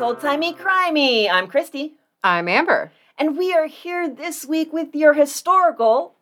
It's 0.00 0.06
Old 0.06 0.20
Timey 0.22 0.54
Crimey. 0.54 1.30
I'm 1.30 1.46
Christy. 1.46 1.98
I'm 2.24 2.48
Amber. 2.48 2.90
And 3.18 3.36
we 3.36 3.52
are 3.52 3.66
here 3.66 4.08
this 4.08 4.46
week 4.46 4.72
with 4.72 4.94
your 4.94 5.12
historical 5.12 6.14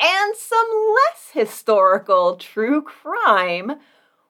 and 0.00 0.36
some 0.36 0.68
less 0.94 1.30
historical 1.32 2.36
true 2.36 2.80
crime. 2.80 3.72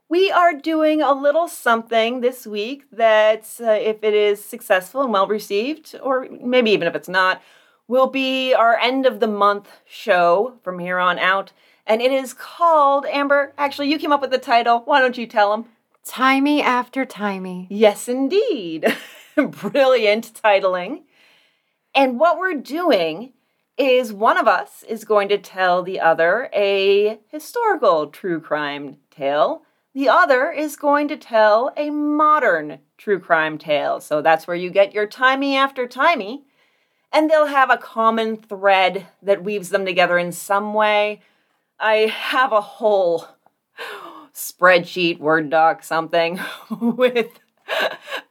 We 0.09 0.31
are 0.31 0.55
doing 0.55 1.03
a 1.03 1.13
little 1.13 1.49
something 1.49 2.23
this 2.23 2.47
week 2.47 2.85
that, 2.91 3.47
uh, 3.61 3.73
if 3.73 4.03
it 4.03 4.15
is 4.15 4.43
successful 4.43 5.03
and 5.03 5.13
well 5.13 5.27
received, 5.27 5.95
or 6.03 6.27
maybe 6.43 6.71
even 6.71 6.89
if 6.89 6.95
it's 6.95 7.11
not, 7.11 7.43
will 7.89 8.07
be 8.07 8.55
our 8.55 8.79
end 8.79 9.05
of 9.05 9.21
the 9.21 9.27
month 9.27 9.69
show 9.85 10.55
from 10.63 10.79
here 10.79 10.99
on 10.99 11.19
out. 11.19 11.53
And 11.87 12.01
it 12.01 12.11
is 12.11 12.33
called, 12.33 13.05
Amber, 13.05 13.53
actually, 13.59 13.91
you 13.91 13.99
came 13.99 14.13
up 14.13 14.23
with 14.23 14.31
the 14.31 14.39
title. 14.39 14.81
Why 14.87 15.03
don't 15.03 15.19
you 15.19 15.27
tell 15.27 15.51
them? 15.51 15.67
Timey 16.09 16.63
after 16.63 17.05
timey. 17.05 17.67
Yes, 17.69 18.09
indeed. 18.09 18.97
Brilliant 19.37 20.33
titling. 20.43 21.03
And 21.95 22.19
what 22.19 22.39
we're 22.39 22.55
doing 22.55 23.35
is 23.77 24.11
one 24.11 24.39
of 24.39 24.49
us 24.49 24.83
is 24.89 25.05
going 25.05 25.29
to 25.29 25.37
tell 25.37 25.83
the 25.83 26.01
other 26.01 26.49
a 26.55 27.21
historical 27.29 28.07
true 28.07 28.41
crime 28.41 28.97
tale. 29.11 29.63
The 29.93 30.09
other 30.09 30.51
is 30.51 30.77
going 30.77 31.09
to 31.09 31.17
tell 31.19 31.75
a 31.77 31.91
modern 31.91 32.79
true 32.97 33.21
crime 33.21 33.59
tale. 33.59 34.01
So 34.01 34.23
that's 34.23 34.47
where 34.47 34.57
you 34.57 34.71
get 34.71 34.95
your 34.95 35.07
timey 35.07 35.57
after 35.57 35.87
timey. 35.87 36.45
And 37.13 37.29
they'll 37.31 37.47
have 37.47 37.71
a 37.71 37.77
common 37.77 38.39
thread 38.39 39.09
that 39.23 39.45
weaves 39.45 39.69
them 39.69 39.85
together 39.85 40.19
in 40.19 40.33
some 40.33 40.73
way. 40.73 41.21
I 41.79 42.07
have 42.07 42.53
a 42.53 42.63
whole 42.63 43.29
spreadsheet, 44.39 45.19
Word 45.19 45.51
doc, 45.51 45.83
something 45.83 46.39
with 46.81 47.41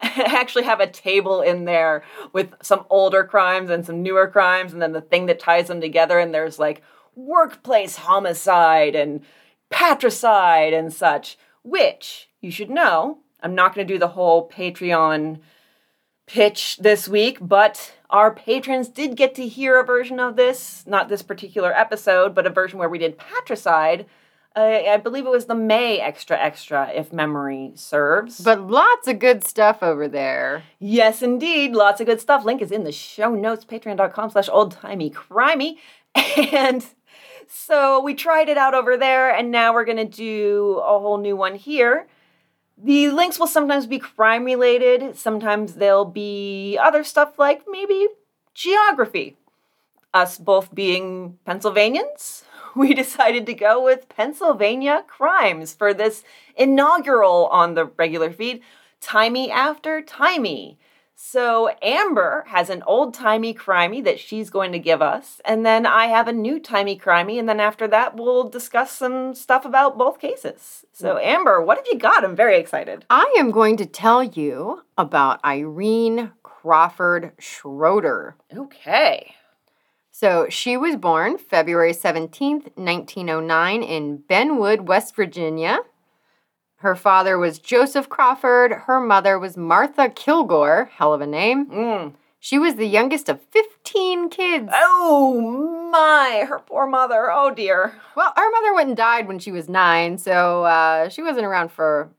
I 0.02 0.36
actually 0.40 0.64
have 0.64 0.80
a 0.80 0.88
table 0.88 1.42
in 1.42 1.66
there 1.66 2.04
with 2.34 2.56
some 2.62 2.86
older 2.90 3.24
crimes 3.24 3.70
and 3.70 3.86
some 3.86 4.02
newer 4.02 4.28
crimes, 4.28 4.74
and 4.74 4.82
then 4.82 4.94
the 4.94 5.02
thing 5.02 5.28
that 5.28 5.40
ties 5.40 5.68
them 5.68 5.82
together. 5.82 6.18
And 6.18 6.34
there's 6.34 6.58
like 6.58 6.82
workplace 7.16 7.98
homicide 7.98 8.96
and 8.96 9.22
patricide 9.70 10.74
and 10.74 10.92
such, 10.92 11.38
which 11.64 12.30
you 12.42 12.50
should 12.50 12.70
know. 12.70 13.20
I'm 13.44 13.54
not 13.54 13.76
going 13.76 13.86
to 13.86 13.94
do 13.94 14.00
the 14.00 14.08
whole 14.08 14.50
Patreon 14.50 15.40
pitch 16.26 16.78
this 16.78 17.08
week, 17.08 17.38
but 17.40 17.94
our 18.10 18.34
patrons 18.34 18.88
did 18.88 19.16
get 19.16 19.36
to 19.36 19.48
hear 19.48 19.80
a 19.80 19.86
version 19.86 20.20
of 20.20 20.36
this, 20.36 20.84
not 20.88 21.10
this 21.10 21.22
particular 21.22 21.72
episode, 21.74 22.34
but 22.34 22.48
a 22.48 22.50
version 22.50 22.80
where 22.80 22.90
we 22.90 22.98
did 22.98 23.20
patricide 23.20 24.06
I, 24.58 24.88
I 24.88 24.98
believe 24.98 25.28
it 25.28 25.30
was 25.30 25.46
the 25.46 25.56
May 25.56 26.00
extra 26.00 26.36
extra, 26.36 26.90
if 26.92 27.14
memory 27.14 27.74
serves. 27.76 28.40
But 28.40 28.60
lots 28.60 29.08
of 29.08 29.20
good 29.20 29.44
stuff 29.44 29.84
over 29.84 30.08
there. 30.08 30.64
Yes, 30.80 31.22
indeed. 31.22 31.74
Lots 31.74 32.02
of 32.02 32.08
good 32.08 32.20
stuff. 32.20 32.44
Link 32.44 32.64
is 32.64 32.72
in 32.72 32.84
the 32.84 32.92
show 32.92 33.36
notes, 33.36 33.66
patreon.com 33.66 34.32
slash 34.32 34.50
oldtimey 34.50 35.14
crimey. 35.14 35.78
And 36.54 36.84
so 37.48 38.02
we 38.02 38.16
tried 38.16 38.50
it 38.50 38.58
out 38.58 38.74
over 38.74 38.98
there, 38.98 39.30
and 39.30 39.52
now 39.52 39.74
we're 39.74 39.86
going 39.86 39.98
to 39.98 40.06
do 40.06 40.82
a 40.84 41.00
whole 41.00 41.20
new 41.20 41.36
one 41.36 41.56
here. 41.56 42.08
The 42.78 43.10
links 43.10 43.40
will 43.40 43.48
sometimes 43.48 43.86
be 43.86 44.00
crime 44.00 44.44
related, 44.44 45.16
sometimes 45.18 45.76
they'll 45.76 46.06
be 46.06 46.78
other 46.82 47.04
stuff 47.04 47.38
like 47.38 47.64
maybe 47.70 48.08
geography. 48.54 49.38
Us 50.14 50.38
both 50.38 50.74
being 50.74 51.38
Pennsylvanians, 51.46 52.44
we 52.88 52.94
decided 52.94 53.46
to 53.48 53.54
go 53.54 53.84
with 53.84 54.08
Pennsylvania 54.10 55.04
crimes 55.08 55.74
for 55.74 55.94
this 55.94 56.24
inaugural 56.56 57.48
on 57.48 57.74
the 57.74 57.86
regular 57.86 58.32
feed, 58.32 58.62
Timey 59.02 59.50
After 59.52 60.02
Timey. 60.02 60.78
So 61.16 61.72
Amber 61.82 62.46
has 62.50 62.70
an 62.70 62.84
old 62.86 63.16
timey 63.16 63.52
crimey 63.52 64.04
that 64.04 64.20
she's 64.20 64.52
going 64.52 64.72
to 64.74 64.80
give 64.80 65.02
us, 65.02 65.42
and 65.44 65.66
then 65.66 65.88
I 65.88 66.06
have 66.06 66.28
a 66.28 66.34
new 66.34 66.60
timey 66.60 66.96
crimey, 67.00 67.40
and 67.40 67.50
then 67.50 67.60
after 67.60 67.88
that 67.88 68.16
we'll 68.16 68.48
discuss 68.48 68.92
some 68.92 69.34
stuff 69.34 69.66
about 69.66 69.98
both 69.98 70.20
cases. 70.20 70.86
So 70.94 71.16
mm. 71.16 71.26
Amber, 71.26 71.60
what 71.60 71.80
have 71.80 71.88
you 71.92 71.98
got? 71.98 72.24
I'm 72.24 72.36
very 72.36 72.60
excited. 72.60 73.06
I 73.10 73.34
am 73.40 73.50
going 73.50 73.78
to 73.78 73.88
tell 73.88 74.24
you 74.24 74.84
about 74.96 75.44
Irene 75.44 76.34
Crawford 76.44 77.32
Schroeder. 77.40 78.36
Okay. 78.56 79.34
So 80.20 80.48
she 80.50 80.78
was 80.78 80.96
born 80.96 81.38
February 81.38 81.94
17th, 81.94 82.72
1909, 82.76 83.84
in 83.84 84.18
Benwood, 84.28 84.88
West 84.88 85.16
Virginia. 85.16 85.82
Her 86.78 86.96
father 86.96 87.38
was 87.38 87.60
Joseph 87.60 88.10
Crawford. 88.10 88.72
Her 88.72 89.00
mother 89.00 89.38
was 89.38 89.56
Martha 89.56 90.10
Kilgore. 90.10 90.90
Hell 90.96 91.14
of 91.14 91.22
a 91.22 91.28
name. 91.28 91.68
Mm. 91.68 92.14
She 92.40 92.58
was 92.58 92.74
the 92.74 92.88
youngest 92.88 93.30
of 93.30 93.44
15 93.52 94.30
kids. 94.30 94.70
Oh 94.74 95.90
my, 95.92 96.46
her 96.50 96.58
poor 96.66 96.88
mother. 96.88 97.30
Oh 97.32 97.52
dear. 97.52 97.94
Well, 98.16 98.34
her 98.36 98.52
mother 98.52 98.74
went 98.74 98.88
and 98.88 98.98
died 98.98 99.28
when 99.28 99.38
she 99.38 99.52
was 99.52 99.70
nine, 99.70 100.18
so 100.18 100.64
uh, 100.64 101.10
she 101.10 101.22
wasn't 101.22 101.46
around 101.46 101.72
for 101.72 102.10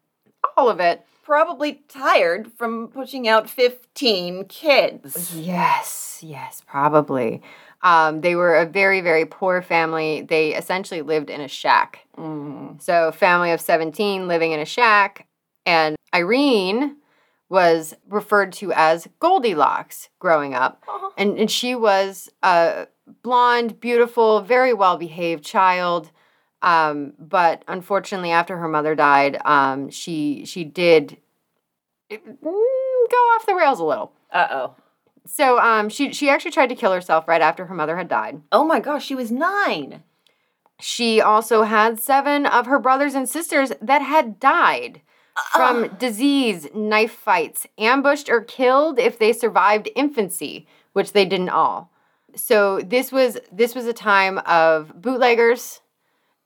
all 0.57 0.71
of 0.71 0.79
it. 0.79 1.05
Probably 1.25 1.83
tired 1.89 2.53
from 2.57 2.87
pushing 2.87 3.27
out 3.27 3.51
15 3.51 4.45
kids. 4.45 5.35
Yes, 5.37 6.21
yes, 6.23 6.63
probably. 6.65 7.43
Um, 7.83 8.23
they 8.23 8.35
were 8.35 8.57
a 8.57 8.67
very, 8.67 9.01
very 9.01 9.25
poor 9.25 9.63
family. 9.63 10.23
They 10.23 10.55
essentially 10.55 11.03
lived 11.03 11.31
in 11.31 11.41
a 11.41 11.49
shack. 11.49 12.07
Mm. 12.17 12.83
So, 12.83 13.13
family 13.13 13.53
of 13.53 13.61
17 13.61 14.27
living 14.27 14.53
in 14.53 14.61
a 14.61 14.65
shack. 14.65 15.27
And 15.65 15.97
Irene 16.15 16.97
was 17.49 17.95
referred 18.09 18.53
to 18.55 18.73
as 18.73 19.09
Goldilocks 19.21 20.09
growing 20.19 20.55
up. 20.55 20.83
Uh-huh. 20.89 21.11
And, 21.17 21.39
and 21.39 21.51
she 21.51 21.75
was 21.75 22.29
a 22.43 22.89
blonde, 23.23 23.81
beautiful, 23.81 24.41
very 24.41 24.75
well 24.75 24.97
behaved 24.97 25.45
child. 25.45 26.11
Um, 26.61 27.13
but 27.19 27.65
unfortunately, 27.69 28.33
after 28.33 28.57
her 28.57 28.69
mother 28.69 28.95
died, 28.95 29.41
um, 29.45 29.91
she 29.91 30.45
she 30.45 30.65
did 30.65 31.17
mm, 32.11 32.19
go 32.41 33.17
off 33.17 33.47
the 33.47 33.55
rails 33.55 33.79
a 33.79 33.85
little. 33.85 34.13
Uh 34.33 34.49
oh. 34.51 34.75
So 35.27 35.59
um, 35.59 35.89
she 35.89 36.13
she 36.13 36.29
actually 36.29 36.51
tried 36.51 36.69
to 36.69 36.75
kill 36.75 36.93
herself 36.93 37.29
right 37.29 37.41
after 37.41 37.67
her 37.67 37.75
mother 37.75 37.97
had 37.97 38.09
died. 38.09 38.43
Oh 38.53 38.65
my 38.65 38.81
gosh, 38.81 39.05
she 39.05 39.15
was 39.15 39.31
nine. 39.31 40.03
She 40.81 41.21
also 41.21 41.63
had 41.63 41.99
seven 41.99 42.47
of 42.47 42.67
her 42.67 42.79
brothers 42.79 43.15
and 43.15 43.29
sisters 43.29 43.73
that 43.83 44.03
had 44.03 44.39
died 44.39 45.03
from 45.53 45.89
disease, 45.99 46.69
knife 46.75 47.13
fights, 47.13 47.67
ambushed 47.79 48.29
or 48.29 48.41
killed 48.41 48.99
if 48.99 49.19
they 49.19 49.33
survived 49.33 49.89
infancy, 49.95 50.67
which 50.93 51.13
they 51.13 51.25
didn't 51.25 51.49
all. 51.49 51.91
So 52.35 52.81
this 52.81 53.11
was 53.11 53.39
this 53.51 53.75
was 53.75 53.87
a 53.87 53.93
time 53.93 54.39
of 54.39 55.01
bootleggers. 55.01 55.81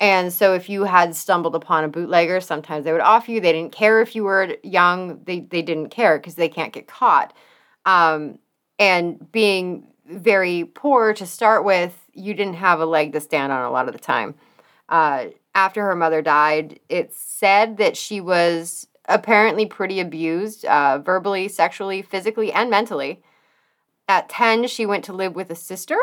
And 0.01 0.33
so 0.33 0.55
if 0.55 0.69
you 0.69 0.85
had 0.85 1.15
stumbled 1.15 1.55
upon 1.55 1.85
a 1.85 1.89
bootlegger, 1.89 2.41
sometimes 2.41 2.85
they 2.85 2.93
would 2.93 3.01
off 3.01 3.29
you. 3.29 3.41
They 3.41 3.53
didn't 3.53 3.73
care 3.73 4.01
if 4.01 4.17
you 4.17 4.25
were 4.25 4.57
young. 4.63 5.23
They 5.25 5.41
they 5.41 5.63
didn't 5.63 5.91
care 5.91 6.19
because 6.19 6.35
they 6.35 6.49
can't 6.49 6.73
get 6.73 6.87
caught. 6.87 7.33
Um, 7.85 8.39
and 8.83 9.31
being 9.31 9.87
very 10.07 10.65
poor 10.65 11.15
to 11.15 11.25
start 11.25 11.65
with, 11.65 11.97
you 12.15 12.35
didn't 12.35 12.55
have 12.55 12.81
a 12.81 12.85
leg 12.85 13.13
to 13.13 13.21
stand 13.21 13.53
on 13.53 13.63
a 13.63 13.71
lot 13.71 13.87
of 13.87 13.95
the 13.95 14.01
time. 14.01 14.35
Uh, 14.89 15.27
after 15.55 15.85
her 15.85 15.95
mother 15.95 16.21
died, 16.21 16.81
it's 16.89 17.17
said 17.17 17.77
that 17.77 17.97
she 17.97 18.21
was 18.21 18.89
apparently 19.05 19.67
pretty 19.67 20.01
abused 20.01 20.65
uh, 20.65 20.99
verbally, 20.99 21.47
sexually, 21.47 22.03
physically, 22.03 22.53
and 22.53 22.71
mentally. 22.71 23.23
At 24.09 24.29
10, 24.29 24.67
she 24.67 24.85
went 24.85 25.05
to 25.05 25.13
live 25.13 25.37
with 25.37 25.51
a 25.51 25.55
sister 25.55 25.97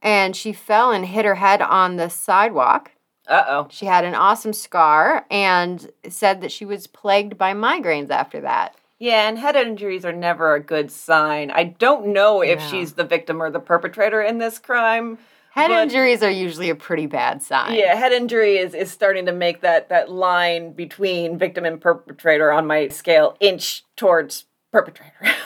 and 0.00 0.34
she 0.34 0.54
fell 0.54 0.90
and 0.92 1.04
hit 1.04 1.26
her 1.26 1.34
head 1.34 1.60
on 1.60 1.96
the 1.96 2.08
sidewalk. 2.08 2.92
Uh 3.26 3.44
oh. 3.46 3.68
She 3.70 3.84
had 3.84 4.06
an 4.06 4.14
awesome 4.14 4.54
scar 4.54 5.26
and 5.30 5.90
said 6.08 6.40
that 6.40 6.52
she 6.52 6.64
was 6.64 6.86
plagued 6.86 7.36
by 7.36 7.52
migraines 7.52 8.08
after 8.08 8.40
that. 8.40 8.77
Yeah, 8.98 9.28
and 9.28 9.38
head 9.38 9.54
injuries 9.56 10.04
are 10.04 10.12
never 10.12 10.54
a 10.54 10.60
good 10.60 10.90
sign. 10.90 11.50
I 11.52 11.64
don't 11.64 12.08
know 12.08 12.42
if 12.42 12.58
No. 12.58 12.66
she's 12.68 12.94
the 12.94 13.04
victim 13.04 13.40
or 13.40 13.50
the 13.50 13.60
perpetrator 13.60 14.20
in 14.20 14.38
this 14.38 14.58
crime. 14.58 15.18
Head 15.52 15.68
but- 15.68 15.82
injuries 15.84 16.22
are 16.22 16.30
usually 16.30 16.68
a 16.70 16.74
pretty 16.74 17.06
bad 17.06 17.42
sign. 17.42 17.74
Yeah, 17.74 17.94
head 17.94 18.12
injury 18.12 18.58
is, 18.58 18.74
is 18.74 18.90
starting 18.90 19.26
to 19.26 19.32
make 19.32 19.60
that, 19.60 19.88
that 19.88 20.10
line 20.10 20.72
between 20.72 21.38
victim 21.38 21.64
and 21.64 21.80
perpetrator 21.80 22.52
on 22.52 22.66
my 22.66 22.88
scale 22.88 23.36
inch 23.40 23.84
towards 23.96 24.44
perpetrator. 24.72 25.12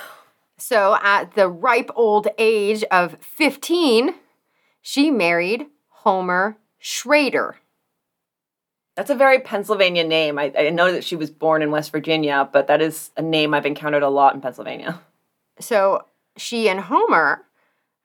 So, 0.59 0.97
at 1.03 1.35
the 1.35 1.49
ripe 1.49 1.91
old 1.97 2.29
age 2.39 2.85
of 2.85 3.17
15, 3.21 4.15
she 4.81 5.11
married 5.11 5.67
Homer 5.89 6.57
Schrader. 6.79 7.57
That's 8.97 9.11
a 9.11 9.15
very 9.15 9.41
Pennsylvania 9.41 10.05
name. 10.05 10.39
I, 10.39 10.53
I 10.57 10.71
know 10.71 10.93
that 10.93 11.05
she 11.05 11.17
was 11.17 11.31
born 11.31 11.63
in 11.63 11.71
West 11.71 11.93
Virginia, 11.93 12.49
but 12.53 12.67
that 12.67 12.83
is 12.83 13.11
a 13.17 13.23
name 13.23 13.55
I've 13.55 13.67
encountered 13.67 14.03
a 14.03 14.11
lot 14.11 14.35
in 14.35 14.41
Pennsylvania. 14.41 15.01
So, 15.59 16.07
she 16.37 16.69
and 16.69 16.81
Homer 16.81 17.45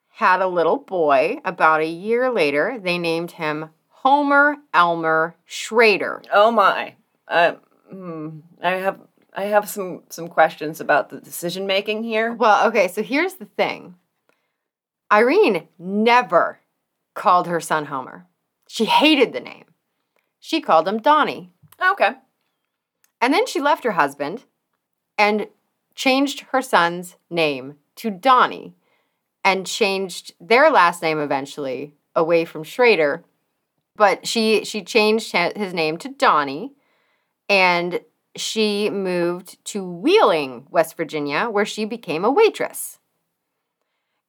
had 0.08 0.40
a 0.40 0.48
little 0.48 0.78
boy. 0.78 1.38
About 1.44 1.80
a 1.80 1.86
year 1.86 2.30
later, 2.30 2.78
they 2.80 2.98
named 2.98 3.32
him 3.32 3.70
Homer 3.88 4.56
Elmer 4.72 5.36
Schrader. 5.44 6.22
Oh 6.32 6.50
my. 6.50 6.94
Uh, 7.26 7.54
hmm, 7.90 8.40
I 8.62 8.70
have 8.72 9.00
I 9.34 9.44
have 9.44 9.68
some 9.68 10.02
some 10.08 10.28
questions 10.28 10.80
about 10.80 11.10
the 11.10 11.20
decision 11.20 11.66
making 11.66 12.02
here. 12.02 12.32
Well, 12.32 12.66
okay, 12.68 12.88
so 12.88 13.02
here's 13.02 13.34
the 13.34 13.44
thing 13.44 13.94
Irene 15.12 15.68
never 15.78 16.60
called 17.14 17.46
her 17.46 17.60
son 17.60 17.86
Homer. 17.86 18.26
She 18.68 18.84
hated 18.86 19.32
the 19.32 19.40
name. 19.40 19.64
She 20.48 20.62
called 20.62 20.88
him 20.88 20.96
Donnie. 20.96 21.50
Oh, 21.78 21.92
okay. 21.92 22.12
And 23.20 23.34
then 23.34 23.46
she 23.46 23.60
left 23.60 23.84
her 23.84 23.92
husband 23.92 24.44
and 25.18 25.48
changed 25.94 26.40
her 26.52 26.62
son's 26.62 27.16
name 27.28 27.74
to 27.96 28.10
Donnie 28.10 28.74
and 29.44 29.66
changed 29.66 30.32
their 30.40 30.70
last 30.70 31.02
name 31.02 31.18
eventually 31.18 31.92
away 32.16 32.46
from 32.46 32.64
Schrader. 32.64 33.24
But 33.94 34.26
she 34.26 34.64
she 34.64 34.82
changed 34.82 35.32
his 35.32 35.74
name 35.74 35.98
to 35.98 36.08
Donnie 36.08 36.72
and 37.50 38.00
she 38.34 38.88
moved 38.88 39.62
to 39.66 39.84
Wheeling, 39.84 40.66
West 40.70 40.96
Virginia, 40.96 41.50
where 41.50 41.66
she 41.66 41.84
became 41.84 42.24
a 42.24 42.32
waitress. 42.32 42.98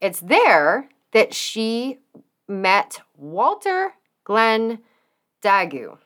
It's 0.01 0.19
there 0.19 0.89
that 1.13 1.33
she 1.33 1.99
met 2.45 2.99
Walter 3.15 3.93
Glenn 4.25 4.79
Dague. 5.41 5.97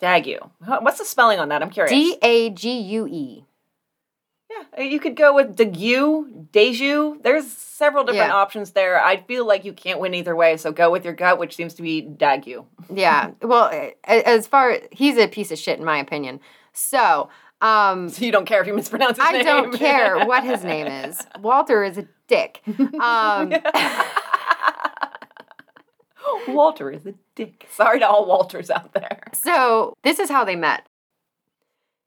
Dague. 0.00 0.38
What's 0.64 0.98
the 0.98 1.04
spelling 1.04 1.38
on 1.38 1.48
that? 1.48 1.62
I'm 1.62 1.70
curious. 1.70 1.90
D 1.92 2.16
A 2.22 2.50
G 2.50 2.78
U 2.78 3.06
E. 3.06 3.44
yeah, 4.50 4.82
you 4.84 4.98
could 5.00 5.16
go 5.16 5.34
with 5.34 5.56
Dague, 5.56 6.48
Deju. 6.52 7.22
There's 7.22 7.46
several 7.50 8.04
different 8.04 8.30
Yeah. 8.30 8.34
options 8.36 8.72
there. 8.72 9.02
I 9.02 9.18
feel 9.18 9.46
like 9.46 9.64
you 9.64 9.72
can't 9.72 10.00
win 10.00 10.14
either 10.14 10.34
way, 10.34 10.56
so 10.56 10.72
go 10.72 10.90
with 10.90 11.04
your 11.04 11.14
gut, 11.14 11.38
which 11.38 11.54
seems 11.54 11.74
to 11.74 11.82
be 11.82 12.02
Dague. 12.02 12.64
Yeah. 12.94 13.32
Well, 13.42 13.70
as 14.04 14.46
far 14.46 14.78
he's 14.90 15.18
a 15.18 15.28
piece 15.28 15.50
of 15.52 15.58
shit 15.58 15.78
in 15.78 15.84
my 15.84 15.98
opinion. 15.98 16.40
So, 16.72 17.28
um 17.60 18.08
So 18.14 18.24
you 18.24 18.32
don't 18.32 18.46
care 18.46 18.60
if 18.62 18.66
you 18.66 18.74
mispronounce 18.74 19.18
his 19.18 19.26
I 19.28 19.32
name. 19.32 19.44
don't 19.44 19.74
care 19.74 20.24
what 20.24 20.44
his 20.44 20.64
name 20.72 20.86
is. 20.86 21.26
Walter 21.40 21.82
is 21.84 21.98
a 21.98 22.06
dick. 22.28 22.62
Um 23.00 23.52
Walter 26.54 26.90
is 26.90 27.06
a 27.06 27.14
dick. 27.34 27.66
Sorry 27.70 27.98
to 28.00 28.08
all 28.08 28.26
Walters 28.26 28.70
out 28.70 28.92
there. 28.94 29.20
so, 29.32 29.94
this 30.02 30.18
is 30.18 30.30
how 30.30 30.44
they 30.44 30.56
met. 30.56 30.86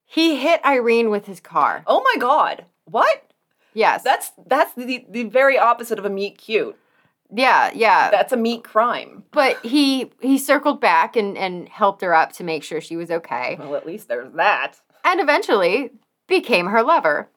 He 0.05 0.35
hit 0.37 0.59
Irene 0.65 1.09
with 1.09 1.25
his 1.25 1.39
car. 1.39 1.83
Oh 1.87 2.01
my 2.01 2.19
god. 2.19 2.65
What? 2.85 3.31
Yes. 3.73 4.03
That's 4.03 4.31
that's 4.47 4.73
the, 4.73 5.05
the 5.09 5.23
very 5.23 5.57
opposite 5.57 5.97
of 5.99 6.05
a 6.05 6.09
meet 6.09 6.37
cute. 6.37 6.75
yeah, 7.33 7.71
yeah. 7.73 8.11
That's 8.11 8.33
a 8.33 8.37
meet 8.37 8.63
crime. 8.65 9.23
but 9.31 9.57
he 9.65 10.11
he 10.21 10.37
circled 10.37 10.81
back 10.81 11.15
and 11.15 11.37
and 11.37 11.69
helped 11.69 12.01
her 12.01 12.13
up 12.13 12.33
to 12.33 12.43
make 12.43 12.63
sure 12.63 12.81
she 12.81 12.97
was 12.97 13.09
okay. 13.09 13.55
Well, 13.59 13.75
at 13.75 13.85
least 13.85 14.09
there's 14.09 14.33
that. 14.33 14.81
and 15.05 15.21
eventually 15.21 15.91
became 16.27 16.67
her 16.67 16.83
lover. 16.83 17.29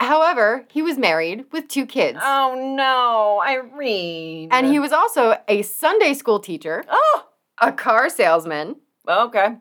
However, 0.00 0.64
he 0.70 0.80
was 0.82 0.96
married 0.96 1.46
with 1.52 1.68
two 1.68 1.84
kids. 1.86 2.18
Oh 2.22 2.54
no, 2.76 3.42
Irene. 3.44 4.48
and 4.52 4.66
he 4.66 4.78
was 4.78 4.92
also 4.92 5.36
a 5.48 5.62
Sunday 5.62 6.14
school 6.14 6.38
teacher, 6.38 6.84
Oh, 6.88 7.26
a 7.60 7.72
car 7.72 8.08
salesman, 8.08 8.76
okay. 9.08 9.56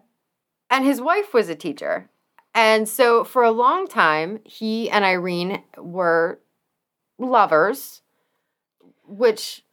and 0.70 0.86
his 0.86 1.02
wife 1.02 1.34
was 1.34 1.50
a 1.50 1.56
teacher. 1.56 2.10
And 2.54 2.88
so 2.88 3.24
for 3.24 3.44
a 3.44 3.52
long 3.52 3.88
time, 3.88 4.40
he 4.44 4.90
and 4.90 5.04
Irene 5.06 5.64
were 5.78 6.40
lovers, 7.20 8.02
which 9.08 9.64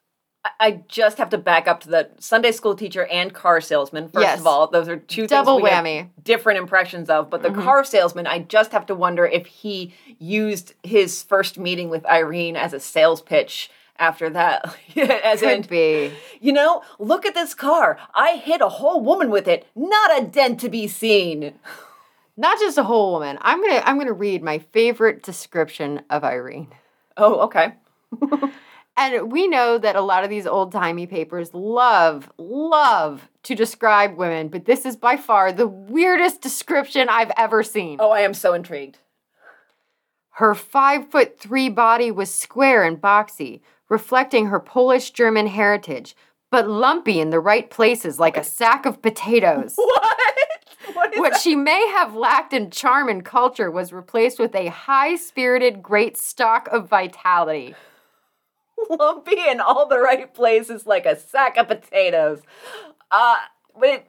I- 0.61 0.81
just 0.88 1.19
have 1.19 1.31
to 1.31 1.38
back 1.38 1.67
up 1.69 1.81
to 1.81 1.88
the 1.88 2.11
Sunday 2.19 2.52
school 2.52 2.75
teacher 2.75 3.06
and 3.06 3.32
car 3.32 3.61
salesman. 3.61 4.08
First 4.08 4.23
Yes. 4.26 4.41
of 4.41 4.46
all, 4.46 4.67
those 4.69 4.88
are 4.88 4.96
two 4.96 5.26
double 5.26 5.55
things 5.56 5.64
we 5.64 5.70
have 5.70 5.85
whammy. 5.85 6.08
different 6.23 6.58
impressions 6.58 7.08
of. 7.11 7.31
But 7.31 7.43
the 7.43 7.49
Mhm. 7.50 7.64
car 7.64 7.85
salesman, 7.85 8.26
I 8.26 8.41
just 8.41 8.73
have 8.73 8.87
to 8.87 8.94
wonder 8.94 9.25
if 9.26 9.46
he 9.46 9.94
used 10.19 10.75
his 10.82 11.23
first 11.23 11.58
meeting 11.58 11.88
with 11.88 12.05
Irene 12.06 12.56
as 12.56 12.73
a 12.75 12.81
sales 12.81 13.23
pitch 13.23 13.70
after 13.99 14.29
that. 14.31 14.75
as 14.96 15.41
in, 15.43 15.62
be. 15.62 16.12
you 16.41 16.52
know, 16.52 16.82
look 16.99 17.25
at 17.25 17.35
this 17.35 17.55
car. 17.55 17.99
I 18.14 18.32
hit 18.37 18.61
a 18.61 18.69
whole 18.69 19.00
woman 19.00 19.31
with 19.31 19.49
it, 19.49 19.67
not 19.75 20.19
a 20.20 20.25
dent 20.25 20.61
to 20.61 20.69
be 20.69 20.87
seen. 20.88 21.55
Not 22.37 22.58
just 22.58 22.76
a 22.76 22.82
whole 22.82 23.12
woman. 23.12 23.38
I'm 23.41 23.61
gonna 23.61 23.81
I'm 23.87 23.96
gonna 23.96 24.12
read 24.12 24.43
my 24.43 24.58
favorite 24.58 25.23
description 25.23 26.02
of 26.11 26.25
Irene. 26.25 26.69
Oh, 27.17 27.41
okay. 27.43 27.75
And 28.96 29.32
we 29.32 29.49
know 29.49 29.76
that 29.79 29.96
a 29.96 30.00
lot 30.00 30.23
of 30.23 30.31
these 30.31 30.46
old 30.46 30.70
timey 30.70 31.06
papers 31.06 31.52
love, 31.52 32.31
love 32.38 33.29
to 33.43 33.55
describe 33.55 34.17
women, 34.17 34.49
but 34.49 34.67
this 34.67 34.87
is 34.87 34.96
by 34.96 35.17
far 35.17 35.52
the 35.52 35.67
weirdest 35.67 36.41
description 36.41 37.08
I've 37.08 37.32
ever 37.37 37.62
seen. 37.62 37.99
Oh, 38.00 38.11
I 38.11 38.20
am 38.20 38.35
so 38.35 38.55
intrigued. 38.55 38.99
Her 40.35 40.55
five 40.55 41.11
foot 41.11 41.38
three 41.38 41.69
body 41.69 42.11
was 42.11 42.32
square 42.32 42.85
and 42.85 43.00
boxy, 43.00 43.61
reflecting 43.88 44.46
her 44.46 44.61
Polish 44.61 45.11
German 45.11 45.49
heritage, 45.49 46.17
but 46.50 46.69
lumpy 46.69 47.20
in 47.20 47.31
the 47.31 47.41
right 47.41 47.69
places 47.69 48.20
like 48.20 48.37
a 48.37 48.44
sack 48.44 48.87
of 48.87 49.02
potatoes. 49.02 49.76
What? 50.87 51.12
What 51.12 51.14
What 51.17 51.41
she 51.41 51.56
may 51.56 51.88
have 51.88 52.14
lacked 52.14 52.52
in 52.52 52.70
charm 52.70 53.08
and 53.08 53.25
culture 53.25 53.70
was 53.70 53.93
replaced 53.93 54.38
with 54.38 54.55
a 54.55 54.67
high 54.67 55.17
spirited, 55.17 55.82
great 55.82 56.17
stock 56.17 56.69
of 56.69 56.88
vitality. 56.88 57.75
lumpy 58.98 59.38
in 59.48 59.60
all 59.60 59.86
the 59.86 59.98
right 59.98 60.32
places 60.32 60.86
like 60.86 61.06
a 61.06 61.19
sack 61.19 61.56
of 61.56 61.69
potatoes. 61.69 62.40
Uh, 63.10 63.36
but 63.78 63.88
it, 63.88 64.06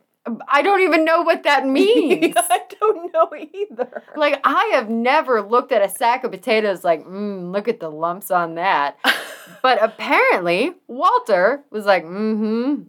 I 0.47 0.61
don't 0.61 0.81
even 0.81 1.05
know 1.05 1.21
what 1.21 1.43
that 1.43 1.65
means. 1.79 2.33
I 2.37 2.61
don't 2.79 3.13
know 3.13 3.29
either. 3.35 4.03
Like, 4.15 4.39
I 4.43 4.71
have 4.73 4.89
never 4.89 5.41
looked 5.41 5.71
at 5.71 5.81
a 5.81 5.89
sack 5.89 6.23
of 6.23 6.31
potatoes 6.31 6.83
like, 6.83 7.05
mm, 7.05 7.51
look 7.51 7.67
at 7.67 7.79
the 7.79 7.89
lumps 7.89 8.31
on 8.31 8.55
that. 8.55 8.97
But 9.61 9.81
apparently, 9.81 10.73
Walter 10.87 11.63
was 11.71 11.85
like, 11.85 12.03
mm 12.03 12.37
hmm, 12.37 12.81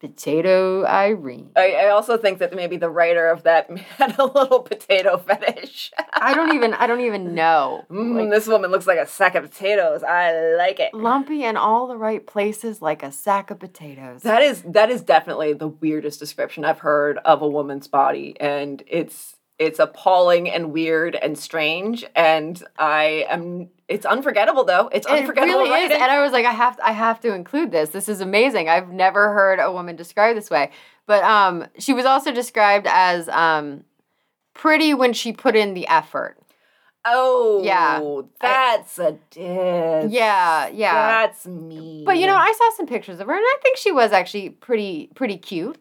potato 0.00 0.84
Irene. 0.84 1.50
I, 1.56 1.72
I 1.72 1.88
also 1.88 2.16
think 2.16 2.38
that 2.38 2.54
maybe 2.54 2.76
the 2.76 2.90
writer 2.90 3.28
of 3.28 3.42
that 3.44 3.70
had 3.98 4.18
a 4.18 4.24
little 4.24 4.60
potato 4.60 5.18
fetish. 5.18 5.90
I 6.14 6.34
don't 6.34 6.54
even, 6.54 6.74
I 6.74 6.86
don't 6.86 7.00
even 7.00 7.34
know. 7.34 7.84
Mm, 7.90 8.14
Like, 8.16 8.30
this 8.30 8.46
woman 8.46 8.70
looks 8.70 8.86
like 8.86 8.98
a 8.98 9.06
sack 9.06 9.34
of 9.34 9.44
potatoes. 9.50 10.02
I 10.02 10.54
like 10.56 10.78
it. 10.78 10.92
lumpy 10.94 11.42
in 11.44 11.56
all 11.56 11.86
the 11.86 11.96
right 11.96 12.24
places 12.26 12.80
like 12.82 13.02
a 13.02 13.10
sack 13.10 13.50
of 13.50 13.58
potatoes. 13.58 14.22
That 14.22 14.42
is 14.42 14.62
that 14.62 14.90
is 14.90 15.02
definitely 15.02 15.52
the 15.54 15.68
weirdest 15.68 16.20
description 16.20 16.64
I've 16.64 16.80
heard 16.80 17.18
of 17.24 17.40
a 17.42 17.48
woman's 17.48 17.88
body, 17.88 18.36
and 18.38 18.82
it's 18.86 19.36
it's 19.58 19.78
appalling 19.78 20.48
and 20.50 20.72
weird 20.72 21.14
and 21.16 21.36
strange. 21.38 22.04
And 22.14 22.62
I 22.78 23.24
am 23.28 23.70
it's 23.88 24.04
unforgettable 24.06 24.64
though. 24.64 24.88
It's 24.92 25.06
It 25.06 25.12
unforgettable. 25.12 25.60
really 25.62 25.84
is, 25.84 25.90
and 25.92 26.02
I 26.02 26.22
was 26.22 26.32
like, 26.32 26.44
I 26.46 26.52
have, 26.52 26.78
I 26.82 26.92
have 26.92 27.20
to 27.20 27.34
include 27.34 27.72
this. 27.72 27.90
This 27.90 28.08
is 28.08 28.20
amazing. 28.20 28.68
I've 28.68 28.90
never 28.90 29.32
heard 29.32 29.58
a 29.60 29.72
woman 29.72 29.96
described 29.96 30.36
this 30.36 30.50
way. 30.50 30.70
But 31.06 31.24
um, 31.24 31.66
she 31.78 31.94
was 31.94 32.04
also 32.04 32.32
described 32.32 32.86
as 32.88 33.28
um, 33.30 33.84
pretty 34.54 34.92
when 34.94 35.12
she 35.14 35.32
put 35.32 35.56
in 35.56 35.72
the 35.74 35.88
effort. 35.88 36.36
Oh, 37.04 37.62
Yeah. 37.64 38.00
that's 38.40 38.98
a 38.98 39.12
diss. 39.30 40.12
Yeah, 40.12 40.68
yeah. 40.68 41.26
That's 41.26 41.46
me. 41.46 42.02
But 42.04 42.18
you 42.18 42.26
know, 42.26 42.34
I 42.36 42.52
saw 42.52 42.76
some 42.76 42.86
pictures 42.86 43.20
of 43.20 43.26
her, 43.26 43.32
and 43.34 43.42
I 43.42 43.56
think 43.62 43.78
she 43.78 43.90
was 43.92 44.12
actually 44.12 44.50
pretty, 44.50 45.08
pretty 45.14 45.38
cute. 45.38 45.80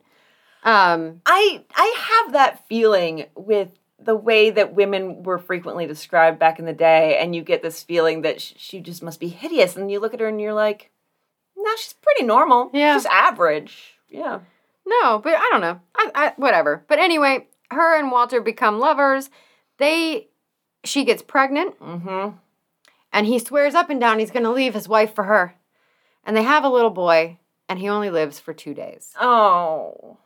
Um, 0.64 1.22
I 1.26 1.64
I 1.76 2.22
have 2.24 2.34
that 2.34 2.66
feeling 2.70 3.26
with 3.36 3.70
the 4.08 4.16
way 4.16 4.50
that 4.50 4.74
women 4.74 5.22
were 5.24 5.38
frequently 5.38 5.86
described 5.86 6.40
back 6.40 6.60
in 6.60 6.66
the 6.66 6.72
day, 6.72 7.18
and 7.18 7.36
you 7.36 7.42
get 7.42 7.62
this 7.62 7.84
feeling 7.84 8.22
that 8.22 8.40
sh- 8.40 8.54
she 8.56 8.80
just 8.80 9.04
must 9.04 9.20
be 9.20 9.28
hideous, 9.28 9.76
and 9.76 9.92
you 9.92 10.00
look 10.00 10.14
at 10.14 10.22
her 10.22 10.30
and 10.30 10.40
you're 10.40 10.54
like, 10.54 10.90
no, 11.58 11.70
she's 11.76 11.94
pretty 11.94 12.24
normal. 12.24 12.72
Yeah. 12.74 12.96
she's 12.96 13.06
average. 13.06 13.98
Yeah. 14.08 14.40
no, 14.86 15.20
but 15.20 15.36
I 15.36 15.50
don't 15.52 15.60
know. 15.60 15.82
I, 15.94 16.12
I, 16.16 16.34
whatever. 16.38 16.86
But 16.88 17.00
anyway, 17.00 17.48
her 17.70 18.00
and 18.00 18.10
Walter 18.10 18.40
become 18.40 18.80
lovers. 18.80 19.30
They, 19.78 20.30
she 20.86 21.04
gets 21.04 21.22
pregnant. 21.22 21.78
Mm-hmm. 21.82 22.38
And 23.12 23.28
he 23.28 23.40
swears 23.40 23.76
up 23.76 23.90
and 23.90 24.00
down 24.00 24.20
he's 24.20 24.32
going 24.32 24.44
to 24.44 24.52
leave 24.52 24.74
his 24.74 24.88
wife 24.88 25.14
for 25.14 25.26
her. 25.26 25.56
And 26.24 26.36
they 26.36 26.44
have 26.44 26.64
a 26.64 26.70
little 26.70 26.92
boy, 26.92 27.40
and 27.68 27.78
he 27.78 27.90
only 27.90 28.10
lives 28.10 28.40
for 28.40 28.54
two 28.54 28.74
days. 28.74 29.14
Oh. 29.20 30.18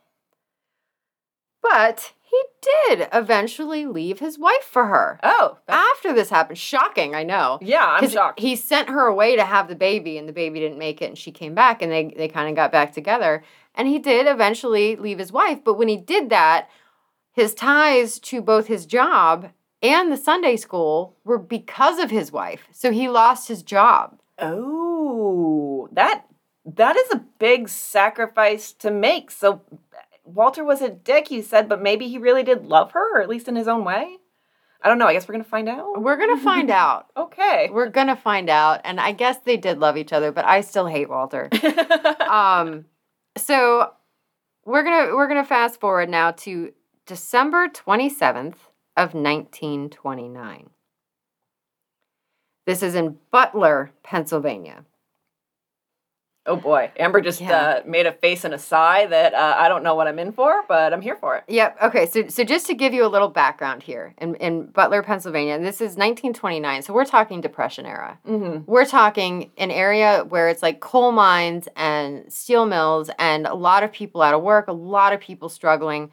But 1.60 2.12
he 2.32 2.42
did 2.62 3.08
eventually 3.12 3.84
leave 3.84 4.18
his 4.18 4.38
wife 4.38 4.64
for 4.64 4.86
her. 4.86 5.20
Oh. 5.22 5.58
After 5.68 6.14
this 6.14 6.30
happened, 6.30 6.56
shocking, 6.56 7.14
I 7.14 7.24
know. 7.24 7.58
yeah, 7.60 7.84
I'm 7.84 8.08
shocked. 8.08 8.40
He 8.40 8.56
sent 8.56 8.88
her 8.88 9.06
away 9.06 9.36
to 9.36 9.44
have 9.44 9.68
the 9.68 9.74
baby, 9.74 10.16
and 10.16 10.26
the 10.26 10.32
baby 10.32 10.58
didn't 10.58 10.78
make 10.78 11.02
it, 11.02 11.06
and 11.06 11.18
she 11.18 11.30
came 11.30 11.54
back, 11.54 11.82
and 11.82 11.92
they, 11.92 12.10
they 12.16 12.28
kind 12.28 12.48
of 12.48 12.56
got 12.56 12.72
back 12.72 12.94
together. 12.94 13.44
And 13.74 13.86
he 13.86 13.98
did 13.98 14.26
eventually 14.26 14.96
leave 14.96 15.18
his 15.18 15.30
wife. 15.30 15.62
But 15.62 15.74
when 15.74 15.88
he 15.88 15.98
did 15.98 16.30
that, 16.30 16.70
his 17.32 17.52
ties 17.52 18.18
to 18.20 18.40
both 18.40 18.66
his 18.66 18.86
job 18.86 19.50
and 19.82 20.10
the 20.10 20.16
Sunday 20.16 20.56
school 20.56 21.16
were 21.24 21.38
because 21.38 21.98
of 21.98 22.10
his 22.10 22.32
wife. 22.32 22.66
So 22.72 22.92
he 22.92 23.08
lost 23.08 23.48
his 23.48 23.62
job. 23.62 24.18
Oh, 24.38 25.88
that 25.92 26.24
that 26.64 26.96
is 26.96 27.10
a 27.10 27.24
big 27.38 27.68
sacrifice 27.68 28.72
to 28.74 28.90
make. 28.90 29.30
So 29.30 29.62
Walter 30.24 30.64
was 30.64 30.80
a 30.82 30.88
dick, 30.88 31.30
you 31.30 31.42
said, 31.42 31.68
but 31.68 31.82
maybe 31.82 32.08
he 32.08 32.18
really 32.18 32.42
did 32.42 32.66
love 32.66 32.92
her, 32.92 33.16
or 33.18 33.22
at 33.22 33.28
least 33.28 33.48
in 33.48 33.56
his 33.56 33.68
own 33.68 33.84
way. 33.84 34.18
I 34.80 34.88
don't 34.88 34.98
know. 34.98 35.06
I 35.06 35.12
guess 35.12 35.28
we're 35.28 35.34
gonna 35.34 35.44
find 35.44 35.68
out. 35.68 36.02
We're 36.02 36.16
gonna 36.16 36.40
find 36.40 36.70
out. 36.84 37.06
Okay. 37.16 37.68
We're 37.72 37.88
gonna 37.88 38.16
find 38.16 38.50
out. 38.50 38.80
And 38.84 39.00
I 39.00 39.12
guess 39.12 39.38
they 39.38 39.56
did 39.56 39.78
love 39.78 39.96
each 39.96 40.12
other, 40.12 40.32
but 40.32 40.44
I 40.44 40.60
still 40.60 40.86
hate 40.86 41.08
Walter. 41.08 41.48
um, 42.28 42.86
so 43.36 43.92
we're 44.64 44.82
gonna 44.82 45.14
we're 45.14 45.28
gonna 45.28 45.44
fast 45.44 45.80
forward 45.80 46.08
now 46.08 46.32
to 46.32 46.72
December 47.06 47.68
twenty 47.68 48.08
seventh 48.08 48.58
of 48.96 49.14
nineteen 49.14 49.88
twenty 49.88 50.28
nine. 50.28 50.70
This 52.66 52.82
is 52.82 52.94
in 52.94 53.18
Butler, 53.30 53.92
Pennsylvania. 54.02 54.84
Oh 56.46 56.56
boy, 56.56 56.90
Amber 56.98 57.20
just 57.20 57.40
Yeah. 57.40 57.56
uh, 57.56 57.82
made 57.86 58.06
a 58.06 58.12
face 58.12 58.44
and 58.44 58.52
a 58.52 58.58
sigh 58.58 59.06
that 59.06 59.32
uh, 59.34 59.54
I 59.58 59.68
don't 59.68 59.82
know 59.82 59.94
what 59.94 60.08
I'm 60.08 60.18
in 60.18 60.32
for, 60.32 60.62
but 60.68 60.92
I'm 60.92 61.00
here 61.00 61.16
for 61.16 61.36
it. 61.36 61.44
Yep. 61.48 61.76
Okay. 61.82 62.06
So, 62.06 62.26
so 62.28 62.44
just 62.44 62.66
to 62.66 62.74
give 62.74 62.92
you 62.92 63.04
a 63.06 63.08
little 63.08 63.28
background 63.28 63.82
here, 63.82 64.14
in, 64.18 64.34
in 64.36 64.66
Butler, 64.66 65.02
Pennsylvania, 65.02 65.58
this 65.58 65.76
is 65.76 65.96
1929. 65.96 66.82
So 66.82 66.92
we're 66.92 67.04
talking 67.04 67.40
Depression 67.40 67.86
era. 67.86 68.18
Mm-hmm. 68.26 68.70
We're 68.70 68.86
talking 68.86 69.50
an 69.56 69.70
area 69.70 70.24
where 70.28 70.48
it's 70.48 70.62
like 70.62 70.80
coal 70.80 71.12
mines 71.12 71.68
and 71.76 72.32
steel 72.32 72.66
mills, 72.66 73.10
and 73.18 73.46
a 73.46 73.54
lot 73.54 73.82
of 73.82 73.92
people 73.92 74.22
out 74.22 74.34
of 74.34 74.42
work, 74.42 74.68
a 74.68 74.72
lot 74.72 75.12
of 75.12 75.20
people 75.20 75.48
struggling. 75.48 76.10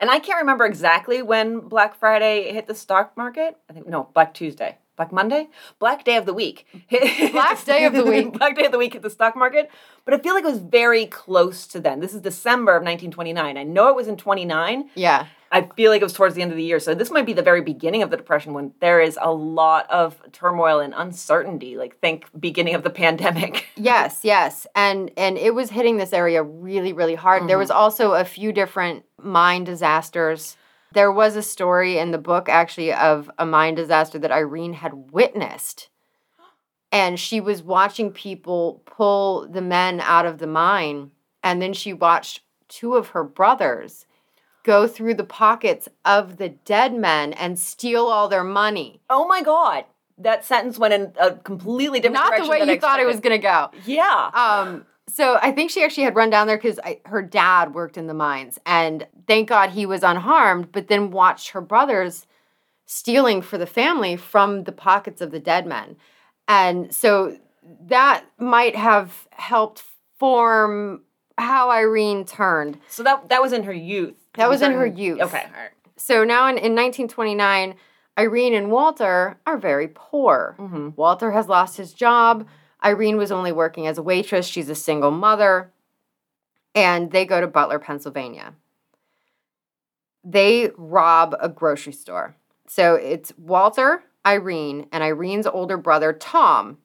And 0.00 0.10
I 0.10 0.18
can't 0.18 0.40
remember 0.40 0.64
exactly 0.66 1.22
when 1.22 1.60
Black 1.60 1.94
Friday 1.94 2.52
hit 2.52 2.66
the 2.66 2.74
stock 2.74 3.16
market. 3.16 3.56
I 3.70 3.72
think 3.72 3.86
no, 3.86 4.08
Black 4.14 4.34
Tuesday. 4.34 4.78
Black 5.02 5.12
Monday? 5.12 5.48
Black 5.80 6.04
Day 6.04 6.16
of 6.16 6.26
the 6.26 6.32
Week. 6.32 6.64
Black 7.32 7.64
Day 7.64 7.86
of 7.86 7.92
the 7.92 8.04
Week. 8.04 8.32
Black 8.38 8.54
Day 8.54 8.66
of 8.66 8.70
the 8.70 8.78
Week 8.78 8.94
at 8.94 9.02
the 9.02 9.10
stock 9.10 9.34
market. 9.34 9.68
But 10.04 10.14
I 10.14 10.18
feel 10.18 10.32
like 10.32 10.44
it 10.44 10.50
was 10.50 10.60
very 10.60 11.06
close 11.06 11.66
to 11.68 11.80
then. 11.80 11.98
This 11.98 12.14
is 12.14 12.20
December 12.20 12.72
of 12.72 12.82
1929. 12.82 13.56
I 13.56 13.64
know 13.64 13.88
it 13.88 13.96
was 13.96 14.06
in 14.06 14.16
29. 14.16 14.90
Yeah. 14.94 15.26
I 15.50 15.68
feel 15.76 15.90
like 15.90 16.00
it 16.00 16.04
was 16.04 16.12
towards 16.12 16.36
the 16.36 16.42
end 16.42 16.52
of 16.52 16.56
the 16.56 16.62
year. 16.62 16.78
So 16.78 16.94
this 16.94 17.10
might 17.10 17.26
be 17.26 17.32
the 17.32 17.42
very 17.42 17.62
beginning 17.62 18.04
of 18.04 18.10
the 18.10 18.16
Depression 18.16 18.54
when 18.54 18.72
there 18.80 19.00
is 19.00 19.18
a 19.20 19.32
lot 19.32 19.90
of 19.90 20.22
turmoil 20.30 20.78
and 20.78 20.94
uncertainty. 20.96 21.76
Like 21.76 21.98
think 21.98 22.26
beginning 22.38 22.76
of 22.76 22.84
the 22.84 22.90
pandemic. 22.90 23.66
Yes, 23.74 24.20
yes. 24.22 24.66
And 24.76 25.10
and 25.16 25.36
it 25.36 25.54
was 25.54 25.70
hitting 25.70 25.96
this 25.96 26.12
area 26.12 26.42
really, 26.42 26.92
really 26.92 27.16
hard. 27.16 27.42
There 27.42 27.56
mm-hmm. 27.56 27.58
was 27.58 27.70
also 27.70 28.12
a 28.12 28.24
few 28.24 28.52
different 28.52 29.04
mine 29.20 29.64
disasters. 29.64 30.56
There 30.92 31.12
was 31.12 31.36
a 31.36 31.42
story 31.42 31.98
in 31.98 32.10
the 32.10 32.18
book 32.18 32.48
actually 32.48 32.92
of 32.92 33.30
a 33.38 33.46
mine 33.46 33.74
disaster 33.74 34.18
that 34.18 34.32
Irene 34.32 34.74
had 34.74 35.12
witnessed. 35.12 35.88
And 36.90 37.18
she 37.18 37.40
was 37.40 37.62
watching 37.62 38.10
people 38.10 38.82
pull 38.84 39.48
the 39.48 39.62
men 39.62 40.00
out 40.00 40.26
of 40.26 40.38
the 40.38 40.46
mine. 40.46 41.10
And 41.42 41.62
then 41.62 41.72
she 41.72 41.92
watched 41.92 42.42
two 42.68 42.94
of 42.94 43.08
her 43.08 43.24
brothers 43.24 44.06
go 44.64 44.86
through 44.86 45.14
the 45.14 45.24
pockets 45.24 45.88
of 46.04 46.36
the 46.36 46.50
dead 46.50 46.94
men 46.94 47.32
and 47.32 47.58
steal 47.58 48.06
all 48.06 48.28
their 48.28 48.44
money. 48.44 49.00
Oh 49.10 49.26
my 49.26 49.42
god. 49.42 49.84
That 50.18 50.44
sentence 50.44 50.78
went 50.78 50.94
in 50.94 51.12
a 51.18 51.32
completely 51.32 51.98
different 51.98 52.24
direction. 52.24 52.38
Not 52.38 52.44
the 52.44 52.50
way 52.50 52.58
than 52.60 52.68
I 52.68 52.72
you 52.74 52.80
thought 52.80 53.00
it 53.00 53.06
was 53.06 53.20
going 53.20 53.40
to 53.40 53.42
go. 53.42 53.70
Yeah. 53.86 54.30
Um, 54.34 54.86
so 55.08 55.38
I 55.42 55.52
think 55.52 55.70
she 55.70 55.82
actually 55.82 56.04
had 56.04 56.16
run 56.16 56.30
down 56.30 56.46
there 56.46 56.56
because 56.56 56.78
her 57.06 57.22
dad 57.22 57.74
worked 57.74 57.96
in 57.96 58.06
the 58.06 58.14
mines, 58.14 58.58
and 58.64 59.06
thank 59.26 59.48
God 59.48 59.70
he 59.70 59.86
was 59.86 60.02
unharmed. 60.02 60.72
But 60.72 60.88
then 60.88 61.10
watched 61.10 61.50
her 61.50 61.60
brothers 61.60 62.26
stealing 62.86 63.42
for 63.42 63.58
the 63.58 63.66
family 63.66 64.16
from 64.16 64.64
the 64.64 64.72
pockets 64.72 65.20
of 65.20 65.30
the 65.30 65.40
dead 65.40 65.66
men, 65.66 65.96
and 66.46 66.94
so 66.94 67.38
that 67.86 68.24
might 68.38 68.76
have 68.76 69.28
helped 69.30 69.82
form 70.18 71.02
how 71.38 71.70
Irene 71.70 72.24
turned. 72.24 72.78
So 72.88 73.02
that 73.02 73.28
that 73.28 73.42
was 73.42 73.52
in 73.52 73.64
her 73.64 73.72
youth. 73.72 74.16
That 74.34 74.48
was 74.48 74.62
in 74.62 74.72
her 74.72 74.86
youth. 74.86 75.20
Okay, 75.20 75.44
all 75.44 75.62
right. 75.62 75.70
So 75.96 76.24
now 76.24 76.46
in, 76.46 76.56
in 76.56 76.74
1929, 76.74 77.74
Irene 78.18 78.54
and 78.54 78.70
Walter 78.70 79.38
are 79.46 79.58
very 79.58 79.88
poor. 79.88 80.56
Mm-hmm. 80.58 80.90
Walter 80.96 81.32
has 81.32 81.48
lost 81.48 81.76
his 81.76 81.92
job. 81.92 82.46
Irene 82.84 83.16
was 83.16 83.32
only 83.32 83.52
working 83.52 83.86
as 83.86 83.98
a 83.98 84.02
waitress. 84.02 84.46
She's 84.46 84.68
a 84.68 84.74
single 84.74 85.10
mother. 85.10 85.70
And 86.74 87.10
they 87.10 87.24
go 87.24 87.40
to 87.40 87.46
Butler, 87.46 87.78
Pennsylvania. 87.78 88.54
They 90.24 90.70
rob 90.76 91.36
a 91.40 91.48
grocery 91.48 91.92
store. 91.92 92.36
So 92.66 92.94
it's 92.94 93.32
Walter, 93.36 94.04
Irene, 94.24 94.86
and 94.92 95.02
Irene's 95.02 95.46
older 95.46 95.76
brother, 95.76 96.12
Tom. 96.12 96.78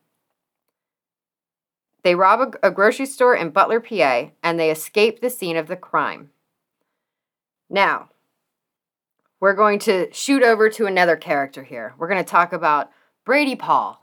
They 2.03 2.15
rob 2.15 2.55
a, 2.63 2.67
a 2.67 2.71
grocery 2.71 3.05
store 3.05 3.35
in 3.35 3.51
Butler, 3.51 3.79
PA, 3.79 4.29
and 4.43 4.59
they 4.59 4.71
escape 4.71 5.21
the 5.21 5.29
scene 5.29 5.57
of 5.57 5.67
the 5.67 5.75
crime. 5.75 6.31
Now, 7.69 8.09
we're 9.39 9.53
going 9.53 9.79
to 9.79 10.11
shoot 10.11 10.41
over 10.41 10.69
to 10.69 10.85
another 10.85 11.15
character 11.15 11.63
here. 11.63 11.93
We're 11.97 12.07
going 12.07 12.23
to 12.23 12.29
talk 12.29 12.53
about 12.53 12.91
Brady 13.23 13.55
Paul. 13.55 14.01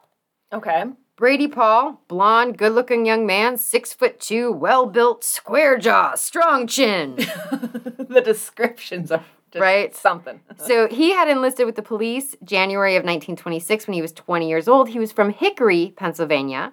Okay. 0.53 0.85
Brady 1.17 1.47
Paul, 1.47 2.01
blonde, 2.09 2.59
good 2.59 2.73
looking 2.73 3.07
young 3.07 3.25
man, 3.25 3.57
six 3.57 3.93
foot 3.95 4.19
two, 4.19 4.51
well 4.51 4.87
built, 4.87 5.23
square 5.23 5.79
jaw, 5.79 6.17
strong 6.17 6.67
chin. 6.67 7.15
the 7.17 8.21
descriptions 8.25 9.13
are 9.13 9.25
just 9.53 9.61
Right. 9.63 9.95
something. 9.95 10.41
so 10.57 10.89
he 10.89 11.13
had 11.13 11.29
enlisted 11.29 11.67
with 11.67 11.77
the 11.77 11.83
police 11.83 12.35
January 12.43 12.97
of 12.97 13.03
1926 13.05 13.87
when 13.87 13.95
he 13.95 14.03
was 14.03 14.13
20 14.13 14.49
years 14.49 14.67
old. 14.67 14.89
He 14.89 14.99
was 14.99 15.13
from 15.13 15.31
Hickory, 15.31 15.93
Pennsylvania, 15.97 16.73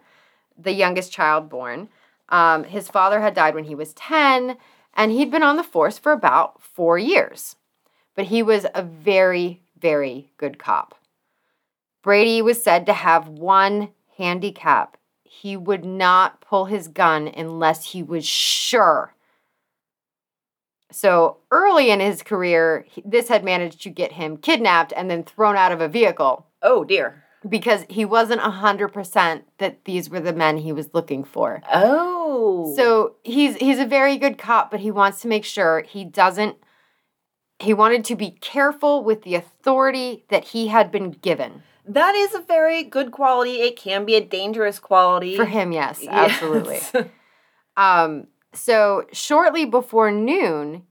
the 0.57 0.71
youngest 0.73 1.11
child 1.11 1.47
born. 1.47 1.89
Um, 2.29 2.63
his 2.63 2.87
father 2.87 3.21
had 3.21 3.35
died 3.35 3.53
when 3.53 3.65
he 3.65 3.75
was 3.75 3.93
10, 3.93 4.57
and 4.95 5.11
he'd 5.11 5.29
been 5.29 5.43
on 5.43 5.57
the 5.57 5.63
force 5.63 5.99
for 5.99 6.11
about 6.11 6.63
four 6.63 6.97
years. 6.97 7.57
But 8.15 8.25
he 8.25 8.41
was 8.41 8.65
a 8.73 8.81
very, 8.81 9.61
very 9.79 10.31
good 10.37 10.57
cop. 10.57 10.95
Brady 12.01 12.41
was 12.41 12.63
said 12.63 12.87
to 12.87 12.93
have 12.93 13.27
one 13.27 13.89
handicap. 14.21 14.97
He 15.23 15.57
would 15.57 15.83
not 15.83 16.41
pull 16.41 16.65
his 16.65 16.87
gun 16.87 17.27
unless 17.35 17.91
he 17.91 18.03
was 18.03 18.25
sure. 18.25 19.15
So 20.91 21.37
early 21.51 21.89
in 21.89 21.99
his 21.99 22.21
career, 22.21 22.85
this 23.05 23.29
had 23.29 23.43
managed 23.43 23.81
to 23.83 23.89
get 23.89 24.11
him 24.13 24.37
kidnapped 24.37 24.93
and 24.95 25.09
then 25.09 25.23
thrown 25.23 25.55
out 25.55 25.71
of 25.71 25.79
a 25.81 25.87
vehicle 25.87 26.45
Oh 26.61 26.83
dear. 26.83 27.23
because 27.47 27.85
he 27.89 28.03
wasn't 28.05 28.41
100% 28.41 29.43
that 29.57 29.85
these 29.85 30.09
were 30.09 30.19
the 30.19 30.33
men 30.33 30.57
he 30.57 30.73
was 30.73 30.93
looking 30.93 31.23
for. 31.23 31.61
Oh. 31.73 32.73
So 32.75 33.15
he's 33.23 33.55
he's 33.55 33.79
a 33.79 33.85
very 33.85 34.17
good 34.17 34.37
cop, 34.37 34.69
but 34.69 34.81
he 34.81 34.91
wants 34.91 35.21
to 35.21 35.27
make 35.27 35.45
sure 35.45 35.81
he 35.87 36.03
doesn't 36.05 36.57
he 37.59 37.73
wanted 37.73 38.03
to 38.05 38.15
be 38.15 38.31
careful 38.31 39.03
with 39.03 39.21
the 39.21 39.35
authority 39.35 40.25
that 40.29 40.45
he 40.45 40.67
had 40.67 40.91
been 40.91 41.11
given. 41.11 41.63
That 41.85 42.15
is 42.15 42.33
a 42.33 42.39
very 42.41 42.83
good 42.83 43.11
quality. 43.11 43.61
It 43.61 43.75
can 43.75 44.05
be 44.05 44.15
a 44.15 44.23
dangerous 44.25 44.79
quality. 44.79 45.35
For 45.35 45.45
him, 45.45 45.71
yes, 45.71 45.99
Yes. 46.03 46.31
absolutely. 46.31 46.79
Um, 47.75 48.27
so 48.53 49.05
shortly 49.11 49.65
before 49.65 50.11
noon, 50.11 50.83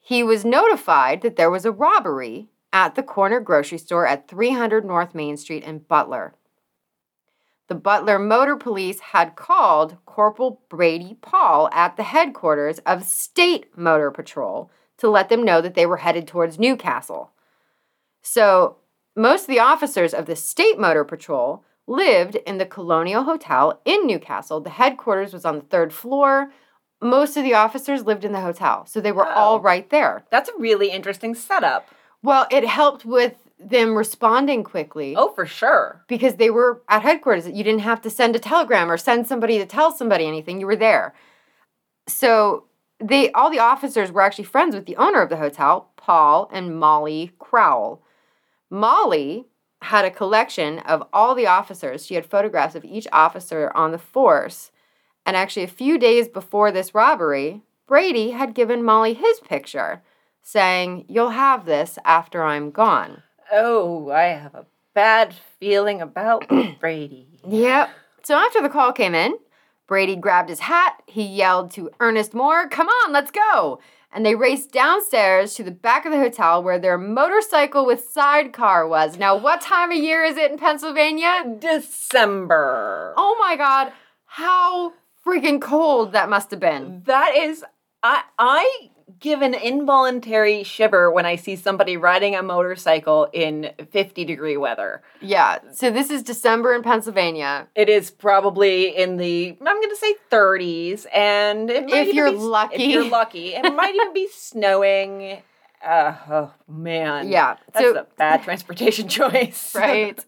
he 0.00 0.22
was 0.22 0.44
notified 0.44 1.22
that 1.22 1.36
there 1.36 1.50
was 1.50 1.64
a 1.64 1.72
robbery 1.72 2.48
at 2.72 2.94
the 2.94 3.02
corner 3.02 3.40
grocery 3.40 3.78
store 3.78 4.06
at 4.06 4.28
300 4.28 4.84
North 4.84 5.14
Main 5.14 5.36
Street 5.36 5.62
in 5.62 5.78
Butler. 5.80 6.34
The 7.68 7.74
Butler 7.76 8.18
Motor 8.18 8.56
Police 8.56 9.00
had 9.00 9.36
called 9.36 9.96
Corporal 10.04 10.60
Brady 10.68 11.16
Paul 11.22 11.70
at 11.72 11.96
the 11.96 12.02
headquarters 12.02 12.80
of 12.80 13.04
State 13.04 13.78
Motor 13.78 14.10
Patrol 14.10 14.70
to 14.98 15.08
let 15.08 15.28
them 15.28 15.44
know 15.44 15.60
that 15.60 15.74
they 15.74 15.86
were 15.86 15.98
headed 15.98 16.26
towards 16.26 16.58
New 16.58 16.76
Castle. 16.76 17.30
So, 18.20 18.76
most 19.16 19.42
of 19.42 19.48
the 19.48 19.60
officers 19.60 20.14
of 20.14 20.26
the 20.26 20.36
State 20.36 20.78
Motor 20.78 21.04
Patrol 21.04 21.64
lived 21.86 22.36
in 22.36 22.58
the 22.58 22.66
Colonial 22.66 23.24
Hotel 23.24 23.80
in 23.84 24.06
New 24.06 24.18
Castle. 24.18 24.60
The 24.60 24.70
headquarters 24.70 25.32
was 25.32 25.44
on 25.44 25.56
the 25.56 25.64
third 25.64 25.92
floor. 25.92 26.52
Most 27.00 27.36
of 27.36 27.42
the 27.42 27.54
officers 27.54 28.04
lived 28.06 28.24
in 28.24 28.32
the 28.32 28.40
hotel, 28.40 28.86
so 28.86 29.00
they 29.00 29.12
were 29.12 29.26
all 29.26 29.56
Oh. 29.56 29.60
right 29.60 29.88
there. 29.90 30.24
That's 30.30 30.48
a 30.48 30.56
really 30.58 30.90
interesting 30.90 31.34
setup. 31.34 31.88
Well, 32.22 32.46
it 32.50 32.64
helped 32.64 33.04
with 33.04 33.34
them 33.58 33.96
responding 33.96 34.62
quickly 34.64 35.14
Oh, 35.16 35.28
for 35.34 35.44
sure. 35.46 36.04
because 36.08 36.36
they 36.36 36.50
were 36.50 36.82
at 36.88 37.02
headquarters. 37.02 37.48
You 37.48 37.64
didn't 37.64 37.80
have 37.80 38.00
to 38.02 38.10
send 38.10 38.34
a 38.36 38.38
telegram 38.38 38.90
or 38.90 38.96
send 38.96 39.26
somebody 39.26 39.58
to 39.58 39.66
tell 39.66 39.90
somebody 39.92 40.26
anything. 40.26 40.60
You 40.60 40.66
were 40.66 40.76
there. 40.76 41.14
So 42.08 42.64
they 43.00 43.30
all 43.32 43.50
the 43.50 43.58
officers 43.58 44.12
were 44.12 44.20
actually 44.22 44.44
friends 44.44 44.74
with 44.74 44.86
the 44.86 44.96
owner 44.96 45.20
of 45.20 45.28
the 45.28 45.36
hotel, 45.36 45.90
Paul 45.96 46.48
and 46.52 46.78
Molly 46.78 47.32
Crowell. 47.38 48.02
Molly 48.72 49.44
had 49.82 50.04
a 50.06 50.10
collection 50.10 50.78
of 50.80 51.02
all 51.12 51.34
the 51.34 51.46
officers. 51.46 52.06
She 52.06 52.14
had 52.14 52.24
photographs 52.24 52.74
of 52.74 52.84
each 52.84 53.06
officer 53.12 53.70
on 53.74 53.92
the 53.92 53.98
force. 53.98 54.70
And 55.26 55.36
actually, 55.36 55.64
a 55.64 55.68
few 55.68 55.98
days 55.98 56.26
before 56.26 56.72
this 56.72 56.94
robbery, 56.94 57.62
Brady 57.86 58.30
had 58.30 58.54
given 58.54 58.82
Molly 58.82 59.12
his 59.12 59.40
picture, 59.40 60.02
saying, 60.40 61.04
You'll 61.06 61.30
have 61.30 61.66
this 61.66 61.98
after 62.04 62.42
I'm 62.42 62.70
gone. 62.70 63.22
Oh, 63.52 64.10
I 64.10 64.22
have 64.22 64.54
a 64.54 64.66
bad 64.94 65.34
feeling 65.60 66.00
about 66.00 66.48
Brady. 66.80 67.28
Yep. 67.46 67.90
So 68.22 68.36
after 68.36 68.62
the 68.62 68.70
call 68.70 68.92
came 68.92 69.14
in, 69.14 69.34
Brady 69.86 70.16
grabbed 70.16 70.48
his 70.48 70.60
hat. 70.60 71.02
He 71.06 71.22
yelled 71.22 71.70
to 71.72 71.90
Ernest 72.00 72.32
Moore, 72.32 72.68
Come 72.68 72.88
on, 72.88 73.12
let's 73.12 73.30
go. 73.30 73.80
And 74.12 74.24
they 74.24 74.34
raced 74.34 74.72
downstairs 74.72 75.54
to 75.54 75.62
the 75.62 75.70
back 75.70 76.04
of 76.04 76.12
the 76.12 76.18
hotel 76.18 76.62
where 76.62 76.78
their 76.78 76.98
motorcycle 76.98 77.86
with 77.86 78.04
sidecar 78.04 78.86
was. 78.86 79.16
Now, 79.18 79.36
what 79.36 79.60
time 79.60 79.90
of 79.90 79.96
year 79.96 80.22
is 80.24 80.36
it 80.36 80.52
in 80.52 80.58
Pennsylvania? 80.58 81.56
December. 81.58 83.14
Oh 83.16 83.36
my 83.40 83.56
god, 83.56 83.92
how 84.26 84.92
freaking 85.26 85.60
cold 85.60 86.12
that 86.12 86.28
must 86.28 86.50
have 86.50 86.60
been. 86.60 87.02
That 87.06 87.34
is, 87.36 87.64
I 88.02 88.22
I 88.38 88.90
give 89.20 89.42
an 89.42 89.54
involuntary 89.54 90.62
shiver 90.62 91.10
when 91.10 91.26
I 91.26 91.36
see 91.36 91.56
somebody 91.56 91.96
riding 91.96 92.34
a 92.34 92.42
motorcycle 92.42 93.28
in 93.32 93.70
50 93.90 94.24
degree 94.24 94.56
weather. 94.56 95.02
Yeah, 95.20 95.58
so 95.72 95.90
this 95.90 96.10
is 96.10 96.22
December 96.22 96.74
in 96.74 96.82
Pennsylvania. 96.82 97.68
It 97.74 97.88
is 97.88 98.10
probably 98.10 98.96
in 98.96 99.16
the 99.16 99.56
I'm 99.60 99.64
going 99.76 99.88
to 99.90 99.96
say 99.96 100.14
30s, 100.30 101.06
and 101.14 101.70
If 101.70 102.14
you're 102.14 102.30
be- 102.32 102.36
lucky. 102.38 102.74
if 102.76 102.90
you're 102.90 103.08
lucky, 103.08 103.54
it 103.54 103.62
might 103.74 103.94
even 103.94 104.12
be 104.12 104.28
snowing. 104.32 105.42
Uh, 105.84 106.14
oh 106.30 106.52
man, 106.68 107.28
Yeah, 107.28 107.56
that's 107.72 107.84
so 107.84 107.96
a 107.96 108.06
bad 108.16 108.42
transportation 108.44 109.08
choice, 109.18 109.74
right? 109.74 110.24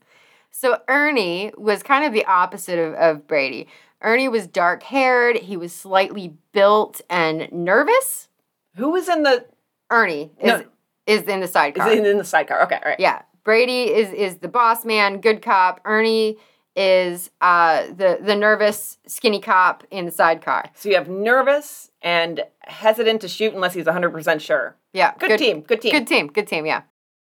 So 0.50 0.78
Ernie 0.88 1.52
was 1.56 1.82
kind 1.82 2.04
of 2.04 2.12
the 2.12 2.24
opposite 2.24 2.78
of, 2.78 2.94
of 2.94 3.26
Brady. 3.26 3.68
Ernie 4.00 4.28
was 4.28 4.46
dark 4.46 4.82
haired, 4.82 5.36
he 5.36 5.56
was 5.56 5.72
slightly 5.74 6.34
built 6.52 7.00
and 7.08 7.48
nervous. 7.52 8.28
Who 8.76 8.90
was 8.90 9.08
in 9.08 9.22
the? 9.22 9.44
Ernie 9.90 10.32
is, 10.38 10.46
No. 10.46 10.64
is 11.06 11.22
in 11.22 11.40
the 11.40 11.48
sidecar. 11.48 11.90
it 11.90 12.06
in 12.06 12.18
the 12.18 12.24
sidecar? 12.24 12.62
Okay, 12.64 12.76
all 12.76 12.90
right. 12.90 13.00
yeah. 13.00 13.22
Brady 13.44 13.92
is 13.92 14.10
is 14.12 14.38
the 14.38 14.48
boss 14.48 14.84
man, 14.84 15.20
good 15.20 15.42
cop. 15.42 15.80
Ernie 15.84 16.38
is 16.76 17.30
uh 17.40 17.86
the 17.88 18.18
the 18.20 18.34
nervous 18.34 18.98
skinny 19.06 19.40
cop 19.40 19.84
in 19.90 20.06
the 20.06 20.10
sidecar. 20.10 20.70
So 20.74 20.88
you 20.88 20.94
have 20.96 21.08
nervous 21.08 21.90
and 22.02 22.42
hesitant 22.62 23.20
to 23.20 23.28
shoot 23.28 23.54
unless 23.54 23.74
he's 23.74 23.84
100 23.84 24.10
percent 24.10 24.40
sure. 24.42 24.76
Yeah. 24.92 25.12
Good, 25.18 25.38
team. 25.38 25.60
Good 25.60 25.82
team. 25.82 25.92
Good 25.92 26.06
team. 26.06 26.26
Good 26.28 26.46
team. 26.48 26.66
Yeah. 26.66 26.82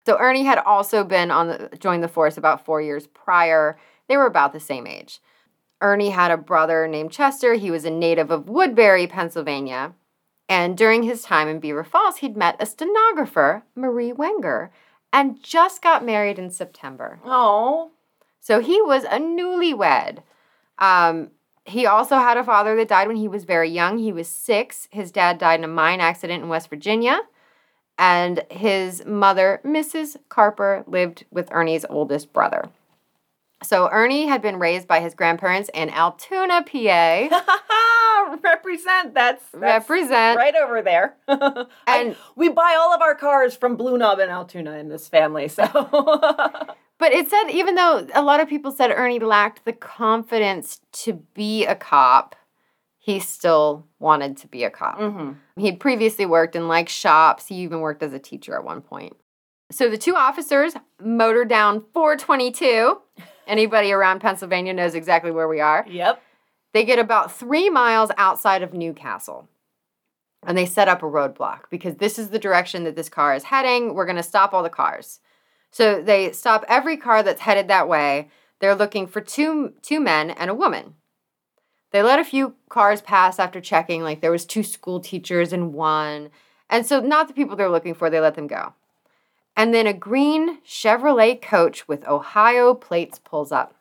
So 0.05 0.17
Ernie 0.19 0.43
had 0.43 0.59
also 0.59 1.03
been 1.03 1.31
on 1.31 1.47
the 1.47 1.69
joined 1.79 2.03
the 2.03 2.07
force 2.07 2.37
about 2.37 2.63
four 2.63 2.81
years 2.81 3.07
prior. 3.07 3.77
They 4.07 4.15
were 4.17 4.25
about 4.27 4.53
the 4.53 4.59
same 4.59 4.85
age. 4.85 5.19
Ernie 5.81 6.11
had 6.11 6.29
a 6.31 6.37
brother 6.37 6.87
named 6.87 7.11
Chester. 7.11 7.55
He 7.55 7.71
was 7.71 7.85
a 7.85 7.89
native 7.89 8.29
of 8.31 8.47
Woodbury, 8.47 9.07
Pennsylvania. 9.07 9.93
And 10.53 10.77
during 10.77 11.01
his 11.01 11.23
time 11.23 11.47
in 11.47 11.59
Beaver 11.59 11.83
Falls, 11.83 12.17
he'd 12.17 12.37
met 12.37 12.57
a 12.59 12.67
stenographer, 12.67 13.63
Marie 13.73 14.13
Wenger, 14.13 14.71
and 15.11 15.41
just 15.41 15.81
got 15.81 16.05
married 16.05 16.37
in 16.37 16.51
September. 16.51 17.19
Oh, 17.25 17.89
So 18.39 18.59
he 18.59 18.79
was 18.79 19.03
a 19.03 19.17
newlywed. 19.17 20.19
Um, 20.77 21.31
he 21.65 21.87
also 21.87 22.17
had 22.17 22.37
a 22.37 22.43
father 22.43 22.75
that 22.75 22.87
died 22.87 23.07
when 23.07 23.17
he 23.17 23.27
was 23.27 23.45
very 23.45 23.67
young. 23.67 23.97
He 23.97 24.11
was 24.11 24.27
six. 24.27 24.87
His 24.91 25.11
dad 25.11 25.39
died 25.39 25.59
in 25.59 25.63
a 25.63 25.67
mine 25.67 26.01
accident 26.01 26.43
in 26.43 26.49
West 26.49 26.69
Virginia. 26.69 27.21
And 27.97 28.45
his 28.51 29.03
mother, 29.07 29.59
Mrs. 29.65 30.17
Carper, 30.29 30.83
lived 30.85 31.25
with 31.31 31.51
Ernie's 31.51 31.85
oldest 31.89 32.31
brother. 32.31 32.69
So 33.63 33.89
Ernie 33.91 34.27
had 34.27 34.41
been 34.41 34.59
raised 34.59 34.87
by 34.87 34.99
his 34.99 35.13
grandparents 35.15 35.69
in 35.73 35.89
Altoona, 35.89 36.63
PA. 36.63 37.43
represent. 38.43 39.13
That's, 39.13 39.43
that's 39.53 39.89
Represent. 39.89 40.37
right 40.37 40.55
over 40.55 40.81
there. 40.81 41.15
And- 41.27 41.67
and 41.87 42.15
we 42.35 42.49
buy 42.49 42.75
all 42.79 42.93
of 42.93 43.01
our 43.01 43.15
cars 43.15 43.55
from 43.55 43.75
Blue 43.75 43.97
Knob 43.97 44.19
and 44.19 44.31
Altoona 44.31 44.73
in 44.77 44.89
this 44.89 45.07
family. 45.07 45.47
So 45.47 45.63
But 46.99 47.11
it 47.11 47.29
said, 47.29 47.49
even 47.49 47.75
though 47.75 48.07
a 48.13 48.21
lot 48.21 48.39
of 48.39 48.47
people 48.47 48.71
said 48.71 48.91
Ernie 48.91 49.19
lacked 49.19 49.65
the 49.65 49.73
confidence 49.73 50.79
to 50.93 51.13
be 51.33 51.65
a 51.65 51.75
cop, 51.75 52.35
he 52.97 53.19
still 53.19 53.85
wanted 53.99 54.37
to 54.37 54.47
be 54.47 54.63
a 54.63 54.69
cop. 54.69 54.97
Mhm. 54.99 55.35
He'd 55.57 55.79
previously 55.81 56.25
worked 56.25 56.55
in 56.55 56.67
like 56.69 56.87
shops. 56.87 57.47
He 57.47 57.55
even 57.55 57.81
worked 57.81 58.03
as 58.03 58.13
a 58.13 58.19
teacher 58.19 58.55
at 58.55 58.63
one 58.63 58.81
point. 58.81 59.17
So 59.73 59.89
the 59.89 59.97
two 59.97 60.15
officers 60.15 60.73
motored 61.01 61.49
down 61.49 61.83
422. 61.93 63.01
Anybody 63.47 63.91
around 63.91 64.19
Pennsylvania 64.21 64.73
knows 64.73 64.95
exactly 64.95 65.31
where 65.31 65.47
we 65.47 65.59
are. 65.59 65.85
Yep. 65.89 66.21
They 66.73 66.85
get 66.85 66.99
about 66.99 67.35
three 67.35 67.69
miles 67.69 68.11
outside 68.17 68.61
of 68.61 68.73
New 68.73 68.93
Castle. 68.93 69.49
And 70.45 70.57
they 70.57 70.65
set 70.65 70.87
up 70.87 71.01
a 71.01 71.07
roadblock 71.07 71.61
because 71.69 71.95
this 71.95 72.19
is 72.19 72.29
the 72.29 72.39
direction 72.39 72.83
that 72.83 72.95
this 72.95 73.09
car 73.09 73.35
is 73.35 73.45
heading. 73.45 73.93
We're 73.93 74.05
going 74.05 74.17
to 74.17 74.23
stop 74.23 74.53
all 74.53 74.63
the 74.63 74.69
cars. 74.69 75.19
So 75.71 76.01
they 76.01 76.31
stop 76.33 76.63
every 76.67 76.97
car 76.97 77.23
that's 77.23 77.41
headed 77.41 77.67
that 77.67 77.87
way. 77.87 78.29
They're 78.59 78.75
looking 78.75 79.07
for 79.07 79.21
two 79.21 79.73
two 79.81 79.99
men 79.99 80.29
and 80.29 80.49
a 80.49 80.55
woman. 80.55 80.95
They 81.91 82.03
let 82.03 82.19
a 82.19 82.23
few 82.23 82.55
cars 82.69 83.01
pass 83.01 83.39
after 83.39 83.59
checking, 83.59 84.03
like 84.03 84.21
there 84.21 84.31
was 84.31 84.45
two 84.45 84.63
school 84.63 84.99
teachers 84.99 85.51
and 85.51 85.73
one. 85.73 86.29
And 86.69 86.85
so 86.85 86.99
not 86.99 87.27
the 87.27 87.33
people 87.33 87.55
they're 87.55 87.69
looking 87.69 87.93
for, 87.93 88.09
they 88.09 88.19
let 88.19 88.35
them 88.35 88.47
go. 88.47 88.73
And 89.55 89.73
then 89.73 89.87
a 89.87 89.93
green 89.93 90.61
Chevrolet 90.61 91.41
coach 91.41 91.87
with 91.87 92.07
Ohio 92.07 92.73
plates 92.73 93.19
pulls 93.19 93.51
up. 93.51 93.75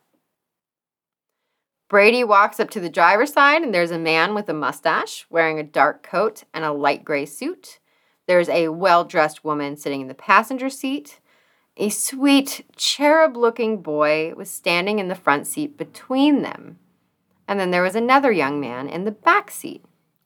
Brady 1.89 2.23
walks 2.23 2.59
up 2.59 2.69
to 2.71 2.79
the 2.79 2.89
driver's 2.89 3.33
side, 3.33 3.61
and 3.61 3.73
there's 3.73 3.91
a 3.91 3.99
man 3.99 4.33
with 4.33 4.49
a 4.49 4.53
mustache 4.53 5.25
wearing 5.29 5.59
a 5.59 5.63
dark 5.63 6.01
coat 6.01 6.43
and 6.53 6.63
a 6.63 6.71
light 6.71 7.03
gray 7.05 7.25
suit. 7.25 7.79
There's 8.25 8.49
a 8.49 8.69
well 8.69 9.03
dressed 9.03 9.43
woman 9.43 9.77
sitting 9.77 10.01
in 10.01 10.07
the 10.07 10.13
passenger 10.13 10.69
seat. 10.69 11.19
A 11.77 11.89
sweet, 11.89 12.65
cherub 12.75 13.35
looking 13.35 13.81
boy 13.81 14.33
was 14.35 14.49
standing 14.49 14.99
in 14.99 15.07
the 15.07 15.15
front 15.15 15.47
seat 15.47 15.77
between 15.77 16.41
them. 16.41 16.77
And 17.47 17.59
then 17.59 17.71
there 17.71 17.83
was 17.83 17.95
another 17.95 18.31
young 18.31 18.59
man 18.59 18.87
in 18.87 19.05
the 19.05 19.11
back 19.11 19.51
seat. 19.51 19.83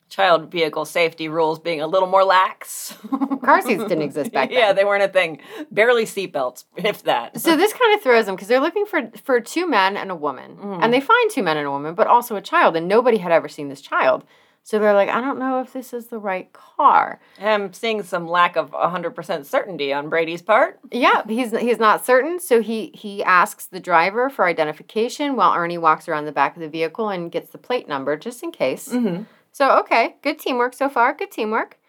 Child 0.10 0.50
vehicle 0.52 0.86
safety 0.86 1.28
rules 1.28 1.60
being 1.60 1.82
a 1.82 1.88
little 1.88 2.08
more 2.08 2.24
lax. 2.24 2.96
Car 3.44 3.62
seats 3.62 3.84
didn't 3.84 4.04
exist 4.04 4.32
back 4.32 4.50
then. 4.50 4.58
Yeah, 4.58 4.74
they 4.74 4.86
weren't 4.86 5.04
a 5.04 5.08
thing. 5.10 5.40
Barely 5.70 6.06
seatbelts, 6.06 6.64
if 6.78 7.04
that. 7.04 7.40
So 7.42 7.58
this 7.58 7.74
kind 7.74 7.94
of 7.96 8.02
throws 8.02 8.26
them 8.26 8.36
because 8.36 8.48
they're 8.48 8.62
looking 8.62 8.86
for 8.86 9.12
for 9.24 9.40
two 9.42 9.68
men 9.68 9.98
and 9.98 10.10
a 10.10 10.16
woman, 10.16 10.58
Mhm. 10.58 10.80
and 10.82 10.94
they 10.94 11.02
find 11.02 11.30
two 11.32 11.44
men 11.44 11.58
and 11.58 11.68
a 11.68 11.72
woman, 11.72 11.94
but 11.94 12.08
also 12.08 12.36
a 12.38 12.42
child, 12.42 12.76
and 12.78 12.88
nobody 12.88 13.18
had 13.18 13.32
ever 13.34 13.50
seen 13.50 13.68
this 13.70 13.82
child. 13.82 14.24
So 14.64 14.80
they're 14.80 14.94
like, 14.94 15.08
I 15.08 15.22
don't 15.22 15.40
know 15.40 15.62
if 15.62 15.72
this 15.72 15.94
is 15.94 16.08
the 16.08 16.20
right 16.20 16.52
car. 16.52 17.22
I'm 17.42 17.72
seeing 17.72 18.04
some 18.04 18.28
lack 18.28 18.58
of 18.58 18.72
100% 18.72 19.46
certainty 19.46 19.94
on 19.94 20.10
Brady's 20.10 20.42
part. 20.42 20.80
Yeah, 20.92 21.22
he's 21.26 21.52
he's 21.58 21.80
not 21.80 22.06
certain, 22.06 22.38
so 22.40 22.62
he 22.62 22.92
he 22.94 23.24
asks 23.24 23.66
the 23.66 23.80
driver 23.80 24.30
for 24.30 24.46
identification 24.46 25.36
while 25.38 25.54
Ernie 25.54 25.78
walks 25.78 26.10
around 26.10 26.26
the 26.26 26.34
back 26.34 26.56
of 26.56 26.62
the 26.62 26.68
vehicle 26.70 27.08
and 27.10 27.32
gets 27.32 27.50
the 27.52 27.58
plate 27.58 27.88
number 27.88 28.18
just 28.18 28.44
in 28.44 28.52
case. 28.52 28.90
Mm-hmm. 28.90 29.24
So 29.58 29.80
okay, 29.80 30.18
good 30.22 30.38
teamwork 30.38 30.76
so 30.76 30.88
far. 30.88 31.16
Good 31.16 31.32
teamwork. 31.32 31.80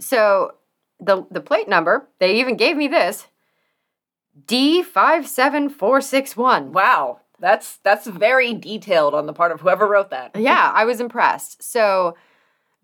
So 0.00 0.54
the 0.98 1.26
the 1.30 1.42
plate 1.42 1.68
number, 1.68 2.08
they 2.18 2.40
even 2.40 2.56
gave 2.56 2.78
me 2.78 2.88
this. 2.88 3.26
D 4.46 4.82
five 4.82 5.28
seven 5.28 5.68
four 5.68 6.00
six 6.00 6.34
one. 6.34 6.72
Wow, 6.72 7.20
that's 7.38 7.76
that's 7.84 8.06
very 8.06 8.54
detailed 8.54 9.12
on 9.14 9.26
the 9.26 9.34
part 9.34 9.52
of 9.52 9.60
whoever 9.60 9.86
wrote 9.86 10.08
that. 10.10 10.30
Yeah, 10.38 10.72
I 10.74 10.86
was 10.86 10.98
impressed. 10.98 11.62
So 11.62 12.16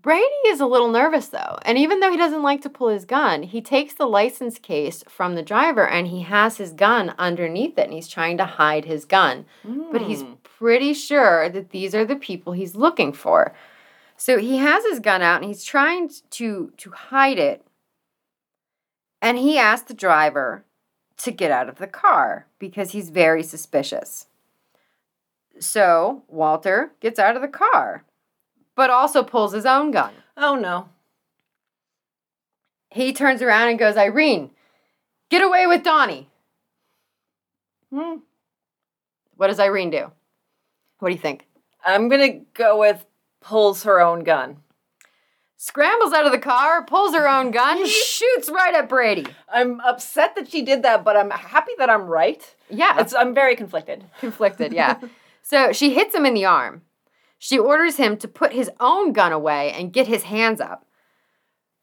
Brady 0.02 0.26
is 0.48 0.60
a 0.60 0.66
little 0.66 0.90
nervous 0.90 1.28
though. 1.28 1.58
And 1.62 1.78
even 1.78 2.00
though 2.00 2.10
he 2.10 2.18
doesn't 2.18 2.42
like 2.42 2.60
to 2.64 2.68
pull 2.68 2.88
his 2.88 3.06
gun, 3.06 3.42
he 3.42 3.62
takes 3.62 3.94
the 3.94 4.04
license 4.06 4.58
case 4.58 5.02
from 5.08 5.34
the 5.34 5.42
driver 5.42 5.88
and 5.88 6.08
he 6.08 6.20
has 6.24 6.58
his 6.58 6.74
gun 6.74 7.14
underneath 7.18 7.78
it 7.78 7.84
and 7.84 7.94
he's 7.94 8.06
trying 8.06 8.36
to 8.36 8.44
hide 8.44 8.84
his 8.84 9.06
gun. 9.06 9.46
But 9.90 10.02
he's 10.02 10.22
Mm. 10.24 10.36
pretty 10.42 10.92
sure 10.92 11.48
that 11.48 11.70
these 11.70 11.94
are 11.94 12.04
the 12.04 12.16
people 12.16 12.52
he's 12.52 12.76
looking 12.76 13.14
for. 13.14 13.54
So 14.18 14.38
he 14.38 14.56
has 14.56 14.84
his 14.84 14.98
gun 14.98 15.22
out 15.22 15.36
and 15.36 15.44
he's 15.44 15.64
trying 15.64 16.10
to 16.30 16.72
to 16.76 16.90
hide 16.90 17.38
it. 17.38 17.64
And 19.22 19.38
he 19.38 19.56
asked 19.56 19.86
the 19.86 19.94
driver 19.94 20.64
to 21.18 21.30
get 21.30 21.52
out 21.52 21.68
of 21.68 21.76
the 21.76 21.86
car 21.86 22.46
because 22.58 22.90
he's 22.90 23.10
very 23.10 23.44
suspicious. 23.44 24.26
So 25.60 26.24
Walter 26.26 26.92
gets 27.00 27.18
out 27.20 27.36
of 27.36 27.42
the 27.42 27.48
car, 27.48 28.04
but 28.74 28.90
also 28.90 29.22
pulls 29.22 29.52
his 29.52 29.64
own 29.64 29.92
gun. 29.92 30.12
Oh 30.36 30.56
no. 30.56 30.88
He 32.90 33.12
turns 33.12 33.40
around 33.40 33.68
and 33.68 33.78
goes, 33.78 33.96
Irene, 33.96 34.50
get 35.30 35.42
away 35.42 35.66
with 35.68 35.84
Donnie. 35.84 36.28
Hmm. 37.94 38.16
What 39.36 39.46
does 39.46 39.60
Irene 39.60 39.90
do? 39.90 40.10
What 40.98 41.10
do 41.10 41.14
you 41.14 41.20
think? 41.20 41.46
I'm 41.84 42.08
gonna 42.08 42.40
go 42.54 42.80
with 42.80 43.04
pulls 43.40 43.82
her 43.84 44.00
own 44.00 44.24
gun. 44.24 44.58
Scrambles 45.60 46.12
out 46.12 46.24
of 46.24 46.30
the 46.32 46.38
car, 46.38 46.84
pulls 46.84 47.14
her 47.14 47.28
own 47.28 47.50
gun, 47.50 47.84
shoots 47.86 48.48
right 48.48 48.74
at 48.74 48.88
Brady. 48.88 49.26
I'm 49.52 49.80
upset 49.80 50.36
that 50.36 50.48
she 50.50 50.62
did 50.62 50.82
that, 50.84 51.04
but 51.04 51.16
I'm 51.16 51.30
happy 51.30 51.72
that 51.78 51.90
I'm 51.90 52.06
right. 52.06 52.42
Yeah, 52.70 53.00
It's, 53.00 53.12
I'm 53.14 53.34
very 53.34 53.56
conflicted. 53.56 54.04
conflicted, 54.20 54.72
yeah. 54.72 55.00
so 55.42 55.72
she 55.72 55.94
hits 55.94 56.14
him 56.14 56.24
in 56.26 56.34
the 56.34 56.44
arm. 56.44 56.82
She 57.40 57.58
orders 57.58 57.96
him 57.96 58.16
to 58.18 58.28
put 58.28 58.52
his 58.52 58.70
own 58.78 59.12
gun 59.12 59.32
away 59.32 59.72
and 59.72 59.92
get 59.92 60.06
his 60.06 60.24
hands 60.24 60.60
up. 60.60 60.84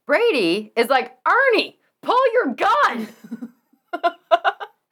Brady 0.06 0.72
is 0.78 0.88
like, 0.88 1.18
Ernie, 1.28 1.78
pull 2.02 2.20
your 2.34 2.54
gun. 2.54 3.08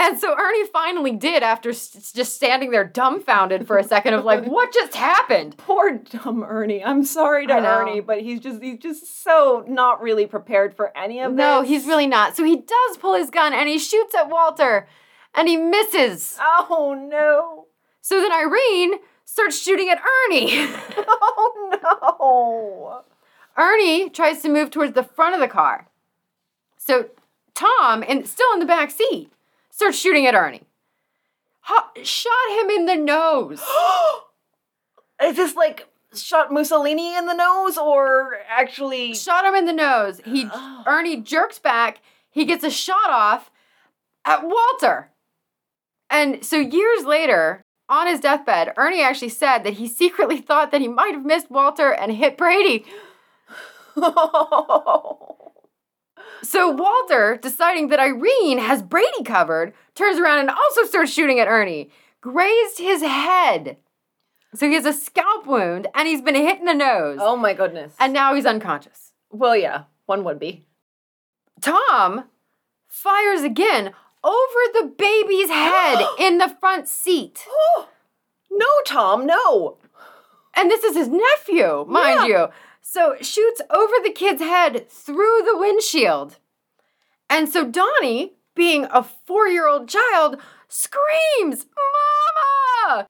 and 0.04 0.20
so 0.20 0.36
Ernie 0.38 0.68
finally 0.68 1.12
did 1.14 1.44
after 1.44 1.70
s- 1.70 2.12
just 2.14 2.36
standing 2.36 2.72
there 2.72 2.84
dumbfounded 2.84 3.66
for 3.68 3.78
a 3.78 3.84
second 3.84 4.14
of 4.14 4.24
like, 4.26 4.46
what 4.46 4.74
just 4.74 4.94
happened? 4.96 5.58
Poor 5.58 5.94
dumb 5.98 6.44
Ernie. 6.44 6.84
I'm 6.84 7.04
sorry 7.06 7.48
to 7.48 7.54
Ernie, 7.54 8.00
but 8.02 8.22
he's 8.22 8.40
just 8.40 8.62
he's 8.62 8.80
just 8.80 9.24
so 9.24 9.64
not 9.68 10.02
really 10.02 10.26
prepared 10.26 10.76
for 10.76 10.96
any 10.98 11.20
of 11.22 11.34
No, 11.34 11.62
this. 11.62 11.70
No, 11.70 11.76
he's 11.76 11.86
really 11.88 12.08
not. 12.08 12.36
So 12.36 12.44
he 12.44 12.58
does 12.58 12.98
pull 13.00 13.16
his 13.16 13.30
gun 13.30 13.54
and 13.54 13.68
he 13.70 13.80
shoots 13.80 14.14
at 14.16 14.30
Walter 14.30 14.88
and 15.34 15.48
he 15.48 15.58
misses. 15.58 16.38
Oh 16.40 16.96
no. 17.10 17.68
So 18.02 18.20
then 18.22 18.32
Irene 18.34 19.00
starts 19.26 19.60
shooting 19.60 19.90
at 19.90 20.00
Ernie. 20.30 20.52
Oh 21.86 23.04
no. 23.58 23.64
Ernie 23.64 24.10
tries 24.10 24.42
to 24.42 24.50
move 24.50 24.72
towards 24.72 24.94
the 24.94 25.04
front 25.04 25.36
of 25.36 25.42
the 25.42 25.48
car. 25.48 25.88
So 26.78 27.10
Tom, 27.54 28.04
and 28.08 28.28
still 28.28 28.48
in 28.54 28.60
the 28.60 28.66
back 28.66 28.90
seat, 28.92 29.32
starts 29.74 29.98
shooting 29.98 30.26
at 30.28 30.36
Ernie. 30.36 30.64
Ha- 31.62 31.92
shot 32.04 32.62
him 32.62 32.70
in 32.70 32.86
the 32.86 32.96
nose. 32.96 33.62
Is 35.22 35.36
this 35.36 35.56
like 35.56 35.88
shot 36.14 36.52
Mussolini 36.52 37.16
in 37.16 37.26
the 37.26 37.34
nose 37.34 37.78
or 37.78 38.38
actually 38.48 39.16
Shot 39.16 39.46
him 39.46 39.56
in 39.56 39.66
the 39.66 39.74
nose. 39.74 40.22
He. 40.26 40.48
Ernie 40.86 41.18
jerks 41.18 41.60
back. 41.60 42.02
He 42.30 42.46
gets 42.46 42.64
a 42.64 42.70
shot 42.70 43.10
off 43.10 43.50
at 44.26 44.44
Walter. 44.44 45.10
And 46.10 46.46
so 46.46 46.58
years 46.58 47.06
later, 47.06 47.64
on 47.90 48.08
his 48.08 48.20
deathbed, 48.20 48.74
Ernie 48.78 49.02
actually 49.02 49.30
said 49.30 49.60
that 49.60 49.74
he 49.74 49.88
secretly 49.88 50.38
thought 50.42 50.72
that 50.72 50.82
he 50.82 50.88
might 50.88 51.14
have 51.14 51.26
missed 51.26 51.50
Walter 51.50 51.92
and 51.92 52.12
hit 52.12 52.38
Brady. 52.38 52.86
So 56.44 56.70
Walter, 56.70 57.40
deciding 57.42 57.88
that 57.88 58.00
Irene 58.00 58.58
has 58.60 58.84
Brady 58.84 59.24
covered, 59.24 59.74
turns 59.96 60.20
around 60.20 60.40
and 60.40 60.50
also 60.50 60.84
starts 60.84 61.12
shooting 61.12 61.40
at 61.40 61.48
Ernie. 61.48 61.90
Grazed 62.22 62.80
his 62.80 63.02
head. 63.02 63.78
So 64.54 64.68
he 64.68 64.76
has 64.76 64.86
a 64.86 64.94
scalp 64.94 65.48
wound 65.48 65.88
and 65.96 66.08
he's 66.08 66.22
been 66.22 66.36
hit 66.36 66.60
in 66.60 66.66
the 66.66 66.74
nose. 66.74 67.18
oh 67.22 67.36
my 67.38 67.54
goodness. 67.54 67.94
And 68.00 68.14
now 68.14 68.36
he's 68.36 68.46
unconscious. 68.46 69.14
well 69.32 69.56
yeah, 69.56 69.84
one 70.06 70.24
would 70.26 70.38
be. 70.40 70.66
Tom 71.62 72.26
fires 72.88 73.42
again 73.42 73.94
over 74.24 74.60
the 74.74 74.94
baby's 74.98 75.50
head 75.50 76.06
in 76.20 76.38
the 76.38 76.56
front 76.60 76.88
seat. 76.88 77.46
no, 78.52 78.66
Tom, 78.86 79.26
no. 79.26 79.78
And 80.56 80.70
this 80.70 80.84
is 80.84 80.96
his 80.96 81.08
nephew, 81.08 81.86
mind 81.88 82.28
you. 82.28 82.48
So 82.86 83.16
shoots 83.22 83.62
over 83.70 83.94
the 84.04 84.12
kid's 84.12 84.42
head 84.42 84.90
through 84.90 85.42
the 85.46 85.58
windshield. 85.58 86.36
And 87.30 87.48
so 87.50 87.66
Donnie, 87.66 88.34
being 88.56 88.86
a 88.92 89.02
four 89.02 89.48
year 89.48 89.68
old 89.68 89.88
child, 89.88 90.38
screams, 90.68 91.66
Mama! 92.86 93.08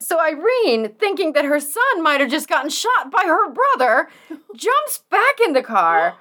So 0.00 0.20
Irene, 0.20 0.90
thinking 0.98 1.32
that 1.32 1.46
her 1.46 1.58
son 1.60 2.02
might 2.02 2.20
have 2.20 2.30
just 2.30 2.48
gotten 2.48 2.70
shot 2.70 3.10
by 3.10 3.22
her 3.24 3.50
brother, 3.50 4.08
jumps 4.54 5.02
back 5.10 5.40
in 5.44 5.54
the 5.54 5.62
car, 5.62 6.16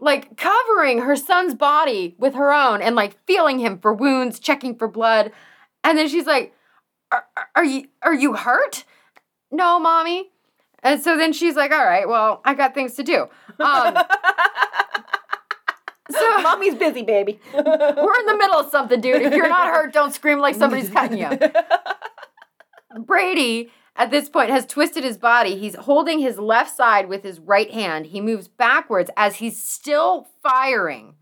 like 0.00 0.36
covering 0.36 0.98
her 1.02 1.16
son's 1.16 1.54
body 1.54 2.16
with 2.18 2.34
her 2.34 2.52
own 2.52 2.82
and 2.82 2.96
like 2.96 3.24
feeling 3.24 3.60
him 3.60 3.78
for 3.78 3.94
wounds, 3.94 4.40
checking 4.40 4.76
for 4.76 4.88
blood. 4.88 5.30
And 5.84 5.96
then 5.96 6.08
she's 6.08 6.26
like, 6.26 6.52
Are, 7.12 7.24
are- 7.36 7.48
are 7.54 7.64
you 7.64 7.86
are 8.02 8.14
you 8.14 8.34
hurt? 8.34 8.84
No, 9.52 9.78
mommy. 9.78 10.30
And 10.86 11.02
so 11.02 11.16
then 11.16 11.32
she's 11.32 11.56
like, 11.56 11.72
all 11.72 11.84
right, 11.84 12.08
well, 12.08 12.40
I 12.44 12.54
got 12.54 12.72
things 12.72 12.94
to 12.94 13.02
do. 13.02 13.22
Um, 13.58 13.98
so 16.10 16.42
Mommy's 16.42 16.76
busy, 16.76 17.02
baby. 17.02 17.40
we're 17.52 18.20
in 18.20 18.26
the 18.26 18.36
middle 18.38 18.60
of 18.60 18.70
something, 18.70 19.00
dude. 19.00 19.22
If 19.22 19.34
you're 19.34 19.48
not 19.48 19.66
hurt, 19.66 19.92
don't 19.92 20.14
scream 20.14 20.38
like 20.38 20.54
somebody's 20.54 20.88
cutting 20.88 21.18
you. 21.18 21.36
Brady, 23.00 23.72
at 23.96 24.12
this 24.12 24.28
point, 24.28 24.50
has 24.50 24.64
twisted 24.64 25.02
his 25.02 25.18
body. 25.18 25.58
He's 25.58 25.74
holding 25.74 26.20
his 26.20 26.38
left 26.38 26.76
side 26.76 27.08
with 27.08 27.24
his 27.24 27.40
right 27.40 27.72
hand. 27.72 28.06
He 28.06 28.20
moves 28.20 28.46
backwards 28.46 29.10
as 29.16 29.36
he's 29.36 29.60
still 29.60 30.28
firing. 30.40 31.16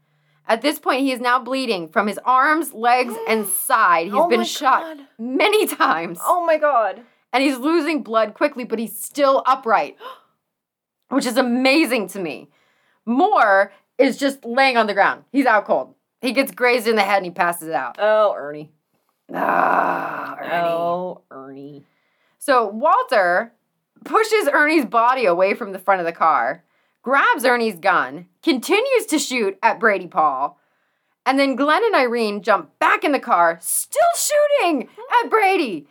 At 0.47 0.61
this 0.61 0.79
point, 0.79 1.01
he 1.01 1.13
is 1.13 1.21
now 1.21 1.39
bleeding 1.39 1.89
from 1.89 2.07
his 2.07 2.21
arms, 2.23 2.75
legs, 2.75 3.15
and 3.27 3.47
side. 3.49 4.09
He's 4.09 4.15
Oh 4.15 4.29
been 4.29 4.45
shot 4.45 4.99
God. 4.99 5.07
many 5.19 5.67
times 5.67 6.19
oh 6.23 6.45
my 6.45 6.59
god. 6.59 7.01
And 7.35 7.43
he's 7.43 7.59
losing 7.59 8.05
blood 8.05 8.33
quickly, 8.33 8.65
but 8.65 8.79
he's 8.79 8.99
still 8.99 9.43
upright, 9.45 9.97
which 11.11 11.27
is 11.27 11.37
amazing 11.37 12.09
to 12.09 12.21
me. 12.21 12.49
Moore 13.05 13.73
is 13.99 14.17
just 14.17 14.45
laying 14.45 14.77
on 14.77 14.87
the 14.87 14.95
ground. 14.95 15.25
He's 15.33 15.45
out 15.45 15.67
cold. 15.67 15.95
He 16.23 16.33
gets 16.33 16.53
grazed 16.53 16.87
in 16.87 16.97
the 16.97 17.03
head 17.03 17.19
and 17.19 17.27
he 17.27 17.33
passes 17.33 17.69
out. 17.71 17.97
Oh, 17.99 18.33
Ernie. 18.35 18.71
Ah, 19.35 20.37
Ernie. 20.41 20.53
Oh, 20.53 21.23
Ernie. 21.31 21.85
So 22.39 22.69
Walter 22.69 23.53
pushes 24.05 24.49
Ernie's 24.53 24.87
body 24.87 25.27
away 25.27 25.55
from 25.55 25.73
the 25.73 25.79
front 25.79 26.01
of 26.01 26.07
the 26.07 26.13
car, 26.13 26.63
grabs 27.03 27.45
Ernie's 27.45 27.77
gun, 27.77 28.27
continues 28.43 29.07
to 29.09 29.19
shoot 29.19 29.59
at 29.63 29.81
Brady 29.81 30.07
Paul, 30.07 30.59
and 31.27 31.39
then 31.39 31.57
Glenn 31.57 31.85
and 31.85 31.97
Irene 31.97 32.43
jump 32.43 32.79
back 32.79 33.03
in 33.03 33.13
the 33.13 33.19
car, 33.19 33.59
still 33.61 34.03
shooting 34.15 34.89
at 35.23 35.31
Brady. 35.31 35.89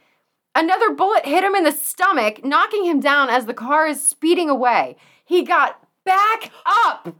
Another 0.56 0.92
bullet 0.92 1.26
hit 1.26 1.44
him 1.44 1.56
in 1.56 1.64
the 1.64 1.72
stomach, 1.72 2.46
knocking 2.46 2.86
him 2.86 3.00
down 3.00 3.30
as 3.30 3.46
the 3.46 3.54
car 3.54 3.88
is 3.88 4.06
speeding 4.06 4.50
away. 4.50 4.96
He 5.26 5.44
got 5.44 5.80
back 6.06 6.52
up, 6.66 7.16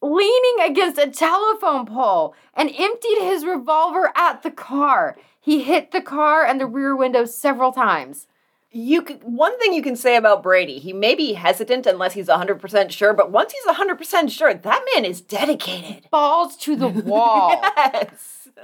leaning 0.00 0.56
against 0.64 0.98
a 0.98 1.10
telephone 1.10 1.84
pole, 1.84 2.34
and 2.54 2.72
emptied 2.78 3.18
his 3.20 3.44
revolver 3.44 4.10
at 4.16 4.42
the 4.42 4.50
car. 4.50 5.16
He 5.38 5.62
hit 5.62 5.90
the 5.90 6.00
car 6.00 6.46
and 6.46 6.58
the 6.60 6.66
rear 6.66 6.96
window 6.96 7.26
several 7.26 7.72
times. 7.72 8.26
You 8.70 9.02
could, 9.02 9.22
one 9.22 9.58
thing 9.58 9.72
you 9.72 9.82
can 9.82 9.96
say 9.96 10.16
about 10.16 10.42
Brady, 10.42 10.78
he 10.78 10.92
may 10.92 11.14
be 11.14 11.32
hesitant 11.34 11.86
unless 11.86 12.12
he's 12.12 12.28
100% 12.28 12.90
sure, 12.90 13.14
but 13.14 13.30
once 13.30 13.52
he's 13.52 13.64
100% 13.76 14.30
sure, 14.30 14.52
that 14.54 14.84
man 14.94 15.04
is 15.04 15.20
dedicated. 15.20 16.08
Balls 16.10 16.56
to 16.58 16.76
the 16.76 16.88
wall. 16.88 17.60
Yes. 17.76 18.48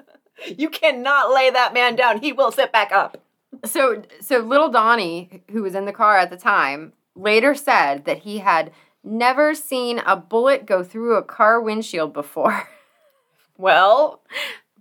You 0.58 0.68
cannot 0.68 1.32
lay 1.32 1.48
that 1.48 1.72
man 1.72 1.94
down. 1.94 2.18
He 2.18 2.32
will 2.32 2.50
sit 2.50 2.72
back 2.72 2.90
up. 2.90 3.22
So, 3.64 4.02
so 4.20 4.38
little 4.38 4.68
Donnie, 4.68 5.42
who 5.50 5.62
was 5.62 5.74
in 5.74 5.84
the 5.84 5.92
car 5.92 6.16
at 6.18 6.30
the 6.30 6.36
time, 6.36 6.92
later 7.14 7.54
said 7.54 8.04
that 8.04 8.18
he 8.18 8.38
had 8.38 8.72
never 9.02 9.54
seen 9.54 10.00
a 10.00 10.16
bullet 10.16 10.66
go 10.66 10.82
through 10.82 11.16
a 11.16 11.22
car 11.22 11.60
windshield 11.60 12.12
before. 12.12 12.68
Well, 13.56 14.20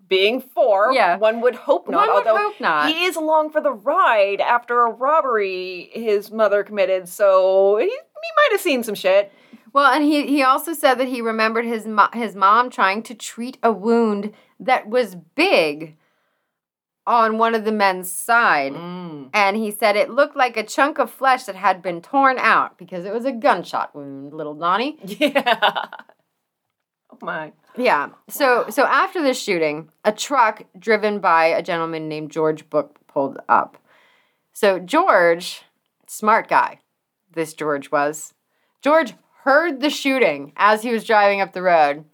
being 0.08 0.41
four, 0.41 0.91
Yeah. 0.93 1.17
one 1.17 1.41
would 1.41 1.54
hope 1.56 1.88
not. 1.88 2.08
One 2.08 2.15
would 2.15 2.28
although 2.28 2.41
hope 2.50 2.60
not. 2.60 2.89
he 2.89 3.06
is 3.06 3.15
along 3.15 3.52
for 3.52 3.62
the 3.62 3.72
ride 3.72 4.41
after 4.41 4.82
a 4.82 4.91
robbery 4.91 5.89
his 5.93 6.32
mother 6.32 6.63
committed, 6.63 7.08
so 7.08 7.78
he, 7.78 7.86
he 7.86 7.89
might 7.91 8.50
have 8.52 8.62
seen 8.62 8.84
some 8.84 8.96
shit. 8.96 9.32
Well, 9.74 9.91
and 9.91 10.04
he 10.04 10.26
he 10.28 10.41
also 10.43 10.74
said 10.74 10.96
that 10.96 11.08
he 11.08 11.22
remembered 11.22 11.65
his 11.65 11.86
mo- 11.86 12.10
his 12.13 12.36
mom 12.36 12.69
trying 12.72 13.04
to 13.04 13.13
treat 13.13 13.58
a 13.62 13.72
wound 13.72 14.34
that 14.60 14.88
was 14.89 15.15
big 15.36 15.96
on 17.06 17.38
one 17.38 17.54
of 17.56 17.66
the 17.66 17.72
men's 17.72 18.12
side. 18.12 18.74
Mm. 18.74 19.30
And 19.34 19.58
he 19.58 19.72
said 19.72 19.96
it 19.96 20.10
looked 20.10 20.36
like 20.36 20.58
a 20.58 20.63
chunk 20.63 21.00
of 21.00 21.12
flesh 21.12 21.44
that 21.44 21.56
had 21.56 21.82
been 21.82 22.02
torn 22.02 22.38
out 22.39 22.78
because 22.78 23.06
it 23.06 23.13
was 23.13 23.26
a 23.26 23.32
gunshot 23.32 23.96
wound, 23.96 24.34
little 24.34 24.56
Donnie. 24.56 24.98
Yeah. 25.20 25.86
Oh 27.12 27.18
my. 27.22 27.54
Yeah. 27.78 28.10
So 28.28 28.66
so 28.70 28.86
after 28.86 29.22
this 29.22 29.42
shooting, 29.42 29.89
a 30.04 30.12
truck 30.12 30.63
driven 30.78 31.20
by 31.20 31.46
a 31.46 31.62
gentleman 31.62 32.10
named 32.10 32.32
George 32.32 32.70
Book 32.70 33.00
pulled 33.08 33.38
up. 33.48 33.78
So 34.52 34.80
George, 34.80 35.62
smart 36.08 36.48
guy, 36.48 36.80
this 37.34 37.54
George 37.54 37.92
was. 37.92 38.34
George 38.82 39.13
heard 39.44 39.80
the 39.80 39.89
shooting 39.89 40.54
as 40.56 40.82
he 40.82 40.92
was 40.92 41.04
driving 41.04 41.42
up 41.42 41.54
the 41.54 41.62
road. 41.62 42.06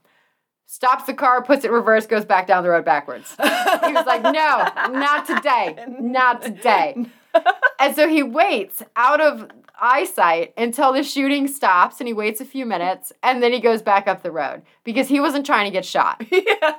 Stops 0.72 1.06
the 1.06 1.16
car, 1.16 1.42
puts 1.42 1.66
it 1.66 1.70
in 1.70 1.74
reverse, 1.74 2.06
goes 2.06 2.26
back 2.26 2.46
down 2.46 2.62
the 2.62 2.70
road 2.70 2.86
backwards. 2.86 3.32
He 3.32 3.92
was 3.92 4.06
like, 4.06 4.22
"No, 4.22 4.70
not 5.00 5.26
today. 5.26 5.76
Not 6.00 6.44
today." 6.44 7.08
And 7.80 7.96
so 7.96 8.10
he 8.10 8.24
waits 8.24 8.84
out 8.96 9.22
of 9.22 9.50
eyesight 9.80 10.52
until 10.58 10.92
the 10.92 11.04
shooting 11.04 11.48
stops 11.48 12.02
and 12.02 12.08
he 12.08 12.14
waits 12.14 12.42
a 12.42 12.46
few 12.46 12.66
minutes 12.66 13.14
and 13.24 13.42
then 13.42 13.54
he 13.54 13.60
goes 13.60 13.82
back 13.84 14.08
up 14.08 14.24
the 14.24 14.32
road 14.32 14.64
because 14.84 15.08
he 15.08 15.20
wasn't 15.20 15.46
trying 15.46 15.66
to 15.66 15.72
get 15.72 15.86
shot. 15.86 16.22
yeah. 16.32 16.76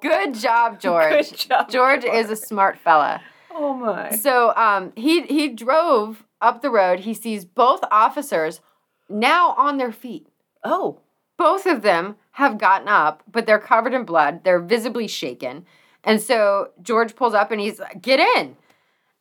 Good 0.00 0.34
job, 0.34 0.80
George. 0.80 1.30
Good 1.30 1.38
job, 1.38 1.70
George 1.70 2.04
is 2.04 2.30
a 2.30 2.36
smart 2.36 2.78
fella. 2.78 3.20
Oh 3.52 3.74
my. 3.74 4.16
So 4.16 4.54
um, 4.56 4.92
he 4.96 5.22
he 5.22 5.48
drove 5.48 6.24
up 6.40 6.62
the 6.62 6.70
road. 6.70 7.00
He 7.00 7.14
sees 7.14 7.44
both 7.44 7.84
officers 7.90 8.60
now 9.08 9.54
on 9.56 9.76
their 9.76 9.92
feet. 9.92 10.26
Oh. 10.64 11.00
Both 11.36 11.64
of 11.66 11.82
them 11.82 12.16
have 12.32 12.58
gotten 12.58 12.88
up, 12.88 13.22
but 13.30 13.46
they're 13.46 13.58
covered 13.58 13.94
in 13.94 14.04
blood. 14.04 14.44
They're 14.44 14.60
visibly 14.60 15.08
shaken. 15.08 15.66
And 16.04 16.20
so 16.20 16.70
George 16.82 17.14
pulls 17.16 17.34
up 17.34 17.50
and 17.50 17.60
he's 17.60 17.78
like, 17.78 18.00
"Get 18.00 18.20
in." 18.38 18.56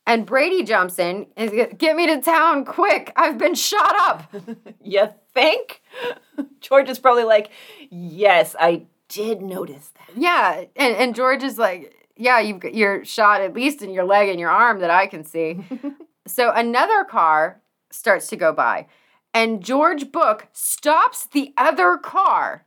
And 0.05 0.25
Brady 0.25 0.63
jumps 0.63 0.97
in 0.97 1.27
and 1.35 1.51
he's, 1.51 1.67
"Get 1.77 1.95
me 1.95 2.07
to 2.07 2.21
town 2.21 2.65
quick. 2.65 3.11
I've 3.15 3.37
been 3.37 3.55
shot 3.55 3.95
up." 3.99 4.33
You 4.81 5.09
think? 5.33 5.81
George 6.61 6.89
is 6.89 6.99
probably 6.99 7.23
like, 7.23 7.51
yes, 7.89 8.55
I 8.59 8.85
did 9.07 9.41
notice 9.41 9.91
that. 9.95 10.17
Yeah, 10.17 10.63
and 10.75 10.95
and 10.95 11.15
George 11.15 11.43
is 11.43 11.57
like, 11.57 11.93
yeah, 12.15 12.39
you've 12.39 12.59
got 12.59 12.73
you're 12.73 13.03
shot 13.05 13.41
at 13.41 13.53
least 13.53 13.81
in 13.81 13.91
your 13.91 14.05
leg 14.05 14.29
and 14.29 14.39
your 14.39 14.49
arm 14.49 14.79
that 14.79 14.91
I 14.91 15.07
can 15.07 15.23
see. 15.23 15.59
so 16.27 16.51
another 16.51 17.03
car 17.03 17.61
starts 17.91 18.27
to 18.27 18.35
go 18.35 18.53
by, 18.53 18.87
and 19.33 19.63
George 19.63 20.11
Book 20.11 20.47
stops 20.53 21.25
the 21.25 21.53
other 21.57 21.97
car. 21.97 22.65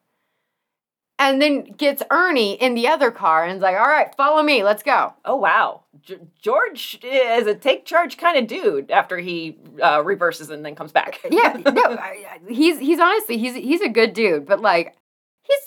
And 1.23 1.41
then 1.41 1.63
gets 1.63 2.03
Ernie 2.11 2.55
in 2.55 2.75
the 2.75 2.89
other 2.89 3.13
car 3.13 3.45
and 3.45 3.57
is 3.57 3.63
like, 3.63 3.77
all 3.77 3.87
right, 3.87 4.13
follow 4.17 4.43
me, 4.43 4.65
let's 4.65 4.83
go. 4.83 5.15
Oh 5.25 5.37
wow, 5.37 5.83
G- 6.03 6.19
George 6.41 6.99
is 7.03 7.47
a 7.47 7.55
take 7.55 7.85
charge 7.87 8.17
kind 8.17 8.37
of 8.37 8.49
dude. 8.49 8.91
After 8.91 9.19
he 9.19 9.57
uh, 9.81 10.03
reverses 10.05 10.51
and 10.51 10.65
then 10.65 10.75
comes 10.75 10.91
back. 10.91 11.21
Yeah, 11.31 11.61
no, 11.65 11.97
he's 12.49 12.81
he's 12.81 12.99
honestly 12.99 13.39
he's 13.39 13.55
he's 13.55 13.81
a 13.83 13.89
good 13.89 14.15
dude, 14.15 14.47
but 14.47 14.61
like 14.61 14.97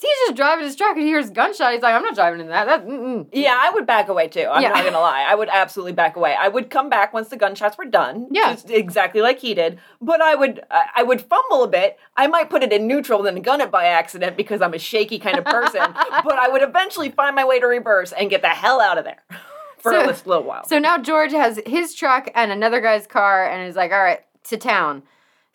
he's 0.00 0.16
just 0.26 0.36
driving 0.36 0.64
his 0.64 0.76
truck 0.76 0.92
and 0.96 1.02
he 1.02 1.08
hears 1.08 1.30
gunshot. 1.30 1.72
He's 1.72 1.82
like, 1.82 1.94
I'm 1.94 2.02
not 2.02 2.14
driving 2.14 2.40
in 2.40 2.48
that. 2.48 2.66
That 2.66 2.86
mm-mm. 2.86 3.26
Yeah, 3.32 3.54
I 3.58 3.70
would 3.70 3.86
back 3.86 4.08
away 4.08 4.28
too. 4.28 4.46
I'm 4.50 4.62
Yeah. 4.62 4.70
not 4.70 4.84
gonna 4.84 5.00
lie. 5.00 5.24
I 5.28 5.34
would 5.34 5.48
absolutely 5.50 5.92
back 5.92 6.16
away. 6.16 6.34
I 6.38 6.48
would 6.48 6.70
come 6.70 6.88
back 6.88 7.12
once 7.12 7.28
the 7.28 7.36
gunshots 7.36 7.76
were 7.78 7.84
done. 7.84 8.28
Yeah. 8.30 8.52
just 8.52 8.70
exactly 8.70 9.20
like 9.20 9.38
he 9.40 9.54
did. 9.54 9.78
But 10.00 10.20
I 10.20 10.34
would, 10.34 10.62
I 10.70 10.86
I 10.96 11.02
would 11.02 11.20
fumble 11.20 11.62
a 11.62 11.68
bit. 11.68 11.98
I 12.16 12.26
might 12.26 12.50
put 12.50 12.62
it 12.62 12.72
in 12.72 12.86
neutral, 12.86 13.24
and 13.26 13.36
then 13.36 13.42
gun 13.42 13.60
it 13.60 13.70
by 13.70 13.84
accident 13.86 14.36
because 14.36 14.60
I'm 14.62 14.74
a 14.74 14.78
shaky 14.78 15.18
kind 15.18 15.38
of 15.38 15.44
person. 15.44 15.80
but 16.24 16.34
I 16.38 16.48
would 16.48 16.62
eventually 16.62 17.10
find 17.10 17.34
my 17.36 17.44
way 17.44 17.60
to 17.60 17.66
reverse 17.66 18.12
and 18.12 18.30
get 18.30 18.42
the 18.42 18.48
hell 18.48 18.80
out 18.80 18.98
of 18.98 19.04
there 19.04 19.22
for 19.78 19.92
So- 19.92 20.04
a 20.04 20.14
little 20.28 20.42
while. 20.44 20.64
So 20.66 20.78
now 20.78 20.98
George 20.98 21.32
has 21.32 21.60
his 21.66 21.94
truck 21.94 22.28
and 22.34 22.50
another 22.52 22.80
guy's 22.80 23.06
car 23.06 23.48
and 23.48 23.68
is 23.68 23.76
like, 23.76 23.92
all 23.92 24.02
right, 24.02 24.20
to 24.44 24.56
town. 24.56 25.02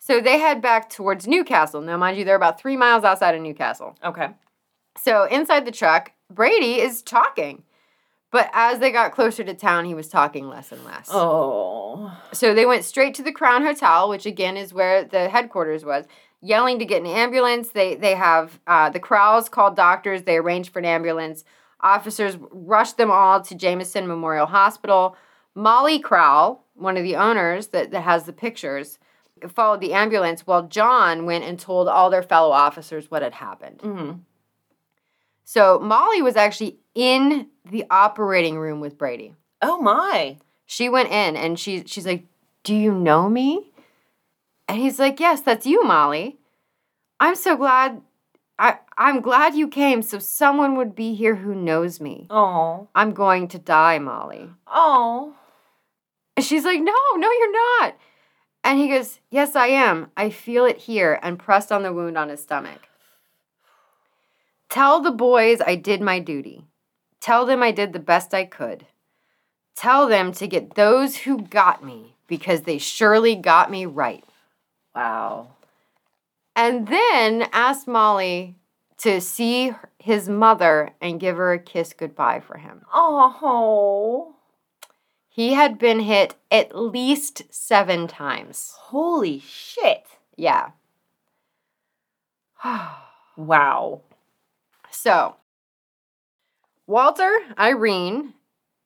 So 0.04 0.20
they 0.20 0.40
head 0.40 0.60
back 0.60 0.90
towards 0.90 1.28
New 1.28 1.44
Castle. 1.44 1.80
Now, 1.80 1.96
mind 1.96 2.16
you, 2.16 2.24
they're 2.24 2.34
about 2.34 2.60
three 2.60 2.76
miles 2.76 3.04
outside 3.04 3.36
of 3.36 3.40
New 3.40 3.54
Castle. 3.54 3.94
okay. 4.04 4.30
So 4.98 5.24
inside 5.26 5.64
the 5.64 5.70
truck, 5.70 6.10
Brady 6.28 6.80
is 6.80 7.02
talking. 7.02 7.62
But 8.32 8.50
as 8.52 8.80
they 8.80 8.90
got 8.90 9.12
closer 9.12 9.44
to 9.44 9.54
town, 9.54 9.84
he 9.84 9.94
was 9.94 10.08
talking 10.08 10.48
less 10.48 10.72
and 10.72 10.84
less. 10.84 11.08
Oh. 11.08 12.18
So 12.32 12.52
they 12.52 12.66
went 12.66 12.84
straight 12.84 13.14
to 13.14 13.22
the 13.22 13.30
Crown 13.30 13.62
Hotel, 13.62 14.08
which 14.08 14.26
again 14.26 14.56
is 14.56 14.74
where 14.74 15.04
the 15.04 15.28
headquarters 15.28 15.84
was, 15.84 16.06
yelling 16.40 16.80
to 16.80 16.84
get 16.84 17.02
an 17.02 17.06
ambulance. 17.06 17.68
They 17.68 17.94
they 17.94 18.16
have 18.16 18.58
uh, 18.66 18.90
the 18.90 19.00
Crowells 19.00 19.48
called 19.48 19.76
doctors. 19.76 20.24
They 20.24 20.36
arranged 20.36 20.72
for 20.72 20.80
an 20.80 20.84
ambulance. 20.84 21.44
Officers 21.80 22.36
rushed 22.50 22.96
them 22.96 23.10
all 23.10 23.40
to 23.42 23.54
Jameson 23.54 24.08
Memorial 24.08 24.46
Hospital. 24.46 25.16
Molly 25.54 26.00
Crowell, 26.00 26.64
one 26.74 26.96
of 26.96 27.04
the 27.04 27.16
owners 27.16 27.68
that, 27.68 27.92
that 27.92 28.02
has 28.02 28.24
the 28.24 28.32
pictures, 28.32 28.98
followed 29.50 29.80
the 29.80 29.92
ambulance 29.92 30.46
while 30.46 30.66
John 30.68 31.26
went 31.26 31.44
and 31.44 31.58
told 31.58 31.88
all 31.88 32.10
their 32.10 32.22
fellow 32.22 32.50
officers 32.50 33.10
what 33.10 33.22
had 33.22 33.34
happened. 33.34 33.80
hmm 33.80 34.12
So 35.44 35.78
Molly 35.80 36.22
was 36.22 36.36
actually 36.36 36.78
in 36.94 37.48
the 37.70 37.84
operating 37.90 38.58
room 38.58 38.80
with 38.80 38.98
Brady. 38.98 39.34
Oh 39.60 39.80
my. 39.80 40.38
She 40.66 40.88
went 40.88 41.10
in 41.10 41.36
and 41.36 41.58
she 41.58 41.84
she's 41.86 42.06
like, 42.06 42.24
"Do 42.64 42.74
you 42.74 42.92
know 42.92 43.28
me?" 43.28 43.70
And 44.68 44.78
he's 44.78 44.98
like, 44.98 45.20
"Yes, 45.20 45.40
that's 45.40 45.66
you, 45.66 45.84
Molly. 45.84 46.38
I'm 47.20 47.34
so 47.34 47.56
glad 47.56 48.00
I 48.58 48.78
I'm 48.96 49.20
glad 49.20 49.54
you 49.54 49.68
came 49.68 50.02
so 50.02 50.18
someone 50.18 50.76
would 50.76 50.94
be 50.94 51.14
here 51.14 51.36
who 51.36 51.54
knows 51.54 52.00
me. 52.00 52.26
Oh. 52.30 52.88
I'm 52.94 53.12
going 53.12 53.48
to 53.48 53.58
die, 53.58 53.98
Molly." 53.98 54.50
Oh. 54.66 55.34
And 56.36 56.44
she's 56.46 56.64
like, 56.64 56.80
"No, 56.80 56.94
no 57.16 57.30
you're 57.30 57.52
not." 57.52 57.94
And 58.64 58.78
he 58.78 58.88
goes, 58.88 59.20
"Yes, 59.30 59.56
I 59.56 59.68
am. 59.68 60.10
I 60.16 60.30
feel 60.30 60.64
it 60.64 60.78
here." 60.78 61.18
And 61.22 61.38
pressed 61.38 61.72
on 61.72 61.82
the 61.82 61.92
wound 61.92 62.16
on 62.16 62.28
his 62.28 62.42
stomach. 62.42 62.88
Tell 64.68 65.00
the 65.00 65.10
boys 65.10 65.60
I 65.60 65.74
did 65.74 66.00
my 66.00 66.18
duty. 66.18 66.64
Tell 67.20 67.44
them 67.44 67.62
I 67.62 67.72
did 67.72 67.92
the 67.92 67.98
best 67.98 68.32
I 68.32 68.44
could. 68.44 68.86
Tell 69.74 70.06
them 70.08 70.32
to 70.32 70.46
get 70.46 70.74
those 70.74 71.18
who 71.18 71.42
got 71.42 71.84
me 71.84 72.14
because 72.26 72.62
they 72.62 72.78
surely 72.78 73.34
got 73.34 73.70
me 73.70 73.84
right. 73.84 74.24
Wow. 74.94 75.48
And 76.54 76.88
then 76.88 77.48
asked 77.52 77.88
Molly 77.88 78.56
to 78.98 79.20
see 79.20 79.72
his 79.98 80.28
mother 80.28 80.90
and 81.00 81.20
give 81.20 81.36
her 81.36 81.52
a 81.52 81.58
kiss 81.58 81.92
goodbye 81.92 82.40
for 82.40 82.58
him. 82.58 82.82
Oh. 82.92 84.34
He 85.34 85.54
had 85.54 85.78
been 85.78 86.00
hit 86.00 86.34
at 86.50 86.76
least 86.76 87.44
seven 87.48 88.06
times. 88.06 88.74
Holy 88.76 89.38
shit. 89.40 90.04
Yeah. 90.36 90.70
Wow. 93.34 94.02
So, 94.90 95.36
Walter, 96.86 97.32
Irene, 97.58 98.34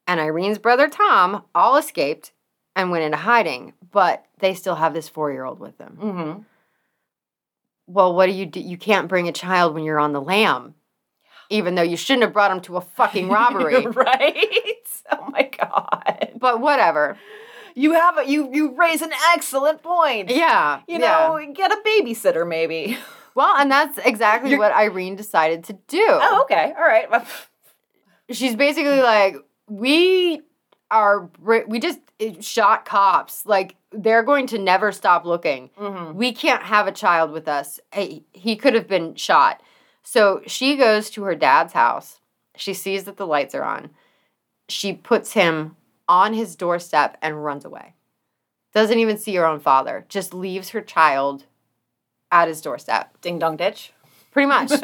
and 0.07 0.21
Irene's 0.21 0.59
brother 0.59 0.89
Tom 0.89 1.43
all 1.53 1.77
escaped 1.77 2.31
and 2.77 2.93
went 2.93 3.03
into 3.03 3.17
hiding, 3.17 3.73
but 3.91 4.25
they 4.39 4.55
still 4.55 4.77
have 4.77 4.95
this 4.95 5.09
four 5.09 5.33
year 5.33 5.45
old 5.45 5.59
with 5.59 5.77
them. 5.79 5.99
Mm-hmm. 6.01 6.43
Well, 7.89 8.15
what 8.15 8.27
do 8.27 8.33
you 8.33 8.47
do? 8.47 8.61
You 8.61 8.77
can't 8.77 9.09
bring 9.09 9.27
a 9.27 9.33
child 9.33 9.75
when 9.75 9.83
you're 9.83 9.99
on 9.99 10.13
the 10.13 10.21
lam, 10.23 10.77
even 11.51 11.75
though 11.75 11.83
you 11.83 11.97
shouldn't 11.97 12.23
have 12.23 12.33
brought 12.33 12.51
him 12.51 12.61
to 12.63 12.77
a 12.77 12.81
fucking 12.81 13.29
robbery. 13.29 13.87
right? 13.87 14.63
Oh 15.09 15.29
my 15.31 15.49
god. 15.57 16.33
but 16.41 16.61
whatever. 16.61 17.17
You 17.77 17.93
have 17.93 18.19
a 18.19 18.29
you 18.29 18.51
you 18.53 18.75
raise 18.75 19.03
an 19.03 19.13
excellent 19.35 19.81
point. 19.83 20.31
Yeah. 20.31 20.81
You 20.89 20.99
yeah. 20.99 21.29
know, 21.29 21.53
get 21.53 21.71
a 21.71 21.77
babysitter 21.87 22.47
maybe. 22.47 22.99
Well, 23.37 23.55
and 23.55 23.71
that's 23.71 23.99
exactly 23.99 24.49
You're- 24.49 24.61
what 24.61 24.73
Irene 24.73 25.15
decided 25.15 25.65
to 25.65 25.75
do. 25.89 26.03
Oh, 26.09 26.41
okay. 26.45 26.73
All 26.75 26.83
right. 26.83 27.07
She's 28.31 28.57
basically 28.57 29.03
like 29.03 29.37
we 29.69 30.41
are 30.91 31.29
we 31.45 31.79
just 31.79 31.99
eh, 32.21 32.41
shot 32.41 32.85
cops 32.85 33.45
like 33.45 33.77
they're 33.93 34.23
going 34.23 34.47
to 34.49 34.59
never 34.59 34.93
stop 34.93 35.25
looking 35.25 35.71
mhm. 35.79 36.15
we 36.15 36.33
can't 36.33 36.63
have 36.63 36.87
a 36.87 36.93
child 36.93 37.31
with 37.31 37.49
us 37.49 37.81
Eh, 37.93 38.21
he 38.33 38.57
could 38.57 38.75
have 38.75 38.87
been 38.87 39.15
shot 39.17 39.61
so 40.09 40.41
she 40.47 40.77
goes 40.77 41.11
to 41.11 41.25
her 41.25 41.35
dad's 41.35 41.73
house 41.73 42.21
she 42.55 42.73
sees 42.73 43.05
that 43.05 43.17
the 43.17 43.27
lights 43.27 43.55
are 43.55 43.65
on 43.65 43.91
she 44.69 44.93
puts 44.93 45.33
him 45.33 45.77
on 46.09 46.33
his 46.33 46.55
doorstep 46.55 47.19
and 47.21 47.45
runs 47.45 47.65
away 47.65 47.95
doesn't 48.73 48.99
even 48.99 49.19
see 49.19 49.35
her 49.35 49.45
own 49.45 49.59
father 49.59 50.05
just 50.09 50.33
leaves 50.33 50.71
her 50.71 50.81
child 50.81 51.45
at 52.31 52.49
his 52.49 52.61
doorstep 52.61 53.21
Ding 53.21 53.39
dong 53.39 53.57
ditch. 53.57 53.93
pretty 54.31 54.47
much 54.47 54.71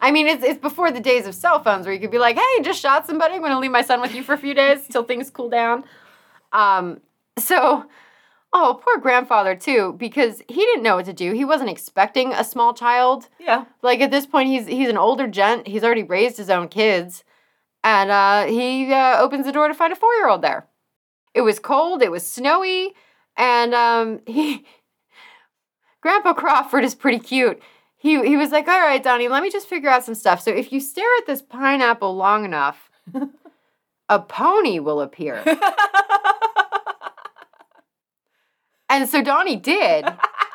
I 0.00 0.10
mean, 0.10 0.26
it's 0.26 0.44
it's 0.44 0.60
before 0.60 0.90
the 0.92 1.00
days 1.00 1.26
of 1.26 1.34
cell 1.34 1.62
phones 1.62 1.86
where 1.86 1.94
you 1.94 2.00
could 2.00 2.10
be 2.10 2.18
like, 2.18 2.36
"Hey, 2.36 2.62
just 2.62 2.80
shot 2.80 3.06
somebody. 3.06 3.34
I'm 3.34 3.40
going 3.40 3.52
to 3.52 3.58
leave 3.58 3.70
my 3.70 3.82
son 3.82 4.00
with 4.00 4.14
you 4.14 4.22
for 4.22 4.34
a 4.34 4.38
few 4.38 4.54
days 4.54 4.86
till 4.88 5.04
things 5.04 5.30
cool 5.30 5.48
down." 5.48 5.84
Um, 6.52 7.00
so, 7.38 7.86
oh, 8.58 8.80
poor 8.82 8.98
grandfather 9.00 9.54
too, 9.54 9.94
because 9.98 10.42
he 10.48 10.60
didn't 10.60 10.82
know 10.82 10.96
what 10.96 11.04
to 11.04 11.12
do. 11.12 11.32
He 11.32 11.44
wasn't 11.44 11.70
expecting 11.70 12.32
a 12.32 12.42
small 12.42 12.72
child. 12.72 13.28
yeah. 13.38 13.66
Like 13.82 14.00
at 14.00 14.10
this 14.10 14.26
point, 14.26 14.48
he's 14.48 14.66
he's 14.66 14.88
an 14.88 14.96
older 14.96 15.26
gent. 15.26 15.68
He's 15.68 15.84
already 15.84 16.02
raised 16.02 16.36
his 16.38 16.48
own 16.50 16.68
kids, 16.68 17.22
and 17.84 18.10
uh, 18.10 18.46
he 18.46 18.92
uh, 18.92 19.20
opens 19.20 19.44
the 19.46 19.52
door 19.52 19.68
to 19.68 19.74
find 19.74 19.92
a 19.92 19.96
four 19.96 20.12
year 20.14 20.28
old 20.28 20.42
there. 20.42 20.66
It 21.34 21.42
was 21.42 21.58
cold. 21.58 22.02
It 22.02 22.10
was 22.10 22.26
snowy, 22.26 22.94
and 23.36 23.74
um, 23.74 24.20
he 24.26 24.64
Grandpa 26.00 26.32
Crawford 26.32 26.84
is 26.84 26.94
pretty 26.94 27.18
cute. 27.18 27.60
He 27.96 28.26
he 28.26 28.36
was 28.36 28.52
like, 28.52 28.68
"All 28.68 28.80
right, 28.80 29.02
Donnie, 29.02 29.28
let 29.28 29.42
me 29.42 29.50
just 29.50 29.68
figure 29.68 29.90
out 29.90 30.04
some 30.04 30.14
stuff. 30.14 30.40
So 30.40 30.50
if 30.50 30.72
you 30.72 30.80
stare 30.80 31.04
at 31.18 31.26
this 31.26 31.42
pineapple 31.42 32.16
long 32.16 32.44
enough, 32.44 32.90
a 34.08 34.18
pony 34.18 34.78
will 34.78 35.00
appear." 35.02 35.42
And 38.88 39.08
so 39.08 39.22
Donnie 39.22 39.56
did. 39.56 40.06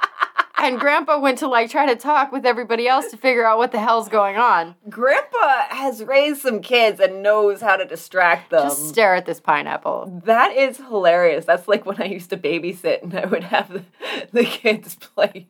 and 0.58 0.80
Grandpa 0.80 1.20
went 1.20 1.40
to 1.40 1.48
like 1.48 1.70
try 1.70 1.86
to 1.88 1.96
talk 1.96 2.32
with 2.32 2.46
everybody 2.46 2.88
else 2.88 3.10
to 3.12 3.18
figure 3.18 3.46
out 3.46 3.58
what 3.58 3.72
the 3.72 3.80
hell's 3.80 4.08
going 4.10 4.38
on. 4.38 4.76
Grandpa 4.90 5.64
has 5.70 6.04
raised 6.04 6.42
some 6.42 6.62
kids 6.62 7.00
and 7.00 7.24
knows 7.24 7.62
how 7.62 7.76
to 7.76 7.86
distract 7.86 8.52
them. 8.52 8.64
Just 8.70 8.88
stare 8.90 9.16
at 9.16 9.26
this 9.26 9.40
pineapple. 9.40 10.22
That 10.26 10.56
is 10.56 10.78
hilarious. 10.78 11.46
That's 11.46 11.68
like 11.68 11.86
when 11.86 12.02
I 12.02 12.06
used 12.06 12.30
to 12.30 12.38
babysit 12.38 13.04
and 13.04 13.14
I 13.16 13.26
would 13.26 13.44
have 13.44 13.70
the, 13.70 13.84
the 14.32 14.44
kids 14.46 14.96
play 14.96 15.48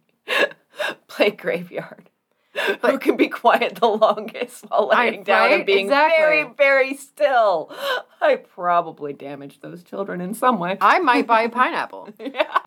play 1.08 1.32
graveyard. 1.32 2.10
Who 2.82 3.00
can 3.00 3.16
be 3.16 3.30
quiet 3.30 3.76
the 3.76 3.88
longest 3.88 4.66
while 4.68 4.90
I- 4.92 5.10
laying 5.10 5.24
down 5.24 5.54
and 5.54 5.66
being 5.66 5.86
Exactly. 5.86 6.18
very, 6.20 6.54
very 6.58 6.94
still? 6.96 7.72
I 8.20 8.36
probably 8.36 9.14
damaged 9.14 9.62
those 9.62 9.84
children 9.84 10.20
in 10.20 10.34
some 10.34 10.60
way. 10.60 10.78
I 10.82 11.00
might 11.00 11.26
buy 11.28 11.44
a 11.44 11.50
pineapple. 11.50 12.10
yeah. 12.20 12.58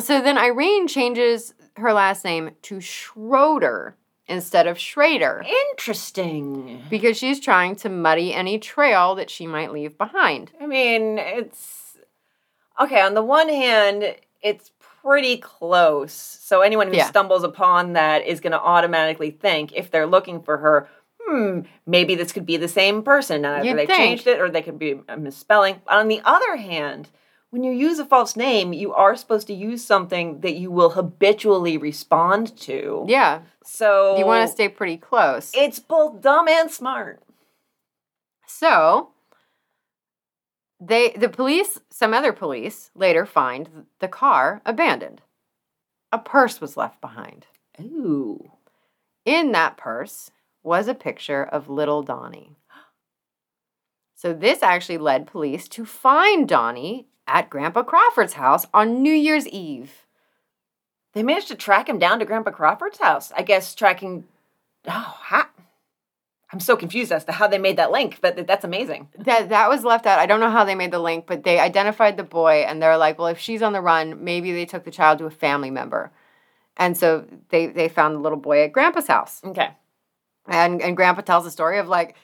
So 0.00 0.20
then 0.20 0.38
Irene 0.38 0.86
changes 0.88 1.54
her 1.76 1.92
last 1.92 2.24
name 2.24 2.50
to 2.62 2.80
Schroeder 2.80 3.96
instead 4.26 4.66
of 4.66 4.78
Schrader 4.78 5.44
Interesting. 5.72 6.82
because 6.90 7.16
she's 7.16 7.40
trying 7.40 7.76
to 7.76 7.88
muddy 7.88 8.34
any 8.34 8.58
trail 8.58 9.14
that 9.14 9.30
she 9.30 9.46
might 9.46 9.72
leave 9.72 9.96
behind. 9.96 10.52
I 10.60 10.66
mean, 10.66 11.18
it's 11.18 11.96
okay. 12.80 13.00
On 13.00 13.14
the 13.14 13.22
one 13.22 13.48
hand, 13.48 14.16
it's 14.42 14.70
pretty 15.02 15.38
close. 15.38 16.12
So 16.12 16.60
anyone 16.60 16.88
who 16.88 16.96
Yeah. 16.96 17.06
stumbles 17.06 17.42
upon 17.44 17.94
that 17.94 18.26
is 18.26 18.40
going 18.40 18.52
to 18.52 18.60
automatically 18.60 19.30
think, 19.30 19.72
if 19.74 19.90
they're 19.90 20.06
looking 20.06 20.42
for 20.42 20.58
her, 20.58 20.88
hmm, 21.24 21.60
maybe 21.86 22.14
this 22.14 22.32
could 22.32 22.44
be 22.46 22.56
the 22.56 22.68
same 22.68 23.02
person. 23.02 23.42
Now, 23.42 23.62
either 23.62 23.74
they 23.76 23.86
changed 23.86 24.26
it 24.26 24.40
or 24.40 24.50
they 24.50 24.62
could 24.62 24.78
be 24.78 25.00
a 25.08 25.16
misspelling. 25.16 25.80
On 25.86 26.08
the 26.08 26.20
other 26.24 26.56
hand, 26.56 27.08
when 27.50 27.64
you 27.64 27.72
use 27.72 27.98
a 27.98 28.04
false 28.04 28.36
name, 28.36 28.72
you 28.72 28.92
are 28.92 29.16
supposed 29.16 29.46
to 29.46 29.54
use 29.54 29.84
something 29.84 30.40
that 30.40 30.56
you 30.56 30.70
will 30.70 30.90
habitually 30.90 31.78
respond 31.78 32.56
to. 32.58 33.04
Yeah. 33.08 33.40
So 33.64 34.18
You 34.18 34.26
want 34.26 34.46
to 34.46 34.52
stay 34.52 34.68
pretty 34.68 34.98
close. 34.98 35.50
It's 35.54 35.78
both 35.78 36.20
dumb 36.20 36.48
and 36.48 36.70
smart. 36.70 37.22
So 38.46 39.10
they 40.80 41.10
the 41.10 41.28
police, 41.28 41.80
some 41.90 42.12
other 42.12 42.32
police 42.32 42.90
later 42.94 43.24
find 43.24 43.86
the 44.00 44.08
car 44.08 44.60
abandoned. 44.64 45.22
A 46.12 46.18
purse 46.18 46.60
was 46.60 46.76
left 46.76 47.00
behind. 47.00 47.46
Ooh. 47.80 48.52
In 49.24 49.52
that 49.52 49.76
purse 49.76 50.30
was 50.62 50.88
a 50.88 50.94
picture 50.94 51.44
of 51.44 51.68
little 51.68 52.02
Donnie. 52.02 52.56
So 54.14 54.32
this 54.32 54.62
actually 54.62 54.98
led 54.98 55.26
police 55.26 55.68
to 55.68 55.84
find 55.84 56.48
Donnie 56.48 57.07
at 57.28 57.50
Grandpa 57.50 57.82
Crawford's 57.82 58.34
house 58.34 58.66
on 58.74 59.02
New 59.02 59.12
Year's 59.12 59.46
Eve. 59.46 60.06
They 61.12 61.22
managed 61.22 61.48
to 61.48 61.54
track 61.54 61.88
him 61.88 61.98
down 61.98 62.18
to 62.18 62.24
Grandpa 62.24 62.50
Crawford's 62.50 62.98
house. 62.98 63.32
I 63.36 63.42
guess 63.42 63.74
tracking. 63.74 64.24
Oh, 64.86 65.18
how? 65.20 65.46
I'm 66.52 66.60
so 66.60 66.76
confused 66.76 67.12
as 67.12 67.24
to 67.26 67.32
how 67.32 67.46
they 67.46 67.58
made 67.58 67.76
that 67.76 67.90
link, 67.90 68.20
but 68.22 68.46
that's 68.46 68.64
amazing. 68.64 69.08
That 69.18 69.50
that 69.50 69.68
was 69.68 69.84
left 69.84 70.06
out. 70.06 70.18
I 70.18 70.26
don't 70.26 70.40
know 70.40 70.50
how 70.50 70.64
they 70.64 70.74
made 70.74 70.92
the 70.92 70.98
link, 70.98 71.26
but 71.26 71.44
they 71.44 71.58
identified 71.58 72.16
the 72.16 72.24
boy 72.24 72.64
and 72.66 72.80
they're 72.80 72.96
like, 72.96 73.18
well, 73.18 73.28
if 73.28 73.38
she's 73.38 73.62
on 73.62 73.74
the 73.74 73.82
run, 73.82 74.24
maybe 74.24 74.52
they 74.52 74.64
took 74.64 74.84
the 74.84 74.90
child 74.90 75.18
to 75.18 75.26
a 75.26 75.30
family 75.30 75.70
member. 75.70 76.10
And 76.76 76.96
so 76.96 77.26
they 77.50 77.66
they 77.66 77.88
found 77.88 78.14
the 78.14 78.20
little 78.20 78.38
boy 78.38 78.62
at 78.62 78.72
Grandpa's 78.72 79.08
house. 79.08 79.42
Okay. 79.44 79.70
And 80.46 80.80
and 80.80 80.96
Grandpa 80.96 81.20
tells 81.20 81.44
the 81.44 81.50
story 81.50 81.78
of 81.78 81.88
like, 81.88 82.16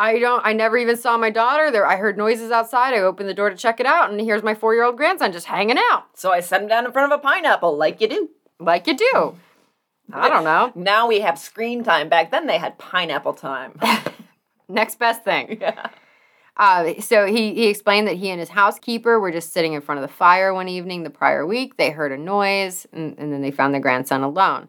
I 0.00 0.18
don't 0.18 0.40
I 0.46 0.54
never 0.54 0.78
even 0.78 0.96
saw 0.96 1.18
my 1.18 1.28
daughter. 1.28 1.70
There 1.70 1.86
I 1.86 1.96
heard 1.96 2.16
noises 2.16 2.50
outside. 2.50 2.94
I 2.94 3.00
opened 3.00 3.28
the 3.28 3.34
door 3.34 3.50
to 3.50 3.56
check 3.56 3.80
it 3.80 3.86
out, 3.86 4.10
and 4.10 4.18
here's 4.18 4.42
my 4.42 4.54
four-year-old 4.54 4.96
grandson 4.96 5.30
just 5.30 5.44
hanging 5.44 5.76
out. 5.76 6.04
So 6.14 6.32
I 6.32 6.40
set 6.40 6.62
him 6.62 6.68
down 6.68 6.86
in 6.86 6.92
front 6.92 7.12
of 7.12 7.18
a 7.18 7.22
pineapple, 7.22 7.76
like 7.76 8.00
you 8.00 8.08
do. 8.08 8.30
Like 8.58 8.86
you 8.86 8.96
do. 8.96 9.36
I 10.10 10.30
don't 10.30 10.44
know. 10.44 10.72
Now 10.74 11.06
we 11.06 11.20
have 11.20 11.38
screen 11.38 11.84
time. 11.84 12.08
Back 12.08 12.30
then 12.30 12.46
they 12.46 12.56
had 12.56 12.78
pineapple 12.78 13.34
time. 13.34 13.78
Next 14.68 14.98
best 14.98 15.22
thing. 15.22 15.58
yeah. 15.60 15.88
Uh, 16.56 17.00
so 17.00 17.26
he, 17.26 17.54
he 17.54 17.68
explained 17.68 18.08
that 18.08 18.16
he 18.16 18.30
and 18.30 18.40
his 18.40 18.48
housekeeper 18.48 19.20
were 19.20 19.30
just 19.30 19.52
sitting 19.52 19.74
in 19.74 19.82
front 19.82 20.00
of 20.00 20.08
the 20.08 20.14
fire 20.14 20.52
one 20.52 20.68
evening 20.68 21.02
the 21.02 21.10
prior 21.10 21.46
week. 21.46 21.76
They 21.76 21.90
heard 21.90 22.10
a 22.10 22.18
noise 22.18 22.86
and, 22.92 23.18
and 23.18 23.32
then 23.32 23.42
they 23.42 23.50
found 23.50 23.74
their 23.74 23.80
grandson 23.80 24.22
alone. 24.22 24.68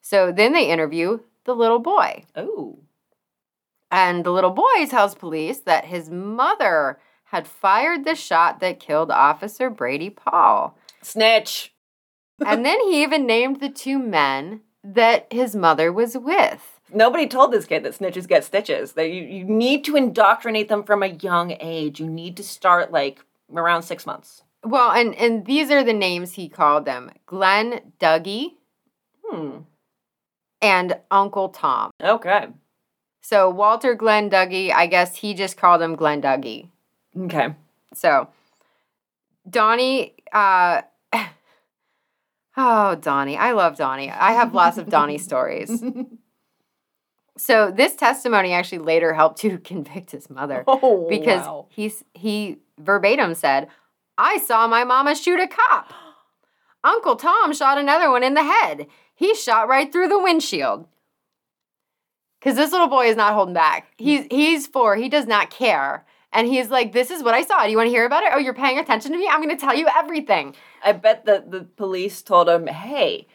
So 0.00 0.32
then 0.32 0.52
they 0.52 0.68
interview 0.68 1.20
the 1.44 1.54
little 1.54 1.78
boy. 1.78 2.24
Oh. 2.36 2.83
And 3.94 4.24
the 4.24 4.32
little 4.32 4.50
boy 4.50 4.86
tells 4.90 5.14
police 5.14 5.58
that 5.60 5.84
his 5.84 6.10
mother 6.10 6.98
had 7.26 7.46
fired 7.46 8.04
the 8.04 8.16
shot 8.16 8.58
that 8.58 8.80
killed 8.80 9.12
Officer 9.12 9.70
Brady 9.70 10.10
Paul. 10.10 10.76
Snitch. 11.00 11.70
And 12.44 12.66
then 12.66 12.80
he 12.80 13.04
even 13.04 13.24
named 13.26 13.60
the 13.60 13.68
two 13.68 13.96
men 14.00 14.62
that 14.82 15.32
his 15.32 15.54
mother 15.54 15.92
was 15.92 16.18
with. 16.18 16.80
Nobody 16.92 17.28
told 17.28 17.52
this 17.52 17.64
kid 17.64 17.84
that 17.84 17.96
snitches 17.96 18.26
get 18.26 18.42
stitches. 18.42 18.94
That 18.94 19.10
you, 19.10 19.22
you 19.22 19.44
need 19.44 19.84
to 19.84 19.94
indoctrinate 19.94 20.68
them 20.68 20.82
from 20.82 21.04
a 21.04 21.06
young 21.06 21.56
age. 21.60 22.00
You 22.00 22.10
need 22.10 22.36
to 22.38 22.42
start 22.42 22.90
like 22.90 23.24
around 23.54 23.84
six 23.84 24.04
months. 24.04 24.42
Well, 24.64 24.90
and, 24.90 25.14
and 25.14 25.46
these 25.46 25.70
are 25.70 25.84
the 25.84 25.92
names 25.92 26.32
he 26.32 26.48
called 26.48 26.84
them 26.86 27.12
Glenn 27.26 27.92
Dougie 28.00 28.54
Hmm. 29.30 29.58
and 30.60 30.98
Uncle 31.12 31.50
Tom. 31.50 31.92
Okay. 32.02 32.48
So 33.24 33.48
Walter 33.48 33.94
Glenn 33.94 34.28
Dougie, 34.28 34.70
I 34.70 34.86
guess 34.86 35.16
he 35.16 35.32
just 35.32 35.56
called 35.56 35.80
him 35.80 35.96
Glenn 35.96 36.20
Dougie. 36.20 36.68
Okay. 37.18 37.54
So 37.94 38.28
Donnie, 39.48 40.12
uh, 40.30 40.82
oh 42.58 42.94
Donnie, 42.96 43.38
I 43.38 43.52
love 43.52 43.78
Donnie. 43.78 44.10
I 44.10 44.32
have 44.32 44.52
lots 44.52 44.76
of 44.76 44.90
Donnie 44.90 45.18
stories. 45.30 45.82
So 47.36 47.72
this 47.72 47.96
testimony 47.96 48.52
actually 48.52 48.78
later 48.78 49.12
helped 49.12 49.40
to 49.40 49.58
convict 49.58 50.12
his 50.12 50.30
mother 50.30 50.62
Oh, 50.68 51.08
because 51.10 51.44
wow. 51.44 51.66
he's 51.68 52.04
he 52.14 52.58
verbatim 52.78 53.34
said, 53.34 53.66
"I 54.16 54.38
saw 54.38 54.68
my 54.68 54.84
mama 54.84 55.16
shoot 55.16 55.40
a 55.40 55.48
cop. 55.48 55.92
Uncle 56.84 57.16
Tom 57.16 57.52
shot 57.52 57.76
another 57.76 58.08
one 58.08 58.22
in 58.22 58.34
the 58.34 58.44
head. 58.44 58.86
He 59.16 59.34
shot 59.34 59.66
right 59.66 59.90
through 59.90 60.06
the 60.10 60.22
windshield." 60.22 60.86
Cuz 62.44 62.54
this 62.56 62.72
little 62.72 62.88
boy 62.88 63.06
is 63.06 63.16
not 63.16 63.34
holding 63.34 63.54
back. 63.54 63.86
Mm. 63.98 64.04
He's 64.04 64.26
he's 64.30 64.66
4. 64.66 64.96
He 64.96 65.08
does 65.08 65.26
not 65.26 65.50
care. 65.50 66.04
And 66.32 66.48
he's 66.48 66.68
like, 66.68 66.92
"This 66.92 67.10
is 67.12 67.22
what 67.22 67.32
I 67.34 67.42
saw. 67.42 67.64
Do 67.64 67.70
you 67.70 67.76
want 67.76 67.86
to 67.86 67.92
hear 67.92 68.04
about 68.04 68.24
it? 68.24 68.30
Oh, 68.32 68.38
you're 68.38 68.54
paying 68.54 68.78
attention 68.78 69.12
to 69.12 69.18
me? 69.18 69.28
I'm 69.30 69.40
going 69.40 69.56
to 69.56 69.60
tell 69.66 69.74
you 69.74 69.86
everything." 69.96 70.54
I 70.84 70.92
bet 70.92 71.24
that 71.24 71.50
the 71.50 71.60
police 71.62 72.20
told 72.22 72.48
him, 72.48 72.66
hey, 72.66 73.26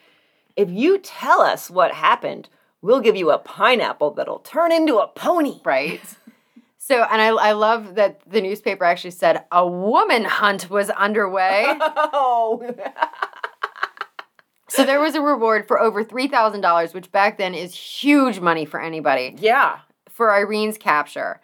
if 0.55 0.69
you 0.69 0.99
tell 0.99 1.41
us 1.41 1.69
what 1.69 1.91
happened, 1.93 2.49
we'll 2.81 2.99
give 2.99 3.15
you 3.15 3.31
a 3.31 3.39
pineapple 3.39 4.11
that'll 4.11 4.39
turn 4.39 4.71
into 4.71 4.97
a 4.99 5.07
pony. 5.07 5.61
Right? 5.63 6.01
so, 6.77 7.03
and 7.03 7.21
I 7.21 7.29
I 7.29 7.51
love 7.53 7.95
that 7.95 8.19
the 8.29 8.41
newspaper 8.41 8.83
actually 8.83 9.11
said 9.11 9.45
a 9.51 9.65
woman 9.65 10.25
hunt 10.25 10.69
was 10.69 10.89
underway. 10.91 11.65
Oh. 12.11 12.61
So 14.69 14.83
there 14.85 14.99
was 14.99 15.15
a 15.15 15.21
reward 15.21 15.67
for 15.67 15.79
over 15.79 16.03
$3,000, 16.03 16.93
which 16.93 17.11
back 17.11 17.37
then 17.37 17.53
is 17.53 17.73
huge 17.73 18.39
money 18.39 18.65
for 18.65 18.81
anybody, 18.81 19.35
yeah. 19.39 19.79
for 20.09 20.31
Irene's 20.31 20.77
capture. 20.77 21.41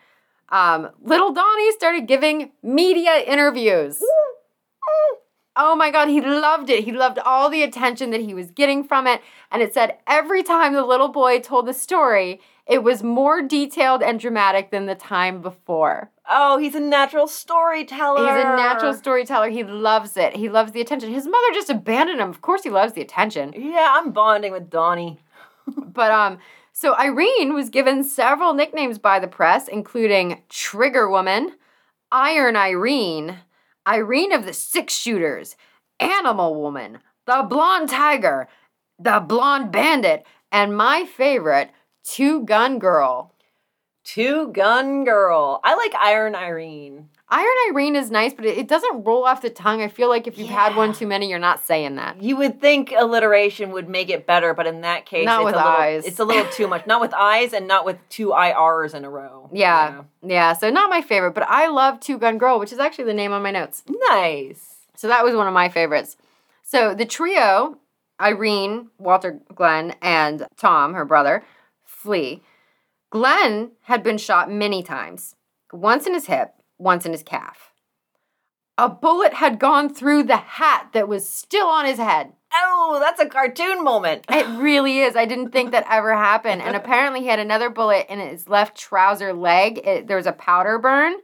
Um, 0.50 0.90
little 1.02 1.34
Donnie 1.34 1.72
started 1.72 2.08
giving 2.08 2.52
media 2.62 3.18
interviews. 3.26 4.02
Oh 5.58 5.76
my 5.76 5.90
God, 5.90 6.10
he 6.10 6.20
loved 6.20 6.70
it. 6.70 6.84
He 6.84 6.92
loved 6.92 7.18
all 7.20 7.50
the 7.50 7.64
attention 7.64 8.12
that 8.12 8.22
he 8.22 8.34
was 8.34 8.52
getting 8.52 8.84
from 8.84 9.08
it. 9.08 9.22
And 9.52 9.62
it 9.62 9.74
said 9.74 9.98
every 10.06 10.44
time 10.44 10.74
the 10.74 10.84
little 10.84 11.08
boy 11.08 11.40
told 11.40 11.66
the 11.66 11.74
story, 11.74 12.42
it 12.68 12.84
was 12.84 13.04
more 13.04 13.42
detailed 13.42 14.02
and 14.02 14.20
dramatic 14.20 14.72
than 14.72 14.86
the 14.88 14.96
time 14.96 15.42
before. 15.42 16.12
Oh, 16.28 16.58
he's 16.58 16.74
a 16.74 16.80
natural 16.80 17.28
storyteller. 17.28 18.22
He's 18.22 18.44
a 18.44 18.56
natural 18.56 18.94
storyteller. 18.94 19.50
He 19.50 19.64
loves 19.64 20.18
it. 20.18 20.36
He 20.36 20.50
loves 20.50 20.72
the 20.72 20.82
attention. 20.82 21.14
His 21.14 21.28
mother 21.28 21.54
just 21.54 21.70
abandoned 21.70 22.20
him. 22.20 22.30
Of 22.30 22.42
course, 22.42 22.64
he 22.64 22.70
loves 22.72 22.94
the 22.94 23.02
attention. 23.02 23.54
Yeah, 23.56 23.94
I'm 23.96 24.12
bonding 24.12 24.52
with 24.52 24.70
Donnie. 24.70 25.20
But 25.76 26.12
um, 26.12 26.38
so 26.74 26.96
Irene 26.96 27.56
was 27.56 27.70
given 27.70 28.04
several 28.04 28.54
nicknames 28.54 29.00
by 29.00 29.20
the 29.20 29.28
press, 29.28 29.68
including 29.68 30.44
Trigger 30.48 31.10
Woman, 31.10 31.54
Iron 32.12 32.56
Irene, 32.56 33.40
Irene 33.88 34.32
of 34.32 34.46
the 34.46 34.54
Six 34.54 34.94
Shooters, 34.94 35.56
Animal 36.00 36.62
Woman, 36.62 37.00
the 37.26 37.46
Blonde 37.50 37.90
Tiger, 37.90 38.48
the 39.00 39.20
Blonde 39.22 39.72
Bandit, 39.72 40.24
and 40.52 40.78
my 40.78 41.06
favorite, 41.06 41.72
Two 42.06 42.44
Gun 42.46 42.80
Girl. 42.80 43.34
Two 44.04 44.52
Gun 44.52 45.04
Girl. 45.04 45.60
I 45.64 45.76
like 45.76 45.96
Iron 45.96 46.36
Irene. 46.36 47.10
Iron 47.28 47.56
Irene 47.72 47.96
is 47.96 48.12
nice, 48.12 48.36
but 48.36 48.46
it, 48.46 48.68
doesn't 48.68 49.04
roll 49.04 49.26
off 49.26 49.42
the 49.42 49.50
tongue. 49.50 49.82
I 49.82 49.88
feel 49.88 50.10
like 50.10 50.28
if 50.28 50.38
you've 50.38 50.50
had 50.50 50.76
one 50.76 50.94
too 50.94 51.08
many, 51.08 51.28
you're 51.28 51.40
not 51.40 51.66
saying 51.66 51.96
that. 51.96 52.22
You 52.22 52.38
would 52.38 52.62
think 52.62 52.94
alliteration 52.96 53.72
would 53.72 53.90
make 53.90 54.12
it 54.12 54.28
better, 54.28 54.54
but 54.54 54.68
in 54.68 54.82
that 54.82 55.08
case, 55.08 55.26
Not 55.26 55.40
it's 55.40 55.46
with 55.46 55.56
a 55.56 55.58
little, 55.58 55.72
eyes. 55.72 56.06
It's 56.06 56.20
a 56.20 56.24
little 56.24 56.46
too 56.52 56.68
much. 56.68 56.86
Not 56.86 57.02
with 57.02 57.16
eyes, 57.16 57.52
and 57.52 57.68
not 57.68 57.84
with 57.84 57.98
two 58.10 58.28
IRs 58.28 58.94
in 58.94 59.04
a 59.04 59.10
row. 59.10 59.50
Yeah, 59.52 60.04
yeah. 60.22 60.54
So 60.54 60.70
not 60.70 60.90
my 60.92 61.02
favorite, 61.02 61.32
but 61.32 61.48
I 61.48 61.68
love 61.68 62.00
Two 62.00 62.20
Gun 62.20 62.38
Girl, 62.38 62.60
which 62.60 62.72
is 62.72 62.80
actually 62.80 63.06
the 63.06 63.14
name 63.14 63.32
on 63.32 63.42
my 63.42 63.52
notes. 63.52 63.84
Nice. 64.10 64.76
So 64.96 65.08
that 65.08 65.24
was 65.24 65.34
one 65.34 65.48
of 65.48 65.54
my 65.54 65.70
favorites. 65.70 66.18
So 66.64 66.94
the 66.94 67.06
trio, 67.06 67.80
Irene, 68.22 68.90
Walter 69.00 69.40
Glenn, 69.54 69.96
and 70.02 70.46
Tom, 70.58 70.94
her 70.94 71.06
brother, 71.06 71.44
flee. 72.06 72.44
Glenn 73.10 73.72
had 73.84 74.04
been 74.04 74.18
shot 74.18 74.52
many 74.52 74.84
times, 74.84 75.36
once 75.74 76.06
in 76.06 76.14
his 76.14 76.28
hip, 76.28 76.54
once 76.78 77.06
in 77.06 77.12
his 77.12 77.24
calf. 77.24 77.72
A 78.78 78.90
bullet 78.90 79.34
had 79.36 79.58
gone 79.60 79.94
through 79.94 80.24
the 80.24 80.38
hat 80.38 80.90
that 80.94 81.08
was 81.08 81.28
still 81.28 81.68
on 81.68 81.86
his 81.86 81.98
head. 81.98 82.34
Oh, 82.54 82.98
that's 83.02 83.22
a 83.22 83.26
cartoon 83.26 83.84
moment. 83.84 84.26
It 84.30 84.46
really 84.62 85.00
is. 85.00 85.16
I 85.16 85.26
didn't 85.26 85.52
think 85.52 85.72
that 85.72 85.88
ever 85.90 86.14
happened. 86.14 86.62
And 86.62 86.76
apparently, 86.76 87.22
he 87.22 87.28
had 87.28 87.40
another 87.40 87.70
bullet 87.70 88.06
in 88.10 88.20
his 88.20 88.48
left 88.50 88.78
trouser 88.78 89.34
leg. 89.34 89.80
It, 89.80 90.08
there 90.08 90.18
was 90.18 90.28
a 90.28 90.34
powder 90.34 90.78
burn 90.78 91.16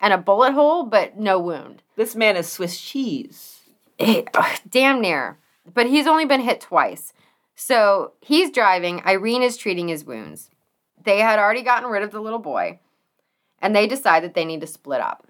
and 0.00 0.12
a 0.12 0.18
bullet 0.18 0.52
hole, 0.52 0.84
but 0.84 1.16
no 1.16 1.38
wound. 1.38 1.82
This 1.96 2.16
man 2.16 2.36
is 2.36 2.48
Swiss 2.50 2.80
cheese. 2.80 3.60
It- 3.98 4.28
ugh, 4.34 4.58
damn 4.68 5.00
near. 5.00 5.38
But 5.72 5.86
he's 5.86 6.06
only 6.08 6.24
been 6.24 6.40
hit 6.42 6.60
twice. 6.60 7.12
So 7.56 8.12
he's 8.20 8.50
driving. 8.50 9.02
Irene 9.04 9.42
is 9.42 9.56
treating 9.56 9.88
his 9.88 10.04
wounds. 10.04 10.50
They 11.02 11.20
had 11.20 11.38
already 11.38 11.62
gotten 11.62 11.90
rid 11.90 12.02
of 12.02 12.12
the 12.12 12.20
little 12.20 12.38
boy, 12.38 12.80
and 13.60 13.74
they 13.74 13.86
decide 13.86 14.22
that 14.22 14.34
they 14.34 14.44
need 14.44 14.60
to 14.60 14.66
split 14.66 15.00
up. 15.00 15.26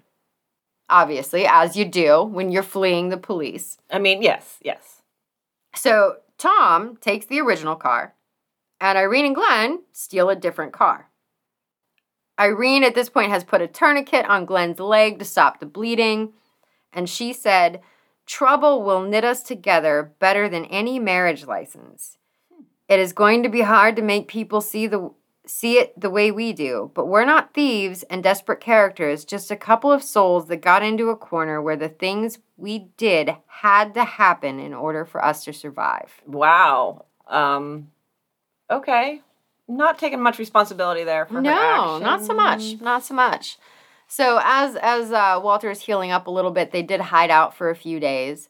Obviously, 0.89 1.45
as 1.47 1.75
you 1.75 1.85
do 1.85 2.23
when 2.23 2.51
you're 2.51 2.63
fleeing 2.63 3.09
the 3.09 3.17
police. 3.17 3.77
I 3.89 3.99
mean, 3.99 4.21
yes, 4.21 4.57
yes. 4.61 5.01
So 5.73 6.17
Tom 6.37 6.97
takes 6.97 7.25
the 7.25 7.39
original 7.39 7.75
car, 7.75 8.13
and 8.79 8.97
Irene 8.97 9.25
and 9.25 9.35
Glenn 9.35 9.83
steal 9.91 10.29
a 10.29 10.35
different 10.35 10.73
car. 10.73 11.09
Irene 12.39 12.83
at 12.83 12.93
this 12.93 13.09
point 13.09 13.31
has 13.31 13.43
put 13.43 13.61
a 13.61 13.67
tourniquet 13.67 14.25
on 14.25 14.45
Glenn's 14.45 14.79
leg 14.79 15.19
to 15.19 15.25
stop 15.25 15.59
the 15.59 15.65
bleeding, 15.65 16.33
and 16.93 17.09
she 17.09 17.33
said, 17.33 17.81
Trouble 18.27 18.83
will 18.83 19.01
knit 19.01 19.23
us 19.23 19.41
together 19.41 20.13
better 20.19 20.47
than 20.47 20.65
any 20.65 20.99
marriage 20.99 21.45
license. 21.45 22.17
It 22.87 22.99
is 22.99 23.13
going 23.13 23.41
to 23.43 23.49
be 23.49 23.61
hard 23.61 23.95
to 23.95 24.01
make 24.01 24.27
people 24.27 24.61
see 24.61 24.85
the 24.85 25.11
see 25.45 25.79
it 25.79 25.99
the 25.99 26.09
way 26.09 26.29
we 26.29 26.51
do, 26.51 26.91
but 26.93 27.07
we're 27.07 27.25
not 27.25 27.53
thieves 27.53 28.03
and 28.03 28.21
desperate 28.21 28.59
characters, 28.59 29.23
just 29.23 29.49
a 29.49 29.55
couple 29.55 29.91
of 29.91 30.03
souls 30.03 30.47
that 30.47 30.57
got 30.57 30.83
into 30.83 31.09
a 31.09 31.15
corner 31.15 31.61
where 31.61 31.77
the 31.77 31.89
things 31.89 32.39
we 32.57 32.89
did 32.97 33.31
had 33.47 33.93
to 33.93 34.03
happen 34.03 34.59
in 34.59 34.73
order 34.73 35.05
for 35.05 35.23
us 35.23 35.45
to 35.45 35.53
survive. 35.53 36.21
Wow. 36.25 37.05
Um, 37.27 37.91
okay. 38.69 39.21
Not 39.69 39.99
taking 39.99 40.21
much 40.21 40.39
responsibility 40.39 41.03
there 41.03 41.25
for 41.25 41.35
her 41.35 41.41
No, 41.41 41.97
not 41.99 42.23
so 42.23 42.33
much. 42.33 42.79
Not 42.81 43.03
so 43.03 43.13
much. 43.13 43.57
So 44.07 44.39
as 44.43 44.75
as 44.77 45.11
uh, 45.11 45.39
Walter 45.43 45.69
is 45.69 45.81
healing 45.81 46.11
up 46.11 46.27
a 46.27 46.31
little 46.31 46.51
bit, 46.51 46.71
they 46.71 46.81
did 46.83 47.01
hide 47.01 47.29
out 47.29 47.55
for 47.55 47.69
a 47.69 47.75
few 47.75 47.99
days, 47.99 48.49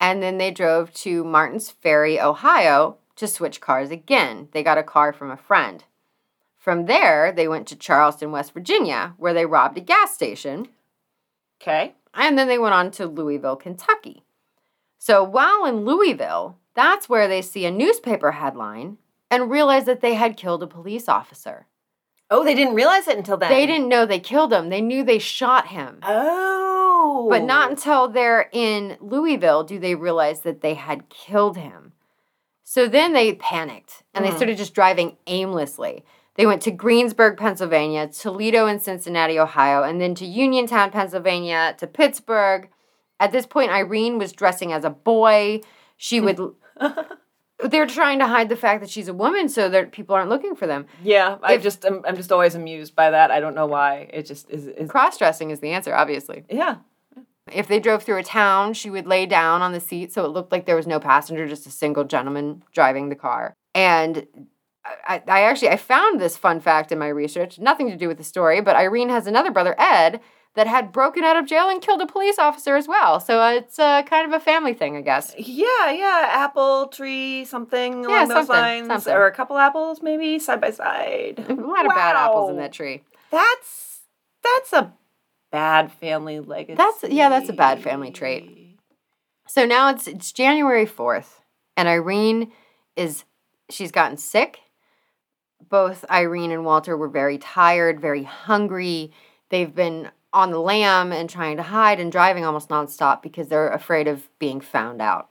and 0.00 0.22
then 0.22 0.38
they 0.38 0.50
drove 0.50 0.92
to 0.94 1.24
Martins 1.24 1.70
Ferry, 1.70 2.18
Ohio, 2.20 2.96
to 3.16 3.28
switch 3.28 3.60
cars 3.60 3.90
again. 3.90 4.48
They 4.52 4.62
got 4.62 4.78
a 4.78 4.82
car 4.82 5.12
from 5.12 5.30
a 5.30 5.36
friend. 5.36 5.84
From 6.56 6.86
there, 6.86 7.30
they 7.30 7.46
went 7.46 7.68
to 7.68 7.76
Charleston, 7.76 8.32
West 8.32 8.54
Virginia, 8.54 9.12
where 9.18 9.34
they 9.34 9.44
robbed 9.44 9.76
a 9.76 9.82
gas 9.82 10.14
station, 10.14 10.68
Okay. 11.60 11.94
and 12.14 12.38
then 12.38 12.48
they 12.48 12.58
went 12.58 12.74
on 12.74 12.90
to 12.92 13.06
Louisville, 13.06 13.56
Kentucky. 13.56 14.24
So 14.98 15.22
while 15.22 15.66
in 15.66 15.84
Louisville, 15.84 16.56
that's 16.74 17.08
where 17.08 17.28
they 17.28 17.42
see 17.42 17.66
a 17.66 17.70
newspaper 17.70 18.32
headline 18.32 18.96
and 19.30 19.50
realize 19.50 19.84
that 19.84 20.00
they 20.00 20.14
had 20.14 20.38
killed 20.38 20.62
a 20.62 20.66
police 20.66 21.08
officer. 21.08 21.66
Oh, 22.30 22.42
they 22.44 22.54
didn't 22.54 22.74
realize 22.74 23.06
it 23.06 23.16
until 23.18 23.36
then. 23.36 23.50
They 23.50 23.66
didn't 23.66 23.88
know 23.88 24.06
they 24.06 24.18
killed 24.18 24.52
him. 24.52 24.68
They 24.70 24.80
knew 24.80 25.04
they 25.04 25.18
shot 25.18 25.68
him. 25.68 25.98
Oh. 26.02 27.26
But 27.30 27.42
not 27.44 27.70
until 27.70 28.08
they're 28.08 28.48
in 28.52 28.96
Louisville 29.00 29.62
do 29.64 29.78
they 29.78 29.94
realize 29.94 30.40
that 30.40 30.60
they 30.60 30.74
had 30.74 31.08
killed 31.10 31.56
him. 31.56 31.92
So 32.64 32.88
then 32.88 33.12
they 33.12 33.34
panicked 33.34 34.02
and 34.14 34.24
they 34.24 34.30
Mhm. 34.30 34.36
started 34.36 34.56
just 34.56 34.74
driving 34.74 35.16
aimlessly. 35.26 36.04
They 36.36 36.46
went 36.46 36.62
to 36.62 36.70
Greensburg, 36.72 37.36
Pennsylvania, 37.38 38.08
Toledo 38.08 38.66
and 38.66 38.82
Cincinnati, 38.82 39.38
Ohio, 39.38 39.82
and 39.84 40.00
then 40.00 40.14
to 40.16 40.24
Uniontown, 40.26 40.90
Pennsylvania, 40.90 41.76
to 41.78 41.86
Pittsburgh. 41.86 42.68
At 43.20 43.30
this 43.30 43.46
point, 43.46 43.70
Irene 43.70 44.18
was 44.18 44.32
dressing 44.32 44.72
as 44.72 44.84
a 44.84 44.90
boy. 44.90 45.60
She 45.96 46.20
would. 46.20 46.40
But 47.64 47.70
they're 47.70 47.86
trying 47.86 48.18
to 48.18 48.26
hide 48.26 48.50
the 48.50 48.56
fact 48.56 48.82
that 48.82 48.90
she's 48.90 49.08
a 49.08 49.14
woman 49.14 49.48
so 49.48 49.70
that 49.70 49.90
people 49.90 50.14
aren't 50.14 50.28
looking 50.28 50.54
for 50.54 50.66
them. 50.66 50.84
Yeah, 51.02 51.38
I 51.42 51.56
just 51.56 51.82
I'm, 51.86 52.04
I'm 52.06 52.14
just 52.14 52.30
always 52.30 52.54
amused 52.54 52.94
by 52.94 53.08
that. 53.08 53.30
I 53.30 53.40
don't 53.40 53.54
know 53.54 53.64
why. 53.64 54.10
It 54.12 54.26
just 54.26 54.50
is. 54.50 54.66
is 54.66 54.90
Cross 54.90 55.16
dressing 55.16 55.48
is 55.48 55.60
the 55.60 55.70
answer, 55.70 55.94
obviously. 55.94 56.44
yeah. 56.50 56.76
If 57.50 57.66
they 57.66 57.80
drove 57.80 58.02
through 58.02 58.18
a 58.18 58.22
town, 58.22 58.74
she 58.74 58.90
would 58.90 59.06
lay 59.06 59.24
down 59.24 59.62
on 59.62 59.72
the 59.72 59.80
seat 59.80 60.12
so 60.12 60.26
it 60.26 60.28
looked 60.28 60.52
like 60.52 60.66
there 60.66 60.76
was 60.76 60.86
no 60.86 61.00
passenger, 61.00 61.48
just 61.48 61.66
a 61.66 61.70
single 61.70 62.04
gentleman 62.04 62.62
driving 62.72 63.08
the 63.08 63.14
car. 63.14 63.54
And 63.74 64.26
I, 64.84 65.22
I 65.26 65.40
actually 65.44 65.70
I 65.70 65.78
found 65.78 66.20
this 66.20 66.36
fun 66.36 66.60
fact 66.60 66.92
in 66.92 66.98
my 66.98 67.08
research, 67.08 67.58
nothing 67.58 67.88
to 67.88 67.96
do 67.96 68.08
with 68.08 68.18
the 68.18 68.24
story, 68.24 68.60
but 68.60 68.76
Irene 68.76 69.08
has 69.08 69.26
another 69.26 69.50
brother, 69.50 69.74
Ed, 69.78 70.20
that 70.54 70.66
had 70.68 70.92
broken 70.92 71.24
out 71.24 71.36
of 71.36 71.46
jail 71.46 71.68
and 71.68 71.82
killed 71.82 72.00
a 72.00 72.06
police 72.06 72.38
officer 72.38 72.76
as 72.76 72.86
well. 72.86 73.18
So 73.20 73.40
uh, 73.40 73.50
it's 73.54 73.78
uh, 73.78 74.02
kind 74.04 74.26
of 74.26 74.40
a 74.40 74.42
family 74.42 74.72
thing, 74.72 74.96
I 74.96 75.00
guess. 75.00 75.34
Yeah, 75.36 75.90
yeah, 75.90 76.28
apple 76.30 76.86
tree, 76.88 77.44
something 77.44 78.04
Yeah, 78.04 78.08
along 78.08 78.28
those 78.28 78.36
something, 78.46 78.54
lines, 78.56 78.86
something. 78.86 79.12
or 79.12 79.26
a 79.26 79.32
couple 79.32 79.58
apples, 79.58 80.00
maybe 80.02 80.38
side 80.38 80.60
by 80.60 80.70
side. 80.70 81.44
A 81.48 81.54
lot 81.54 81.86
of 81.86 81.94
bad 81.94 82.14
apples 82.16 82.50
in 82.50 82.56
that 82.58 82.72
tree. 82.72 83.02
That's 83.30 84.00
that's 84.42 84.72
a 84.72 84.92
bad 85.50 85.90
family 85.92 86.38
legacy. 86.40 86.76
That's- 86.76 87.12
yeah, 87.12 87.28
that's 87.30 87.48
a 87.48 87.52
bad 87.54 87.82
family 87.82 88.10
trait. 88.12 88.78
So 89.48 89.66
now 89.66 89.90
it's 89.90 90.06
it's 90.06 90.30
January 90.32 90.86
4th 90.86 91.40
and 91.76 91.88
Irene 91.88 92.52
is 92.96 93.24
she's 93.70 93.90
gotten 93.90 94.16
sick. 94.18 94.60
Both 95.68 96.04
Irene 96.10 96.50
and 96.52 96.64
Walter 96.64 96.96
were 96.96 97.08
very 97.08 97.38
tired, 97.38 98.00
very 98.00 98.22
hungry. 98.24 99.12
They've 99.50 99.74
been 99.74 100.10
on 100.34 100.50
the 100.50 100.58
lam 100.58 101.12
and 101.12 101.30
trying 101.30 101.56
to 101.56 101.62
hide 101.62 102.00
and 102.00 102.12
driving 102.12 102.44
almost 102.44 102.68
nonstop 102.68 103.22
because 103.22 103.48
they're 103.48 103.68
afraid 103.68 104.08
of 104.08 104.28
being 104.38 104.60
found 104.60 105.00
out. 105.00 105.30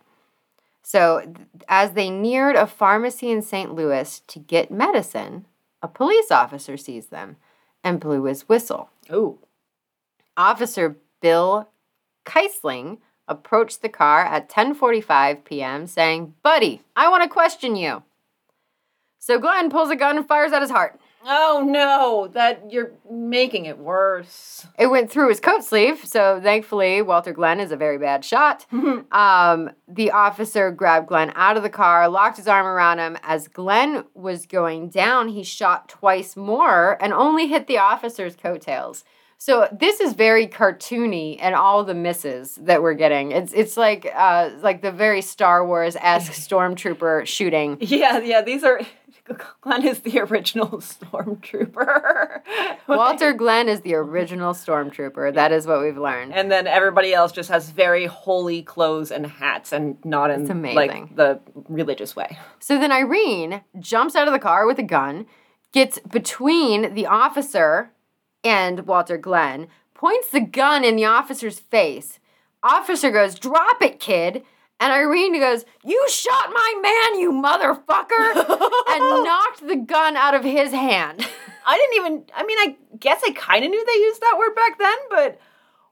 So, 0.81 1.33
as 1.67 1.91
they 1.91 2.09
neared 2.09 2.55
a 2.55 2.65
pharmacy 2.65 3.29
in 3.29 3.41
St. 3.41 3.73
Louis 3.73 4.21
to 4.27 4.39
get 4.39 4.71
medicine, 4.71 5.45
a 5.81 5.87
police 5.87 6.31
officer 6.31 6.77
sees 6.77 7.07
them 7.07 7.35
and 7.83 7.99
blew 7.99 8.23
his 8.23 8.47
whistle. 8.49 8.89
Oh, 9.09 9.39
Officer 10.35 10.97
Bill 11.21 11.69
Keisling 12.25 12.97
approached 13.27 13.81
the 13.81 13.89
car 13.89 14.21
at 14.21 14.49
10:45 14.49 15.43
p.m. 15.43 15.85
saying, 15.87 16.33
"Buddy, 16.41 16.81
I 16.95 17.09
want 17.09 17.23
to 17.23 17.29
question 17.29 17.75
you." 17.75 18.03
So 19.19 19.39
Glenn 19.39 19.69
pulls 19.69 19.89
a 19.89 19.95
gun 19.95 20.17
and 20.17 20.27
fires 20.27 20.51
at 20.51 20.61
his 20.61 20.71
heart. 20.71 20.99
Oh 21.25 21.63
no! 21.65 22.27
That 22.33 22.71
you're 22.71 22.91
making 23.09 23.65
it 23.65 23.77
worse. 23.77 24.65
It 24.77 24.87
went 24.87 25.11
through 25.11 25.29
his 25.29 25.39
coat 25.39 25.63
sleeve, 25.63 26.05
so 26.05 26.39
thankfully 26.41 27.01
Walter 27.01 27.33
Glenn 27.33 27.59
is 27.59 27.71
a 27.71 27.77
very 27.77 27.97
bad 27.97 28.23
shot. 28.25 28.65
Um, 29.11 29.69
the 29.87 30.11
officer 30.11 30.71
grabbed 30.71 31.07
Glenn 31.07 31.31
out 31.35 31.55
of 31.55 31.63
the 31.63 31.69
car, 31.69 32.09
locked 32.09 32.37
his 32.37 32.47
arm 32.47 32.65
around 32.65 32.99
him. 32.99 33.17
As 33.21 33.47
Glenn 33.47 34.05
was 34.15 34.45
going 34.45 34.89
down, 34.89 35.27
he 35.27 35.43
shot 35.43 35.87
twice 35.87 36.35
more 36.35 36.97
and 37.01 37.13
only 37.13 37.47
hit 37.47 37.67
the 37.67 37.77
officer's 37.77 38.35
coattails. 38.35 39.03
So 39.45 39.67
this 39.77 39.99
is 39.99 40.13
very 40.13 40.47
cartoony, 40.47 41.37
and 41.41 41.53
all 41.53 41.83
the 41.83 41.93
misses 41.93 42.55
that 42.61 42.81
we're 42.81 42.93
getting. 42.93 43.33
It's 43.33 43.51
it's 43.51 43.75
like 43.75 44.09
uh, 44.15 44.51
like 44.61 44.81
the 44.81 44.91
very 44.91 45.21
Star 45.21 45.67
Wars 45.67 45.97
esque 45.99 46.31
stormtrooper 46.47 47.27
shooting. 47.27 47.77
Yeah, 47.81 48.19
yeah. 48.19 48.41
These 48.41 48.63
are 48.63 48.79
Glenn 49.61 49.87
is 49.87 50.01
the 50.01 50.19
original 50.19 50.67
stormtrooper. 50.79 52.41
Walter 52.87 53.33
Glenn 53.33 53.69
is 53.69 53.81
the 53.81 53.95
original 53.95 54.53
stormtrooper. 54.53 55.33
That 55.33 55.51
is 55.51 55.65
what 55.65 55.81
we've 55.81 55.97
learned. 55.97 56.33
And 56.33 56.51
then 56.51 56.67
everybody 56.67 57.13
else 57.13 57.31
just 57.31 57.49
has 57.49 57.69
very 57.69 58.05
holy 58.05 58.61
clothes 58.61 59.11
and 59.11 59.25
hats, 59.25 59.71
and 59.71 60.03
not 60.03 60.29
in 60.29 60.45
like 60.61 61.15
the 61.15 61.39
religious 61.69 62.15
way. 62.15 62.37
So 62.59 62.77
then 62.77 62.91
Irene 62.91 63.61
jumps 63.79 64.15
out 64.15 64.27
of 64.27 64.33
the 64.33 64.39
car 64.39 64.67
with 64.67 64.79
a 64.79 64.83
gun, 64.83 65.25
gets 65.71 65.99
between 65.99 66.93
the 66.93 67.05
officer 67.05 67.91
and 68.43 68.85
Walter 68.85 69.17
Glenn, 69.17 69.67
points 69.93 70.29
the 70.29 70.41
gun 70.41 70.83
in 70.83 70.97
the 70.97 71.05
officer's 71.05 71.59
face. 71.59 72.19
Officer 72.61 73.11
goes, 73.11 73.35
Drop 73.35 73.81
it, 73.81 73.99
kid. 73.99 74.43
And 74.79 74.91
Irene 74.91 75.39
goes, 75.39 75.63
You 75.85 76.05
shot 76.09 76.49
my 76.53 76.73
man, 76.81 77.19
you 77.19 77.31
motherfucker! 77.31 78.89
and 78.89 79.23
knocked 79.23 79.65
the 79.67 79.77
gun 79.77 80.17
out 80.17 80.33
of 80.35 80.43
his 80.43 80.71
hand. 80.71 81.25
I 81.65 81.77
didn't 81.77 81.95
even. 81.95 82.25
I 82.35 82.43
mean, 82.45 82.57
I 82.59 82.75
guess 82.99 83.21
I 83.25 83.31
kind 83.31 83.63
of 83.63 83.71
knew 83.71 83.85
they 83.85 83.93
used 84.01 84.21
that 84.21 84.35
word 84.37 84.53
back 84.55 84.77
then, 84.77 84.97
but 85.09 85.39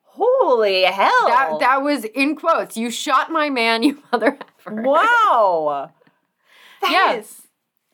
holy 0.03 0.83
hell! 0.83 1.27
That, 1.27 1.57
that 1.61 1.81
was 1.81 2.03
in 2.03 2.35
quotes. 2.35 2.75
You 2.75 2.91
shot 2.91 3.31
my 3.31 3.49
man, 3.49 3.81
you 3.83 4.03
mother 4.11 4.37
effer. 4.59 4.81
wow. 4.81 5.91
That 6.81 6.91
Yeah. 6.91 7.19
is- 7.19 7.37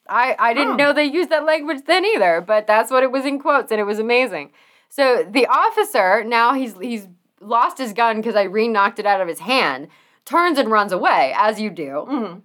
I, 0.10 0.38
I 0.40 0.54
didn't 0.54 0.78
know 0.78 0.94
they 0.94 1.04
used 1.04 1.30
that 1.32 1.44
language 1.44 1.80
then 1.86 2.06
either, 2.06 2.40
but 2.40 2.66
that's 2.66 2.90
what 2.90 3.04
it 3.04 3.12
was 3.12 3.26
in 3.26 3.40
quotes, 3.40 3.74
and 3.74 3.82
it 3.82 3.84
was 3.84 4.00
amazing. 4.00 4.54
So 4.88 5.28
the 5.30 5.46
officer 5.48 6.24
now 6.24 6.54
he's 6.54 6.78
he's 6.80 7.08
lost 7.42 7.78
his 7.78 7.92
gun 7.92 8.16
because 8.16 8.34
Irene 8.38 8.72
knocked 8.72 9.00
it 9.00 9.06
out 9.06 9.20
of 9.20 9.28
his 9.28 9.40
hand, 9.40 9.90
turns 10.28 10.58
and 10.60 10.70
runs 10.70 10.92
away 10.92 11.34
as 11.38 11.60
you 11.60 11.70
do, 11.70 12.06
Mhm. 12.10 12.42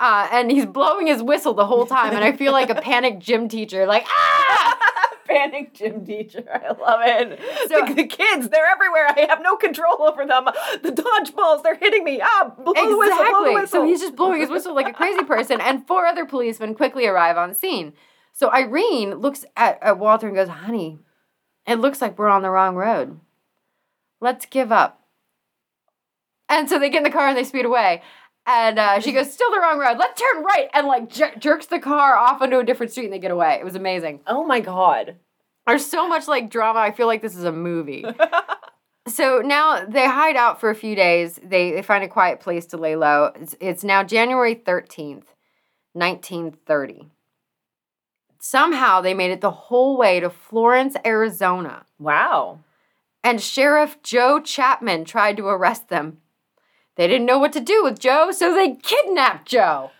uh, 0.00 0.28
and 0.32 0.50
he's 0.50 0.66
blowing 0.66 1.06
his 1.06 1.22
whistle 1.22 1.54
the 1.54 1.66
whole 1.66 1.86
time, 1.86 2.14
and 2.14 2.24
I 2.24 2.32
feel 2.32 2.52
like 2.52 2.70
a 2.70 2.74
panicked 2.80 3.20
gym 3.20 3.48
teacher, 3.48 3.86
like 3.86 4.04
ah. 4.08 4.78
Panic 5.28 5.74
gym 5.74 6.06
teacher. 6.06 6.44
I 6.54 6.68
love 6.68 7.00
it. 7.02 7.40
So- 7.68 7.84
the, 7.86 7.94
the 7.94 8.06
kids, 8.06 8.48
they're 8.48 8.66
everywhere. 8.70 9.06
I 9.08 9.26
have 9.28 9.42
no 9.42 9.56
control 9.56 10.00
over 10.02 10.24
them. 10.24 10.44
The 10.82 10.90
dodgeballs, 10.92 11.64
they're 11.64 11.74
hitting 11.74 12.04
me. 12.04 12.20
Ah, 12.22 12.52
blow 12.56 12.72
the 12.72 12.96
whistle, 12.96 12.96
blow 12.96 13.06
the 13.16 13.22
Exactly. 13.24 13.54
whistle. 13.54 13.66
So 13.80 13.84
he's 13.86 14.00
just 14.00 14.14
blowing 14.16 14.40
his 14.40 14.50
whistle 14.50 14.72
like 14.74 14.88
a 14.88 14.92
crazy 14.92 15.24
person, 15.24 15.60
and 15.60 15.84
four 15.86 16.06
other 16.06 16.26
policemen 16.26 16.74
quickly 16.76 17.06
arrive 17.08 17.36
on 17.36 17.54
scene. 17.54 17.92
So 18.32 18.52
Irene 18.52 19.16
looks 19.16 19.44
at, 19.56 19.82
at 19.82 19.98
Walter 19.98 20.28
and 20.28 20.36
goes, 20.36 20.48
Honey, 20.48 21.00
it 21.66 21.80
looks 21.80 22.00
like 22.00 22.16
we're 22.18 22.28
on 22.28 22.42
the 22.42 22.50
wrong 22.50 22.76
road. 22.76 23.18
Let's 24.20 24.46
give 24.46 24.70
up. 24.70 25.02
And 26.48 26.68
so 26.68 26.78
they 26.78 26.90
get 26.90 26.98
in 26.98 27.04
the 27.04 27.10
car 27.10 27.28
and 27.28 27.36
they 27.36 27.44
speed 27.44 27.64
away. 27.64 28.02
And 28.46 28.78
uh, 28.78 29.00
she 29.00 29.12
goes, 29.12 29.32
Still 29.32 29.50
the 29.50 29.58
wrong 29.58 29.78
road. 29.78 29.98
Let's 29.98 30.20
turn 30.20 30.44
right. 30.44 30.68
And 30.72 30.86
like 30.86 31.10
jer- 31.10 31.34
jerks 31.38 31.66
the 31.66 31.80
car 31.80 32.16
off 32.16 32.40
onto 32.40 32.58
a 32.58 32.64
different 32.64 32.92
street 32.92 33.06
and 33.06 33.12
they 33.12 33.18
get 33.18 33.30
away. 33.30 33.56
It 33.60 33.64
was 33.64 33.74
amazing. 33.74 34.20
oh 34.26 34.44
my 34.44 34.60
god. 34.60 35.16
There's 35.66 35.84
so 35.84 36.08
much 36.08 36.28
like 36.28 36.48
drama. 36.48 36.78
I 36.78 36.92
feel 36.92 37.08
like 37.08 37.22
this 37.22 37.34
is 37.36 37.44
a 37.44 37.52
movie. 37.52 38.04
So 39.08 39.38
now 39.38 39.84
they 39.86 40.04
hide 40.04 40.36
out 40.36 40.60
for 40.60 40.68
a 40.68 40.74
few 40.74 40.96
days. 40.96 41.38
They, 41.42 41.70
they 41.70 41.82
find 41.82 42.02
a 42.02 42.08
quiet 42.08 42.40
place 42.40 42.66
to 42.66 42.76
lay 42.76 42.96
low. 42.96 43.30
It's, 43.36 43.54
it's 43.60 43.84
now 43.84 44.02
January 44.02 44.56
13th, 44.56 45.26
1930. 45.92 47.10
Somehow 48.40 49.00
they 49.00 49.14
made 49.14 49.30
it 49.30 49.40
the 49.40 49.50
whole 49.50 49.96
way 49.96 50.18
to 50.20 50.28
Florence, 50.28 50.96
Arizona. 51.04 51.86
Wow. 51.98 52.60
And 53.22 53.40
Sheriff 53.40 54.02
Joe 54.02 54.40
Chapman 54.40 55.04
tried 55.04 55.36
to 55.36 55.46
arrest 55.46 55.88
them. 55.88 56.18
They 56.96 57.06
didn't 57.06 57.26
know 57.26 57.38
what 57.38 57.52
to 57.52 57.60
do 57.60 57.82
with 57.84 57.98
Joe, 57.98 58.30
so 58.32 58.54
they 58.54 58.74
kidnapped 58.74 59.46
Joe. 59.48 59.90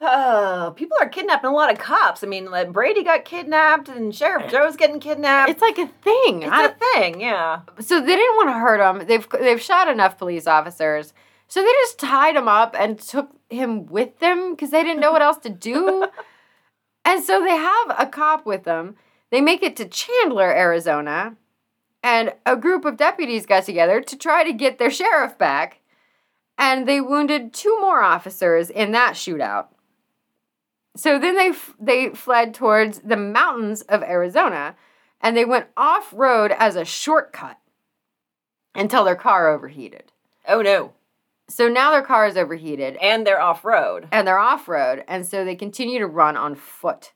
Oh, 0.00 0.74
people 0.76 0.96
are 1.00 1.08
kidnapping 1.08 1.48
a 1.48 1.54
lot 1.54 1.72
of 1.72 1.78
cops. 1.78 2.22
I 2.22 2.26
mean, 2.26 2.50
like 2.50 2.72
Brady 2.72 3.02
got 3.04 3.24
kidnapped 3.24 3.88
and 3.88 4.14
Sheriff 4.14 4.50
Joe's 4.50 4.76
getting 4.76 5.00
kidnapped. 5.00 5.50
It's 5.50 5.62
like 5.62 5.78
a 5.78 5.86
thing. 5.86 6.42
It's 6.42 6.52
I- 6.52 6.64
a 6.66 6.74
thing, 6.74 7.20
yeah. 7.20 7.60
so 7.80 8.00
they 8.00 8.16
didn't 8.16 8.36
want 8.36 8.48
to 8.50 8.54
hurt 8.54 8.80
him. 8.80 9.06
They've 9.06 9.26
they've 9.30 9.60
shot 9.60 9.88
enough 9.88 10.18
police 10.18 10.46
officers. 10.46 11.14
So 11.48 11.62
they 11.62 11.72
just 11.84 11.98
tied 11.98 12.36
him 12.36 12.48
up 12.48 12.74
and 12.78 12.98
took 12.98 13.30
him 13.48 13.86
with 13.86 14.18
them 14.18 14.50
because 14.54 14.70
they 14.70 14.82
didn't 14.82 15.00
know 15.00 15.12
what 15.12 15.22
else 15.22 15.38
to 15.38 15.50
do. 15.50 16.06
and 17.04 17.22
so 17.22 17.42
they 17.42 17.56
have 17.56 17.94
a 17.98 18.06
cop 18.06 18.44
with 18.44 18.64
them. 18.64 18.96
They 19.30 19.40
make 19.40 19.62
it 19.62 19.76
to 19.76 19.86
Chandler, 19.86 20.50
Arizona, 20.50 21.36
and 22.02 22.32
a 22.44 22.56
group 22.56 22.84
of 22.84 22.96
deputies 22.96 23.46
got 23.46 23.64
together 23.64 24.00
to 24.00 24.16
try 24.18 24.44
to 24.44 24.52
get 24.52 24.78
their 24.78 24.90
sheriff 24.90 25.38
back. 25.38 25.80
And 26.56 26.86
they 26.86 27.00
wounded 27.00 27.52
two 27.52 27.80
more 27.80 28.00
officers 28.02 28.70
in 28.70 28.92
that 28.92 29.14
shootout. 29.14 29.68
So 30.96 31.18
then 31.18 31.34
they 31.34 31.48
f- 31.48 31.74
they 31.80 32.10
fled 32.10 32.54
towards 32.54 33.00
the 33.00 33.16
mountains 33.16 33.82
of 33.82 34.02
Arizona 34.02 34.76
and 35.20 35.36
they 35.36 35.44
went 35.44 35.66
off 35.76 36.12
road 36.14 36.52
as 36.56 36.76
a 36.76 36.84
shortcut 36.84 37.58
until 38.74 39.04
their 39.04 39.16
car 39.16 39.48
overheated. 39.52 40.12
Oh 40.46 40.62
no. 40.62 40.92
So 41.48 41.68
now 41.68 41.90
their 41.90 42.02
car 42.02 42.26
is 42.26 42.36
overheated 42.36 42.96
And 43.00 43.26
they're 43.26 43.40
off 43.40 43.64
road. 43.64 44.06
and 44.12 44.26
they're 44.26 44.38
off 44.38 44.68
road, 44.68 45.04
and 45.08 45.26
so 45.26 45.44
they 45.44 45.56
continue 45.56 45.98
to 45.98 46.06
run 46.06 46.36
on 46.36 46.54
foot. 46.54 47.12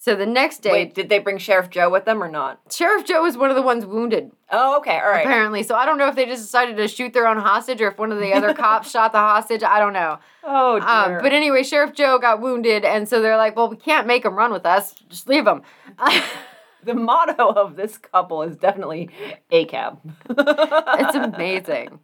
So 0.00 0.14
the 0.14 0.26
next 0.26 0.58
day, 0.62 0.70
Wait, 0.70 0.94
did 0.94 1.08
they 1.08 1.18
bring 1.18 1.38
Sheriff 1.38 1.70
Joe 1.70 1.90
with 1.90 2.04
them 2.04 2.22
or 2.22 2.30
not? 2.30 2.60
Sheriff 2.70 3.04
Joe 3.04 3.22
was 3.22 3.36
one 3.36 3.50
of 3.50 3.56
the 3.56 3.62
ones 3.62 3.84
wounded, 3.84 4.30
Oh, 4.50 4.78
okay, 4.78 4.96
all 4.96 5.10
right. 5.10 5.24
apparently. 5.26 5.64
So 5.64 5.74
I 5.74 5.84
don't 5.86 5.98
know 5.98 6.06
if 6.06 6.14
they 6.14 6.24
just 6.24 6.44
decided 6.44 6.76
to 6.76 6.86
shoot 6.86 7.12
their 7.12 7.26
own 7.26 7.36
hostage 7.36 7.80
or 7.80 7.88
if 7.88 7.98
one 7.98 8.12
of 8.12 8.18
the 8.20 8.32
other 8.32 8.54
cops 8.54 8.90
shot 8.92 9.10
the 9.10 9.18
hostage. 9.18 9.64
I 9.64 9.80
don't 9.80 9.92
know. 9.92 10.18
Oh 10.44 10.78
dear. 10.78 11.16
Um, 11.16 11.22
but 11.22 11.32
anyway, 11.32 11.64
Sheriff 11.64 11.94
Joe 11.94 12.18
got 12.20 12.40
wounded, 12.40 12.84
and 12.84 13.08
so 13.08 13.20
they're 13.20 13.36
like, 13.36 13.56
well, 13.56 13.68
we 13.68 13.76
can't 13.76 14.06
make 14.06 14.24
him 14.24 14.34
run 14.36 14.52
with 14.52 14.64
us. 14.64 14.94
Just 15.08 15.28
leave 15.28 15.46
him. 15.46 15.62
the 16.84 16.94
motto 16.94 17.48
of 17.50 17.74
this 17.74 17.98
couple 17.98 18.42
is 18.44 18.56
definitely 18.56 19.10
a 19.50 19.64
cab. 19.64 19.98
it's 20.30 21.16
amazing. 21.16 21.98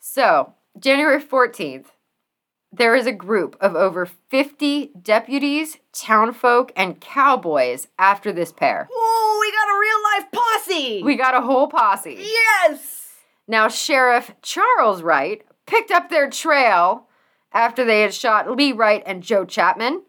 So, 0.00 0.54
January 0.78 1.22
14th, 1.22 1.86
there 2.72 2.94
is 2.94 3.06
a 3.06 3.12
group 3.12 3.56
of 3.60 3.74
over 3.74 4.06
50 4.06 4.92
deputies, 5.02 5.78
townfolk, 5.92 6.72
and 6.76 7.00
cowboys 7.00 7.88
after 7.98 8.32
this 8.32 8.52
pair. 8.52 8.88
Ooh, 8.92 9.38
we 9.40 9.52
got 9.52 9.68
a 9.68 9.80
real 9.80 10.02
life 10.02 10.32
posse. 10.32 11.02
We 11.02 11.16
got 11.16 11.34
a 11.34 11.40
whole 11.40 11.68
posse. 11.68 12.16
yes. 12.18 13.08
Now, 13.48 13.66
Sheriff 13.68 14.32
Charles 14.42 15.02
Wright 15.02 15.42
picked 15.66 15.90
up 15.90 16.08
their 16.08 16.30
trail 16.30 17.08
after 17.52 17.84
they 17.84 18.02
had 18.02 18.14
shot 18.14 18.48
Lee 18.56 18.72
Wright 18.72 19.02
and 19.04 19.22
Joe 19.22 19.44
Chapman. 19.44 20.02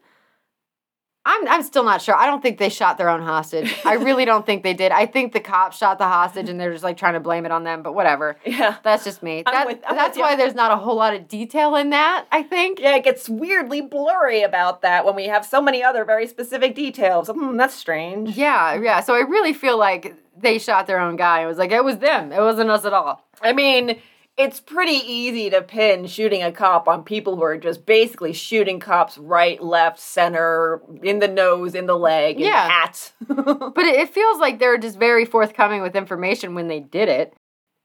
I'm, 1.24 1.46
I'm 1.46 1.62
still 1.62 1.84
not 1.84 2.02
sure. 2.02 2.16
I 2.16 2.26
don't 2.26 2.42
think 2.42 2.58
they 2.58 2.68
shot 2.68 2.98
their 2.98 3.08
own 3.08 3.22
hostage. 3.22 3.72
I 3.84 3.94
really 3.94 4.24
don't 4.24 4.44
think 4.44 4.64
they 4.64 4.74
did. 4.74 4.90
I 4.90 5.06
think 5.06 5.32
the 5.32 5.38
cops 5.40 5.76
shot 5.78 5.98
the 5.98 6.04
hostage 6.06 6.48
and 6.48 6.58
they're 6.60 6.72
just 6.72 6.82
like 6.82 6.96
trying 6.96 7.14
to 7.14 7.20
blame 7.20 7.46
it 7.46 7.52
on 7.52 7.62
them, 7.62 7.82
but 7.82 7.94
whatever. 7.94 8.36
Yeah. 8.44 8.76
That's 8.82 9.04
just 9.04 9.22
me. 9.22 9.42
That- 9.44 9.66
with- 9.68 9.82
that's 9.82 10.18
why 10.18 10.34
there's 10.34 10.54
not 10.54 10.72
a 10.72 10.76
whole 10.76 10.96
lot 10.96 11.14
of 11.14 11.28
detail 11.28 11.76
in 11.76 11.90
that, 11.90 12.26
I 12.32 12.42
think. 12.42 12.80
Yeah, 12.80 12.96
it 12.96 13.04
gets 13.04 13.28
weirdly 13.28 13.80
blurry 13.82 14.42
about 14.42 14.82
that 14.82 15.04
when 15.04 15.14
we 15.14 15.26
have 15.26 15.46
so 15.46 15.62
many 15.62 15.82
other 15.82 16.04
very 16.04 16.26
specific 16.26 16.74
details. 16.74 17.28
Hmm, 17.28 17.56
that's 17.56 17.74
strange. 17.74 18.36
Yeah, 18.36 18.74
yeah. 18.74 19.00
So 19.00 19.14
I 19.14 19.20
really 19.20 19.52
feel 19.52 19.78
like 19.78 20.16
they 20.36 20.58
shot 20.58 20.86
their 20.88 20.98
own 20.98 21.14
guy. 21.16 21.42
It 21.42 21.46
was 21.46 21.58
like, 21.58 21.70
it 21.70 21.84
was 21.84 21.98
them. 21.98 22.32
It 22.32 22.40
wasn't 22.40 22.68
us 22.70 22.84
at 22.84 22.92
all. 22.92 23.24
I 23.40 23.52
mean, 23.52 24.00
it's 24.38 24.60
pretty 24.60 24.92
easy 24.92 25.50
to 25.50 25.60
pin 25.62 26.06
shooting 26.06 26.42
a 26.42 26.50
cop 26.52 26.88
on 26.88 27.04
people 27.04 27.36
who 27.36 27.42
are 27.42 27.58
just 27.58 27.84
basically 27.84 28.32
shooting 28.32 28.80
cops 28.80 29.18
right, 29.18 29.62
left, 29.62 30.00
center, 30.00 30.80
in 31.02 31.18
the 31.18 31.28
nose, 31.28 31.74
in 31.74 31.86
the 31.86 31.96
leg, 31.98 32.36
in 32.36 32.46
Yeah. 32.46 32.66
the 32.66 32.72
hat. 32.72 33.12
But 33.74 33.84
it, 33.84 34.00
it 34.00 34.08
feels 34.10 34.38
like 34.38 34.58
they're 34.58 34.78
just 34.78 34.98
very 34.98 35.24
forthcoming 35.26 35.82
with 35.82 35.94
information 35.96 36.54
when 36.54 36.68
they 36.68 36.80
did 36.80 37.08
it. 37.08 37.34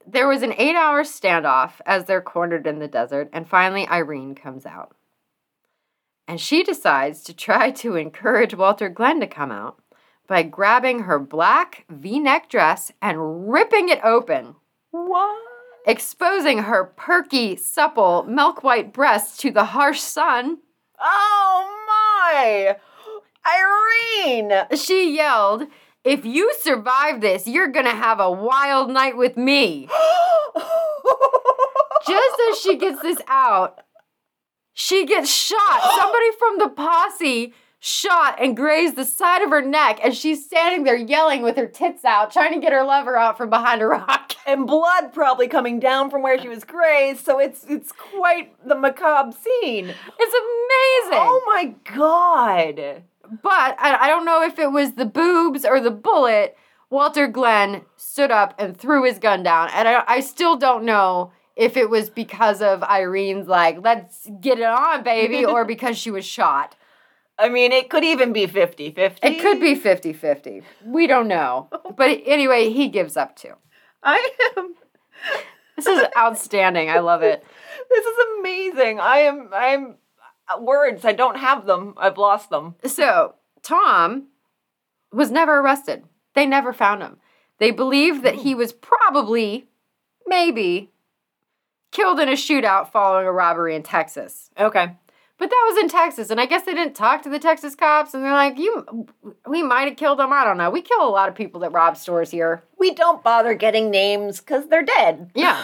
There 0.06 0.26
was 0.26 0.42
an 0.42 0.54
eight 0.56 0.74
hour 0.74 1.04
standoff 1.04 1.72
as 1.84 2.06
they're 2.06 2.22
cornered 2.22 2.66
in 2.66 2.78
the 2.78 2.88
desert, 2.88 3.28
and 3.32 3.46
finally 3.46 3.86
Irene 3.86 4.34
comes 4.34 4.64
out. 4.64 4.94
And 6.26 6.40
she 6.40 6.62
decides 6.62 7.22
to 7.24 7.34
try 7.34 7.70
to 7.72 7.96
encourage 7.96 8.54
Walter 8.54 8.88
Glenn 8.88 9.20
to 9.20 9.26
come 9.26 9.50
out 9.50 9.78
by 10.26 10.42
grabbing 10.42 11.00
her 11.00 11.18
black 11.18 11.84
v 11.90 12.18
neck 12.20 12.48
dress 12.48 12.90
and 13.02 13.50
ripping 13.50 13.88
it 13.90 14.00
open. 14.02 14.56
what? 14.90 15.36
Exposing 15.88 16.58
her 16.58 16.84
perky, 16.84 17.56
supple, 17.56 18.22
milk 18.24 18.62
white 18.62 18.92
breasts 18.92 19.38
to 19.38 19.50
the 19.50 19.64
harsh 19.64 19.98
sun, 20.00 20.58
Oh 21.00 21.84
my! 21.86 22.76
Irene! 24.26 24.66
she 24.76 25.16
yelled, 25.16 25.64
If 26.04 26.24
you 26.24 26.52
survive 26.60 27.20
this, 27.20 27.46
you're 27.46 27.68
gonna 27.68 27.94
have 27.94 28.20
a 28.20 28.30
wild 28.30 28.90
night 28.90 29.16
with 29.16 29.36
me. 29.36 29.88
Just 32.06 32.40
as 32.50 32.58
she 32.60 32.76
gets 32.76 33.00
this 33.02 33.20
out, 33.26 33.80
she 34.72 35.06
gets 35.06 35.32
shot. 35.32 35.80
Somebody 35.98 36.30
from 36.38 36.58
the 36.58 36.68
posse 36.68 37.54
shot 37.80 38.36
and 38.40 38.56
grazed 38.56 38.96
the 38.96 39.04
side 39.04 39.42
of 39.42 39.50
her 39.50 39.62
neck, 39.62 40.00
and 40.02 40.14
she's 40.14 40.44
standing 40.44 40.84
there 40.84 40.96
yelling 40.96 41.42
with 41.42 41.56
her 41.56 41.66
tits 41.66 42.04
out, 42.04 42.32
trying 42.32 42.52
to 42.52 42.60
get 42.60 42.72
her 42.72 42.84
lover 42.84 43.16
out 43.16 43.36
from 43.36 43.50
behind 43.50 43.82
a 43.82 43.86
rock. 43.86 44.32
and 44.46 44.66
blood 44.66 45.12
probably 45.12 45.48
coming 45.48 45.78
down 45.78 46.10
from 46.10 46.22
where 46.22 46.40
she 46.40 46.48
was 46.48 46.64
grazed, 46.64 47.24
so 47.24 47.38
it's 47.38 47.64
it's 47.68 47.92
quite 47.92 48.54
the 48.66 48.74
macabre 48.74 49.32
scene. 49.32 49.88
It's 50.18 50.34
amazing. 50.34 51.22
Oh 51.22 51.42
my 51.46 51.74
god! 51.94 53.02
But 53.42 53.76
I, 53.78 53.98
I 54.00 54.08
don't 54.08 54.24
know 54.24 54.42
if 54.42 54.58
it 54.58 54.72
was 54.72 54.92
the 54.92 55.04
boobs 55.04 55.64
or 55.64 55.80
the 55.80 55.90
bullet. 55.90 56.56
Walter 56.90 57.26
Glenn 57.26 57.82
stood 57.96 58.30
up 58.30 58.54
and 58.58 58.76
threw 58.76 59.04
his 59.04 59.18
gun 59.18 59.42
down. 59.42 59.68
And 59.74 59.86
I, 59.86 60.04
I 60.06 60.20
still 60.20 60.56
don't 60.56 60.84
know 60.84 61.32
if 61.54 61.76
it 61.76 61.90
was 61.90 62.08
because 62.08 62.62
of 62.62 62.82
Irene's, 62.82 63.46
like, 63.46 63.78
let's 63.82 64.28
get 64.40 64.58
it 64.58 64.64
on, 64.64 65.02
baby, 65.02 65.44
or 65.44 65.64
because 65.64 65.98
she 65.98 66.10
was 66.10 66.24
shot. 66.24 66.76
I 67.38 67.48
mean, 67.48 67.70
it 67.72 67.88
could 67.88 68.04
even 68.04 68.32
be 68.32 68.46
50 68.46 68.90
50. 68.90 69.26
It 69.26 69.40
could 69.40 69.60
be 69.60 69.74
50 69.74 70.12
50. 70.12 70.62
We 70.84 71.06
don't 71.06 71.28
know. 71.28 71.68
But 71.96 72.20
anyway, 72.26 72.70
he 72.70 72.88
gives 72.88 73.16
up 73.16 73.36
too. 73.36 73.54
I 74.02 74.30
am. 74.56 74.74
This 75.76 75.86
is 75.86 76.04
outstanding. 76.16 76.90
I 76.90 76.98
love 76.98 77.22
it. 77.22 77.44
This 77.88 78.04
is 78.04 78.16
amazing. 78.40 78.98
I 78.98 79.18
am. 79.18 79.48
I'm. 79.54 79.94
uh, 80.52 80.60
Words. 80.60 81.04
I 81.04 81.12
don't 81.12 81.36
have 81.38 81.66
them. 81.66 81.94
I've 81.96 82.18
lost 82.18 82.50
them. 82.50 82.74
So, 82.84 83.36
Tom 83.62 84.26
was 85.12 85.30
never 85.30 85.58
arrested. 85.60 86.02
They 86.34 86.46
never 86.46 86.72
found 86.72 87.02
him. 87.02 87.18
They 87.58 87.70
believe 87.70 88.22
that 88.22 88.34
he 88.34 88.56
was 88.56 88.72
probably, 88.72 89.68
maybe, 90.26 90.90
killed 91.92 92.18
in 92.18 92.28
a 92.28 92.32
shootout 92.32 92.90
following 92.90 93.26
a 93.26 93.32
robbery 93.32 93.76
in 93.76 93.84
Texas. 93.84 94.50
Okay. 94.58 94.96
But 95.38 95.50
that 95.50 95.66
was 95.68 95.78
in 95.78 95.88
Texas, 95.88 96.30
and 96.30 96.40
I 96.40 96.46
guess 96.46 96.64
they 96.64 96.74
didn't 96.74 96.96
talk 96.96 97.22
to 97.22 97.28
the 97.28 97.38
Texas 97.38 97.76
cops, 97.76 98.12
and 98.12 98.24
they're 98.24 98.32
like, 98.32 98.58
"You, 98.58 99.06
we 99.46 99.62
might 99.62 99.88
have 99.88 99.96
killed 99.96 100.18
them. 100.18 100.32
I 100.32 100.44
don't 100.44 100.58
know. 100.58 100.68
We 100.68 100.82
kill 100.82 101.06
a 101.06 101.08
lot 101.08 101.28
of 101.28 101.36
people 101.36 101.60
that 101.60 101.72
rob 101.72 101.96
stores 101.96 102.32
here." 102.32 102.64
We 102.76 102.92
don't 102.92 103.22
bother 103.22 103.54
getting 103.54 103.88
names 103.88 104.40
because 104.40 104.68
they're 104.68 104.82
dead. 104.82 105.30
Yeah, 105.34 105.62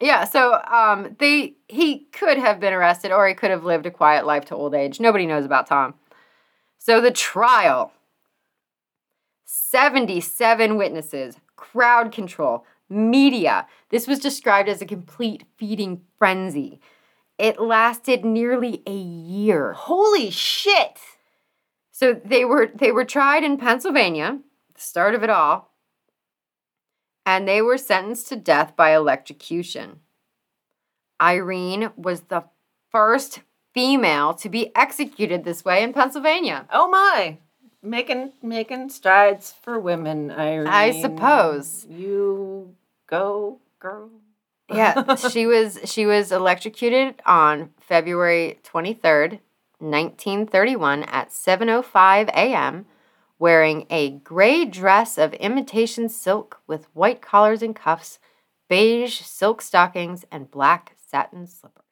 yeah. 0.00 0.24
So, 0.24 0.60
um, 0.64 1.16
they 1.18 1.54
he 1.68 2.06
could 2.12 2.38
have 2.38 2.60
been 2.60 2.72
arrested, 2.72 3.12
or 3.12 3.28
he 3.28 3.34
could 3.34 3.50
have 3.50 3.62
lived 3.62 3.84
a 3.84 3.90
quiet 3.90 4.24
life 4.24 4.46
to 4.46 4.56
old 4.56 4.74
age. 4.74 5.00
Nobody 5.00 5.26
knows 5.26 5.44
about 5.44 5.66
Tom. 5.66 5.94
So 6.78 7.00
the 7.00 7.10
trial. 7.10 7.92
77 9.52 10.76
witnesses, 10.76 11.36
crowd 11.56 12.12
control, 12.12 12.64
media. 12.88 13.66
This 13.90 14.06
was 14.06 14.18
described 14.18 14.68
as 14.68 14.80
a 14.80 14.86
complete 14.86 15.44
feeding 15.56 16.02
frenzy. 16.18 16.80
It 17.40 17.58
lasted 17.58 18.22
nearly 18.22 18.82
a 18.86 18.94
year. 18.94 19.72
Holy 19.72 20.30
shit! 20.30 20.98
So 21.90 22.12
they 22.12 22.44
were 22.44 22.70
they 22.74 22.92
were 22.92 23.06
tried 23.06 23.44
in 23.44 23.56
Pennsylvania, 23.56 24.40
the 24.74 24.80
start 24.80 25.14
of 25.14 25.22
it 25.22 25.30
all, 25.30 25.72
and 27.24 27.48
they 27.48 27.62
were 27.62 27.78
sentenced 27.78 28.28
to 28.28 28.36
death 28.36 28.76
by 28.76 28.94
electrocution. 28.94 30.00
Irene 31.18 31.92
was 31.96 32.20
the 32.24 32.44
first 32.90 33.40
female 33.72 34.34
to 34.34 34.50
be 34.50 34.70
executed 34.76 35.42
this 35.42 35.64
way 35.64 35.82
in 35.82 35.94
Pennsylvania. 35.94 36.66
Oh 36.70 36.90
my! 36.90 37.38
Making 37.82 38.34
making 38.42 38.90
strides 38.90 39.54
for 39.62 39.80
women. 39.80 40.30
Irene. 40.30 40.66
I 40.66 41.00
suppose. 41.00 41.86
you 41.88 42.76
Go, 43.06 43.60
girl. 43.78 44.10
Yeah, 44.72 45.14
she 45.30 45.46
was 45.46 45.78
she 45.84 46.06
was 46.06 46.32
electrocuted 46.32 47.20
on 47.26 47.70
February 47.80 48.58
23rd, 48.64 49.40
1931 49.78 51.04
at 51.04 51.30
7:05 51.30 52.28
a.m. 52.28 52.86
wearing 53.38 53.86
a 53.90 54.10
gray 54.10 54.64
dress 54.64 55.18
of 55.18 55.34
imitation 55.34 56.08
silk 56.08 56.60
with 56.66 56.86
white 56.94 57.20
collars 57.20 57.62
and 57.62 57.74
cuffs, 57.74 58.18
beige 58.68 59.20
silk 59.20 59.62
stockings 59.62 60.24
and 60.30 60.50
black 60.50 60.96
satin 60.96 61.46
slippers. 61.46 61.84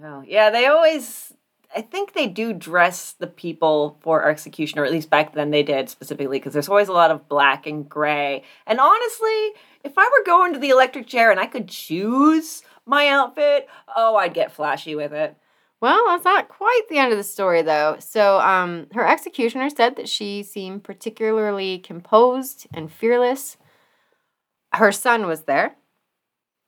Well, 0.00 0.24
yeah, 0.26 0.50
they 0.50 0.66
always. 0.66 1.32
I 1.76 1.80
think 1.80 2.12
they 2.12 2.28
do 2.28 2.52
dress 2.52 3.14
the 3.18 3.26
people 3.26 3.98
for 4.00 4.28
execution, 4.28 4.78
or 4.78 4.84
at 4.84 4.92
least 4.92 5.10
back 5.10 5.34
then 5.34 5.50
they 5.50 5.64
did 5.64 5.90
specifically, 5.90 6.38
because 6.38 6.52
there's 6.52 6.68
always 6.68 6.86
a 6.86 6.92
lot 6.92 7.10
of 7.10 7.28
black 7.28 7.66
and 7.66 7.88
gray. 7.88 8.44
And 8.64 8.78
honestly, 8.78 9.52
if 9.84 9.92
I 9.96 10.04
were 10.04 10.24
going 10.24 10.52
to 10.54 10.58
the 10.58 10.70
electric 10.70 11.06
chair 11.06 11.30
and 11.30 11.38
I 11.38 11.46
could 11.46 11.68
choose 11.68 12.62
my 12.86 13.08
outfit, 13.08 13.68
oh, 13.94 14.16
I'd 14.16 14.34
get 14.34 14.52
flashy 14.52 14.94
with 14.94 15.12
it. 15.12 15.36
Well, 15.80 16.02
that's 16.06 16.24
not 16.24 16.48
quite 16.48 16.82
the 16.88 16.98
end 16.98 17.12
of 17.12 17.18
the 17.18 17.24
story, 17.24 17.60
though. 17.60 17.96
So, 17.98 18.40
um, 18.40 18.86
her 18.94 19.06
executioner 19.06 19.68
said 19.68 19.96
that 19.96 20.08
she 20.08 20.42
seemed 20.42 20.82
particularly 20.82 21.78
composed 21.78 22.66
and 22.72 22.90
fearless. 22.90 23.58
Her 24.72 24.92
son 24.92 25.26
was 25.26 25.42
there. 25.42 25.76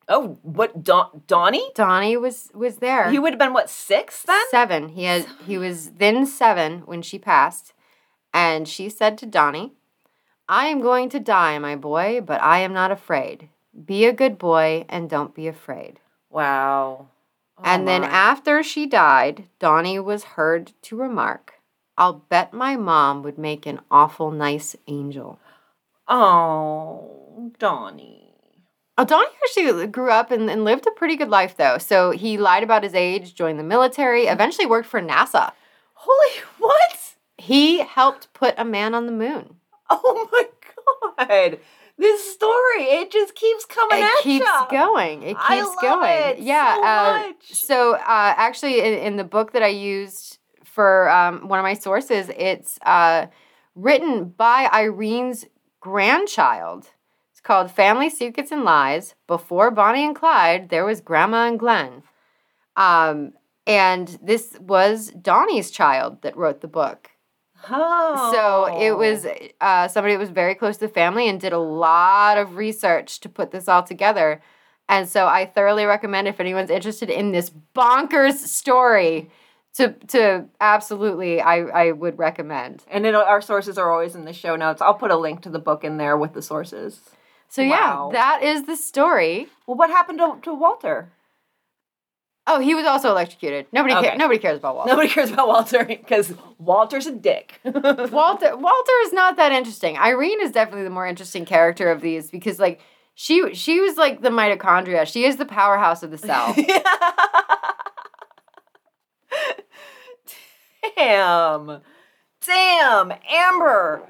Oh, 0.09 0.39
what 0.43 0.85
Don- 0.85 1.23
Donnie? 1.27 1.71
Donnie 1.75 2.17
was 2.17 2.51
was 2.55 2.77
there. 2.77 3.11
He 3.11 3.19
would 3.19 3.33
have 3.33 3.39
been 3.39 3.53
what 3.53 3.71
six 3.71 4.23
then? 4.23 4.45
Seven. 4.51 4.91
He 4.91 5.05
had 5.05 5.27
he 5.47 5.59
was 5.59 5.93
then 5.93 6.27
seven 6.27 6.81
when 6.81 7.03
she 7.03 7.19
passed, 7.19 7.73
and 8.33 8.69
she 8.69 8.89
said 8.89 9.19
to 9.19 9.27
Donnie, 9.27 9.73
"I 10.49 10.67
am 10.67 10.81
going 10.81 11.09
to 11.11 11.21
die, 11.21 11.59
my 11.59 11.77
boy, 11.77 12.21
but 12.21 12.43
I 12.43 12.59
am 12.59 12.73
not 12.73 12.91
afraid. 12.91 13.49
Be 13.85 14.05
a 14.05 14.13
good 14.13 14.39
boy 14.39 14.85
and 14.89 15.11
don't 15.11 15.35
be 15.35 15.49
afraid." 15.49 16.01
Wow. 16.31 17.09
Oh 17.59 17.63
and 17.65 17.89
then 17.89 18.05
after 18.05 18.63
she 18.63 18.87
died, 18.87 19.49
Donnie 19.59 19.99
was 19.99 20.37
heard 20.37 20.73
to 20.83 20.97
remark, 20.97 21.55
"I'll 21.97 22.25
bet 22.29 22.53
my 22.53 22.77
mom 22.77 23.23
would 23.23 23.39
make 23.39 23.67
an 23.67 23.81
awful 23.91 24.31
nice 24.31 24.77
angel." 24.87 25.39
Oh, 26.09 27.53
Donnie. 27.59 28.27
Oh, 28.99 29.05
Donnie 29.05 29.29
actually 29.45 29.87
grew 29.89 30.11
up 30.11 30.31
and, 30.31 30.49
and 30.49 30.65
lived 30.65 30.87
a 30.87 30.91
pretty 30.91 31.17
good 31.17 31.29
life, 31.29 31.57
though. 31.57 31.79
So 31.79 32.13
he 32.13 32.39
lied 32.39 32.63
about 32.63 32.83
his 32.83 32.95
age, 32.95 33.35
joined 33.35 33.59
the 33.59 33.65
military, 33.65 34.23
mm-hmm. 34.25 34.33
eventually 34.33 34.67
worked 34.67 34.89
for 34.89 35.03
NASA. 35.03 35.53
Holy 35.95 36.43
what? 36.59 37.15
He 37.37 37.81
helped 37.81 38.33
put 38.33 38.55
a 38.57 38.65
man 38.65 38.95
on 38.95 39.07
the 39.07 39.13
moon. 39.13 39.57
Oh 39.91 40.29
my 40.33 40.45
god. 41.19 41.59
This 41.99 42.35
story, 42.35 42.85
it 42.85 43.11
just 43.11 43.35
keeps 43.35 43.65
coming 43.65 44.03
it 44.03 44.23
keeps 44.23 44.45
ya. 44.45 44.67
going. 44.67 45.23
It 45.23 45.29
keeps 45.29 45.41
I 45.41 45.63
love 45.63 45.77
going. 45.81 46.11
it 46.11 46.39
yeah. 46.41 46.75
so 46.75 46.83
uh, 46.83 47.33
so 47.41 47.93
uh, 47.95 48.35
actually, 48.37 48.81
in, 48.81 48.99
in 48.99 49.17
the 49.17 49.25
book 49.25 49.53
that 49.53 49.63
I 49.63 49.69
used 49.69 50.39
for 50.65 51.09
um, 51.09 51.49
one 51.49 51.59
of 51.59 51.63
my 51.63 51.73
sources, 51.73 52.31
it's 52.37 52.79
uh, 52.85 53.27
written 53.75 54.29
by 54.29 54.69
Irene's 54.71 55.47
grandchild. 55.81 56.91
It's 57.33 57.41
called 57.41 57.71
Family 57.71 58.11
Secrets 58.11 58.53
and 58.53 58.65
Lies. 58.65 59.15
Before 59.27 59.71
Bonnie 59.71 60.05
and 60.05 60.15
Clyde, 60.15 60.69
there 60.69 60.85
was 60.85 61.01
Grandma 61.01 61.47
and 61.47 61.59
Glenn. 61.59 62.03
Um, 62.77 63.33
and 63.67 64.19
this 64.23 64.57
was 64.61 65.11
Donnie's 65.11 65.71
child 65.71 66.23
that 66.23 66.37
wrote 66.37 66.61
the 66.61 66.69
book. 66.69 67.11
Oh. 67.71 68.33
So 68.33 68.81
it 68.81 68.97
was 68.97 69.27
uh, 69.61 69.89
somebody 69.89 70.15
that 70.15 70.21
was 70.21 70.31
very 70.31 70.55
close 70.55 70.77
to 70.77 70.87
the 70.87 70.93
family 70.93 71.29
and 71.29 71.41
did 71.41 71.53
a 71.53 71.59
lot 71.59 72.39
of 72.39 72.57
research 72.57 73.21
to 73.21 73.29
put 73.29 73.51
this 73.51 73.69
all 73.69 73.83
together. 73.83 74.41
And 74.89 75.09
so 75.09 75.27
I 75.27 75.47
thoroughly 75.47 75.85
recommend 75.85 76.29
if 76.29 76.39
anyone's 76.39 76.71
interested 76.71 77.11
in 77.11 77.33
this 77.33 77.51
bonkers 77.75 78.35
story, 78.35 79.31
to 79.75 79.93
to 80.09 80.47
absolutely 80.61 81.41
I, 81.41 81.59
I 81.65 81.93
would 81.93 82.19
recommend. 82.19 82.85
And 82.89 83.05
it, 83.05 83.15
our 83.15 83.43
sources 83.43 83.77
are 83.79 83.91
always 83.93 84.15
in 84.15 84.25
the 84.25 84.33
show 84.33 84.57
notes. 84.57 84.81
I'll 84.81 84.95
put 84.95 85.11
a 85.11 85.17
link 85.17 85.43
to 85.43 85.51
the 85.51 85.59
book 85.59 85.85
in 85.85 85.97
there 85.99 86.17
with 86.17 86.33
the 86.33 86.43
sources. 86.43 87.01
So 87.49 87.63
Wow. 87.63 88.11
yeah, 88.13 88.21
that 88.21 88.43
is 88.43 88.65
the 88.65 88.77
story. 88.77 89.49
Well, 89.67 89.77
what 89.77 89.91
happened 89.91 90.19
to, 90.19 90.39
to 90.43 90.55
Walter? 90.55 91.11
Oh, 92.49 92.61
he 92.61 92.75
was 92.77 92.85
also 92.87 93.11
electrocuted. 93.11 93.67
Nobody 93.73 93.95
Okay. 93.95 94.07
cares. 94.09 94.19
Nobody 94.19 94.39
cares 94.39 94.59
about 94.59 94.77
Walter. 94.77 94.91
Nobody 94.91 95.09
cares 95.09 95.31
about 95.33 95.49
Walter 95.49 95.85
because 95.85 96.33
Walter's 96.59 97.07
a 97.07 97.13
dick. 97.13 97.61
Walter 97.65 98.57
Walter 98.57 98.93
is 99.05 99.13
not 99.13 99.37
that 99.37 99.51
interesting. 99.53 99.99
Irene 99.99 100.41
is 100.41 100.53
definitely 100.53 100.85
the 100.85 100.91
more 100.91 101.07
interesting 101.07 101.45
character 101.45 101.91
of 101.91 102.01
these 102.03 102.31
because 102.31 102.59
like 102.61 102.81
she 103.15 103.53
she 103.55 103.81
was 103.81 103.97
like 103.97 104.23
the 104.23 104.29
mitochondria. 104.31 105.07
She 105.07 105.25
is 105.25 105.37
the 105.39 105.47
powerhouse 105.47 106.03
of 106.05 106.11
the 106.13 106.19
cell. 106.19 106.55
Damn. 110.97 111.81
Damn. 112.47 113.13
Amber 113.29 114.03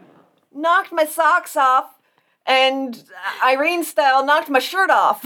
knocked 0.53 0.93
my 0.93 1.05
socks 1.05 1.57
off 1.57 1.91
and 2.47 3.03
Irene 3.45 3.85
style 3.85 4.25
knocked 4.25 4.49
my 4.49 4.59
shirt 4.59 4.91
off. 4.91 5.25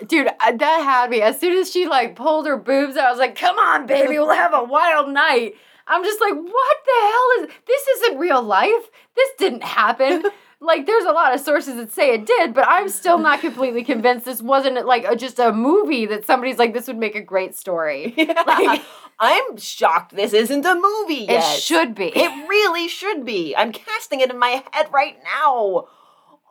Dude, 0.06 0.28
uh, 0.28 0.52
that 0.52 0.82
had 0.82 1.10
me. 1.10 1.20
As 1.20 1.38
soon 1.38 1.58
as 1.58 1.70
she 1.70 1.86
like 1.86 2.16
pulled 2.16 2.46
her 2.46 2.56
boobs 2.56 2.96
out, 2.96 3.06
I 3.06 3.10
was 3.10 3.18
like, 3.18 3.36
"Come 3.36 3.58
on, 3.58 3.86
baby, 3.86 4.18
we'll 4.18 4.30
have 4.30 4.54
a 4.54 4.64
wild 4.64 5.10
night." 5.10 5.54
I'm 5.86 6.04
just 6.04 6.20
like, 6.20 6.34
"What 6.34 6.76
the 6.86 7.00
hell 7.00 7.28
is 7.40 7.54
this? 7.66 7.88
Isn't 8.02 8.18
real 8.18 8.42
life. 8.42 8.90
This 9.16 9.28
didn't 9.38 9.64
happen." 9.64 10.24
like, 10.60 10.86
there's 10.86 11.04
a 11.04 11.12
lot 11.12 11.34
of 11.34 11.40
sources 11.40 11.76
that 11.76 11.90
say 11.92 12.14
it 12.14 12.26
did, 12.26 12.54
but 12.54 12.66
I'm 12.68 12.88
still 12.88 13.18
not 13.18 13.40
completely 13.40 13.82
convinced 13.82 14.24
this 14.24 14.40
wasn't 14.40 14.86
like 14.86 15.04
a, 15.04 15.16
just 15.16 15.38
a 15.38 15.52
movie 15.52 16.06
that 16.06 16.26
somebody's 16.26 16.58
like, 16.58 16.72
"This 16.72 16.86
would 16.86 16.98
make 16.98 17.14
a 17.16 17.22
great 17.22 17.56
story." 17.56 18.14
Like- 18.46 18.82
I'm 19.22 19.58
shocked 19.58 20.16
this 20.16 20.32
isn't 20.32 20.64
a 20.64 20.74
movie 20.74 21.26
yet. 21.26 21.56
It 21.56 21.60
should 21.60 21.94
be. 21.94 22.06
It 22.06 22.48
really 22.48 22.88
should 22.88 23.26
be. 23.26 23.54
I'm 23.54 23.70
casting 23.70 24.20
it 24.20 24.30
in 24.30 24.38
my 24.38 24.64
head 24.72 24.86
right 24.92 25.18
now. 25.22 25.88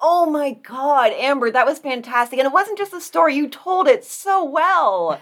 Oh 0.01 0.29
my 0.29 0.51
god, 0.51 1.11
Amber, 1.13 1.51
that 1.51 1.65
was 1.65 1.79
fantastic. 1.79 2.39
And 2.39 2.45
it 2.45 2.53
wasn't 2.53 2.77
just 2.77 2.91
the 2.91 3.01
story, 3.01 3.35
you 3.35 3.47
told 3.49 3.87
it 3.87 4.03
so 4.03 4.43
well. 4.43 5.19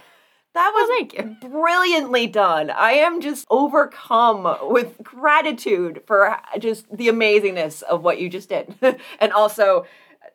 That 0.54 0.72
was 0.74 1.08
Well, 1.18 1.38
brilliantly 1.52 2.26
done. 2.26 2.72
I 2.72 2.94
am 2.94 3.22
just 3.22 3.46
overcome 3.50 4.58
with 4.64 4.98
gratitude 5.04 6.02
for 6.08 6.36
just 6.58 6.86
the 6.96 7.10
amazingness 7.10 7.84
of 7.84 8.04
what 8.04 8.20
you 8.20 8.28
just 8.28 8.50
did. 8.50 8.74
and 9.20 9.32
also 9.34 9.86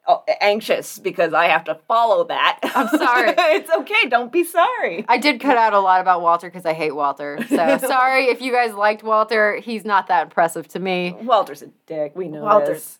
uh, 0.06 0.18
anxious 0.40 0.98
because 0.98 1.32
I 1.32 1.46
have 1.46 1.64
to 1.64 1.74
follow 1.88 2.24
that. 2.24 2.60
I'm 2.62 2.88
sorry. 2.88 3.34
it's 3.36 3.70
okay, 3.70 4.08
don't 4.08 4.32
be 4.32 4.44
sorry. 4.44 5.04
I 5.08 5.18
did 5.18 5.40
cut 5.40 5.56
out 5.56 5.72
a 5.72 5.80
lot 5.80 6.00
about 6.00 6.22
Walter 6.22 6.48
because 6.48 6.66
I 6.66 6.72
hate 6.72 6.94
Walter. 6.94 7.38
So 7.48 7.78
sorry 7.78 8.26
if 8.26 8.40
you 8.40 8.52
guys 8.52 8.74
liked 8.74 9.02
Walter. 9.02 9.56
He's 9.56 9.84
not 9.84 10.06
that 10.06 10.24
impressive 10.24 10.68
to 10.68 10.78
me. 10.78 11.16
Walter's 11.22 11.62
a 11.62 11.68
dick. 11.86 12.12
We 12.14 12.28
know 12.28 12.42
Walter's- 12.42 12.68
this. 12.68 12.98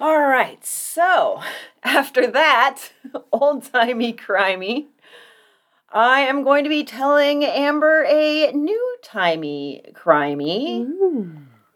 All 0.00 0.22
right. 0.22 0.64
So 0.64 1.42
after 1.84 2.26
that, 2.28 2.92
old 3.32 3.70
timey 3.70 4.14
crimey, 4.14 4.86
I 5.92 6.20
am 6.20 6.42
going 6.42 6.64
to 6.64 6.70
be 6.70 6.84
telling 6.84 7.44
Amber 7.44 8.04
a 8.08 8.50
new 8.52 8.96
timey 9.02 9.82
crimey. 9.92 10.86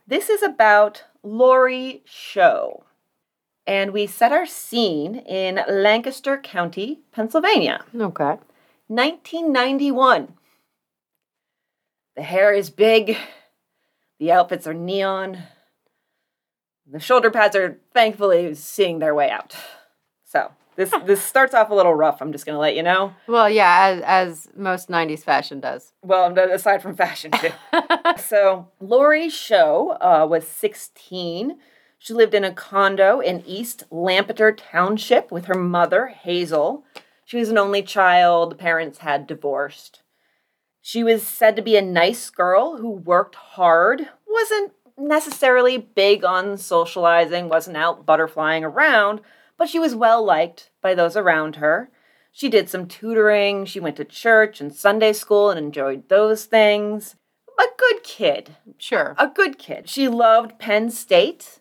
This 0.07 0.31
is 0.31 0.43
about 0.43 1.05
Laurie 1.23 2.03
Show. 2.07 2.85
And 3.67 3.93
we 3.93 4.07
set 4.07 4.33
our 4.33 4.47
scene 4.47 5.17
in 5.17 5.61
Lancaster 5.69 6.39
County, 6.39 7.01
Pennsylvania. 7.13 7.85
Okay. 7.95 8.39
1991. 8.89 10.35
The 12.17 12.23
hair 12.23 12.53
is 12.53 12.71
big. 12.71 13.17
The 14.19 14.33
outfits 14.33 14.67
are 14.67 14.75
neon. 14.75 15.39
The 16.87 17.01
shoulder 17.01 17.31
pads 17.31 17.57
are 17.57 17.79
thankfully 17.93 18.55
seeing 18.55 18.99
their 18.99 19.15
way 19.15 19.31
out. 19.31 19.57
So 20.25 20.51
this 20.77 20.93
this 21.05 21.23
starts 21.23 21.55
off 21.55 21.71
a 21.71 21.75
little 21.75 21.95
rough. 21.95 22.21
I'm 22.21 22.33
just 22.33 22.45
gonna 22.45 22.59
let 22.59 22.77
you 22.77 22.83
know. 22.83 23.15
Well, 23.27 23.49
yeah, 23.49 24.03
as, 24.07 24.47
as 24.47 24.49
most 24.57 24.89
90s 24.89 25.21
fashion 25.21 25.61
does. 25.61 25.93
Well, 26.03 26.37
aside 26.39 26.83
from 26.83 26.97
fashion 26.97 27.31
too. 27.33 27.51
so 28.19 28.69
Laurie 28.81 29.31
Show 29.31 29.97
uh, 30.01 30.27
was 30.29 30.47
16. 30.47 31.59
She 31.99 32.13
lived 32.13 32.35
in 32.35 32.45
a 32.45 32.53
condo 32.53 33.21
in 33.21 33.43
East 33.47 33.85
Lampeter 33.91 34.53
Township 34.53 35.33
with 35.33 35.47
her 35.47 35.55
mother, 35.55 36.09
Hazel. 36.09 36.85
She 37.25 37.39
was 37.39 37.49
an 37.49 37.57
only 37.57 37.83
child. 37.83 38.51
The 38.51 38.57
parents 38.57 38.99
had 38.99 39.27
divorced. 39.27 40.03
She 40.83 41.03
was 41.03 41.27
said 41.27 41.57
to 41.57 41.63
be 41.63 41.77
a 41.77 41.83
nice 41.83 42.29
girl 42.29 42.77
who 42.77 42.91
worked 42.91 43.37
hard, 43.37 44.11
wasn't 44.29 44.73
necessarily 44.97 45.79
big 45.79 46.25
on 46.25 46.57
socializing, 46.57 47.49
wasn't 47.49 47.77
out 47.77 48.07
butterflying 48.07 48.63
around, 48.63 49.21
but 49.57 49.69
she 49.69 49.79
was 49.79 49.95
well 49.95 50.25
liked 50.25 50.71
by 50.81 50.95
those 50.95 51.17
around 51.17 51.57
her. 51.57 51.91
She 52.33 52.49
did 52.49 52.69
some 52.69 52.87
tutoring, 52.87 53.65
she 53.65 53.81
went 53.81 53.97
to 53.97 54.05
church 54.05 54.61
and 54.61 54.75
Sunday 54.75 55.13
school 55.13 55.51
and 55.51 55.59
enjoyed 55.59 56.09
those 56.09 56.47
things. 56.47 57.17
A 57.59 57.65
good 57.77 58.03
kid. 58.03 58.57
Sure. 58.79 59.15
A 59.19 59.29
good 59.29 59.59
kid. 59.59 59.89
She 59.89 60.09
loved 60.09 60.59
Penn 60.59 60.91
State 60.91 61.61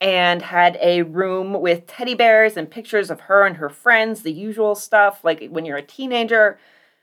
and 0.00 0.42
had 0.42 0.78
a 0.80 1.02
room 1.02 1.60
with 1.60 1.86
teddy 1.86 2.14
bears 2.14 2.56
and 2.56 2.70
pictures 2.70 3.10
of 3.10 3.22
her 3.22 3.46
and 3.46 3.56
her 3.56 3.68
friends, 3.68 4.22
the 4.22 4.32
usual 4.32 4.74
stuff, 4.74 5.24
like 5.24 5.48
when 5.48 5.64
you're 5.64 5.76
a 5.76 5.82
teenager. 5.82 6.58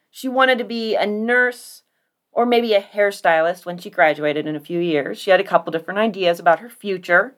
She 0.10 0.28
wanted 0.28 0.58
to 0.60 0.64
be 0.64 0.96
a 0.96 1.06
nurse 1.06 1.81
or 2.32 2.46
maybe 2.46 2.74
a 2.74 2.82
hairstylist 2.82 3.66
when 3.66 3.78
she 3.78 3.90
graduated 3.90 4.48
in 4.48 4.56
a 4.56 4.60
few 4.60 4.80
years. 4.80 5.20
She 5.20 5.32
had 5.32 5.40
a 5.40 5.46
couple 5.46 5.72
different 5.72 6.00
ideas 6.00 6.40
about 6.40 6.60
her 6.60 6.70
future. 6.70 7.36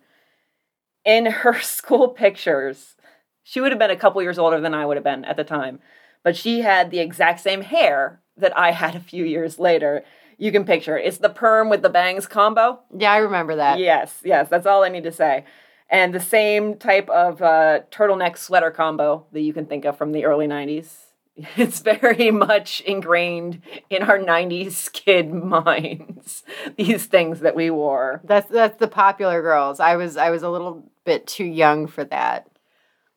In 1.06 1.26
her 1.26 1.60
school 1.62 2.10
pictures, 2.10 2.96
she 3.44 3.60
would 3.60 3.72
have 3.72 3.80
been 3.80 3.92
a 3.92 3.96
couple 3.96 4.22
years 4.22 4.40
older 4.40 4.62
than 4.62 4.74
I 4.74 4.86
would 4.86 4.98
have 4.98 5.04
been 5.04 5.26
at 5.26 5.38
the 5.38 5.44
time, 5.44 5.80
but 6.24 6.36
she 6.36 6.62
had 6.62 6.92
the 6.92 7.00
exact 7.00 7.40
same 7.42 7.62
hair 7.62 8.22
that 8.38 8.58
I 8.58 8.72
had 8.72 8.96
a 8.96 9.00
few 9.00 9.26
years 9.26 9.60
later. 9.60 10.04
You 10.38 10.52
can 10.52 10.66
picture 10.66 10.98
it. 10.98 11.06
It's 11.06 11.18
the 11.18 11.30
perm 11.30 11.70
with 11.70 11.82
the 11.82 11.90
bangs 11.90 12.26
combo. 12.26 12.80
Yeah, 12.96 13.12
I 13.12 13.18
remember 13.18 13.56
that. 13.58 13.80
Yes, 13.80 14.22
yes, 14.24 14.50
that's 14.50 14.66
all 14.66 14.84
I 14.84 14.90
need 14.90 15.04
to 15.04 15.12
say. 15.12 15.46
And 15.90 16.14
the 16.14 16.20
same 16.20 16.78
type 16.78 17.08
of 17.10 17.42
uh, 17.42 17.82
turtleneck 17.92 18.38
sweater 18.38 18.72
combo 18.72 19.26
that 19.32 19.42
you 19.42 19.54
can 19.54 19.66
think 19.66 19.86
of 19.86 19.98
from 19.98 20.12
the 20.12 20.26
early 20.26 20.48
90s. 20.48 21.03
It's 21.58 21.80
very 21.80 22.32
much 22.32 22.82
ingrained 22.82 23.62
in 23.90 24.04
our 24.04 24.20
90s 24.20 24.92
kid 24.92 25.34
minds, 25.34 26.44
these 26.78 27.06
things 27.06 27.40
that 27.40 27.56
we 27.56 27.70
wore. 27.70 28.22
That's 28.24 28.50
that's 28.50 28.78
the 28.78 28.88
popular 28.88 29.42
girls. 29.42 29.80
I 29.80 29.96
was 29.96 30.18
I 30.18 30.30
was 30.30 30.44
a 30.44 30.50
little 30.50 30.92
bit 31.06 31.26
too 31.28 31.46
young 31.46 31.88
for 31.88 32.04
that. 32.06 32.50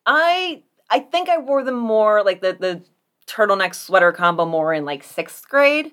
I 0.05 0.63
I 0.89 0.99
think 0.99 1.29
I 1.29 1.37
wore 1.37 1.63
them 1.63 1.77
more 1.77 2.23
like 2.23 2.41
the 2.41 2.57
the 2.59 2.83
turtleneck 3.27 3.75
sweater 3.75 4.11
combo 4.11 4.45
more 4.45 4.73
in 4.73 4.85
like 4.85 5.03
sixth 5.03 5.47
grade. 5.47 5.91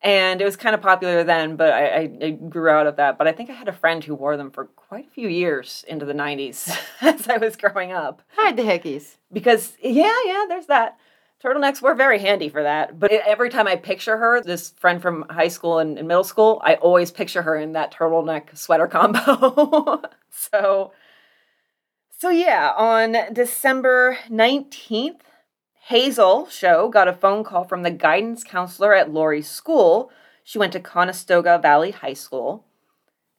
And 0.00 0.40
it 0.40 0.44
was 0.44 0.56
kind 0.56 0.76
of 0.76 0.80
popular 0.80 1.24
then, 1.24 1.56
but 1.56 1.72
I, 1.72 1.86
I, 1.88 2.18
I 2.22 2.30
grew 2.30 2.68
out 2.68 2.86
of 2.86 2.96
that. 2.96 3.18
But 3.18 3.26
I 3.26 3.32
think 3.32 3.50
I 3.50 3.54
had 3.54 3.66
a 3.66 3.72
friend 3.72 4.04
who 4.04 4.14
wore 4.14 4.36
them 4.36 4.52
for 4.52 4.66
quite 4.66 5.08
a 5.08 5.10
few 5.10 5.26
years 5.26 5.84
into 5.88 6.06
the 6.06 6.12
90s 6.12 6.78
as 7.00 7.26
I 7.26 7.38
was 7.38 7.56
growing 7.56 7.90
up. 7.90 8.22
Hide 8.36 8.56
the 8.56 8.62
hickeys. 8.62 9.16
Because, 9.32 9.76
yeah, 9.82 10.16
yeah, 10.24 10.44
there's 10.48 10.66
that. 10.66 10.98
Turtlenecks 11.42 11.80
were 11.80 11.94
very 11.94 12.18
handy 12.18 12.48
for 12.48 12.64
that. 12.64 12.98
But 12.98 13.12
every 13.12 13.48
time 13.48 13.68
I 13.68 13.76
picture 13.76 14.16
her, 14.16 14.40
this 14.40 14.70
friend 14.70 15.00
from 15.00 15.24
high 15.30 15.48
school 15.48 15.78
and, 15.78 15.96
and 15.96 16.08
middle 16.08 16.24
school, 16.24 16.60
I 16.64 16.74
always 16.74 17.12
picture 17.12 17.42
her 17.42 17.56
in 17.56 17.72
that 17.72 17.92
turtleneck 17.92 18.56
sweater 18.56 18.86
combo. 18.88 20.02
so, 20.30 20.92
so 22.18 22.30
yeah, 22.30 22.72
on 22.76 23.16
December 23.32 24.18
19th, 24.28 25.20
Hazel 25.82 26.48
Show 26.48 26.88
got 26.88 27.08
a 27.08 27.12
phone 27.12 27.44
call 27.44 27.64
from 27.64 27.82
the 27.82 27.90
guidance 27.90 28.42
counselor 28.42 28.92
at 28.92 29.12
Laurie's 29.12 29.48
school. 29.48 30.10
She 30.42 30.58
went 30.58 30.72
to 30.72 30.80
Conestoga 30.80 31.58
Valley 31.62 31.92
High 31.92 32.14
School. 32.14 32.64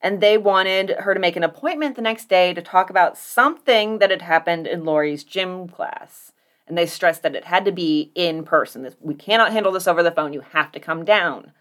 And 0.01 0.21
they 0.21 0.37
wanted 0.37 0.91
her 0.91 1.13
to 1.13 1.19
make 1.19 1.35
an 1.35 1.43
appointment 1.43 1.97
the 1.97 2.01
next 2.01 2.29
day 2.29 2.53
to 2.53 2.61
talk 2.61 2.89
about 2.89 3.17
something 3.17 3.99
that 3.99 4.09
had 4.09 4.21
happened 4.21 4.65
in 4.65 4.85
Laurie's 4.85 5.25
gym 5.25 5.67
class. 5.67 6.31
And 6.69 6.77
they 6.77 6.85
stressed 6.85 7.23
that 7.23 7.35
it 7.35 7.45
had 7.45 7.65
to 7.65 7.71
be 7.71 8.11
in 8.15 8.43
person. 8.43 8.87
We 9.01 9.15
cannot 9.15 9.51
handle 9.51 9.71
this 9.71 9.87
over 9.87 10.03
the 10.03 10.11
phone. 10.11 10.31
You 10.31 10.41
have 10.51 10.71
to 10.71 10.79
come 10.79 11.03
down. 11.03 11.51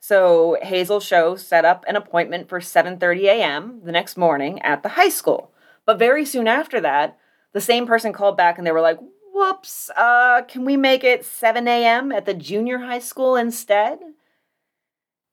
So 0.00 0.58
Hazel 0.60 1.00
Show 1.00 1.36
set 1.36 1.64
up 1.64 1.84
an 1.88 1.96
appointment 1.96 2.48
for 2.48 2.60
7:30 2.60 3.22
a.m. 3.22 3.80
the 3.84 3.92
next 3.92 4.18
morning 4.18 4.60
at 4.60 4.82
the 4.82 4.90
high 4.90 5.08
school. 5.08 5.52
But 5.86 5.98
very 5.98 6.26
soon 6.26 6.48
after 6.48 6.80
that, 6.80 7.16
the 7.52 7.60
same 7.60 7.86
person 7.86 8.12
called 8.12 8.36
back 8.36 8.58
and 8.58 8.66
they 8.66 8.72
were 8.72 8.82
like, 8.82 8.98
whoops, 9.32 9.90
uh, 9.96 10.42
can 10.42 10.64
we 10.64 10.76
make 10.76 11.04
it 11.04 11.24
7 11.24 11.66
a.m. 11.66 12.12
at 12.12 12.26
the 12.26 12.34
junior 12.34 12.78
high 12.78 12.98
school 12.98 13.36
instead? 13.36 13.98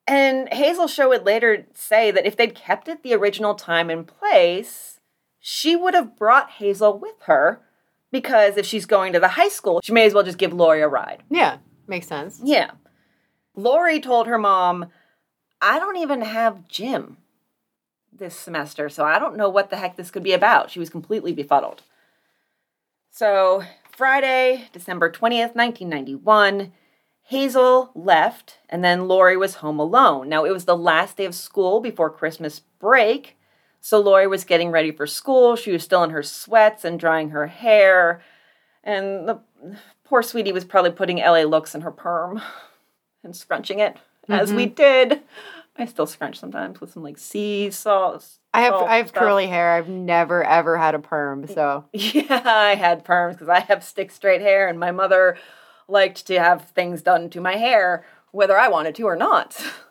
And 0.07 0.47
Hazel 0.53 0.87
Show 0.87 1.09
would 1.09 1.25
later 1.25 1.67
say 1.73 2.11
that 2.11 2.25
if 2.25 2.35
they'd 2.35 2.55
kept 2.55 2.87
it 2.87 3.03
the 3.03 3.13
original 3.13 3.55
time 3.55 3.89
and 3.89 4.07
place, 4.07 4.99
she 5.39 5.75
would 5.75 5.93
have 5.93 6.15
brought 6.15 6.51
Hazel 6.51 6.97
with 6.97 7.15
her 7.23 7.61
because 8.11 8.57
if 8.57 8.65
she's 8.65 8.85
going 8.85 9.13
to 9.13 9.19
the 9.19 9.29
high 9.29 9.49
school, 9.49 9.81
she 9.83 9.93
may 9.93 10.05
as 10.05 10.13
well 10.13 10.23
just 10.23 10.37
give 10.37 10.53
Laurie 10.53 10.81
a 10.81 10.87
ride. 10.87 11.23
Yeah, 11.29 11.57
makes 11.87 12.07
sense. 12.07 12.39
Yeah. 12.43 12.71
Laurie 13.55 13.99
told 13.99 14.27
her 14.27 14.37
mom, 14.37 14.87
I 15.61 15.79
don't 15.79 15.97
even 15.97 16.21
have 16.21 16.67
gym 16.67 17.17
this 18.11 18.35
semester, 18.35 18.89
so 18.89 19.05
I 19.05 19.19
don't 19.19 19.37
know 19.37 19.49
what 19.49 19.69
the 19.69 19.77
heck 19.77 19.95
this 19.95 20.11
could 20.11 20.23
be 20.23 20.33
about. 20.33 20.71
She 20.71 20.79
was 20.79 20.89
completely 20.89 21.33
befuddled. 21.33 21.83
So 23.09 23.63
Friday, 23.91 24.69
December 24.73 25.11
20th, 25.11 25.55
1991, 25.55 26.71
Hazel 27.23 27.91
left, 27.93 28.59
and 28.69 28.83
then 28.83 29.07
Laurie 29.07 29.37
was 29.37 29.55
home 29.55 29.79
alone. 29.79 30.27
Now, 30.27 30.43
it 30.43 30.51
was 30.51 30.65
the 30.65 30.77
last 30.77 31.17
day 31.17 31.25
of 31.25 31.35
school 31.35 31.79
before 31.79 32.09
Christmas 32.09 32.59
break, 32.59 33.37
so 33.81 33.99
Laurie 33.99 34.27
was 34.27 34.43
getting 34.43 34.71
ready 34.71 34.91
for 34.91 35.05
school. 35.05 35.55
She 35.55 35.71
was 35.71 35.83
still 35.83 36.03
in 36.03 36.11
her 36.11 36.23
sweats 36.23 36.85
and 36.85 36.99
drying 36.99 37.31
her 37.31 37.47
hair, 37.47 38.21
and 38.83 39.27
the 39.27 39.39
poor 40.03 40.21
sweetie 40.21 40.51
was 40.51 40.63
probably 40.63 40.91
putting 40.91 41.17
LA 41.17 41.41
looks 41.41 41.75
in 41.75 41.81
her 41.81 41.91
perm 41.91 42.41
and 43.23 43.35
scrunching 43.35 43.79
it, 43.79 43.95
mm-hmm. 43.95 44.33
as 44.33 44.53
we 44.53 44.65
mm-hmm. 44.65 44.75
did. 44.75 45.21
I 45.77 45.85
still 45.85 46.05
scrunch 46.05 46.37
sometimes 46.39 46.79
with 46.79 46.91
some 46.91 47.01
like 47.01 47.17
sea 47.17 47.71
salt, 47.71 48.27
I 48.53 48.61
have 48.61 48.73
I 48.73 48.97
have 48.97 49.09
stuff. 49.09 49.23
curly 49.23 49.47
hair. 49.47 49.71
I've 49.71 49.89
never 49.89 50.43
ever 50.43 50.77
had 50.77 50.95
a 50.95 50.99
perm, 50.99 51.47
so 51.47 51.85
yeah, 51.93 52.43
I 52.45 52.75
had 52.75 53.03
perms 53.03 53.33
because 53.33 53.49
I 53.49 53.61
have 53.61 53.83
stick 53.83 54.11
straight 54.11 54.41
hair, 54.41 54.67
and 54.67 54.79
my 54.79 54.91
mother 54.91 55.37
liked 55.87 56.27
to 56.27 56.39
have 56.39 56.69
things 56.69 57.01
done 57.01 57.29
to 57.31 57.41
my 57.41 57.55
hair 57.55 58.05
whether 58.31 58.57
I 58.57 58.69
wanted 58.69 58.95
to 58.95 59.03
or 59.03 59.15
not. 59.15 59.61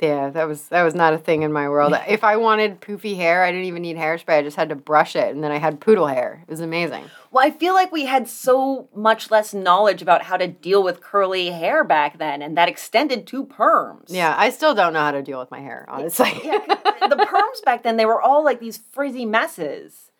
Yeah, 0.00 0.30
that 0.30 0.48
was 0.48 0.68
that 0.68 0.82
was 0.82 0.94
not 0.94 1.14
a 1.14 1.18
thing 1.18 1.42
in 1.42 1.52
my 1.52 1.68
world. 1.68 1.94
if 2.08 2.24
I 2.24 2.36
wanted 2.36 2.80
poofy 2.80 3.16
hair, 3.16 3.44
I 3.44 3.50
didn't 3.50 3.66
even 3.66 3.82
need 3.82 3.96
hairspray. 3.96 4.38
I 4.38 4.42
just 4.42 4.56
had 4.56 4.68
to 4.70 4.74
brush 4.74 5.14
it, 5.16 5.34
and 5.34 5.42
then 5.42 5.52
I 5.52 5.58
had 5.58 5.80
poodle 5.80 6.06
hair. 6.06 6.42
It 6.42 6.50
was 6.50 6.60
amazing. 6.60 7.04
Well, 7.30 7.44
I 7.44 7.50
feel 7.50 7.74
like 7.74 7.92
we 7.92 8.06
had 8.06 8.28
so 8.28 8.88
much 8.94 9.30
less 9.30 9.54
knowledge 9.54 10.02
about 10.02 10.22
how 10.22 10.36
to 10.36 10.46
deal 10.46 10.82
with 10.82 11.00
curly 11.00 11.50
hair 11.50 11.84
back 11.84 12.18
then, 12.18 12.42
and 12.42 12.56
that 12.56 12.68
extended 12.68 13.26
to 13.28 13.44
perms. 13.44 14.06
Yeah, 14.08 14.34
I 14.36 14.50
still 14.50 14.74
don't 14.74 14.92
know 14.92 15.00
how 15.00 15.12
to 15.12 15.22
deal 15.22 15.38
with 15.38 15.50
my 15.50 15.60
hair, 15.60 15.86
honestly. 15.88 16.30
yeah, 16.44 16.58
the 16.66 17.26
perms 17.28 17.64
back 17.64 17.82
then 17.82 17.96
they 17.96 18.06
were 18.06 18.20
all 18.20 18.44
like 18.44 18.60
these 18.60 18.80
frizzy 18.92 19.26
messes, 19.26 20.10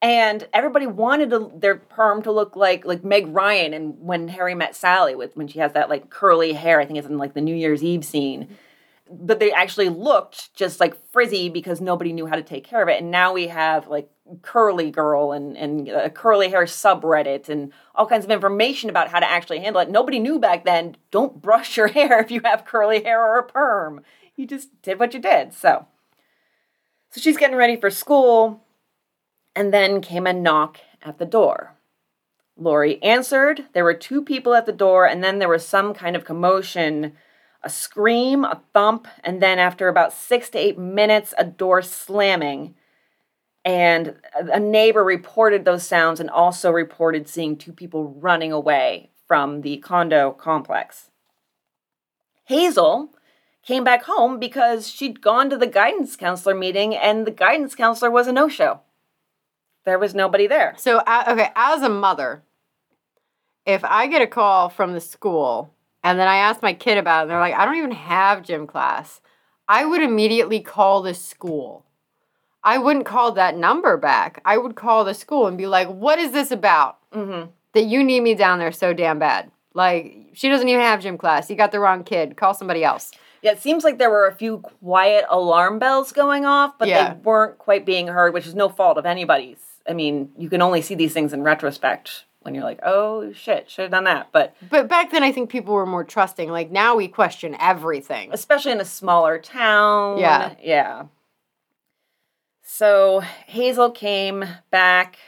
and 0.00 0.48
everybody 0.52 0.86
wanted 0.86 1.30
to, 1.30 1.52
their 1.54 1.76
perm 1.76 2.22
to 2.22 2.32
look 2.32 2.56
like 2.56 2.84
like 2.84 3.04
Meg 3.04 3.28
Ryan 3.28 3.72
and 3.72 3.94
when 4.00 4.28
Harry 4.28 4.54
met 4.54 4.74
Sally 4.74 5.14
with 5.14 5.36
when 5.36 5.46
she 5.46 5.60
has 5.60 5.72
that 5.74 5.88
like 5.88 6.10
curly 6.10 6.54
hair. 6.54 6.80
I 6.80 6.86
think 6.86 6.98
it's 6.98 7.08
in 7.08 7.18
like 7.18 7.34
the 7.34 7.40
New 7.40 7.54
Year's 7.54 7.84
Eve 7.84 8.04
scene 8.04 8.56
but 9.12 9.38
they 9.38 9.52
actually 9.52 9.88
looked 9.88 10.54
just 10.54 10.80
like 10.80 10.96
frizzy 11.12 11.48
because 11.48 11.80
nobody 11.80 12.12
knew 12.12 12.26
how 12.26 12.36
to 12.36 12.42
take 12.42 12.64
care 12.64 12.82
of 12.82 12.88
it. 12.88 13.00
And 13.00 13.10
now 13.10 13.32
we 13.32 13.48
have 13.48 13.86
like 13.88 14.10
curly 14.40 14.90
girl 14.90 15.32
and 15.32 15.56
and 15.56 15.88
a 15.88 16.08
curly 16.08 16.48
hair 16.48 16.64
subreddit 16.64 17.48
and 17.48 17.72
all 17.94 18.06
kinds 18.06 18.24
of 18.24 18.30
information 18.30 18.88
about 18.88 19.08
how 19.08 19.20
to 19.20 19.30
actually 19.30 19.60
handle 19.60 19.82
it. 19.82 19.90
Nobody 19.90 20.18
knew 20.18 20.38
back 20.38 20.64
then. 20.64 20.96
Don't 21.10 21.42
brush 21.42 21.76
your 21.76 21.88
hair 21.98 22.20
if 22.20 22.30
you 22.30 22.40
have 22.44 22.64
curly 22.64 23.02
hair 23.02 23.22
or 23.22 23.38
a 23.38 23.44
perm. 23.44 24.02
You 24.36 24.46
just 24.46 24.70
did 24.82 24.98
what 24.98 25.12
you 25.12 25.20
did. 25.20 25.52
So, 25.52 25.86
so 27.10 27.20
she's 27.20 27.36
getting 27.36 27.56
ready 27.56 27.76
for 27.76 27.90
school, 27.90 28.64
and 29.54 29.74
then 29.74 30.00
came 30.00 30.26
a 30.26 30.32
knock 30.32 30.78
at 31.02 31.18
the 31.18 31.26
door. 31.26 31.74
Laurie 32.56 33.02
answered. 33.02 33.66
There 33.74 33.84
were 33.84 33.94
two 33.94 34.22
people 34.22 34.54
at 34.54 34.64
the 34.64 34.72
door, 34.72 35.06
and 35.06 35.22
then 35.22 35.38
there 35.38 35.48
was 35.48 35.66
some 35.66 35.92
kind 35.92 36.16
of 36.16 36.24
commotion 36.24 37.12
a 37.62 37.70
scream, 37.70 38.44
a 38.44 38.60
thump, 38.72 39.06
and 39.22 39.40
then 39.40 39.58
after 39.58 39.88
about 39.88 40.12
six 40.12 40.48
to 40.50 40.58
eight 40.58 40.78
minutes, 40.78 41.32
a 41.38 41.44
door 41.44 41.82
slamming. 41.82 42.74
And 43.64 44.16
a 44.34 44.58
neighbor 44.58 45.04
reported 45.04 45.64
those 45.64 45.86
sounds 45.86 46.18
and 46.18 46.28
also 46.28 46.70
reported 46.70 47.28
seeing 47.28 47.56
two 47.56 47.72
people 47.72 48.04
running 48.04 48.50
away 48.50 49.10
from 49.26 49.60
the 49.60 49.76
condo 49.78 50.32
complex. 50.32 51.10
Hazel 52.44 53.14
came 53.62 53.84
back 53.84 54.02
home 54.02 54.40
because 54.40 54.88
she'd 54.88 55.20
gone 55.20 55.48
to 55.48 55.56
the 55.56 55.68
guidance 55.68 56.16
counselor 56.16 56.56
meeting 56.56 56.94
and 56.94 57.24
the 57.24 57.30
guidance 57.30 57.76
counselor 57.76 58.10
was 58.10 58.26
a 58.26 58.32
no 58.32 58.48
show. 58.48 58.80
There 59.84 59.98
was 59.98 60.14
nobody 60.14 60.46
there. 60.46 60.74
So, 60.76 60.98
okay, 60.98 61.50
as 61.54 61.82
a 61.82 61.88
mother, 61.88 62.42
if 63.64 63.84
I 63.84 64.08
get 64.08 64.22
a 64.22 64.26
call 64.26 64.68
from 64.68 64.92
the 64.92 65.00
school 65.00 65.72
and 66.02 66.18
then 66.18 66.28
I 66.28 66.36
asked 66.36 66.62
my 66.62 66.72
kid 66.72 66.98
about 66.98 67.20
it, 67.20 67.22
and 67.22 67.30
they're 67.30 67.40
like, 67.40 67.54
I 67.54 67.64
don't 67.64 67.76
even 67.76 67.92
have 67.92 68.42
gym 68.42 68.66
class. 68.66 69.20
I 69.68 69.84
would 69.84 70.02
immediately 70.02 70.60
call 70.60 71.02
the 71.02 71.14
school. 71.14 71.84
I 72.64 72.78
wouldn't 72.78 73.06
call 73.06 73.32
that 73.32 73.56
number 73.56 73.96
back. 73.96 74.40
I 74.44 74.58
would 74.58 74.76
call 74.76 75.04
the 75.04 75.14
school 75.14 75.46
and 75.46 75.58
be 75.58 75.66
like, 75.66 75.88
what 75.88 76.18
is 76.18 76.32
this 76.32 76.50
about? 76.50 76.98
Mm-hmm. 77.12 77.50
That 77.72 77.84
you 77.84 78.04
need 78.04 78.20
me 78.20 78.34
down 78.34 78.58
there 78.58 78.72
so 78.72 78.92
damn 78.92 79.18
bad. 79.18 79.50
Like, 79.74 80.30
she 80.34 80.48
doesn't 80.48 80.68
even 80.68 80.82
have 80.82 81.00
gym 81.00 81.16
class. 81.16 81.48
You 81.48 81.56
got 81.56 81.72
the 81.72 81.80
wrong 81.80 82.04
kid. 82.04 82.36
Call 82.36 82.54
somebody 82.54 82.84
else. 82.84 83.10
Yeah, 83.40 83.52
it 83.52 83.60
seems 83.60 83.82
like 83.82 83.98
there 83.98 84.10
were 84.10 84.26
a 84.26 84.34
few 84.34 84.58
quiet 84.58 85.24
alarm 85.28 85.78
bells 85.78 86.12
going 86.12 86.44
off, 86.44 86.78
but 86.78 86.86
yeah. 86.86 87.14
they 87.14 87.20
weren't 87.20 87.58
quite 87.58 87.84
being 87.84 88.06
heard, 88.06 88.34
which 88.34 88.46
is 88.46 88.54
no 88.54 88.68
fault 88.68 88.98
of 88.98 89.06
anybody's. 89.06 89.58
I 89.88 89.94
mean, 89.94 90.30
you 90.38 90.48
can 90.48 90.62
only 90.62 90.82
see 90.82 90.94
these 90.94 91.12
things 91.12 91.32
in 91.32 91.42
retrospect 91.42 92.24
when 92.44 92.54
you're 92.54 92.64
like, 92.64 92.80
oh 92.82 93.32
shit, 93.32 93.70
should 93.70 93.82
have 93.82 93.90
done 93.90 94.04
that. 94.04 94.28
But 94.32 94.54
but 94.68 94.88
back 94.88 95.10
then, 95.10 95.22
I 95.22 95.32
think 95.32 95.50
people 95.50 95.74
were 95.74 95.86
more 95.86 96.04
trusting. 96.04 96.50
Like 96.50 96.70
now, 96.70 96.96
we 96.96 97.08
question 97.08 97.56
everything, 97.58 98.30
especially 98.32 98.72
in 98.72 98.80
a 98.80 98.84
smaller 98.84 99.38
town. 99.38 100.18
Yeah, 100.18 100.54
yeah. 100.62 101.04
So 102.62 103.20
Hazel 103.20 103.90
came 103.90 104.44
back. 104.70 105.18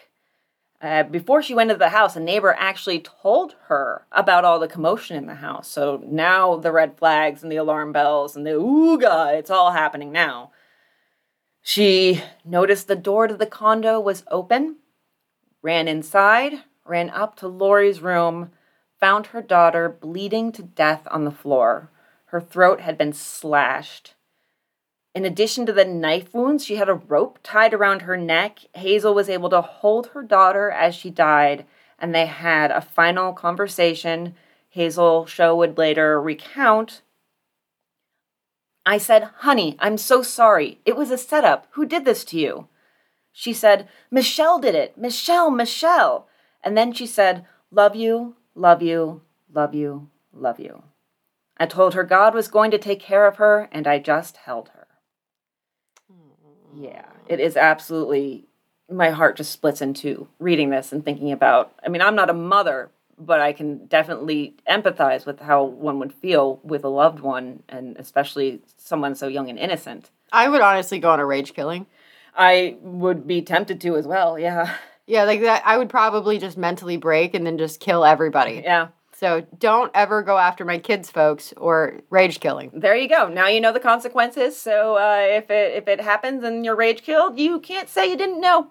Uh, 0.81 1.03
before 1.03 1.43
she 1.43 1.55
went 1.55 1.71
into 1.71 1.79
the 1.79 1.89
house, 1.89 2.15
a 2.15 2.21
neighbor 2.21 2.55
actually 2.59 3.01
told 3.01 3.55
her 3.69 4.07
about 4.13 4.45
all 4.45 4.59
the 4.59 4.69
commotion 4.69 5.17
in 5.17 5.27
the 5.27 5.37
house. 5.37 5.67
So 5.67 6.03
now 6.07 6.57
the 6.57 6.73
red 6.73 6.99
flags 6.99 7.43
and 7.43 7.51
the 7.51 7.57
alarm 7.57 7.93
bells 7.93 8.37
and 8.37 8.47
the 8.47 8.51
ooga, 8.51 9.39
it's 9.39 9.51
all 9.51 9.73
happening 9.73 10.13
now. 10.13 10.51
She 11.63 12.23
noticed 12.45 12.87
the 12.87 12.97
door 12.97 13.27
to 13.27 13.35
the 13.35 13.47
condo 13.47 13.99
was 13.99 14.25
open, 14.31 14.77
ran 15.63 15.89
inside, 15.89 16.65
ran 16.87 17.11
up 17.11 17.37
to 17.37 17.49
Laurie's 17.49 18.01
room, 18.01 18.51
found 19.01 19.29
her 19.29 19.43
daughter 19.43 19.89
bleeding 19.89 20.53
to 20.53 20.63
death 20.63 21.07
on 21.11 21.25
the 21.25 21.31
floor. 21.31 21.91
Her 22.27 22.41
throat 22.41 22.81
had 22.81 22.99
been 22.99 23.13
slashed. 23.13 24.15
In 25.15 25.25
addition 25.25 25.65
to 25.67 25.73
the 25.73 25.85
knife 25.85 26.35
wounds, 26.35 26.65
she 26.65 26.77
had 26.77 26.89
a 26.89 26.95
rope 26.95 27.39
tied 27.43 27.73
around 27.73 28.03
her 28.03 28.17
neck. 28.17 28.61
Hazel 28.75 29.15
was 29.15 29.29
able 29.29 29.49
to 29.51 29.61
hold 29.61 30.09
her 30.09 30.23
daughter 30.23 30.71
as 30.71 30.95
she 30.95 31.11
died, 31.11 31.65
and 31.99 32.15
they 32.15 32.27
had 32.27 32.71
a 32.71 32.81
final 32.81 33.33
conversation. 33.33 34.35
Hazel 34.71 35.25
Show 35.27 35.55
would 35.55 35.79
later 35.79 36.21
recount. 36.21 37.03
I 38.85 38.99
said, 38.99 39.31
Honey, 39.39 39.77
I'm 39.79 39.97
so 39.97 40.23
sorry. 40.23 40.81
It 40.85 40.97
was 40.97 41.13
a 41.13 41.19
setup. 41.19 41.69
Who 41.71 41.87
did 41.87 42.05
this 42.05 42.25
to 42.27 42.39
you? 42.39 42.69
She 43.33 43.53
said, 43.53 43.89
Michelle 44.11 44.59
did 44.59 44.75
it. 44.75 44.99
Michelle, 44.99 45.51
Michelle. 45.51 46.29
And 46.65 46.77
then 46.77 46.93
she 46.93 47.07
said, 47.07 47.47
Love 47.71 47.95
you, 47.95 48.37
love 48.55 48.83
you, 48.83 49.21
love 49.53 49.75
you, 49.75 50.09
love 50.33 50.59
you. 50.59 50.83
I 51.57 51.67
told 51.67 51.95
her 51.95 52.03
God 52.03 52.35
was 52.35 52.49
going 52.49 52.71
to 52.73 52.79
take 52.79 53.01
care 53.01 53.27
of 53.27 53.37
her, 53.37 53.69
and 53.71 53.87
I 53.87 53.99
just 53.99 54.39
held 54.39 54.71
her. 54.71 54.87
Yeah, 56.75 57.07
it 57.29 57.39
is 57.39 57.57
absolutely. 57.57 58.47
My 58.91 59.11
heart 59.11 59.37
just 59.37 59.53
splits 59.53 59.81
in 59.81 59.95
two 59.95 60.29
reading 60.39 60.71
this 60.71 60.93
and 60.93 61.05
thinking 61.05 61.31
about. 61.31 61.73
I 61.85 61.89
mean, 61.89 62.03
I'm 62.03 62.17
not 62.17 62.31
a 62.31 62.35
mother, 62.35 62.91
but 63.19 63.41
I 63.41 63.53
can 63.53 63.87
definitely 63.87 64.57
empathize 64.69 65.25
with 65.27 65.41
how 65.41 65.65
one 65.65 65.99
would 66.01 66.13
feel 66.13 66.61
with 66.65 66.85
a 66.85 66.89
loved 66.89 67.21
one, 67.21 67.63
and 67.69 67.97
especially 67.97 68.61
someone 68.77 69.15
so 69.15 69.29
young 69.29 69.49
and 69.49 69.59
innocent. 69.59 70.11
I 70.33 70.49
would 70.49 70.61
honestly 70.61 70.99
go 70.99 71.11
on 71.11 71.21
a 71.21 71.27
rage 71.27 71.55
killing. 71.55 71.87
I 72.37 72.77
would 72.81 73.27
be 73.27 73.43
tempted 73.43 73.81
to 73.83 73.97
as 73.97 74.07
well. 74.07 74.39
Yeah. 74.39 74.75
Yeah, 75.07 75.25
like 75.25 75.43
that. 75.43 75.63
I 75.65 75.77
would 75.77 75.91
probably 75.91 76.39
just 76.39 76.57
mentally 76.57 76.97
break 76.97 77.35
and 77.35 77.47
then 77.47 77.59
just 77.59 77.81
kill 77.81 78.05
everybody. 78.05 78.63
Yeah. 78.65 78.89
So 79.17 79.47
don't 79.59 79.91
ever 79.95 80.23
go 80.23 80.39
after 80.39 80.65
my 80.65 80.79
kids, 80.79 81.11
folks, 81.11 81.55
or 81.57 82.01
rage 82.11 82.41
killing. 82.41 82.71
There 82.75 82.97
you 82.97 83.09
go. 83.09 83.29
Now 83.29 83.47
you 83.47 83.61
know 83.61 83.73
the 83.73 83.81
consequences. 83.81 84.59
So 84.61 84.97
uh, 84.97 85.27
if 85.29 85.51
it 85.51 85.75
if 85.75 85.89
it 85.89 86.01
happens 86.01 86.43
and 86.43 86.65
you're 86.65 86.77
rage 86.77 87.03
killed, 87.03 87.39
you 87.39 87.61
can't 87.61 87.89
say 87.89 88.11
you 88.11 88.17
didn't 88.17 88.41
know. 88.41 88.71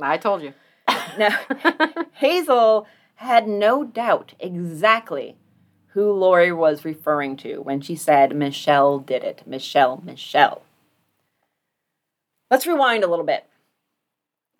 I 0.00 0.18
told 0.18 0.42
you. 0.42 0.54
now, 1.18 1.38
Hazel 2.14 2.86
had 3.16 3.48
no 3.48 3.84
doubt 3.84 4.34
exactly 4.38 5.36
who 5.88 6.12
Laurie 6.12 6.52
was 6.52 6.84
referring 6.84 7.36
to 7.36 7.58
when 7.58 7.80
she 7.80 7.96
said 7.96 8.36
Michelle 8.36 8.98
did 8.98 9.24
it. 9.24 9.42
Michelle, 9.46 10.02
Michelle. 10.04 10.62
Let's 12.50 12.66
rewind 12.66 13.02
a 13.02 13.08
little 13.08 13.24
bit. 13.24 13.46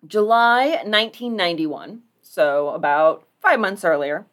July 0.05 0.67
1991, 0.85 2.01
so 2.21 2.69
about 2.69 3.25
five 3.41 3.59
months 3.59 3.83
earlier, 3.83 4.25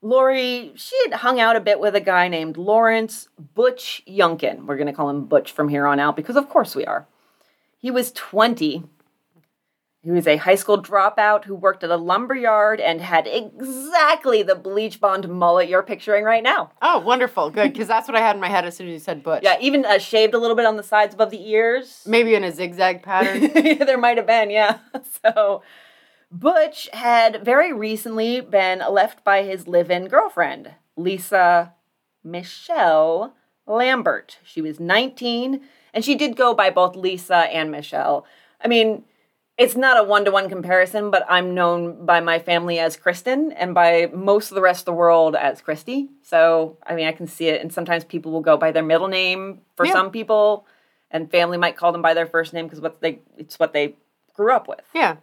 Laurie, 0.00 0.72
she 0.74 0.96
had 1.04 1.20
hung 1.20 1.40
out 1.40 1.56
a 1.56 1.60
bit 1.60 1.80
with 1.80 1.94
a 1.94 2.00
guy 2.00 2.28
named 2.28 2.56
Lawrence 2.56 3.28
Butch 3.54 4.02
Yunkin. 4.06 4.66
We're 4.66 4.76
going 4.76 4.86
to 4.88 4.92
call 4.92 5.10
him 5.10 5.26
Butch 5.26 5.52
from 5.52 5.68
here 5.68 5.86
on 5.86 6.00
out 6.00 6.16
because, 6.16 6.36
of 6.36 6.48
course, 6.48 6.74
we 6.74 6.84
are. 6.84 7.06
He 7.78 7.90
was 7.90 8.12
20. 8.12 8.84
He 10.04 10.10
was 10.10 10.26
a 10.26 10.36
high 10.36 10.56
school 10.56 10.82
dropout 10.82 11.44
who 11.44 11.54
worked 11.54 11.84
at 11.84 11.90
a 11.90 11.96
lumber 11.96 12.34
yard 12.34 12.80
and 12.80 13.00
had 13.00 13.28
exactly 13.28 14.42
the 14.42 14.56
bleach 14.56 15.00
blonde 15.00 15.28
mullet 15.28 15.68
you're 15.68 15.84
picturing 15.84 16.24
right 16.24 16.42
now. 16.42 16.72
Oh, 16.82 16.98
wonderful. 16.98 17.50
Good. 17.50 17.72
Because 17.72 17.86
that's 17.86 18.08
what 18.08 18.16
I 18.16 18.20
had 18.20 18.34
in 18.34 18.40
my 18.40 18.48
head 18.48 18.64
as 18.64 18.76
soon 18.76 18.88
as 18.88 18.94
you 18.94 18.98
said 18.98 19.22
Butch. 19.22 19.44
Yeah, 19.44 19.58
even 19.60 19.84
uh, 19.84 19.98
shaved 19.98 20.34
a 20.34 20.38
little 20.38 20.56
bit 20.56 20.66
on 20.66 20.76
the 20.76 20.82
sides 20.82 21.14
above 21.14 21.30
the 21.30 21.48
ears. 21.48 22.02
Maybe 22.04 22.34
in 22.34 22.42
a 22.42 22.50
zigzag 22.50 23.04
pattern. 23.04 23.52
there 23.86 23.98
might 23.98 24.16
have 24.16 24.26
been, 24.26 24.50
yeah. 24.50 24.78
So 25.24 25.62
Butch 26.32 26.88
had 26.92 27.44
very 27.44 27.72
recently 27.72 28.40
been 28.40 28.82
left 28.90 29.22
by 29.22 29.44
his 29.44 29.68
live 29.68 29.88
in 29.88 30.08
girlfriend, 30.08 30.72
Lisa 30.96 31.74
Michelle 32.24 33.34
Lambert. 33.68 34.38
She 34.42 34.60
was 34.60 34.80
19, 34.80 35.60
and 35.94 36.04
she 36.04 36.16
did 36.16 36.36
go 36.36 36.54
by 36.54 36.70
both 36.70 36.96
Lisa 36.96 37.36
and 37.36 37.70
Michelle. 37.70 38.26
I 38.64 38.66
mean, 38.66 39.04
it's 39.58 39.76
not 39.76 39.98
a 39.98 40.02
one 40.02 40.24
to 40.24 40.30
one 40.30 40.48
comparison, 40.48 41.10
but 41.10 41.24
I'm 41.28 41.54
known 41.54 42.06
by 42.06 42.20
my 42.20 42.38
family 42.38 42.78
as 42.78 42.96
Kristen 42.96 43.52
and 43.52 43.74
by 43.74 44.10
most 44.12 44.50
of 44.50 44.54
the 44.54 44.62
rest 44.62 44.80
of 44.82 44.84
the 44.86 44.92
world 44.94 45.36
as 45.36 45.60
Christy. 45.60 46.08
So, 46.22 46.78
I 46.86 46.94
mean, 46.94 47.06
I 47.06 47.12
can 47.12 47.26
see 47.26 47.48
it. 47.48 47.60
And 47.60 47.72
sometimes 47.72 48.04
people 48.04 48.32
will 48.32 48.40
go 48.40 48.56
by 48.56 48.72
their 48.72 48.82
middle 48.82 49.08
name 49.08 49.60
for 49.76 49.84
Yeah. 49.86 49.92
some 49.92 50.10
people, 50.10 50.66
and 51.10 51.30
family 51.30 51.58
might 51.58 51.76
call 51.76 51.92
them 51.92 52.02
by 52.02 52.14
their 52.14 52.26
first 52.26 52.52
name 52.54 52.66
because 52.66 52.80
what 52.80 53.00
they 53.02 53.20
it's 53.36 53.58
what 53.58 53.72
they 53.72 53.94
grew 54.34 54.52
up 54.54 54.68
with. 54.68 54.80
yeah. 54.94 55.16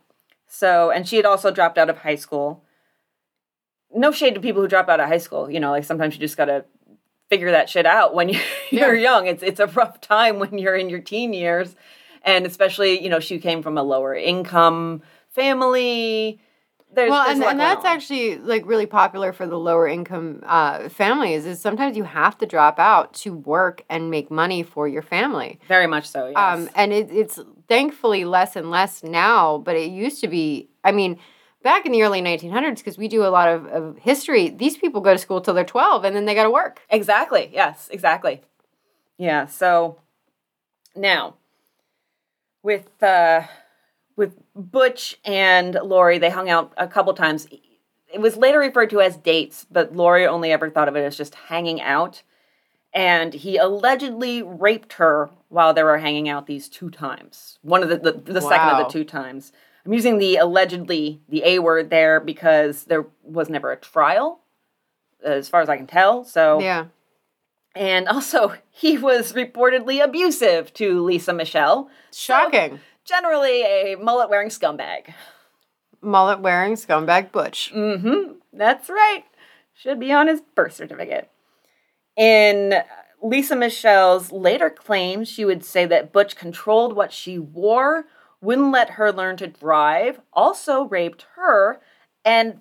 So, 0.51 0.89
and 0.89 1.07
she 1.07 1.15
had 1.17 1.25
also 1.25 1.51
dropped 1.51 1.77
out 1.77 1.89
of 1.91 1.97
high 1.99 2.15
school. 2.15 2.63
No 3.93 4.11
shade 4.11 4.35
to 4.35 4.39
people 4.41 4.61
who 4.61 4.67
drop 4.67 4.89
out 4.89 4.99
of 4.99 5.07
high 5.07 5.17
school. 5.19 5.49
You 5.49 5.59
know, 5.59 5.71
like 5.71 5.83
sometimes 5.83 6.13
you 6.15 6.19
just 6.19 6.37
gotta 6.37 6.65
figure 7.29 7.51
that 7.51 7.69
shit 7.69 7.85
out 7.85 8.13
when 8.15 8.29
you- 8.29 8.41
you're 8.71 8.95
young. 8.95 9.27
It's 9.27 9.41
it's 9.43 9.59
a 9.59 9.67
rough 9.67 9.99
time 10.01 10.39
when 10.39 10.57
you're 10.59 10.75
in 10.75 10.89
your 10.89 10.99
teen 11.01 11.33
years, 11.33 11.75
and 12.35 12.45
especially 12.45 13.01
you 13.03 13.09
know 13.09 13.19
she 13.19 13.39
came 13.39 13.61
from 13.61 13.77
a 13.77 13.83
lower 13.83 14.15
income 14.15 15.01
family. 15.29 16.41
There's, 16.91 17.11
well, 17.11 17.25
there's 17.25 17.35
and, 17.35 17.43
and 17.43 17.59
that's 17.59 17.85
on. 17.85 17.91
actually 17.91 18.37
like 18.37 18.65
really 18.65 18.87
popular 18.87 19.31
for 19.31 19.45
the 19.45 19.59
lower 19.59 19.87
income 19.87 20.41
uh, 20.45 20.89
families. 20.89 21.45
Is 21.45 21.61
sometimes 21.61 21.95
you 21.95 22.03
have 22.03 22.37
to 22.39 22.45
drop 22.45 22.79
out 22.79 23.13
to 23.15 23.33
work 23.33 23.83
and 23.89 24.09
make 24.09 24.31
money 24.31 24.63
for 24.63 24.87
your 24.87 25.03
family. 25.03 25.59
very 25.67 25.85
much 25.85 26.07
so. 26.07 26.29
Yes. 26.29 26.37
Um, 26.37 26.69
and 26.75 26.91
it, 26.91 27.11
it's 27.11 27.39
thankfully 27.67 28.25
less 28.25 28.55
and 28.55 28.71
less 28.71 29.03
now, 29.03 29.59
but 29.59 29.75
it 29.75 29.91
used 29.91 30.21
to 30.21 30.27
be. 30.27 30.69
I 30.83 30.91
mean, 30.91 31.19
back 31.61 31.85
in 31.85 31.91
the 31.91 32.01
early 32.01 32.21
1900s, 32.21 32.77
because 32.77 32.97
we 32.97 33.07
do 33.07 33.23
a 33.23 33.29
lot 33.29 33.49
of, 33.49 33.65
of 33.67 33.97
history, 33.97 34.49
these 34.49 34.77
people 34.77 35.01
go 35.01 35.13
to 35.13 35.19
school 35.19 35.41
till 35.41 35.53
they're 35.53 35.63
12 35.65 36.05
and 36.05 36.15
then 36.15 36.25
they 36.25 36.33
got 36.33 36.43
to 36.43 36.49
work. 36.49 36.81
Exactly. 36.89 37.49
Yes, 37.53 37.89
exactly. 37.91 38.41
Yeah, 39.17 39.45
so 39.45 39.97
now 40.95 41.35
with 42.63 43.01
uh 43.03 43.43
with 44.15 44.37
Butch 44.53 45.17
and 45.23 45.77
Laurie, 45.81 46.17
they 46.17 46.29
hung 46.29 46.49
out 46.49 46.73
a 46.77 46.87
couple 46.87 47.13
times. 47.13 47.47
It 48.13 48.19
was 48.19 48.35
later 48.35 48.59
referred 48.59 48.89
to 48.89 49.01
as 49.01 49.15
dates, 49.15 49.65
but 49.71 49.95
Laurie 49.95 50.27
only 50.27 50.51
ever 50.51 50.69
thought 50.69 50.89
of 50.89 50.95
it 50.95 51.03
as 51.03 51.15
just 51.15 51.35
hanging 51.35 51.79
out. 51.79 52.23
And 52.93 53.33
he 53.33 53.57
allegedly 53.57 54.41
raped 54.41 54.93
her 54.93 55.29
while 55.47 55.73
they 55.73 55.83
were 55.83 55.99
hanging 55.99 56.27
out 56.27 56.47
these 56.47 56.67
two 56.67 56.89
times. 56.89 57.59
One 57.61 57.83
of 57.83 57.89
the 57.89 57.97
the, 57.97 58.33
the 58.33 58.41
second 58.41 58.69
of 58.69 58.77
the 58.85 58.91
two 58.91 59.03
times. 59.05 59.51
I'm 59.85 59.93
using 59.93 60.17
the 60.17 60.35
allegedly 60.35 61.21
the 61.29 61.43
A 61.45 61.59
word 61.59 61.89
there 61.89 62.19
because 62.19 62.83
there 62.83 63.05
was 63.23 63.49
never 63.49 63.71
a 63.71 63.77
trial, 63.77 64.41
as 65.23 65.47
far 65.47 65.61
as 65.61 65.69
I 65.69 65.77
can 65.77 65.87
tell. 65.87 66.25
So 66.25 66.59
Yeah. 66.59 66.85
And 67.75 68.07
also, 68.07 68.53
he 68.69 68.97
was 68.97 69.33
reportedly 69.33 70.03
abusive 70.03 70.73
to 70.75 71.03
Lisa 71.03 71.33
Michelle. 71.33 71.89
Shocking. 72.13 72.79
Generally, 73.05 73.61
a 73.63 73.95
mullet 73.95 74.29
wearing 74.29 74.49
scumbag. 74.49 75.13
Mullet 76.01 76.39
wearing 76.39 76.73
scumbag 76.73 77.31
Butch. 77.31 77.71
Mm 77.73 78.01
hmm. 78.01 78.31
That's 78.53 78.89
right. 78.89 79.23
Should 79.73 79.99
be 79.99 80.11
on 80.11 80.27
his 80.27 80.41
birth 80.55 80.73
certificate. 80.73 81.29
In 82.17 82.75
Lisa 83.21 83.55
Michelle's 83.55 84.31
later 84.31 84.69
claims, 84.69 85.29
she 85.29 85.45
would 85.45 85.63
say 85.63 85.85
that 85.85 86.11
Butch 86.11 86.35
controlled 86.35 86.95
what 86.95 87.13
she 87.13 87.39
wore, 87.39 88.05
wouldn't 88.41 88.71
let 88.71 88.91
her 88.91 89.11
learn 89.11 89.37
to 89.37 89.47
drive, 89.47 90.19
also 90.33 90.83
raped 90.83 91.25
her, 91.35 91.81
and 92.25 92.59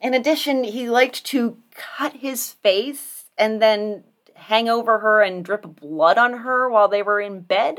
in 0.00 0.14
addition, 0.14 0.64
he 0.64 0.90
liked 0.90 1.24
to 1.26 1.58
cut 1.74 2.14
his 2.14 2.52
face 2.52 3.15
and 3.38 3.60
then 3.60 4.04
hang 4.34 4.68
over 4.68 4.98
her 4.98 5.22
and 5.22 5.44
drip 5.44 5.62
blood 5.80 6.18
on 6.18 6.38
her 6.38 6.68
while 6.68 6.88
they 6.88 7.02
were 7.02 7.20
in 7.20 7.40
bed. 7.40 7.76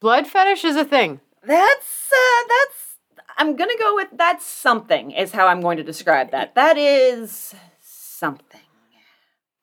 Blood 0.00 0.26
fetish 0.26 0.64
is 0.64 0.76
a 0.76 0.84
thing. 0.84 1.20
That's 1.42 2.10
uh 2.12 2.48
that's 2.48 2.96
I'm 3.36 3.56
going 3.56 3.70
to 3.70 3.76
go 3.78 3.94
with 3.94 4.08
that's 4.12 4.46
something 4.46 5.10
is 5.10 5.32
how 5.32 5.46
I'm 5.48 5.60
going 5.60 5.76
to 5.78 5.82
describe 5.82 6.30
that. 6.30 6.54
That 6.54 6.76
is 6.76 7.54
something. 7.80 8.60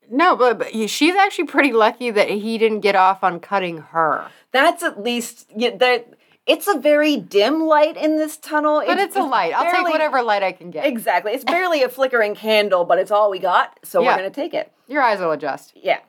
No, 0.09 0.35
but, 0.35 0.59
but 0.59 0.89
she's 0.89 1.15
actually 1.15 1.45
pretty 1.45 1.71
lucky 1.71 2.11
that 2.11 2.29
he 2.29 2.57
didn't 2.57 2.81
get 2.81 2.97
off 2.97 3.23
on 3.23 3.39
cutting 3.39 3.77
her. 3.77 4.27
That's 4.51 4.83
at 4.83 5.01
least 5.01 5.49
yeah, 5.55 5.75
there 5.75 6.03
it's 6.47 6.67
a 6.67 6.77
very 6.79 7.17
dim 7.17 7.61
light 7.61 7.95
in 7.95 8.17
this 8.17 8.35
tunnel. 8.37 8.83
But 8.85 8.97
it's, 8.97 9.15
a 9.15 9.21
light. 9.21 9.53
I'll 9.53 9.63
take 9.63 9.73
barely- 9.73 9.91
whatever 9.91 10.21
light 10.23 10.43
I 10.43 10.51
can 10.51 10.71
get. 10.71 10.85
Exactly. 10.85 11.33
It's 11.33 11.43
barely 11.55 11.83
a 11.83 11.89
flickering 11.89 12.35
candle, 12.35 12.83
but 12.83 12.97
it's 12.97 13.11
all 13.11 13.29
we 13.29 13.39
got, 13.39 13.79
so 13.83 14.01
Yeah. 14.01 14.09
we're 14.09 14.17
going 14.17 14.31
to 14.31 14.35
take 14.35 14.53
it. 14.53 14.71
Your 14.91 15.01
eyes 15.01 15.19
will 15.19 15.31
adjust. 15.31 15.71
Yeah. 15.73 15.99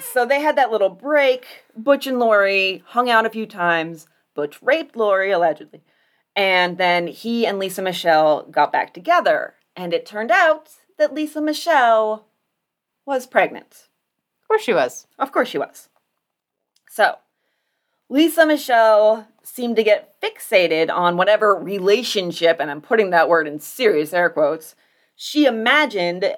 so 0.00 0.24
they 0.24 0.40
had 0.40 0.56
that 0.56 0.70
little 0.70 0.88
break. 0.88 1.46
Butch 1.76 2.06
and 2.06 2.18
Laurie 2.18 2.82
hung 2.86 3.10
out 3.10 3.26
a 3.26 3.30
few 3.30 3.44
times, 3.44 4.06
Butch 4.34 4.62
raped 4.62 4.96
Laurie, 4.96 5.30
allegedly. 5.30 5.82
And 6.34 6.78
then 6.78 7.06
he 7.06 7.44
and 7.44 7.58
Lisa 7.58 7.82
Michelle 7.82 8.44
got 8.44 8.72
back 8.72 8.94
together. 8.94 9.56
And 9.76 9.92
it 9.92 10.06
turned 10.06 10.30
out 10.30 10.70
that 10.96 11.12
Lisa 11.12 11.42
Michelle 11.42 12.28
was 13.04 13.26
pregnant. 13.26 13.88
Of 14.40 14.48
course 14.48 14.62
she 14.62 14.72
was. 14.72 15.06
Of 15.18 15.32
course 15.32 15.48
she 15.48 15.58
was. 15.58 15.90
So, 16.88 17.16
Lisa 18.08 18.46
Michelle 18.46 19.28
seemed 19.42 19.76
to 19.76 19.84
get 19.84 20.18
fixated 20.22 20.90
on 20.90 21.18
whatever 21.18 21.54
relationship, 21.54 22.56
and 22.58 22.70
I'm 22.70 22.80
putting 22.80 23.10
that 23.10 23.28
word 23.28 23.46
in 23.46 23.60
serious 23.60 24.14
air 24.14 24.30
quotes, 24.30 24.74
she 25.14 25.44
imagined 25.44 26.34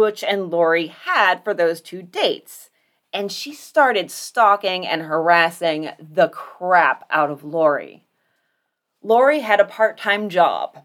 Butch 0.00 0.24
and 0.24 0.50
Laurie 0.50 0.86
had 0.86 1.44
for 1.44 1.52
those 1.52 1.82
two 1.82 2.00
dates. 2.00 2.70
And 3.12 3.30
she 3.30 3.52
started 3.52 4.10
stalking 4.10 4.86
and 4.86 5.02
harassing 5.02 5.90
the 5.98 6.28
crap 6.28 7.04
out 7.10 7.30
of 7.30 7.44
Laurie. 7.44 8.06
Laurie 9.02 9.40
had 9.40 9.60
a 9.60 9.66
part 9.66 9.98
time 9.98 10.30
job. 10.30 10.84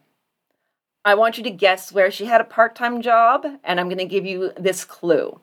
I 1.05 1.15
want 1.15 1.37
you 1.37 1.45
to 1.45 1.49
guess 1.49 1.93
where 1.93 2.11
she 2.11 2.25
had 2.25 2.41
a 2.41 2.43
part 2.43 2.75
time 2.75 3.01
job, 3.01 3.45
and 3.63 3.79
I'm 3.79 3.87
going 3.87 3.99
to 3.99 4.03
give 4.03 4.25
you 4.25 4.51
this 4.57 4.83
clue 4.83 5.39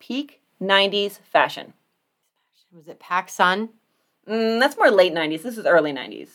peak 0.00 0.40
90s 0.60 1.20
fashion. 1.20 1.72
Was 2.72 2.88
it 2.88 2.98
PacSun? 2.98 3.68
Mm, 4.28 4.58
that's 4.58 4.76
more 4.76 4.90
late 4.90 5.14
90s. 5.14 5.42
This 5.42 5.56
is 5.56 5.66
early 5.66 5.92
90s. 5.92 6.30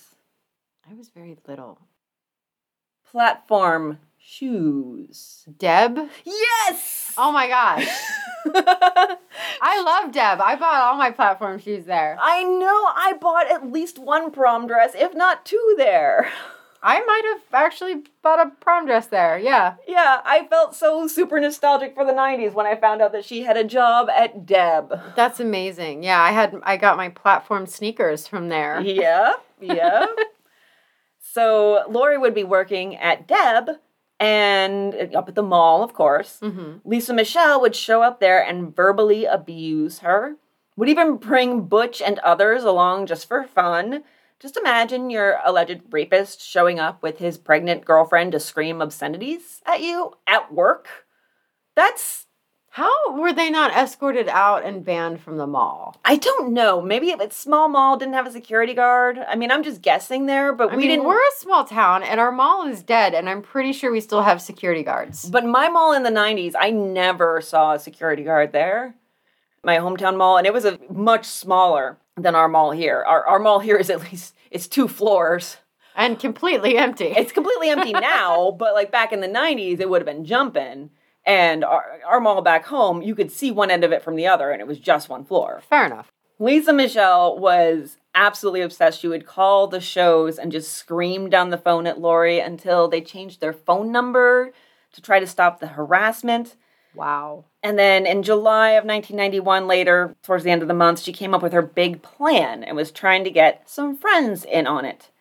I 0.89 0.93
was 0.93 1.09
very 1.09 1.37
little. 1.45 1.77
Platform 3.11 3.99
shoes. 4.20 5.45
Deb? 5.57 5.97
Yes! 6.24 7.13
Oh 7.17 7.32
my 7.32 7.47
gosh. 7.47 7.88
I 9.61 9.82
love 9.82 10.11
Deb. 10.11 10.39
I 10.41 10.55
bought 10.55 10.82
all 10.82 10.97
my 10.97 11.11
platform 11.11 11.59
shoes 11.59 11.86
there. 11.86 12.17
I 12.22 12.43
know 12.43 12.86
I 12.95 13.13
bought 13.20 13.51
at 13.51 13.72
least 13.72 13.97
one 13.99 14.32
prom 14.32 14.67
dress, 14.67 14.91
if 14.95 15.13
not 15.13 15.45
two 15.45 15.76
there. 15.78 16.30
I 16.82 17.03
might 17.03 17.24
have 17.26 17.41
actually 17.61 18.03
bought 18.22 18.45
a 18.45 18.51
prom 18.61 18.86
dress 18.86 19.07
there. 19.07 19.38
Yeah. 19.38 19.76
Yeah, 19.88 20.22
I 20.24 20.47
felt 20.47 20.76
so 20.76 21.07
super 21.07 21.39
nostalgic 21.39 21.93
for 21.93 22.05
the 22.05 22.13
90s 22.13 22.53
when 22.53 22.65
I 22.65 22.76
found 22.76 23.01
out 23.01 23.11
that 23.11 23.26
she 23.26 23.43
had 23.43 23.57
a 23.57 23.65
job 23.65 24.09
at 24.09 24.45
Deb. 24.45 24.97
That's 25.15 25.41
amazing. 25.41 26.03
Yeah, 26.03 26.22
I 26.22 26.32
had 26.32 26.55
I 26.63 26.78
got 26.78 26.95
my 26.97 27.09
platform 27.09 27.65
sneakers 27.65 28.28
from 28.28 28.47
there. 28.47 28.80
Yeah, 28.80 29.34
yeah. 29.59 30.05
so 31.20 31.84
Laurie 31.89 32.17
would 32.17 32.34
be 32.34 32.45
working 32.45 32.95
at 32.95 33.28
Deb 33.28 33.72
and 34.20 35.15
up 35.15 35.30
at 35.30 35.36
the 35.36 35.43
mall, 35.43 35.84
of 35.84 35.93
course. 35.93 36.39
hmm 36.39 36.78
Lisa 36.84 37.13
Michelle 37.13 37.61
would 37.61 37.76
show 37.76 38.01
up 38.01 38.20
there 38.20 38.43
and 38.43 38.76
verbally 38.76 39.26
abuse 39.26 39.99
her, 39.99 40.36
would 40.76 40.89
even 40.89 41.17
bring 41.17 41.61
Butch 41.61 42.01
and 42.01 42.20
others 42.20 42.63
along 42.63 43.05
just 43.05 43.28
for 43.28 43.43
fun. 43.43 44.03
Just 44.39 44.55
imagine 44.55 45.09
your 45.09 45.39
alleged 45.43 45.82
rapist 45.91 46.41
showing 46.41 46.80
up 46.80 47.03
with 47.03 47.17
his 47.20 47.38
pregnant 47.38 47.84
girlfriend 47.84 48.32
to 48.32 48.39
scream 48.39 48.82
obscenities 48.82 49.61
at 49.65 49.82
you 49.82 50.13
at 50.26 50.53
work. 50.53 50.88
That's, 51.76 52.26
How 52.80 53.11
were 53.11 53.34
they 53.34 53.49
not 53.49 53.71
escorted 53.71 54.30
out 54.30 54.63
and 54.63 54.86
banned 54.86 55.19
from 55.19 55.36
the 55.36 55.45
mall? 55.45 55.97
I 56.05 56.15
don't 56.15 56.53
know. 56.53 56.82
Maybe 56.82 57.09
if 57.09 57.19
it's 57.19 57.36
small 57.36 57.67
mall 57.67 57.97
didn't 57.97 58.13
have 58.13 58.25
a 58.25 58.32
security 58.32 58.73
guard. 58.73 59.19
I 59.19 59.36
mean, 59.36 59.51
I'm 59.51 59.63
just 59.63 59.82
guessing 59.82 60.27
there, 60.27 60.53
but 60.53 60.71
I 60.71 60.77
we 60.77 60.84
mean, 60.84 60.91
didn't. 60.91 61.03
we're 61.03 61.19
a 61.19 61.39
small 61.39 61.65
town 61.65 62.03
and 62.03 62.21
our 62.21 62.32
mall 62.32 62.65
is 62.65 62.82
dead, 62.82 63.13
and 63.13 63.27
I'm 63.30 63.41
pretty 63.41 63.73
sure 63.73 63.91
we 63.91 63.99
still 63.99 64.21
have 64.21 64.41
security 64.41 64.82
guards. 64.82 65.30
But 65.30 65.43
my 65.43 65.67
mall 65.67 65.91
in 65.91 66.03
the 66.03 66.09
90s, 66.09 66.53
I 66.57 66.69
never 66.69 67.41
saw 67.41 67.73
a 67.73 67.80
security 67.80 68.23
guard 68.23 68.53
there. 68.53 68.95
My 69.61 69.75
hometown 69.75 70.15
mall, 70.15 70.38
and 70.38 70.47
it 70.47 70.53
was 70.53 70.63
a 70.63 70.80
much 70.89 71.25
smaller 71.25 71.97
than 72.15 72.34
our 72.34 72.47
mall 72.47 72.71
here. 72.71 73.03
Our, 73.05 73.27
our 73.27 73.39
mall 73.39 73.59
here 73.59 73.75
is 73.75 73.89
at 73.89 74.09
least, 74.09 74.34
it's 74.51 74.69
two 74.69 74.88
floors. 74.88 75.57
And 75.97 76.17
completely 76.17 76.77
empty. 76.77 77.07
It's 77.07 77.34
completely 77.34 77.71
empty 77.71 77.91
now, 77.91 78.51
but 78.51 78.73
like 78.73 78.89
back 78.89 79.11
in 79.11 79.19
the 79.19 79.27
90s, 79.27 79.82
it 79.82 79.89
would 79.89 79.99
have 79.99 80.05
been 80.15 80.23
jumping. 80.23 80.91
And 81.30 81.63
our, 81.63 81.86
our 82.07 82.19
mall 82.19 82.41
back 82.41 82.65
home, 82.65 83.03
you 83.03 83.13
could 83.13 83.32
see 83.32 83.51
one 83.51 83.69
end 83.69 83.84
of 83.84 83.91
it 83.91 84.01
from 84.01 84.15
the 84.15 84.25
other, 84.25 84.49
and 84.49 84.59
it 84.59 84.67
was 84.67 84.80
just 84.80 85.09
one 85.09 85.23
floor. 85.23 85.61
Fair 85.69 85.86
enough. 85.86 86.11
Lisa 86.39 86.73
Michelle 86.73 87.38
was 87.38 87.97
absolutely 88.15 88.61
obsessed. 88.61 88.99
She 88.99 89.07
would 89.07 89.27
call 89.27 89.67
the 89.67 89.80
Shows 89.80 90.39
and 90.39 90.51
just 90.51 90.73
scream 90.73 91.30
down 91.30 91.51
the 91.51 91.57
phone 91.59 91.86
at 91.86 92.01
Laurie 92.01 92.39
until 92.39 92.88
they 92.88 92.99
changed 92.99 93.41
their 93.41 93.53
phone 93.53 93.91
number 93.91 94.53
to 94.91 95.01
try 95.03 95.19
to 95.19 95.27
stop 95.27 95.59
the 95.59 95.67
harassment. 95.67 96.55
Wow. 96.95 97.45
And 97.61 97.77
then 97.77 98.07
in 98.07 98.23
July 98.23 98.71
of 98.71 98.84
1991, 98.84 99.67
later, 99.67 100.15
towards 100.23 100.43
the 100.43 100.49
end 100.49 100.63
of 100.63 100.67
the 100.67 100.73
month, 100.73 100.99
she 100.99 101.13
came 101.13 101.36
up 101.36 101.43
with 101.43 101.53
her 101.53 101.61
big 101.61 102.01
plan 102.01 102.63
and 102.63 102.75
was 102.75 102.89
trying 102.89 103.23
to 103.23 103.30
get 103.30 103.69
some 103.69 103.95
friends 103.95 104.45
in 104.45 104.65
on 104.65 104.84
it. 104.84 105.11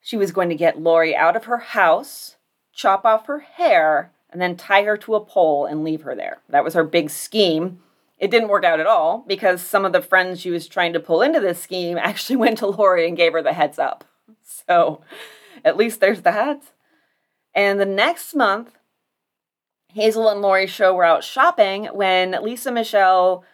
She 0.00 0.16
was 0.16 0.32
going 0.32 0.48
to 0.48 0.56
get 0.56 0.80
Laurie 0.80 1.14
out 1.14 1.36
of 1.36 1.44
her 1.44 1.58
house, 1.58 2.34
chop 2.72 3.04
off 3.04 3.26
her 3.26 3.38
hair, 3.38 4.10
and 4.30 4.40
then 4.40 4.56
tie 4.56 4.82
her 4.82 4.96
to 4.98 5.14
a 5.14 5.24
pole 5.24 5.66
and 5.66 5.84
leave 5.84 6.02
her 6.02 6.14
there. 6.14 6.38
That 6.48 6.64
was 6.64 6.74
her 6.74 6.84
big 6.84 7.10
scheme. 7.10 7.80
It 8.18 8.30
didn't 8.30 8.48
work 8.48 8.64
out 8.64 8.80
at 8.80 8.86
all 8.86 9.24
because 9.26 9.62
some 9.62 9.84
of 9.84 9.92
the 9.92 10.02
friends 10.02 10.40
she 10.40 10.50
was 10.50 10.66
trying 10.66 10.92
to 10.92 11.00
pull 11.00 11.22
into 11.22 11.40
this 11.40 11.62
scheme 11.62 11.98
actually 12.02 12.36
went 12.36 12.58
to 12.58 12.66
Laurie 12.66 13.06
and 13.06 13.16
gave 13.16 13.32
her 13.32 13.42
the 13.42 13.52
heads 13.52 13.78
up. 13.78 14.04
So 14.44 15.02
at 15.64 15.76
least 15.76 16.00
there's 16.00 16.22
that. 16.22 16.62
And 17.54 17.80
the 17.80 17.86
next 17.86 18.34
month, 18.34 18.76
Hazel 19.94 20.28
and 20.28 20.42
Laurie's 20.42 20.70
show 20.70 20.94
were 20.94 21.04
out 21.04 21.24
shopping 21.24 21.86
when 21.86 22.36
Lisa 22.42 22.70
Michelle, 22.70 23.44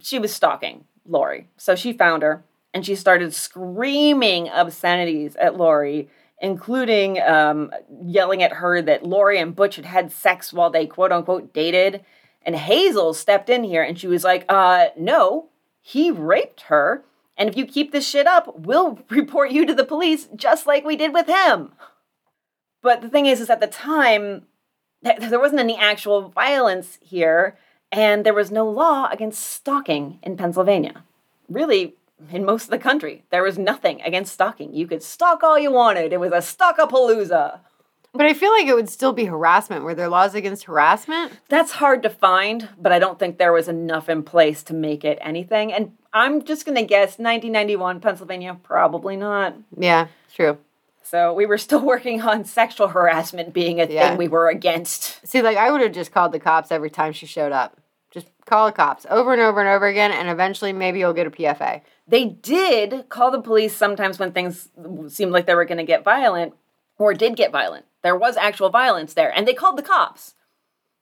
she 0.00 0.18
was 0.18 0.32
stalking 0.32 0.84
Laurie. 1.06 1.48
So 1.56 1.74
she 1.74 1.92
found 1.92 2.22
her 2.22 2.44
and 2.72 2.86
she 2.86 2.94
started 2.94 3.34
screaming 3.34 4.48
obscenities 4.48 5.36
at 5.36 5.56
Laurie, 5.56 6.08
including 6.44 7.18
um, 7.22 7.72
yelling 8.02 8.42
at 8.42 8.52
her 8.52 8.82
that 8.82 9.02
Laurie 9.02 9.38
and 9.38 9.56
Butch 9.56 9.76
had 9.76 9.86
had 9.86 10.12
sex 10.12 10.52
while 10.52 10.68
they 10.68 10.86
quote 10.86 11.10
unquote 11.10 11.54
dated. 11.54 12.04
And 12.42 12.54
Hazel 12.54 13.14
stepped 13.14 13.48
in 13.48 13.64
here 13.64 13.82
and 13.82 13.98
she 13.98 14.06
was 14.06 14.24
like, 14.24 14.44
uh, 14.50 14.88
no, 14.94 15.48
he 15.80 16.10
raped 16.10 16.62
her. 16.62 17.02
And 17.38 17.48
if 17.48 17.56
you 17.56 17.64
keep 17.64 17.92
this 17.92 18.06
shit 18.06 18.26
up, 18.26 18.58
we'll 18.58 18.98
report 19.08 19.52
you 19.52 19.64
to 19.64 19.74
the 19.74 19.86
police 19.86 20.28
just 20.36 20.66
like 20.66 20.84
we 20.84 20.96
did 20.96 21.14
with 21.14 21.26
him. 21.26 21.72
But 22.82 23.00
the 23.00 23.08
thing 23.08 23.24
is, 23.24 23.40
is 23.40 23.48
at 23.48 23.60
the 23.60 23.66
time, 23.66 24.42
th- 25.02 25.20
there 25.20 25.40
wasn't 25.40 25.60
any 25.60 25.78
actual 25.78 26.28
violence 26.28 26.98
here, 27.00 27.56
and 27.90 28.26
there 28.26 28.34
was 28.34 28.50
no 28.50 28.68
law 28.68 29.08
against 29.10 29.40
stalking 29.40 30.18
in 30.22 30.36
Pennsylvania. 30.36 31.04
Really, 31.48 31.94
in 32.30 32.44
most 32.44 32.64
of 32.64 32.70
the 32.70 32.78
country, 32.78 33.24
there 33.30 33.42
was 33.42 33.58
nothing 33.58 34.00
against 34.02 34.32
stalking. 34.32 34.72
You 34.74 34.86
could 34.86 35.02
stalk 35.02 35.42
all 35.42 35.58
you 35.58 35.72
wanted. 35.72 36.12
It 36.12 36.20
was 36.20 36.32
a 36.32 36.36
stalkapalooza. 36.36 37.60
But 38.16 38.26
I 38.26 38.32
feel 38.34 38.52
like 38.52 38.66
it 38.68 38.74
would 38.74 38.88
still 38.88 39.12
be 39.12 39.24
harassment. 39.24 39.84
Were 39.84 39.94
there 39.94 40.08
laws 40.08 40.36
against 40.36 40.64
harassment? 40.64 41.32
That's 41.48 41.72
hard 41.72 42.02
to 42.04 42.10
find, 42.10 42.68
but 42.80 42.92
I 42.92 43.00
don't 43.00 43.18
think 43.18 43.38
there 43.38 43.52
was 43.52 43.66
enough 43.66 44.08
in 44.08 44.22
place 44.22 44.62
to 44.64 44.74
make 44.74 45.04
it 45.04 45.18
anything. 45.20 45.72
And 45.72 45.92
I'm 46.12 46.44
just 46.44 46.64
going 46.64 46.76
to 46.76 46.84
guess 46.84 47.18
1991, 47.18 48.00
Pennsylvania, 48.00 48.56
probably 48.62 49.16
not. 49.16 49.56
Yeah, 49.76 50.06
true. 50.32 50.58
So 51.02 51.34
we 51.34 51.44
were 51.44 51.58
still 51.58 51.80
working 51.84 52.22
on 52.22 52.44
sexual 52.44 52.86
harassment 52.88 53.52
being 53.52 53.80
a 53.80 53.86
Yeah. 53.86 54.10
thing 54.10 54.18
we 54.18 54.28
were 54.28 54.48
against. 54.48 55.26
See, 55.26 55.42
like 55.42 55.56
I 55.56 55.72
would 55.72 55.80
have 55.80 55.92
just 55.92 56.12
called 56.12 56.30
the 56.30 56.38
cops 56.38 56.70
every 56.70 56.90
time 56.90 57.12
she 57.12 57.26
showed 57.26 57.50
up. 57.50 57.78
Just 58.12 58.28
call 58.46 58.66
the 58.66 58.72
cops 58.72 59.06
over 59.10 59.32
and 59.32 59.42
over 59.42 59.58
and 59.58 59.68
over 59.68 59.88
again, 59.88 60.12
and 60.12 60.28
eventually 60.28 60.72
maybe 60.72 61.00
you'll 61.00 61.12
get 61.14 61.26
a 61.26 61.30
PFA. 61.32 61.80
They 62.06 62.26
did 62.26 63.08
call 63.08 63.30
the 63.30 63.40
police 63.40 63.74
sometimes 63.74 64.18
when 64.18 64.32
things 64.32 64.68
seemed 65.08 65.32
like 65.32 65.46
they 65.46 65.54
were 65.54 65.64
going 65.64 65.78
to 65.78 65.84
get 65.84 66.04
violent 66.04 66.54
or 66.98 67.14
did 67.14 67.36
get 67.36 67.52
violent. 67.52 67.86
There 68.02 68.16
was 68.16 68.36
actual 68.36 68.68
violence 68.68 69.14
there, 69.14 69.34
and 69.34 69.48
they 69.48 69.54
called 69.54 69.78
the 69.78 69.82
cops. 69.82 70.34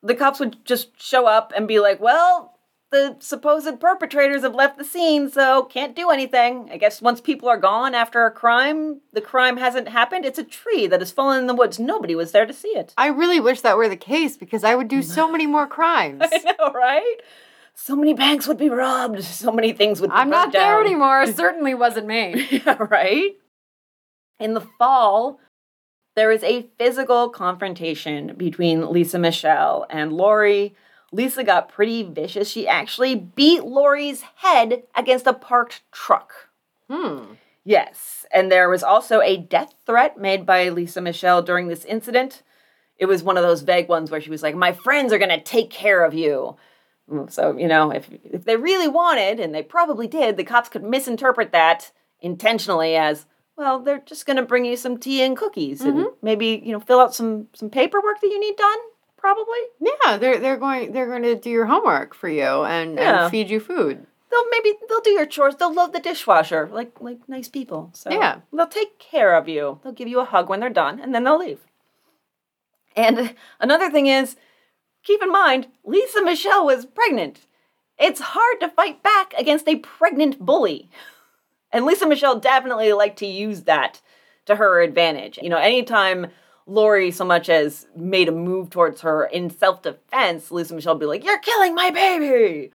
The 0.02 0.14
cops 0.14 0.40
would 0.40 0.64
just 0.64 1.00
show 1.00 1.26
up 1.26 1.52
and 1.56 1.66
be 1.66 1.80
like, 1.80 2.00
well, 2.00 2.58
the 2.92 3.16
supposed 3.18 3.80
perpetrators 3.80 4.42
have 4.42 4.54
left 4.54 4.78
the 4.78 4.84
scene, 4.84 5.30
so 5.30 5.64
can't 5.64 5.96
do 5.96 6.10
anything. 6.10 6.68
I 6.70 6.76
guess 6.76 7.02
once 7.02 7.20
people 7.20 7.48
are 7.48 7.56
gone 7.56 7.94
after 7.94 8.24
a 8.26 8.30
crime, 8.30 9.00
the 9.12 9.20
crime 9.20 9.56
hasn't 9.56 9.88
happened. 9.88 10.24
It's 10.24 10.38
a 10.38 10.44
tree 10.44 10.86
that 10.86 11.00
has 11.00 11.10
fallen 11.10 11.40
in 11.40 11.46
the 11.46 11.54
woods. 11.54 11.80
Nobody 11.80 12.14
was 12.14 12.32
there 12.32 12.46
to 12.46 12.52
see 12.52 12.68
it. 12.68 12.92
I 12.96 13.08
really 13.08 13.40
wish 13.40 13.62
that 13.62 13.76
were 13.76 13.88
the 13.88 13.96
case 13.96 14.36
because 14.36 14.62
I 14.62 14.74
would 14.74 14.88
do 14.88 15.02
so 15.02 15.28
many 15.32 15.46
more 15.46 15.66
crimes. 15.66 16.22
I 16.22 16.54
know, 16.58 16.72
right? 16.72 17.16
So 17.74 17.96
many 17.96 18.14
banks 18.14 18.46
would 18.46 18.58
be 18.58 18.68
robbed. 18.68 19.22
So 19.24 19.50
many 19.50 19.72
things 19.72 20.00
would 20.00 20.10
be 20.10 20.16
I'm 20.16 20.30
not 20.30 20.52
there 20.52 20.78
down. 20.78 20.86
anymore. 20.86 21.26
Certainly 21.32 21.74
wasn't 21.74 22.06
me. 22.06 22.46
yeah, 22.50 22.76
right? 22.78 23.32
In 24.38 24.54
the 24.54 24.60
fall, 24.60 25.40
there 26.14 26.30
is 26.30 26.42
a 26.42 26.68
physical 26.78 27.28
confrontation 27.30 28.34
between 28.36 28.90
Lisa 28.90 29.18
Michelle 29.18 29.86
and 29.88 30.12
Laurie. 30.12 30.74
Lisa 31.12 31.44
got 31.44 31.68
pretty 31.68 32.02
vicious. 32.02 32.48
She 32.48 32.66
actually 32.68 33.14
beat 33.14 33.64
Laurie's 33.64 34.22
head 34.36 34.84
against 34.94 35.26
a 35.26 35.32
parked 35.32 35.82
truck. 35.92 36.48
Hmm. 36.90 37.34
Yes, 37.64 38.26
and 38.32 38.50
there 38.50 38.68
was 38.68 38.82
also 38.82 39.20
a 39.20 39.36
death 39.36 39.74
threat 39.86 40.18
made 40.18 40.44
by 40.44 40.68
Lisa 40.68 41.00
Michelle 41.00 41.42
during 41.42 41.68
this 41.68 41.84
incident. 41.84 42.42
It 42.98 43.06
was 43.06 43.22
one 43.22 43.36
of 43.36 43.44
those 43.44 43.62
vague 43.62 43.88
ones 43.88 44.10
where 44.10 44.20
she 44.20 44.30
was 44.30 44.42
like, 44.42 44.54
My 44.56 44.72
friends 44.72 45.12
are 45.12 45.18
gonna 45.18 45.40
take 45.40 45.70
care 45.70 46.04
of 46.04 46.12
you. 46.12 46.56
So, 47.28 47.56
you 47.58 47.68
know, 47.68 47.90
if, 47.90 48.08
if 48.24 48.44
they 48.44 48.56
really 48.56 48.88
wanted, 48.88 49.38
and 49.38 49.54
they 49.54 49.62
probably 49.62 50.06
did, 50.06 50.36
the 50.36 50.44
cops 50.44 50.68
could 50.70 50.82
misinterpret 50.82 51.52
that 51.52 51.92
intentionally 52.20 52.96
as, 52.96 53.26
well, 53.56 53.80
they're 53.80 53.98
just 54.06 54.24
going 54.24 54.38
to 54.38 54.42
bring 54.42 54.64
you 54.64 54.76
some 54.76 54.96
tea 54.96 55.20
and 55.22 55.36
cookies 55.36 55.82
and 55.82 55.94
Mm-hmm. 55.94 56.06
maybe, 56.22 56.62
you 56.64 56.72
know, 56.72 56.80
fill 56.80 57.00
out 57.00 57.14
some 57.14 57.48
some 57.54 57.68
paperwork 57.68 58.20
that 58.20 58.28
you 58.28 58.40
need 58.40 58.56
done, 58.56 58.78
probably. 59.18 59.58
Yeah, 59.80 60.16
they're 60.16 60.38
they're 60.38 60.56
going 60.56 60.92
they're 60.92 61.06
going 61.08 61.22
to 61.24 61.34
do 61.34 61.50
your 61.50 61.66
homework 61.66 62.14
for 62.14 62.28
you 62.30 62.42
and, 62.64 62.96
Yeah. 62.96 63.24
and 63.24 63.30
feed 63.30 63.50
you 63.50 63.60
food. 63.60 64.06
They'll 64.30 64.48
maybe 64.48 64.72
they'll 64.88 65.00
do 65.02 65.10
your 65.10 65.26
chores. 65.26 65.56
They'll 65.56 65.74
load 65.74 65.92
the 65.92 66.00
dishwasher 66.00 66.70
like 66.72 66.98
like 67.00 67.18
nice 67.28 67.48
people. 67.48 67.90
So 67.92 68.10
Yeah. 68.10 68.38
they'll 68.54 68.66
take 68.68 68.98
care 68.98 69.36
of 69.36 69.48
you. 69.48 69.80
They'll 69.82 69.92
give 69.92 70.08
you 70.08 70.20
a 70.20 70.24
hug 70.24 70.48
when 70.48 70.60
they're 70.60 70.70
done, 70.70 70.98
and 70.98 71.14
then 71.14 71.24
they'll 71.24 71.38
leave. 71.38 71.60
And 72.96 73.34
another 73.60 73.90
thing 73.90 74.06
is, 74.06 74.36
keep 75.02 75.22
in 75.22 75.30
mind, 75.30 75.68
Lisa 75.84 76.22
Michelle 76.22 76.66
was 76.66 76.86
pregnant. 76.86 77.46
It's 77.98 78.20
hard 78.20 78.60
to 78.60 78.68
fight 78.68 79.02
back 79.02 79.34
against 79.38 79.68
a 79.68 79.76
pregnant 79.76 80.38
bully. 80.38 80.88
And 81.74 81.86
Lisa 81.86 82.06
Michelle 82.06 82.38
definitely 82.38 82.92
liked 82.92 83.18
to 83.20 83.26
use 83.26 83.62
that 83.62 84.02
to 84.44 84.56
her 84.56 84.82
advantage. 84.82 85.38
You 85.40 85.48
know, 85.48 85.56
anytime 85.56 86.26
Laurie 86.66 87.10
so 87.10 87.24
much 87.24 87.48
as 87.48 87.86
made 87.96 88.28
a 88.28 88.32
move 88.32 88.68
towards 88.68 89.00
her 89.00 89.24
in 89.24 89.48
self 89.48 89.80
defense, 89.80 90.50
Lisa 90.50 90.74
Michelle 90.74 90.94
would 90.94 91.00
be 91.00 91.06
like, 91.06 91.24
You're 91.24 91.38
killing 91.38 91.74
my 91.74 91.90
baby. 91.90 92.72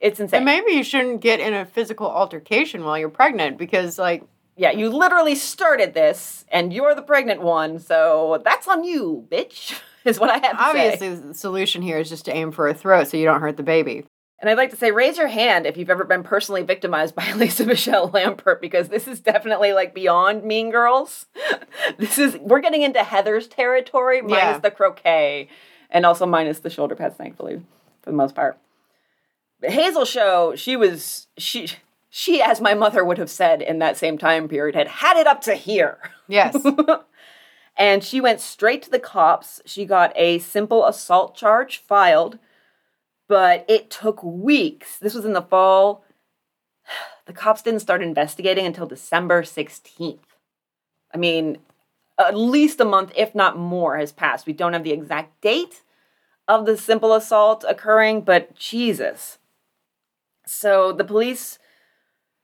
It's 0.00 0.18
insane. 0.18 0.38
And 0.38 0.44
maybe 0.46 0.72
you 0.72 0.82
shouldn't 0.82 1.20
get 1.20 1.40
in 1.40 1.54
a 1.54 1.66
physical 1.66 2.08
altercation 2.08 2.82
while 2.84 2.98
you're 2.98 3.08
pregnant 3.08 3.58
because 3.58 3.98
like 3.98 4.24
yeah, 4.56 4.70
you 4.72 4.88
literally 4.90 5.34
started 5.34 5.94
this 5.94 6.44
and 6.50 6.72
you're 6.72 6.94
the 6.94 7.02
pregnant 7.02 7.42
one, 7.42 7.78
so 7.78 8.40
that's 8.44 8.68
on 8.68 8.84
you, 8.84 9.26
bitch, 9.30 9.78
is 10.04 10.18
what 10.20 10.30
I 10.30 10.34
have 10.34 10.56
to 10.58 10.78
say. 10.78 10.96
obviously 10.98 11.14
the 11.14 11.34
solution 11.34 11.82
here 11.82 11.98
is 11.98 12.08
just 12.08 12.24
to 12.26 12.34
aim 12.34 12.52
for 12.52 12.68
a 12.68 12.74
throat 12.74 13.08
so 13.08 13.16
you 13.16 13.24
don't 13.24 13.40
hurt 13.40 13.56
the 13.56 13.62
baby. 13.62 14.04
And 14.42 14.48
I'd 14.48 14.56
like 14.56 14.70
to 14.70 14.76
say, 14.76 14.90
raise 14.90 15.18
your 15.18 15.26
hand 15.28 15.66
if 15.66 15.76
you've 15.76 15.90
ever 15.90 16.04
been 16.04 16.22
personally 16.22 16.62
victimized 16.62 17.14
by 17.14 17.30
Lisa 17.36 17.66
Michelle 17.66 18.08
Lambert, 18.08 18.60
because 18.62 18.88
this 18.88 19.06
is 19.06 19.20
definitely 19.20 19.74
like 19.74 19.94
beyond 19.94 20.44
Mean 20.44 20.70
Girls. 20.70 21.26
this 21.98 22.18
is 22.18 22.38
we're 22.38 22.60
getting 22.60 22.80
into 22.80 23.00
Heathers 23.00 23.50
territory, 23.50 24.22
minus 24.22 24.36
Yeah. 24.38 24.58
the 24.58 24.70
croquet, 24.70 25.48
and 25.90 26.06
also 26.06 26.24
minus 26.24 26.60
the 26.60 26.70
shoulder 26.70 26.94
pads, 26.94 27.16
thankfully, 27.16 27.60
for 28.00 28.10
the 28.10 28.16
most 28.16 28.34
part. 28.34 28.58
But 29.60 29.72
Hazel 29.72 30.06
Show, 30.06 30.54
she 30.56 30.74
was 30.74 31.26
she 31.36 31.68
she, 32.10 32.42
as 32.42 32.60
my 32.60 32.74
mother 32.74 33.04
would 33.04 33.18
have 33.18 33.30
said 33.30 33.62
in 33.62 33.78
that 33.78 33.96
same 33.96 34.18
time 34.18 34.48
period, 34.48 34.74
had 34.74 34.88
had 34.88 35.16
it 35.16 35.28
up 35.28 35.40
to 35.42 35.54
here. 35.54 35.98
Yes. 36.26 36.56
and 37.76 38.02
she 38.02 38.20
went 38.20 38.40
straight 38.40 38.82
to 38.82 38.90
the 38.90 38.98
cops. 38.98 39.62
She 39.64 39.84
got 39.84 40.12
a 40.16 40.40
simple 40.40 40.84
assault 40.84 41.36
charge 41.36 41.78
filed, 41.78 42.38
but 43.28 43.64
it 43.68 43.90
took 43.90 44.22
weeks. 44.24 44.98
This 44.98 45.14
was 45.14 45.24
in 45.24 45.32
the 45.32 45.42
fall. 45.42 46.04
The 47.26 47.34
cops 47.36 47.62
didn't 47.62 47.80
start 47.80 48.02
investigating 48.02 48.66
until 48.66 48.86
December 48.86 49.44
16th. 49.44 50.18
I 51.14 51.16
mean, 51.16 51.58
at 52.18 52.36
least 52.36 52.80
a 52.80 52.84
month, 52.84 53.12
if 53.14 53.36
not 53.36 53.56
more, 53.56 53.98
has 53.98 54.10
passed. 54.10 54.46
We 54.46 54.52
don't 54.52 54.72
have 54.72 54.82
the 54.82 54.90
exact 54.90 55.40
date 55.40 55.82
of 56.48 56.66
the 56.66 56.76
simple 56.76 57.14
assault 57.14 57.64
occurring, 57.68 58.22
but 58.22 58.56
Jesus. 58.56 59.38
So 60.44 60.92
the 60.92 61.04
police, 61.04 61.59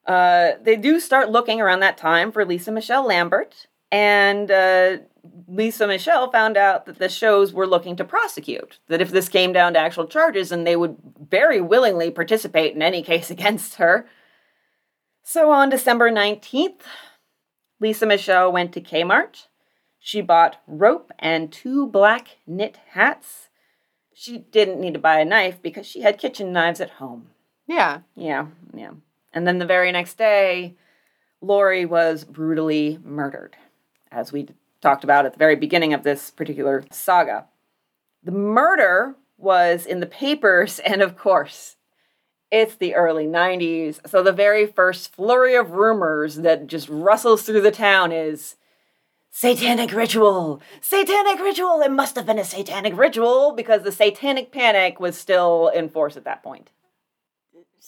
uh, 0.06 0.52
they 0.62 0.76
do 0.76 1.00
start 1.00 1.30
looking 1.30 1.60
around 1.60 1.80
that 1.80 1.98
time 1.98 2.32
for 2.32 2.44
Lisa 2.44 2.70
Michelle 2.70 3.06
Lambert, 3.06 3.66
and 3.90 4.50
uh, 4.50 4.98
Lisa 5.48 5.86
Michelle 5.86 6.30
found 6.30 6.56
out 6.56 6.86
that 6.86 6.98
the 6.98 7.08
Shows 7.08 7.52
were 7.52 7.66
looking 7.66 7.96
to 7.96 8.04
prosecute. 8.04 8.78
That 8.88 9.00
if 9.00 9.10
this 9.10 9.28
came 9.28 9.52
down 9.52 9.72
to 9.74 9.78
actual 9.80 10.06
charges, 10.06 10.52
and 10.52 10.66
they 10.66 10.76
would 10.76 10.96
very 11.28 11.60
willingly 11.60 12.10
participate 12.10 12.74
in 12.74 12.82
any 12.82 13.02
case 13.10 13.30
against 13.30 13.76
her. 13.76 14.06
So 15.22 15.50
on 15.50 15.70
December 15.70 16.10
19th, 16.10 16.82
Lisa 17.80 18.06
Michelle 18.06 18.52
went 18.52 18.72
to 18.74 18.80
Kmart. 18.80 19.46
She 19.98 20.20
bought 20.20 20.62
rope 20.68 21.10
and 21.18 21.52
two 21.52 21.88
black 21.88 22.36
knit 22.46 22.78
hats. 22.90 23.48
She 24.14 24.38
didn't 24.38 24.80
need 24.80 24.94
to 24.94 25.00
buy 25.00 25.18
a 25.18 25.24
knife 25.24 25.60
because 25.60 25.84
she 25.84 26.02
had 26.02 26.18
kitchen 26.18 26.52
knives 26.52 26.80
at 26.80 26.90
home. 26.90 27.30
yeah. 27.66 28.00
Yeah, 28.14 28.46
yeah. 28.72 28.92
And 29.36 29.46
then 29.46 29.58
the 29.58 29.66
very 29.66 29.92
next 29.92 30.16
day, 30.16 30.76
Laurie 31.42 31.84
was 31.84 32.24
brutally 32.24 32.98
murdered, 33.04 33.54
as 34.10 34.32
we 34.32 34.48
talked 34.80 35.04
about 35.04 35.26
at 35.26 35.34
the 35.34 35.38
very 35.38 35.56
beginning 35.56 35.92
of 35.92 36.04
this 36.04 36.30
particular 36.30 36.84
saga. 36.90 37.44
The 38.22 38.32
murder 38.32 39.14
was 39.36 39.84
in 39.84 40.00
the 40.00 40.06
papers, 40.06 40.78
and 40.86 41.02
of 41.02 41.18
course, 41.18 41.76
it's 42.50 42.76
the 42.76 42.94
early 42.94 43.26
90s. 43.26 44.08
So 44.08 44.22
the 44.22 44.32
very 44.32 44.66
first 44.66 45.14
flurry 45.14 45.54
of 45.54 45.72
rumors 45.72 46.36
that 46.36 46.66
just 46.66 46.88
rustles 46.88 47.42
through 47.42 47.60
the 47.60 47.70
town 47.70 48.12
is 48.12 48.56
satanic 49.30 49.92
ritual, 49.92 50.62
satanic 50.80 51.40
ritual. 51.40 51.82
It 51.82 51.92
must 51.92 52.16
have 52.16 52.24
been 52.24 52.38
a 52.38 52.44
satanic 52.44 52.96
ritual 52.96 53.52
because 53.54 53.82
the 53.82 53.92
satanic 53.92 54.50
panic 54.50 54.98
was 54.98 55.18
still 55.18 55.68
in 55.68 55.90
force 55.90 56.16
at 56.16 56.24
that 56.24 56.42
point. 56.42 56.70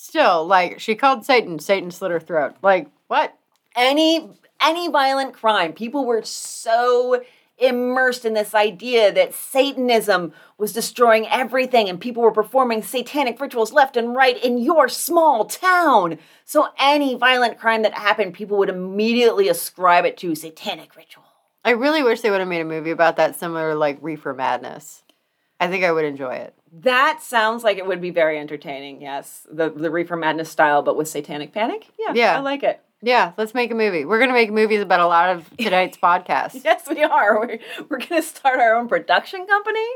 Still, 0.09 0.47
like 0.47 0.81
she 0.81 0.95
called 0.95 1.25
Satan, 1.25 1.59
Satan 1.59 1.91
slit 1.91 2.11
her 2.11 2.21
throat. 2.21 2.57
Like, 2.63 2.89
what? 3.09 3.39
any 3.79 4.29
any 4.61 4.89
violent 4.89 5.33
crime 5.33 5.73
people 5.73 6.05
were 6.05 6.23
so 6.23 7.23
immersed 7.59 8.25
in 8.25 8.35
this 8.35 8.55
idea 8.55 9.13
that 9.13 9.35
satanism 9.35 10.33
was 10.59 10.73
destroying 10.73 11.27
everything 11.29 11.89
and 11.89 12.01
people 12.01 12.23
were 12.23 12.33
performing 12.33 12.83
satanic 12.83 13.41
rituals 13.41 13.73
left 13.73 13.97
and 13.97 14.15
right 14.15 14.43
in 14.45 14.59
your 14.59 14.89
small 14.89 15.45
town 15.45 16.19
so 16.45 16.69
any 16.79 17.15
violent 17.15 17.59
crime 17.59 17.83
that 17.83 17.95
happened 17.95 18.35
people 18.35 18.57
would 18.57 18.69
immediately 18.69 19.49
ascribe 19.49 20.05
it 20.05 20.17
to 20.17 20.35
satanic 20.35 20.95
ritual 20.97 21.25
I 21.65 21.71
really 21.71 22.03
wish 22.03 22.21
they 22.21 22.31
would 22.31 22.41
have 22.41 22.49
made 22.49 22.61
a 22.61 22.65
movie 22.65 22.93
about 22.93 23.17
that 23.17 23.37
similar 23.37 23.75
like 23.75 23.99
Reefer 24.01 24.33
Madness. 24.33 25.03
I 25.61 25.69
think 25.69 25.85
I 25.85 25.93
would 25.93 26.05
enjoy 26.05 26.35
it. 26.35 26.55
that 26.83 27.21
sounds 27.23 27.65
like 27.65 27.79
it 27.79 27.87
would 27.87 28.01
be 28.01 28.11
very 28.11 28.39
entertaining 28.39 29.01
yes 29.03 29.47
the 29.51 29.71
the 29.71 29.91
reefer 29.91 30.17
madness 30.17 30.51
style 30.51 30.83
but 30.83 30.97
with 30.97 31.09
satanic 31.09 31.53
panic 31.53 31.87
yeah 31.99 32.13
Yeah. 32.15 32.37
i 32.37 32.41
like 32.41 32.63
it 32.63 32.81
Yeah, 33.01 33.31
let's 33.39 33.55
make 33.55 33.71
a 33.71 33.77
movie. 33.77 34.05
We're 34.05 34.19
gonna 34.19 34.33
make 34.33 34.51
movies 34.51 34.81
about 34.83 34.99
a 35.01 35.07
lot 35.07 35.31
of 35.35 35.49
tonight's 35.57 35.97
podcast. 35.97 36.65
yes 36.65 36.83
we 36.89 37.03
are 37.05 37.39
we're, 37.41 37.59
we're 37.89 37.99
gonna 38.01 38.23
start 38.23 38.59
our 38.61 38.75
own 38.75 38.89
production 38.89 39.47
company 39.47 39.89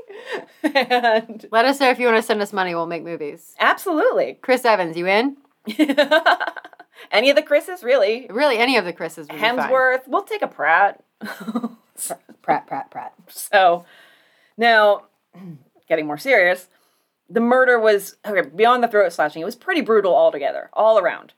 and 0.63 1.47
Let 1.51 1.65
us 1.65 1.81
know 1.81 1.91
if 1.91 1.99
you 1.99 2.07
want 2.07 2.19
to 2.19 2.23
send 2.23 2.41
us 2.41 2.53
money. 2.53 2.75
We'll 2.77 2.87
make 2.87 3.03
movies. 3.05 3.55
Absolutely. 3.59 4.39
Chris 4.41 4.65
Evans, 4.65 4.97
you 4.97 5.07
in? 5.09 5.37
Any 7.11 7.31
of 7.31 7.37
the 7.37 7.43
Chris's, 7.43 7.83
really. 7.83 8.27
Really, 8.31 8.59
any 8.59 8.77
of 8.77 8.85
the 8.85 8.93
Chris's 8.93 9.27
would 9.29 9.35
be 9.35 9.41
fine. 9.41 9.59
Hemsworth. 9.59 10.07
We'll 10.07 10.23
take 10.23 10.43
a 10.43 10.47
Pratt. 10.49 11.03
Pratt, 12.43 12.67
Pratt, 12.67 12.91
Pratt. 12.91 13.13
so 13.29 13.85
now, 14.57 15.03
getting 15.89 16.07
more 16.07 16.19
serious, 16.19 16.69
the 17.29 17.41
murder 17.41 17.79
was 17.79 18.17
okay, 18.27 18.49
beyond 18.49 18.83
the 18.83 18.89
throat 18.89 19.13
slashing. 19.13 19.43
It 19.43 19.47
was 19.47 19.57
pretty 19.57 19.81
brutal 19.81 20.15
altogether, 20.15 20.71
all 20.73 20.99
around. 20.99 21.33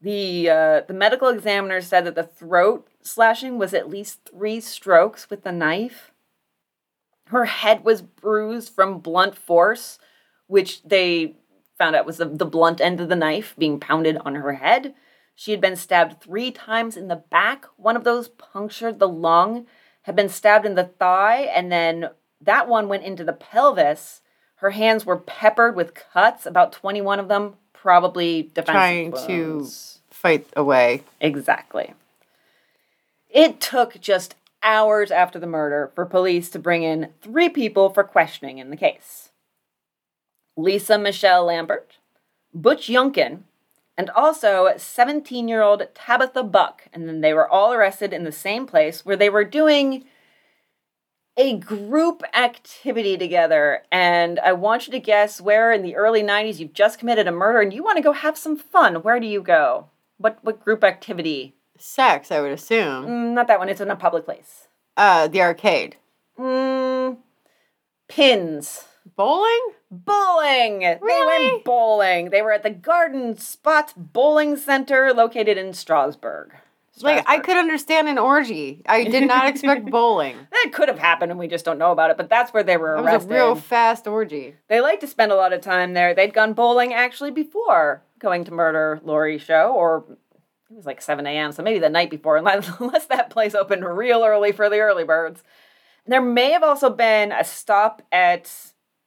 The 0.00 0.50
uh, 0.50 0.80
the 0.86 0.94
medical 0.94 1.28
examiner 1.28 1.80
said 1.80 2.04
that 2.04 2.14
the 2.14 2.22
throat 2.22 2.88
slashing 3.02 3.58
was 3.58 3.74
at 3.74 3.88
least 3.88 4.28
three 4.30 4.60
strokes 4.60 5.30
with 5.30 5.44
the 5.44 5.52
knife. 5.52 6.12
Her 7.28 7.46
head 7.46 7.84
was 7.84 8.02
bruised 8.02 8.74
from 8.74 9.00
blunt 9.00 9.34
force, 9.34 9.98
which 10.46 10.82
they 10.82 11.36
found 11.78 11.96
out 11.96 12.06
was 12.06 12.18
the, 12.18 12.26
the 12.26 12.44
blunt 12.44 12.80
end 12.80 13.00
of 13.00 13.08
the 13.08 13.16
knife 13.16 13.54
being 13.58 13.80
pounded 13.80 14.18
on 14.18 14.34
her 14.36 14.54
head. 14.54 14.94
She 15.34 15.50
had 15.50 15.60
been 15.60 15.76
stabbed 15.76 16.22
three 16.22 16.50
times 16.50 16.96
in 16.96 17.08
the 17.08 17.16
back. 17.16 17.66
One 17.76 17.96
of 17.96 18.04
those 18.04 18.28
punctured 18.28 18.98
the 18.98 19.08
lung, 19.08 19.66
had 20.02 20.14
been 20.14 20.28
stabbed 20.28 20.66
in 20.66 20.74
the 20.74 20.84
thigh, 20.84 21.40
and 21.54 21.72
then 21.72 22.10
that 22.44 22.68
one 22.68 22.88
went 22.88 23.04
into 23.04 23.24
the 23.24 23.32
pelvis. 23.32 24.20
Her 24.56 24.70
hands 24.70 25.04
were 25.04 25.18
peppered 25.18 25.76
with 25.76 25.94
cuts, 25.94 26.46
about 26.46 26.72
21 26.72 27.20
of 27.20 27.28
them, 27.28 27.54
probably 27.72 28.50
Trying 28.54 29.12
to 29.26 29.68
fight 30.10 30.46
away. 30.56 31.02
Exactly. 31.20 31.94
It 33.28 33.60
took 33.60 34.00
just 34.00 34.36
hours 34.62 35.10
after 35.10 35.38
the 35.38 35.46
murder 35.46 35.92
for 35.94 36.06
police 36.06 36.48
to 36.50 36.58
bring 36.58 36.82
in 36.82 37.10
three 37.20 37.48
people 37.48 37.90
for 37.90 38.02
questioning 38.02 38.58
in 38.58 38.70
the 38.70 38.76
case 38.76 39.30
Lisa 40.56 40.96
Michelle 40.96 41.44
Lambert, 41.44 41.98
Butch 42.54 42.88
Yunkin, 42.88 43.40
and 43.96 44.10
also 44.10 44.72
17 44.76 45.48
year 45.48 45.62
old 45.62 45.82
Tabitha 45.94 46.42
Buck. 46.42 46.88
And 46.92 47.08
then 47.08 47.20
they 47.20 47.34
were 47.34 47.48
all 47.48 47.72
arrested 47.72 48.12
in 48.12 48.24
the 48.24 48.32
same 48.32 48.66
place 48.66 49.04
where 49.04 49.16
they 49.16 49.28
were 49.28 49.44
doing 49.44 50.04
a 51.36 51.56
group 51.58 52.22
activity 52.32 53.16
together. 53.18 53.82
And 53.90 54.38
I 54.40 54.52
want 54.52 54.86
you 54.86 54.92
to 54.92 55.00
guess 55.00 55.40
where 55.40 55.72
in 55.72 55.82
the 55.82 55.96
early 55.96 56.22
90s 56.22 56.58
you've 56.58 56.72
just 56.72 56.98
committed 56.98 57.26
a 57.26 57.32
murder 57.32 57.60
and 57.60 57.72
you 57.72 57.82
want 57.82 57.96
to 57.96 58.02
go 58.02 58.12
have 58.12 58.38
some 58.38 58.56
fun. 58.56 58.96
Where 59.02 59.18
do 59.20 59.26
you 59.26 59.42
go? 59.42 59.88
What, 60.18 60.38
what 60.42 60.64
group 60.64 60.84
activity? 60.84 61.54
Sex, 61.76 62.30
I 62.30 62.40
would 62.40 62.52
assume. 62.52 63.06
Mm, 63.06 63.32
not 63.34 63.48
that 63.48 63.58
one, 63.58 63.68
it's 63.68 63.80
in 63.80 63.90
a 63.90 63.96
public 63.96 64.24
place. 64.24 64.68
Uh, 64.96 65.26
the 65.26 65.42
arcade. 65.42 65.96
Mm, 66.38 67.18
pins. 68.08 68.84
Bowling? 69.16 69.60
Bowling! 69.90 70.78
They 70.80 70.98
Really? 71.02 71.50
went 71.52 71.64
bowling. 71.64 72.30
They 72.30 72.42
were 72.42 72.52
at 72.52 72.62
the 72.62 72.70
Garden 72.70 73.36
Spot 73.36 73.92
Bowling 73.96 74.56
Center 74.56 75.12
located 75.12 75.58
in 75.58 75.72
Strasburg. 75.74 76.52
Like 77.00 77.24
I 77.28 77.38
could 77.40 77.56
understand 77.56 78.08
an 78.08 78.18
orgy. 78.18 78.82
I 78.86 79.04
did 79.04 79.26
not 79.26 79.48
expect 79.48 79.86
bowling. 79.90 80.36
That 80.50 80.70
could 80.72 80.88
have 80.88 80.98
happened 80.98 81.32
and 81.32 81.38
we 81.38 81.48
just 81.48 81.64
don't 81.64 81.78
know 81.78 81.90
about 81.92 82.10
it, 82.10 82.16
but 82.16 82.28
that's 82.28 82.52
where 82.52 82.62
they 82.62 82.76
were 82.76 82.94
That 82.96 83.04
arrested. 83.04 83.28
was 83.30 83.36
a 83.36 83.44
real 83.44 83.54
fast 83.56 84.06
orgy. 84.06 84.54
They 84.68 84.80
like 84.80 85.00
to 85.00 85.06
spend 85.06 85.32
a 85.32 85.36
lot 85.36 85.52
of 85.52 85.60
time 85.60 85.94
there. 85.94 86.14
They'd 86.14 86.32
gone 86.32 86.52
bowling 86.52 86.94
actually 86.94 87.32
before 87.32 88.02
going 88.20 88.44
to 88.44 88.52
murder 88.52 89.00
Laurie 89.02 89.38
Show, 89.38 89.72
or 89.72 90.04
it 90.70 90.74
was 90.76 90.86
like 90.86 91.02
7 91.02 91.26
a.m., 91.26 91.52
so 91.52 91.62
maybe 91.62 91.78
the 91.78 91.90
night 91.90 92.10
before, 92.10 92.36
unless, 92.38 92.70
unless 92.80 93.06
that 93.06 93.28
place 93.30 93.54
opened 93.54 93.84
real 93.84 94.24
early 94.24 94.52
for 94.52 94.70
the 94.70 94.78
early 94.78 95.04
birds. 95.04 95.42
There 96.06 96.22
may 96.22 96.50
have 96.52 96.62
also 96.62 96.90
been 96.90 97.32
a 97.32 97.44
stop 97.44 98.02
at 98.12 98.50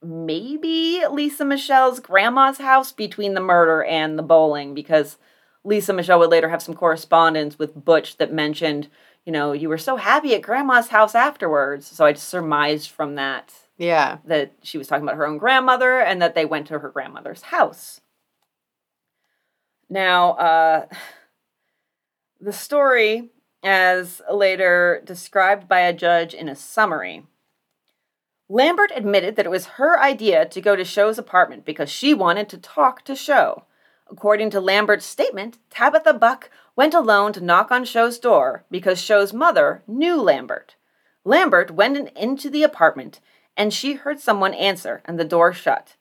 maybe 0.03 1.01
Lisa 1.09 1.45
Michelle's 1.45 1.99
grandma's 1.99 2.57
house 2.57 2.91
between 2.91 3.33
the 3.33 3.41
murder 3.41 3.83
and 3.83 4.17
the 4.17 4.23
bowling, 4.23 4.73
because 4.73 5.17
Lisa 5.67 5.91
Michelle 5.91 6.19
would 6.19 6.31
later 6.31 6.47
have 6.47 6.61
some 6.61 6.73
correspondence 6.73 7.59
with 7.59 7.83
Butch 7.83 8.15
that 8.17 8.31
mentioned, 8.31 8.87
you 9.25 9.33
know, 9.33 9.51
you 9.51 9.67
were 9.67 9.77
so 9.77 9.97
happy 9.97 10.33
at 10.33 10.41
grandma's 10.41 10.87
house 10.87 11.13
afterwards. 11.13 11.85
So 11.87 12.05
I 12.05 12.13
just 12.13 12.29
surmised 12.29 12.89
from 12.89 13.15
that 13.15 13.53
Yeah. 13.77 14.19
that 14.23 14.53
she 14.63 14.77
was 14.77 14.87
talking 14.87 15.03
about 15.03 15.17
her 15.17 15.27
own 15.27 15.37
grandmother 15.37 15.99
and 15.99 16.21
that 16.21 16.35
they 16.35 16.45
went 16.45 16.67
to 16.67 16.79
her 16.79 16.89
grandmother's 16.89 17.41
house. 17.43 17.99
Now, 19.89 20.31
uh, 20.31 20.85
the 22.39 22.53
story, 22.53 23.31
as 23.61 24.21
later 24.31 25.01
described 25.03 25.67
by 25.67 25.81
a 25.81 25.93
judge 25.93 26.33
in 26.33 26.47
a 26.47 26.55
summary, 26.55 27.25
Lambert 28.47 28.91
admitted 28.95 29.35
that 29.35 29.45
it 29.45 29.49
was 29.49 29.65
her 29.75 29.99
idea 29.99 30.45
to 30.45 30.61
go 30.61 30.77
to 30.77 30.85
Show's 30.85 31.17
apartment 31.17 31.65
because 31.65 31.89
she 31.89 32.13
wanted 32.13 32.47
to 32.49 32.57
talk 32.57 33.03
to 33.03 33.15
Show. 33.15 33.65
According 34.09 34.51
to 34.51 34.61
Lambert's 34.61 35.05
statement, 35.05 35.57
Tabitha 35.69 36.13
Buck 36.13 36.49
went 36.75 36.93
alone 36.93 37.33
to 37.33 37.43
knock 37.43 37.71
on 37.71 37.83
Show's 37.83 38.19
door 38.19 38.63
because 38.71 39.01
Show's 39.01 39.33
mother 39.33 39.83
knew 39.87 40.21
Lambert. 40.21 40.75
Lambert 41.25 41.71
went 41.71 41.97
in- 41.97 42.07
into 42.15 42.49
the 42.49 42.63
apartment 42.63 43.19
and 43.57 43.73
she 43.73 43.93
heard 43.93 44.19
someone 44.19 44.53
answer 44.53 45.01
and 45.05 45.19
the 45.19 45.25
door 45.25 45.51
shut. 45.51 45.95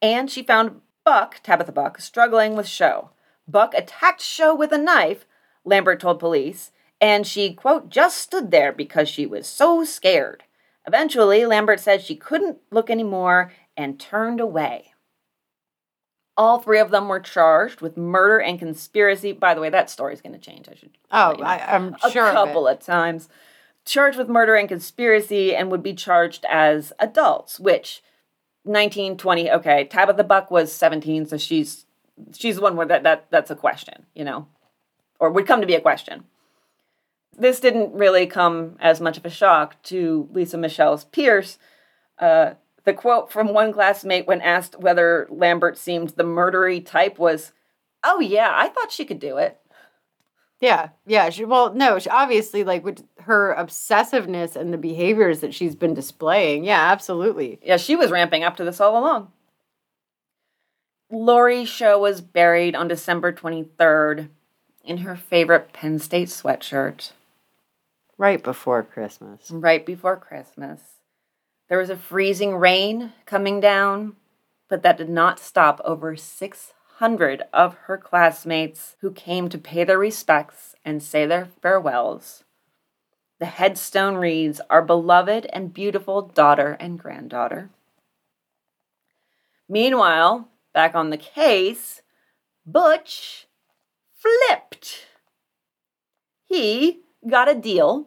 And 0.00 0.30
she 0.30 0.42
found 0.42 0.82
Buck, 1.04 1.40
Tabitha 1.42 1.72
Buck, 1.72 2.00
struggling 2.00 2.54
with 2.54 2.68
Show. 2.68 3.10
Buck 3.48 3.72
attacked 3.74 4.20
Show 4.20 4.54
with 4.54 4.72
a 4.72 4.78
knife, 4.78 5.26
Lambert 5.64 6.00
told 6.00 6.20
police, 6.20 6.70
and 7.00 7.26
she, 7.26 7.54
quote, 7.54 7.88
just 7.88 8.18
stood 8.18 8.50
there 8.50 8.72
because 8.72 9.08
she 9.08 9.26
was 9.26 9.46
so 9.46 9.84
scared. 9.84 10.44
Eventually, 10.86 11.46
Lambert 11.46 11.80
said 11.80 12.02
she 12.02 12.14
couldn't 12.14 12.58
look 12.70 12.90
anymore 12.90 13.52
and 13.76 13.98
turned 13.98 14.40
away. 14.40 14.92
All 16.38 16.60
three 16.60 16.78
of 16.78 16.90
them 16.90 17.08
were 17.08 17.18
charged 17.18 17.80
with 17.80 17.96
murder 17.96 18.38
and 18.38 18.60
conspiracy. 18.60 19.32
By 19.32 19.54
the 19.54 19.60
way, 19.60 19.70
that 19.70 19.90
story's 19.90 20.20
going 20.20 20.32
to 20.32 20.38
change. 20.38 20.68
I 20.68 20.74
should. 20.76 20.96
Oh, 21.10 21.32
you 21.32 21.38
know 21.38 21.44
I, 21.44 21.74
I'm 21.74 21.96
a 22.02 22.10
sure. 22.10 22.30
couple 22.30 22.68
of 22.68 22.78
of 22.78 22.84
times. 22.84 23.28
Charged 23.84 24.16
with 24.16 24.28
murder 24.28 24.54
and 24.54 24.68
conspiracy 24.68 25.54
and 25.54 25.70
would 25.70 25.82
be 25.82 25.94
charged 25.94 26.46
as 26.48 26.92
adults, 27.00 27.58
which 27.58 28.02
19, 28.64 29.16
20, 29.16 29.50
okay, 29.50 29.84
Tabitha 29.84 30.22
Buck 30.24 30.50
was 30.50 30.72
17, 30.72 31.26
so 31.26 31.36
she's 31.36 31.86
she's 32.36 32.56
the 32.56 32.62
one 32.62 32.76
where 32.76 32.86
that, 32.86 33.02
that 33.02 33.26
that's 33.30 33.50
a 33.50 33.56
question, 33.56 34.06
you 34.14 34.24
know, 34.24 34.46
or 35.18 35.30
would 35.30 35.46
come 35.46 35.60
to 35.60 35.66
be 35.66 35.74
a 35.74 35.80
question. 35.80 36.24
This 37.36 37.60
didn't 37.60 37.94
really 37.94 38.26
come 38.26 38.76
as 38.80 39.00
much 39.00 39.16
of 39.16 39.24
a 39.24 39.30
shock 39.30 39.80
to 39.84 40.28
Lisa 40.32 40.58
Michelle's 40.58 41.04
peers. 41.04 41.58
Uh, 42.18 42.54
the 42.88 42.94
quote 42.94 43.30
from 43.30 43.52
one 43.52 43.70
classmate 43.70 44.26
when 44.26 44.40
asked 44.40 44.80
whether 44.80 45.26
Lambert 45.28 45.76
seemed 45.76 46.08
the 46.10 46.22
murdery 46.24 46.84
type 46.84 47.18
was, 47.18 47.52
"Oh 48.02 48.18
yeah, 48.18 48.50
I 48.50 48.68
thought 48.68 48.90
she 48.90 49.04
could 49.04 49.18
do 49.18 49.36
it." 49.36 49.60
Yeah, 50.58 50.88
yeah. 51.06 51.28
She, 51.28 51.44
well, 51.44 51.74
no, 51.74 51.98
she, 51.98 52.08
obviously, 52.08 52.64
like 52.64 52.82
with 52.82 53.06
her 53.20 53.54
obsessiveness 53.58 54.56
and 54.56 54.72
the 54.72 54.78
behaviors 54.78 55.40
that 55.40 55.52
she's 55.52 55.74
been 55.76 55.92
displaying. 55.92 56.64
Yeah, 56.64 56.80
absolutely. 56.90 57.58
Yeah, 57.62 57.76
she 57.76 57.94
was 57.94 58.10
ramping 58.10 58.42
up 58.42 58.56
to 58.56 58.64
this 58.64 58.80
all 58.80 58.98
along. 58.98 59.30
Laurie 61.10 61.66
Show 61.66 61.98
was 61.98 62.22
buried 62.22 62.74
on 62.74 62.88
December 62.88 63.34
23rd 63.34 64.30
in 64.82 64.98
her 64.98 65.14
favorite 65.14 65.74
Penn 65.74 65.98
State 65.98 66.28
sweatshirt 66.28 67.12
Right 68.16 68.42
before 68.42 68.82
Christmas. 68.82 69.50
right 69.50 69.84
before 69.84 70.16
Christmas. 70.16 70.80
There 71.68 71.78
was 71.78 71.90
a 71.90 71.96
freezing 71.96 72.56
rain 72.56 73.12
coming 73.26 73.60
down, 73.60 74.16
but 74.68 74.82
that 74.82 74.96
did 74.96 75.10
not 75.10 75.38
stop 75.38 75.80
over 75.84 76.16
600 76.16 77.42
of 77.52 77.74
her 77.84 77.98
classmates 77.98 78.96
who 79.00 79.12
came 79.12 79.48
to 79.50 79.58
pay 79.58 79.84
their 79.84 79.98
respects 79.98 80.74
and 80.84 81.02
say 81.02 81.26
their 81.26 81.46
farewells. 81.60 82.44
The 83.38 83.46
headstone 83.46 84.16
reads, 84.16 84.60
Our 84.70 84.82
beloved 84.82 85.46
and 85.52 85.74
beautiful 85.74 86.22
daughter 86.22 86.76
and 86.80 86.98
granddaughter. 86.98 87.70
Meanwhile, 89.68 90.48
back 90.72 90.94
on 90.94 91.10
the 91.10 91.18
case, 91.18 92.00
Butch 92.64 93.46
flipped. 94.14 95.06
He 96.46 97.00
got 97.28 97.50
a 97.50 97.54
deal 97.54 98.06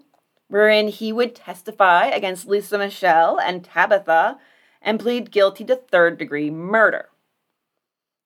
wherein 0.51 0.89
he 0.89 1.13
would 1.13 1.33
testify 1.33 2.07
against 2.07 2.45
Lisa 2.45 2.77
Michelle 2.77 3.39
and 3.39 3.63
Tabitha 3.63 4.37
and 4.81 4.99
plead 4.99 5.31
guilty 5.31 5.63
to 5.63 5.77
third 5.77 6.17
degree 6.17 6.49
murder. 6.49 7.07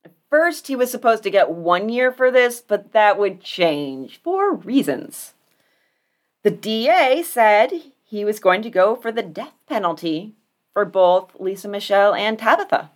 At 0.04 0.12
first, 0.32 0.66
he 0.66 0.76
was 0.76 0.90
supposed 0.90 1.22
to 1.22 1.30
get 1.30 1.52
one 1.52 1.88
year 1.88 2.12
for 2.12 2.32
this, 2.32 2.62
but 2.62 2.94
that 2.94 3.20
would 3.20 3.42
change 3.42 4.20
for 4.24 4.52
reasons. 4.56 5.36
The 6.42 6.50
DA 6.50 7.22
said 7.22 7.72
he 8.04 8.26
was 8.26 8.40
going 8.40 8.64
to 8.64 8.72
go 8.72 8.96
for 8.96 9.12
the 9.12 9.22
death 9.22 9.54
penalty 9.70 10.34
for 10.74 10.84
both 10.84 11.40
Lisa 11.40 11.68
Michelle 11.68 12.16
and 12.16 12.40
Tabitha. 12.40 12.90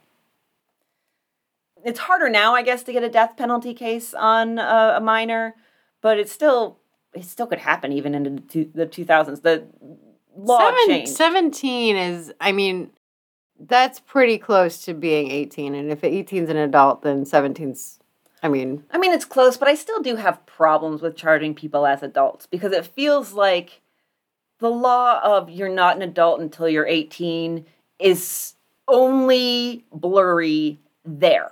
It's 1.85 1.99
harder 1.99 2.30
now, 2.30 2.56
I 2.56 2.64
guess, 2.64 2.81
to 2.81 2.91
get 2.91 3.03
a 3.03 3.10
death 3.10 3.38
penalty 3.38 3.76
case 3.76 4.15
on 4.15 4.57
a, 4.57 4.95
a 4.97 4.99
minor, 4.99 5.53
but 6.01 6.18
it's 6.18 6.31
still 6.31 6.80
it 7.20 7.26
still 7.26 7.48
could 7.48 7.60
happen 7.60 7.91
even 7.91 8.16
into 8.16 8.30
the, 8.32 8.41
two, 8.41 8.72
the 8.74 8.86
2000s. 8.88 9.41
The 9.41 9.68
law 10.36 10.60
Seven- 10.60 10.88
changed. 10.88 11.12
17 11.12 11.96
is, 11.96 12.34
I 12.40 12.52
mean, 12.52 12.91
that's 13.60 14.00
pretty 14.00 14.38
close 14.38 14.84
to 14.86 14.94
being 14.94 15.30
18. 15.30 15.76
And 15.76 15.91
if 15.91 16.02
18's 16.02 16.50
an 16.50 16.58
adult, 16.58 17.02
then 17.02 17.26
17's, 17.26 18.00
I 18.41 18.48
mean, 18.48 18.86
I 18.91 18.98
mean, 18.98 19.12
it's 19.14 19.26
close, 19.26 19.58
but 19.58 19.68
I 19.68 19.76
still 19.76 20.02
do 20.02 20.16
have 20.16 20.46
problems 20.46 21.02
with 21.02 21.18
charging 21.18 21.54
people 21.54 21.86
as 21.86 22.02
adults 22.02 22.46
because 22.48 22.72
it 22.72 22.86
feels 22.86 23.34
like 23.34 23.82
the 24.60 24.70
law 24.70 25.20
of 25.22 25.50
you're 25.50 25.68
not 25.68 25.98
an 25.98 26.02
adult 26.02 26.40
until 26.40 26.70
you're 26.70 26.88
18 26.88 27.66
is 28.00 28.56
only 28.88 29.84
blurry 29.91 30.80
there. 31.04 31.52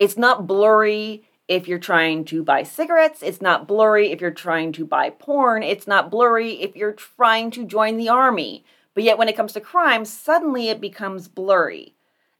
It's 0.00 0.16
not 0.16 0.46
blurry 0.46 1.22
if 1.48 1.68
you're 1.68 1.78
trying 1.78 2.24
to 2.26 2.42
buy 2.42 2.62
cigarettes. 2.62 3.22
It's 3.22 3.42
not 3.42 3.68
blurry 3.68 4.10
if 4.10 4.20
you're 4.20 4.30
trying 4.30 4.72
to 4.72 4.86
buy 4.86 5.10
porn. 5.10 5.62
It's 5.62 5.86
not 5.86 6.10
blurry 6.10 6.62
if 6.62 6.74
you're 6.76 6.92
trying 6.92 7.50
to 7.52 7.64
join 7.64 7.96
the 7.96 8.08
army. 8.08 8.64
But 8.94 9.04
yet 9.04 9.18
when 9.18 9.28
it 9.28 9.36
comes 9.36 9.52
to 9.54 9.60
crime, 9.60 10.04
suddenly 10.04 10.68
it 10.68 10.80
becomes 10.80 11.28
blurry. 11.28 11.94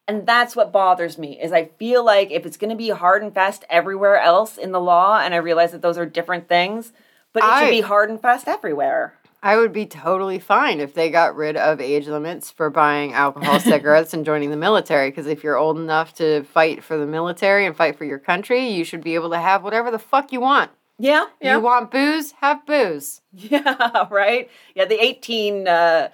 And 0.06 0.26
that's 0.26 0.54
what 0.54 0.72
bothers 0.72 1.16
me 1.18 1.40
is 1.40 1.52
I 1.52 1.66
feel 1.78 2.04
like 2.04 2.30
if 2.30 2.44
it's 2.46 2.56
going 2.58 2.70
to 2.70 2.76
be 2.76 2.90
hard 2.90 3.22
and 3.22 3.32
fast 3.32 3.64
everywhere 3.70 4.18
else 4.18 4.58
in 4.58 4.72
the 4.72 4.80
law 4.80 5.18
and 5.18 5.32
I 5.34 5.38
realize 5.38 5.72
that 5.72 5.82
those 5.82 5.96
are 5.98 6.06
different 6.06 6.48
things, 6.48 6.92
but 7.32 7.42
it 7.42 7.48
I- 7.48 7.64
should 7.64 7.70
be 7.70 7.80
hard 7.80 8.10
and 8.10 8.20
fast 8.20 8.46
everywhere. 8.46 9.14
I 9.44 9.58
would 9.58 9.74
be 9.74 9.84
totally 9.84 10.38
fine 10.38 10.80
if 10.80 10.94
they 10.94 11.10
got 11.10 11.36
rid 11.36 11.58
of 11.58 11.78
age 11.78 12.08
limits 12.08 12.50
for 12.50 12.70
buying 12.70 13.12
alcohol, 13.12 13.60
cigarettes, 13.60 14.14
and 14.14 14.24
joining 14.24 14.50
the 14.50 14.56
military. 14.56 15.10
Because 15.10 15.26
if 15.26 15.44
you're 15.44 15.58
old 15.58 15.76
enough 15.76 16.14
to 16.14 16.44
fight 16.44 16.82
for 16.82 16.96
the 16.96 17.04
military 17.04 17.66
and 17.66 17.76
fight 17.76 17.98
for 17.98 18.06
your 18.06 18.18
country, 18.18 18.66
you 18.68 18.84
should 18.84 19.04
be 19.04 19.14
able 19.14 19.28
to 19.30 19.38
have 19.38 19.62
whatever 19.62 19.90
the 19.90 19.98
fuck 19.98 20.32
you 20.32 20.40
want. 20.40 20.70
Yeah, 20.98 21.26
yeah. 21.42 21.56
You 21.56 21.60
want 21.62 21.90
booze? 21.90 22.32
Have 22.40 22.64
booze. 22.64 23.20
Yeah, 23.32 24.06
right? 24.10 24.48
Yeah, 24.74 24.86
the 24.86 25.04
18 25.04 25.68
uh 25.68 26.08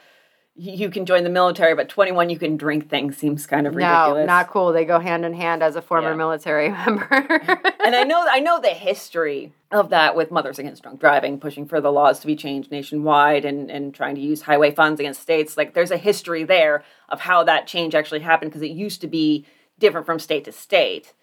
you 0.62 0.90
can 0.90 1.06
join 1.06 1.24
the 1.24 1.30
military, 1.30 1.74
but 1.74 1.88
21 1.88 2.28
you 2.28 2.38
can 2.38 2.56
drink 2.58 2.90
things 2.90 3.16
seems 3.16 3.46
kind 3.46 3.66
of 3.66 3.74
ridiculous. 3.74 4.20
No, 4.20 4.26
not 4.26 4.48
cool. 4.50 4.72
They 4.72 4.84
go 4.84 4.98
hand 4.98 5.24
in 5.24 5.32
hand 5.32 5.62
as 5.62 5.74
a 5.74 5.80
former 5.82 6.10
Yeah. 6.10 6.16
military 6.16 6.68
member. 6.86 7.06
and 7.82 7.96
I 7.96 8.04
know 8.04 8.24
I 8.30 8.40
know 8.40 8.60
the 8.60 8.68
history 8.68 9.52
of 9.70 9.88
that 9.90 10.14
with 10.14 10.30
Mothers 10.30 10.58
Against 10.58 10.82
Drunk 10.82 11.00
Driving, 11.00 11.40
pushing 11.40 11.66
for 11.66 11.80
the 11.80 11.90
laws 11.90 12.20
to 12.20 12.26
be 12.26 12.36
changed 12.36 12.70
nationwide 12.70 13.44
and, 13.44 13.70
and 13.70 13.94
trying 13.94 14.16
to 14.16 14.20
use 14.20 14.42
highway 14.42 14.70
funds 14.70 15.00
against 15.00 15.22
states. 15.22 15.56
Like 15.56 15.72
there's 15.72 15.90
a 15.92 15.96
history 15.96 16.44
there 16.44 16.84
of 17.08 17.20
how 17.20 17.42
that 17.44 17.66
change 17.66 17.94
actually 17.94 18.20
happened 18.20 18.50
because 18.50 18.62
it 18.62 18.70
used 18.70 19.00
to 19.00 19.06
be 19.06 19.46
different 19.78 20.04
from 20.06 20.18
state 20.18 20.44
to 20.44 20.52
state 20.52 21.14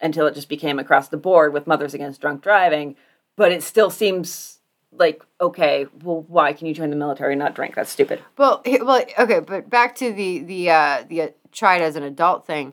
until 0.00 0.26
it 0.26 0.34
just 0.34 0.48
became 0.48 0.78
across 0.78 1.08
the 1.08 1.16
board 1.18 1.52
with 1.52 1.66
Mothers 1.66 1.92
Against 1.94 2.20
Drunk 2.22 2.42
Driving. 2.42 2.96
But 3.36 3.52
it 3.52 3.62
still 3.62 3.90
seems 3.90 4.55
like, 4.98 5.22
okay, 5.40 5.86
well, 6.02 6.24
why 6.28 6.52
can 6.52 6.66
you 6.66 6.74
join 6.74 6.90
the 6.90 6.96
military 6.96 7.32
and 7.32 7.38
not 7.38 7.54
drink? 7.54 7.74
That's 7.74 7.90
stupid. 7.90 8.20
Well, 8.36 8.62
well, 8.82 9.04
okay, 9.18 9.40
but 9.40 9.70
back 9.70 9.94
to 9.96 10.12
the 10.12 10.40
the 10.40 10.70
uh, 10.70 11.04
the 11.08 11.22
uh, 11.22 11.28
tried 11.52 11.82
as 11.82 11.96
an 11.96 12.02
adult 12.02 12.46
thing. 12.46 12.72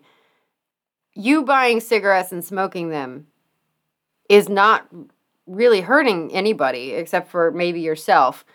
You 1.13 1.43
buying 1.43 1.79
cigarettes 1.79 2.31
and 2.31 2.43
smoking 2.43 2.89
them 2.89 3.27
is 4.29 4.49
not 4.49 4.87
really 5.45 5.81
hurting 5.81 6.33
anybody 6.33 6.91
except 6.91 7.29
for 7.29 7.51
maybe 7.51 7.81
yourself. 7.81 8.45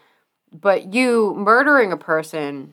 But 0.50 0.94
you 0.94 1.34
murdering 1.36 1.92
a 1.92 1.96
person 1.96 2.72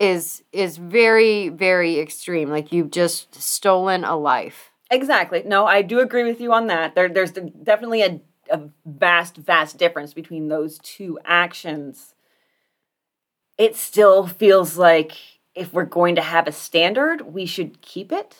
is 0.00 0.42
is 0.52 0.78
very 0.78 1.50
very 1.50 1.98
extreme. 1.98 2.48
Like 2.48 2.72
you've 2.72 2.90
just 2.90 3.34
stolen 3.34 4.04
a 4.04 4.16
life. 4.16 4.72
Exactly. 4.92 5.42
No, 5.46 5.64
I 5.64 5.80
do 5.80 6.00
agree 6.00 6.22
with 6.22 6.38
you 6.40 6.52
on 6.52 6.66
that. 6.66 6.94
There, 6.94 7.08
there's 7.08 7.32
definitely 7.32 8.02
a, 8.02 8.20
a 8.52 8.68
vast, 8.86 9.36
vast 9.36 9.78
difference 9.78 10.14
between 10.14 10.48
those 10.48 10.78
two 10.78 11.18
actions. 11.24 12.14
It 13.58 13.74
still 13.76 14.26
feels 14.26 14.76
like 14.78 15.12
if 15.54 15.72
we're 15.72 15.84
going 15.84 16.14
to 16.16 16.22
have 16.22 16.46
a 16.46 16.52
standard, 16.52 17.22
we 17.22 17.46
should 17.46 17.80
keep 17.82 18.12
it 18.12 18.36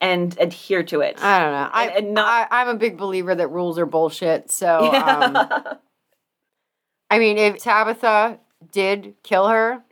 and 0.00 0.36
adhere 0.38 0.82
to 0.84 1.00
it. 1.00 1.22
I 1.22 1.38
don't 1.38 1.52
know. 1.52 1.70
I, 1.72 1.86
And- 1.88 1.96
and 2.06 2.14
not- 2.14 2.48
I 2.50 2.60
I'm 2.62 2.68
a 2.68 2.74
big 2.78 2.96
believer 2.98 3.34
that 3.34 3.48
rules 3.48 3.78
are 3.78 3.86
bullshit. 3.86 4.50
So 4.50 4.92
um, 4.94 5.36
I 7.10 7.18
mean, 7.18 7.38
if 7.38 7.58
Tabitha 7.58 8.38
did 8.72 9.14
kill 9.22 9.48
her 9.48 9.82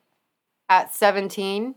at 0.68 0.94
17, 0.94 1.74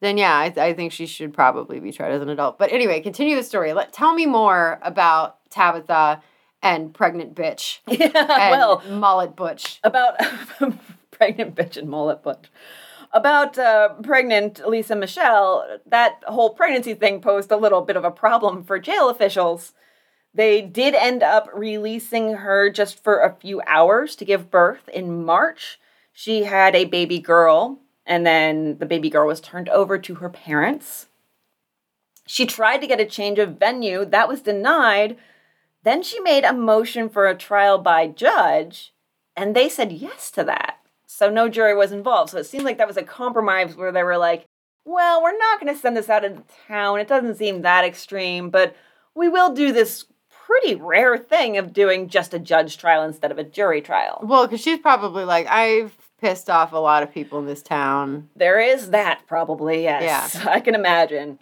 then 0.00 0.18
yeah, 0.18 0.34
I, 0.36 0.46
I 0.56 0.74
think 0.74 0.92
she 0.92 1.06
should 1.06 1.32
probably 1.32 1.80
be 1.80 1.92
tried 1.92 2.12
as 2.12 2.22
an 2.22 2.28
adult. 2.28 2.58
But 2.58 2.72
anyway, 2.72 3.00
continue 3.00 3.36
the 3.36 3.42
story. 3.42 3.72
Let 3.72 3.92
tell 3.92 4.14
me 4.14 4.26
more 4.26 4.78
about 4.82 5.38
Tabitha 5.50 6.22
and 6.62 6.94
pregnant 6.94 7.34
bitch 7.34 7.80
yeah, 7.86 8.10
and 8.14 8.50
well, 8.50 8.82
mullet 8.88 9.36
butch. 9.36 9.80
about 9.82 10.16
pregnant 11.10 11.54
bitch 11.54 11.76
and 11.76 11.88
mullet 11.88 12.22
butch. 12.22 12.50
About 13.14 13.58
uh, 13.58 13.90
pregnant 14.02 14.66
Lisa 14.66 14.96
Michelle, 14.96 15.80
that 15.84 16.22
whole 16.26 16.50
pregnancy 16.50 16.94
thing 16.94 17.20
posed 17.20 17.50
a 17.50 17.58
little 17.58 17.82
bit 17.82 17.96
of 17.96 18.04
a 18.04 18.10
problem 18.10 18.64
for 18.64 18.78
jail 18.78 19.10
officials. 19.10 19.74
They 20.32 20.62
did 20.62 20.94
end 20.94 21.22
up 21.22 21.50
releasing 21.52 22.34
her 22.36 22.70
just 22.70 23.02
for 23.04 23.20
a 23.20 23.34
few 23.34 23.60
hours 23.66 24.16
to 24.16 24.24
give 24.24 24.50
birth 24.50 24.88
in 24.88 25.26
March. 25.26 25.78
She 26.14 26.44
had 26.44 26.74
a 26.74 26.86
baby 26.86 27.18
girl, 27.18 27.80
and 28.06 28.24
then 28.26 28.78
the 28.78 28.86
baby 28.86 29.10
girl 29.10 29.26
was 29.26 29.40
turned 29.42 29.68
over 29.68 29.98
to 29.98 30.14
her 30.16 30.30
parents. 30.30 31.08
She 32.26 32.46
tried 32.46 32.78
to 32.78 32.86
get 32.86 33.00
a 33.00 33.04
change 33.04 33.38
of 33.38 33.58
venue, 33.58 34.06
that 34.06 34.28
was 34.28 34.40
denied. 34.40 35.18
Then 35.84 36.02
she 36.02 36.20
made 36.20 36.44
a 36.44 36.52
motion 36.52 37.08
for 37.08 37.26
a 37.26 37.36
trial 37.36 37.78
by 37.78 38.06
judge, 38.06 38.92
and 39.36 39.54
they 39.54 39.68
said 39.68 39.92
yes 39.92 40.30
to 40.32 40.44
that. 40.44 40.78
So 41.06 41.28
no 41.30 41.48
jury 41.48 41.74
was 41.74 41.92
involved. 41.92 42.30
So 42.30 42.38
it 42.38 42.44
seemed 42.44 42.64
like 42.64 42.78
that 42.78 42.88
was 42.88 42.96
a 42.96 43.02
compromise 43.02 43.76
where 43.76 43.92
they 43.92 44.02
were 44.02 44.16
like, 44.16 44.46
well, 44.84 45.22
we're 45.22 45.36
not 45.36 45.60
going 45.60 45.72
to 45.72 45.80
send 45.80 45.96
this 45.96 46.08
out 46.08 46.24
of 46.24 46.42
town. 46.66 47.00
It 47.00 47.08
doesn't 47.08 47.36
seem 47.36 47.62
that 47.62 47.84
extreme, 47.84 48.50
but 48.50 48.74
we 49.14 49.28
will 49.28 49.52
do 49.54 49.72
this 49.72 50.06
pretty 50.30 50.74
rare 50.74 51.16
thing 51.16 51.56
of 51.56 51.72
doing 51.72 52.08
just 52.08 52.34
a 52.34 52.38
judge 52.38 52.78
trial 52.78 53.02
instead 53.02 53.30
of 53.30 53.38
a 53.38 53.44
jury 53.44 53.80
trial. 53.80 54.20
Well, 54.22 54.46
because 54.46 54.60
she's 54.60 54.78
probably 54.78 55.24
like, 55.24 55.46
I've 55.46 55.96
pissed 56.20 56.50
off 56.50 56.72
a 56.72 56.78
lot 56.78 57.02
of 57.02 57.12
people 57.12 57.38
in 57.38 57.46
this 57.46 57.62
town. 57.62 58.28
There 58.36 58.60
is 58.60 58.90
that, 58.90 59.22
probably, 59.26 59.82
yes. 59.82 60.36
I 60.46 60.60
can 60.60 60.74
imagine. 60.74 61.38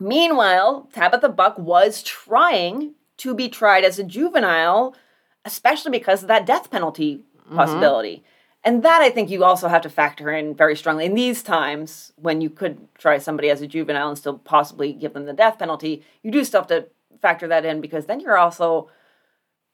Meanwhile, 0.00 0.88
Tabitha 0.92 1.28
Buck 1.28 1.58
was 1.58 2.02
trying 2.02 2.94
to 3.22 3.34
be 3.34 3.48
tried 3.48 3.84
as 3.84 4.00
a 4.00 4.04
juvenile, 4.04 4.96
especially 5.44 5.92
because 5.92 6.22
of 6.22 6.28
that 6.28 6.44
death 6.44 6.70
penalty 6.72 7.24
mm-hmm. 7.38 7.54
possibility. 7.54 8.24
And 8.64 8.82
that 8.82 9.00
I 9.00 9.10
think 9.10 9.30
you 9.30 9.44
also 9.44 9.68
have 9.68 9.82
to 9.82 9.88
factor 9.88 10.30
in 10.30 10.56
very 10.56 10.76
strongly. 10.76 11.04
In 11.04 11.14
these 11.14 11.42
times, 11.42 12.12
when 12.16 12.40
you 12.40 12.50
could 12.50 12.88
try 12.94 13.18
somebody 13.18 13.48
as 13.48 13.62
a 13.62 13.66
juvenile 13.66 14.08
and 14.08 14.18
still 14.18 14.38
possibly 14.38 14.92
give 14.92 15.14
them 15.14 15.26
the 15.26 15.32
death 15.32 15.58
penalty, 15.58 16.04
you 16.22 16.32
do 16.32 16.44
still 16.44 16.62
have 16.62 16.68
to 16.68 16.86
factor 17.20 17.46
that 17.46 17.64
in 17.64 17.80
because 17.80 18.06
then 18.06 18.18
you're 18.18 18.38
also, 18.38 18.90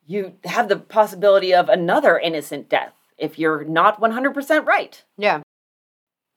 you 0.06 0.34
have 0.44 0.68
the 0.68 0.76
possibility 0.76 1.54
of 1.54 1.70
another 1.70 2.18
innocent 2.18 2.68
death 2.68 2.92
if 3.16 3.38
you're 3.38 3.64
not 3.64 4.00
100% 4.00 4.66
right 4.66 5.04
Yeah. 5.16 5.40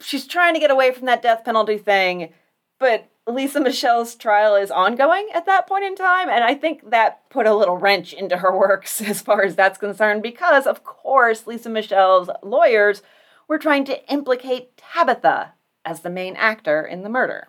she's 0.01 0.25
trying 0.25 0.53
to 0.53 0.59
get 0.59 0.71
away 0.71 0.91
from 0.93 1.05
that 1.05 1.21
death 1.21 1.43
penalty 1.43 1.77
thing, 1.77 2.33
but 2.79 3.10
Lisa 3.27 3.59
Michelle's 3.59 4.15
trial 4.15 4.55
is 4.55 4.71
ongoing 4.71 5.27
at 5.33 5.45
that 5.45 5.67
point 5.67 5.85
in 5.85 5.95
time, 5.95 6.27
and 6.29 6.43
I 6.43 6.55
think 6.55 6.89
that 6.89 7.29
put 7.29 7.45
a 7.45 7.53
little 7.53 7.77
wrench 7.77 8.13
into 8.13 8.37
her 8.37 8.55
works 8.55 9.01
as 9.01 9.21
far 9.21 9.43
as 9.43 9.55
that's 9.55 9.77
concerned 9.77 10.23
because, 10.23 10.65
of 10.65 10.83
course, 10.83 11.45
Lisa 11.45 11.69
Michelle's 11.69 12.29
lawyers 12.41 13.01
were 13.47 13.59
trying 13.59 13.85
to 13.85 14.11
implicate 14.11 14.77
Tabitha 14.77 15.53
as 15.85 16.01
the 16.01 16.09
main 16.09 16.35
actor 16.35 16.85
in 16.85 17.03
the 17.03 17.09
murder. 17.09 17.47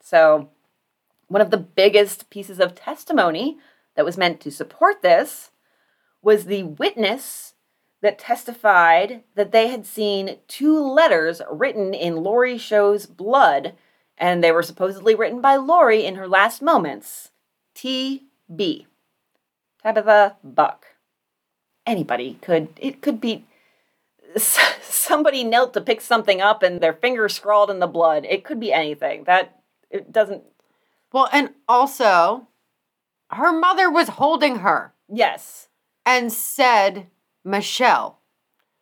So, 0.00 0.50
one 1.28 1.40
of 1.40 1.50
the 1.50 1.56
biggest 1.56 2.30
pieces 2.30 2.60
of 2.60 2.74
testimony 2.74 3.58
that 3.96 4.04
was 4.04 4.18
meant 4.18 4.40
to 4.42 4.50
support 4.50 5.02
this 5.02 5.50
was 6.22 6.44
the 6.44 6.62
witness 6.62 7.54
that 8.02 8.18
testified 8.18 9.22
that 9.34 9.50
they 9.50 9.68
had 9.68 9.86
seen 9.86 10.38
two 10.46 10.78
letters 10.78 11.40
written 11.50 11.94
in 11.94 12.16
Laurie 12.16 12.58
Show's 12.58 13.06
blood, 13.06 13.74
and 14.18 14.42
they 14.42 14.52
were 14.52 14.62
supposedly 14.62 15.14
written 15.14 15.40
by 15.40 15.56
Laurie 15.56 16.04
in 16.04 16.14
her 16.16 16.28
last 16.28 16.62
moments. 16.62 17.30
T.B. 17.74 18.86
Tabitha 19.82 20.36
Buck. 20.42 20.86
Anybody 21.86 22.38
could, 22.40 22.68
it 22.76 23.02
could 23.02 23.20
be 23.20 23.46
somebody 24.36 25.44
knelt 25.44 25.74
to 25.74 25.80
pick 25.80 26.00
something 26.00 26.40
up 26.40 26.62
and 26.62 26.80
their 26.80 26.92
finger 26.92 27.28
scrawled 27.28 27.70
in 27.70 27.78
the 27.78 27.86
blood. 27.86 28.24
It 28.24 28.44
could 28.44 28.58
be 28.60 28.72
anything. 28.72 29.24
That, 29.24 29.60
it 29.90 30.10
doesn't, 30.10 30.42
Well, 31.12 31.28
and 31.32 31.50
also, 31.68 32.48
her 33.30 33.52
mother 33.52 33.90
was 33.90 34.08
holding 34.08 34.56
her 34.56 34.94
yes. 35.08 35.68
and 36.06 36.32
said, 36.32 37.08
Michelle. 37.44 38.20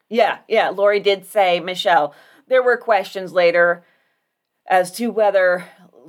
Yeah, 0.09 0.39
yeah. 0.47 0.69
Laurie 0.69 1.01
did 1.01 1.27
say 1.27 1.59
Michelle. 1.59 2.15
There 2.47 2.63
were 2.63 2.77
questions 2.77 3.33
later 3.33 3.85
as 4.67 4.93
to 4.93 5.11
whether 5.11 5.65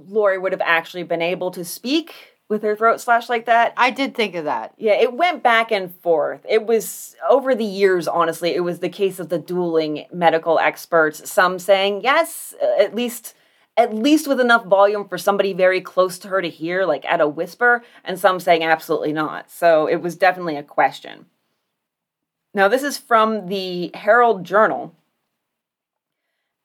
Laurie 0.07 0.37
would 0.37 0.51
have 0.51 0.61
actually 0.61 1.03
been 1.03 1.21
able 1.21 1.51
to 1.51 1.65
speak 1.65 2.33
with 2.49 2.61
her 2.61 2.75
throat 2.75 3.01
slashed 3.01 3.29
like 3.29 3.45
that. 3.45 3.73
I 3.77 3.89
did 3.89 4.15
think 4.15 4.35
of 4.35 4.45
that. 4.45 4.73
Yeah, 4.77 4.93
it 4.93 5.13
went 5.13 5.43
back 5.43 5.71
and 5.71 5.93
forth. 6.01 6.45
It 6.47 6.65
was 6.65 7.15
over 7.27 7.55
the 7.55 7.63
years, 7.63 8.07
honestly, 8.07 8.53
it 8.53 8.61
was 8.61 8.79
the 8.79 8.89
case 8.89 9.19
of 9.19 9.29
the 9.29 9.39
dueling 9.39 10.05
medical 10.11 10.59
experts. 10.59 11.29
Some 11.29 11.57
saying 11.57 12.01
yes, 12.03 12.53
uh, 12.61 12.81
at 12.81 12.95
least 12.95 13.33
at 13.75 13.93
least 13.93 14.27
with 14.27 14.39
enough 14.39 14.65
volume 14.65 15.07
for 15.07 15.17
somebody 15.17 15.51
very 15.51 15.81
close 15.81 16.19
to 16.19 16.27
her 16.27 16.41
to 16.41 16.49
hear, 16.49 16.85
like 16.85 17.03
at 17.05 17.21
a 17.21 17.27
whisper, 17.27 17.83
and 18.03 18.19
some 18.19 18.39
saying 18.39 18.63
absolutely 18.63 19.13
not. 19.13 19.49
So 19.49 19.87
it 19.87 19.95
was 19.95 20.15
definitely 20.15 20.57
a 20.57 20.63
question. 20.63 21.25
Now, 22.53 22.67
this 22.67 22.83
is 22.83 22.99
from 22.99 23.47
the 23.47 23.89
Herald 23.95 24.43
Journal. 24.43 24.95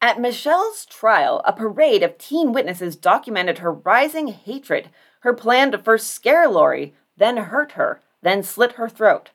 At 0.01 0.20
Michelle's 0.20 0.87
trial, 0.87 1.43
a 1.45 1.53
parade 1.53 2.05
of 2.05 2.19
teen 2.19 2.53
witnesses 2.53 2.95
documented 2.95 3.59
her 3.59 3.73
rising 3.73 4.29
hatred, 4.29 4.91
her 5.20 5.35
plan 5.35 5.73
to 5.73 5.79
first 5.79 6.11
scare 6.11 6.49
Laurie, 6.49 6.95
then 7.16 7.37
hurt 7.37 7.73
her, 7.73 8.01
then 8.23 8.45
slit 8.45 8.73
her 8.73 8.89
throat. 8.89 9.31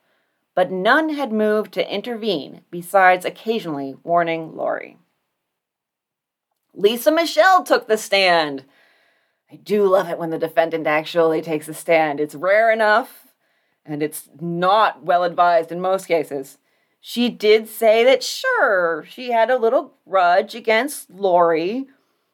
But 0.56 0.72
none 0.72 1.10
had 1.10 1.34
moved 1.34 1.74
to 1.74 1.94
intervene, 1.94 2.62
besides 2.72 3.26
occasionally 3.26 3.96
warning 4.04 4.56
Laurie. 4.56 4.98
Lisa 6.74 7.12
Michelle 7.12 7.64
took 7.64 7.88
the 7.88 7.98
stand. 7.98 8.64
I 9.52 9.58
do 9.58 9.86
love 9.86 10.10
it 10.10 10.18
when 10.18 10.30
the 10.30 10.40
defendant 10.40 10.88
actually 10.88 11.42
takes 11.42 11.68
a 11.68 11.74
stand. 11.74 12.20
It's 12.20 12.36
rare 12.36 12.72
enough, 12.72 13.28
and 13.86 14.02
it's 14.02 14.30
not 14.40 15.04
well 15.04 15.24
advised 15.24 15.72
in 15.72 15.82
most 15.82 16.06
cases. 16.08 16.58
She 17.06 17.28
did 17.28 17.68
say 17.68 18.06
that 18.06 18.24
sure, 18.24 19.04
she 19.10 19.32
had 19.32 19.50
a 19.50 19.58
little 19.58 19.94
grudge 20.08 20.56
against 20.56 21.10
Laurie, 21.10 21.88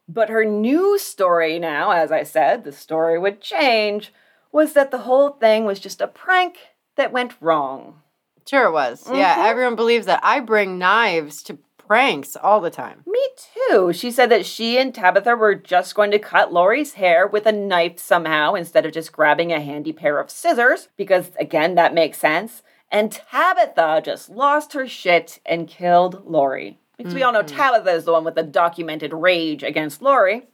but 0.07 0.29
her 0.29 0.45
new 0.45 0.99
story 0.99 1.57
now, 1.57 1.89
as 1.89 2.11
I 2.11 2.21
said, 2.21 2.63
the 2.63 2.71
story 2.71 3.17
would 3.17 3.41
change, 3.41 4.13
was 4.51 4.73
that 4.73 4.91
the 4.91 4.99
whole 4.99 5.31
thing 5.31 5.65
was 5.65 5.79
just 5.79 6.01
a 6.01 6.07
prank 6.07 6.57
that 6.97 7.11
went 7.11 7.33
wrong. 7.41 8.03
Sure, 8.47 8.67
it 8.67 8.71
was. 8.71 9.09
Yeah, 9.11 9.37
Mhm. 9.37 9.49
everyone 9.49 9.75
believes 9.75 10.05
that. 10.05 10.19
I 10.21 10.39
bring 10.39 10.77
knives 10.77 11.41
to 11.43 11.57
pranks 11.79 12.35
all 12.35 12.61
the 12.61 12.69
time. 12.69 13.03
Me 13.07 13.27
too. 13.71 13.91
She 13.91 14.11
said 14.11 14.29
that 14.29 14.45
she 14.45 14.77
and 14.77 14.93
Tabitha 14.93 15.35
were 15.35 15.55
just 15.55 15.95
going 15.95 16.11
to 16.11 16.19
cut 16.19 16.53
Laurie's 16.53 16.93
hair 16.93 17.25
with 17.25 17.47
a 17.47 17.51
knife 17.51 17.97
somehow 17.97 18.53
instead 18.53 18.85
of 18.85 18.91
just 18.91 19.11
grabbing 19.11 19.51
a 19.51 19.59
handy 19.59 19.93
pair 19.93 20.19
of 20.19 20.29
scissors, 20.29 20.89
because 20.95 21.31
again, 21.39 21.73
that 21.73 21.95
makes 21.95 22.19
sense. 22.19 22.61
And 22.91 23.11
Tabitha 23.11 24.01
just 24.03 24.29
lost 24.29 24.73
her 24.73 24.87
shit 24.87 25.39
and 25.45 25.67
killed 25.67 26.25
Laurie. 26.25 26.79
Because 26.97 27.13
we 27.13 27.23
all 27.23 27.31
know 27.31 27.43
mm-hmm. 27.43 27.55
Tabitha 27.55 27.91
is 27.91 28.05
the 28.05 28.11
one 28.11 28.25
with 28.25 28.35
the 28.35 28.43
documented 28.43 29.13
rage 29.13 29.63
against 29.63 30.01
Laurie. 30.01 30.47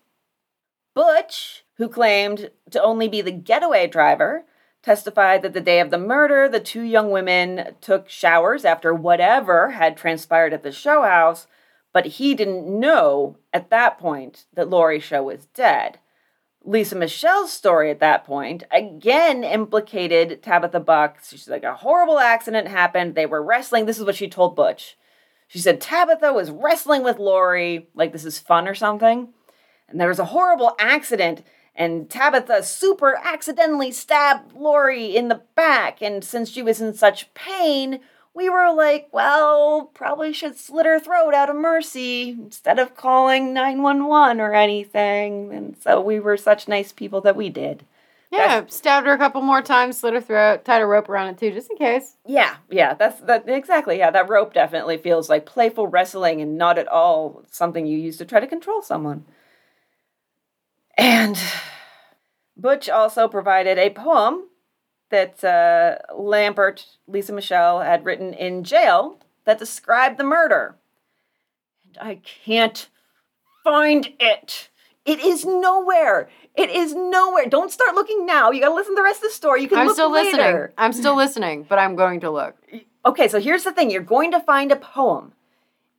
Butch, 0.94 1.66
who 1.78 1.90
claimed 1.90 2.52
to 2.72 2.82
only 2.82 3.08
be 3.08 3.22
the 3.22 3.32
getaway 3.32 3.88
driver, 3.88 4.46
testified 4.84 5.42
that 5.42 5.54
the 5.54 5.62
day 5.62 5.80
of 5.80 5.90
the 5.90 5.98
murder, 5.98 6.48
the 6.48 6.60
two 6.60 6.84
young 6.84 7.10
women 7.10 7.74
took 7.82 8.08
showers 8.08 8.64
after 8.64 8.94
whatever 8.94 9.72
had 9.72 9.98
transpired 9.98 10.54
at 10.54 10.62
the 10.62 10.72
Show 10.72 11.02
house, 11.02 11.48
but 11.92 12.06
he 12.06 12.36
didn't 12.36 12.68
know 12.68 13.38
at 13.52 13.72
that 13.72 13.98
point 13.98 14.46
that 14.54 14.70
Laurie 14.70 15.00
Show 15.00 15.24
was 15.24 15.48
dead. 15.48 15.98
Lisa 16.66 16.96
Michelle's 16.96 17.54
story 17.54 17.92
at 17.92 18.00
that 18.00 18.26
point 18.26 18.64
again 18.72 19.44
implicated 19.44 20.42
Tabitha 20.42 20.80
Buck. 20.80 21.20
She's 21.24 21.48
like, 21.48 21.64
a 21.64 21.76
horrible 21.76 22.20
accident 22.20 22.68
happened. 22.68 23.14
They 23.14 23.28
were 23.28 23.44
wrestling. 23.44 23.86
This 23.86 24.00
is 24.00 24.06
what 24.06 24.16
she 24.16 24.28
told 24.28 24.56
Butch. 24.56 24.98
She 25.48 25.60
said 25.60 25.80
Tabitha 25.80 26.34
was 26.34 26.50
wrestling 26.50 27.04
with 27.04 27.20
Laurie, 27.20 27.88
like 27.94 28.12
this 28.12 28.26
is 28.26 28.40
fun 28.40 28.68
or 28.68 28.74
something. 28.74 29.30
And 29.88 30.02
there 30.02 30.08
was 30.08 30.20
a 30.20 30.26
horrible 30.26 30.76
accident, 30.80 31.44
and 31.76 32.10
Tabitha 32.10 32.64
super 32.64 33.20
accidentally 33.24 33.92
stabbed 33.92 34.54
Laurie 34.54 35.16
in 35.16 35.28
the 35.28 35.44
back. 35.56 36.02
And 36.02 36.24
since 36.24 36.50
she 36.50 36.64
was 36.64 36.82
in 36.82 36.96
such 36.96 37.32
pain, 37.36 38.00
we 38.36 38.50
were 38.50 38.74
like, 38.74 39.08
well, 39.14 39.90
probably 39.94 40.34
should 40.34 40.58
slit 40.58 40.86
her 40.86 41.00
throat 41.00 41.34
out 41.34 41.50
of 41.50 41.56
mercy 41.56 42.30
instead 42.30 42.80
of 42.80 42.96
calling 42.96 43.54
911 43.54 44.42
or 44.42 44.54
anything. 44.54 45.54
And 45.54 45.78
so 45.82 46.02
we 46.02 46.20
were 46.20 46.36
such 46.36 46.68
nice 46.68 46.92
people 46.92 47.22
that 47.22 47.38
we 47.38 47.50
did. 47.50 47.86
Yeah, 48.32 48.60
that's, 48.60 48.76
stabbed 48.76 49.08
her 49.08 49.14
a 49.14 49.18
couple 49.18 49.42
more 49.42 49.62
times, 49.62 49.98
slit 49.98 50.16
her 50.16 50.22
throat, 50.22 50.66
tied 50.66 50.82
a 50.82 50.86
rope 50.86 51.08
around 51.08 51.30
it 51.30 51.38
too, 51.38 51.52
just 51.52 51.72
in 51.72 51.78
case. 51.78 52.18
Yeah, 52.26 52.56
yeah, 52.70 52.94
that's 52.94 53.22
that 53.22 53.48
exactly. 53.48 53.98
Yeah, 54.00 54.12
that 54.12 54.28
rope 54.28 54.54
definitely 54.54 54.98
feels 54.98 55.30
like 55.30 55.46
playful 55.46 55.88
wrestling 55.88 56.42
and 56.42 56.58
not 56.58 56.78
at 56.78 56.90
all 56.90 57.44
something 57.50 57.86
you 57.86 57.98
use 57.98 58.18
to 58.18 58.26
try 58.26 58.42
to 58.42 58.48
control 58.48 58.82
someone. 58.82 59.24
And 60.98 61.40
Butch 62.58 62.90
also 62.90 63.30
provided 63.30 63.78
a 63.78 63.92
poem 63.92 64.50
that 65.16 65.44
uh, 65.44 66.14
Lambert, 66.14 66.86
Lisa 67.08 67.32
Michelle, 67.32 67.80
had 67.80 68.04
written 68.04 68.34
in 68.34 68.66
jail 68.66 69.18
that 69.46 69.58
described 69.60 70.18
the 70.18 70.26
murder. 70.26 70.76
And 71.88 72.10
I 72.10 72.16
can't 72.44 72.90
find 73.64 74.10
it. 74.20 74.70
It 75.06 75.20
is 75.20 75.46
nowhere. 75.46 76.28
It 76.56 76.70
is 76.70 76.94
nowhere. 76.94 77.46
Don't 77.48 77.72
start 77.72 77.96
looking 77.96 78.26
now. 78.26 78.52
You 78.52 78.60
got 78.60 78.70
to 78.70 78.76
listen 78.76 78.94
to 78.94 79.00
the 79.00 79.04
rest 79.04 79.24
of 79.24 79.30
the 79.30 79.36
story. 79.36 79.62
You 79.62 79.70
can 79.70 79.78
I'm 79.78 79.88
look 79.88 79.96
still 79.96 80.12
later. 80.12 80.38
listening. 80.38 80.68
I'm 80.78 80.94
still 80.94 81.16
listening, 81.16 81.66
but 81.70 81.80
I'm 81.80 81.96
going 81.96 82.20
to 82.22 82.30
look. 82.30 82.56
Okay, 83.06 83.30
so 83.30 83.40
here's 83.40 83.64
the 83.64 83.72
thing. 83.72 83.90
You're 83.90 84.02
going 84.02 84.32
to 84.32 84.40
find 84.42 84.72
a 84.72 84.76
poem. 84.76 85.32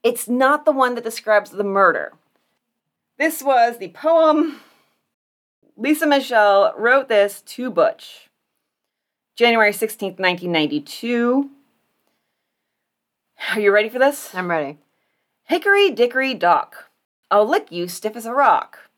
It's 0.03 0.27
not 0.29 0.65
the 0.65 0.71
one 0.71 0.93
that 0.95 1.03
describes 1.03 1.49
the 1.51 1.63
murder. 1.63 2.13
This 3.17 3.41
was 3.41 3.79
the 3.79 3.89
poem 3.89 4.59
Lisa 5.75 6.07
Michelle 6.07 6.73
wrote 6.77 7.07
this 7.07 7.41
to 7.43 7.69
Butch. 7.69 8.26
January 9.37 9.71
16th, 9.71 10.17
1992. 10.17 11.51
Are 13.53 13.59
you 13.59 13.71
ready 13.71 13.87
for 13.87 13.99
this? 13.99 14.33
I'm 14.33 14.49
ready. 14.49 14.79
Hickory 15.43 15.91
dickory 15.91 16.33
dock. 16.33 16.89
I'll 17.29 17.47
lick 17.47 17.71
you 17.71 17.87
stiff 17.87 18.15
as 18.15 18.25
a 18.25 18.33
rock. 18.33 18.89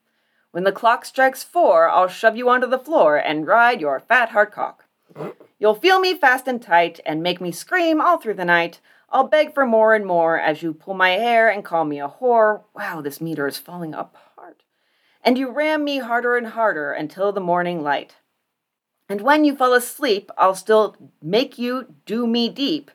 When 0.52 0.64
the 0.64 0.72
clock 0.72 1.04
strikes 1.04 1.44
four, 1.44 1.90
I'll 1.90 2.08
shove 2.08 2.38
you 2.38 2.48
onto 2.48 2.68
the 2.68 2.80
floor 2.80 3.18
and 3.18 3.48
ride 3.48 3.82
your 3.82 4.00
fat 4.00 4.30
hard 4.30 4.54
cock. 4.54 4.86
You'll 5.60 5.76
feel 5.76 6.00
me 6.00 6.16
fast 6.16 6.48
and 6.48 6.62
tight 6.62 7.02
and 7.06 7.22
make 7.22 7.42
me 7.42 7.52
scream 7.52 8.00
all 8.00 8.18
through 8.18 8.36
the 8.36 8.46
night. 8.46 8.80
I'll 9.10 9.28
beg 9.28 9.54
for 9.54 9.66
more 9.66 9.94
and 9.94 10.06
more 10.06 10.40
as 10.40 10.64
you 10.64 10.74
pull 10.74 10.94
my 10.94 11.10
hair 11.10 11.50
and 11.50 11.66
call 11.66 11.84
me 11.84 12.00
a 12.00 12.08
whore. 12.08 12.62
Wow, 12.74 13.02
this 13.02 13.20
meter 13.20 13.46
is 13.46 13.58
falling 13.58 13.94
apart. 13.94 14.64
And 15.22 15.38
you 15.38 15.52
ram 15.52 15.84
me 15.84 15.98
harder 15.98 16.38
and 16.38 16.48
harder 16.48 16.94
until 16.94 17.34
the 17.34 17.42
morning 17.42 17.84
light. 17.84 18.16
And 19.10 19.22
when 19.22 19.44
you 19.44 19.56
fall 19.56 19.74
asleep, 19.74 20.30
I'll 20.38 20.54
still 20.54 20.96
make 21.22 21.58
you 21.58 21.96
do 22.06 22.28
me 22.28 22.48
deep. 22.48 22.92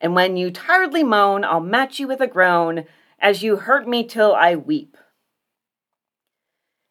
And 0.00 0.14
when 0.14 0.38
you 0.38 0.50
tiredly 0.50 1.04
moan, 1.04 1.44
I'll 1.44 1.60
match 1.60 2.00
you 2.00 2.08
with 2.08 2.22
a 2.22 2.26
groan 2.26 2.86
as 3.18 3.42
you 3.42 3.56
hurt 3.56 3.86
me 3.86 4.04
till 4.04 4.34
I 4.34 4.56
weep. 4.56 4.96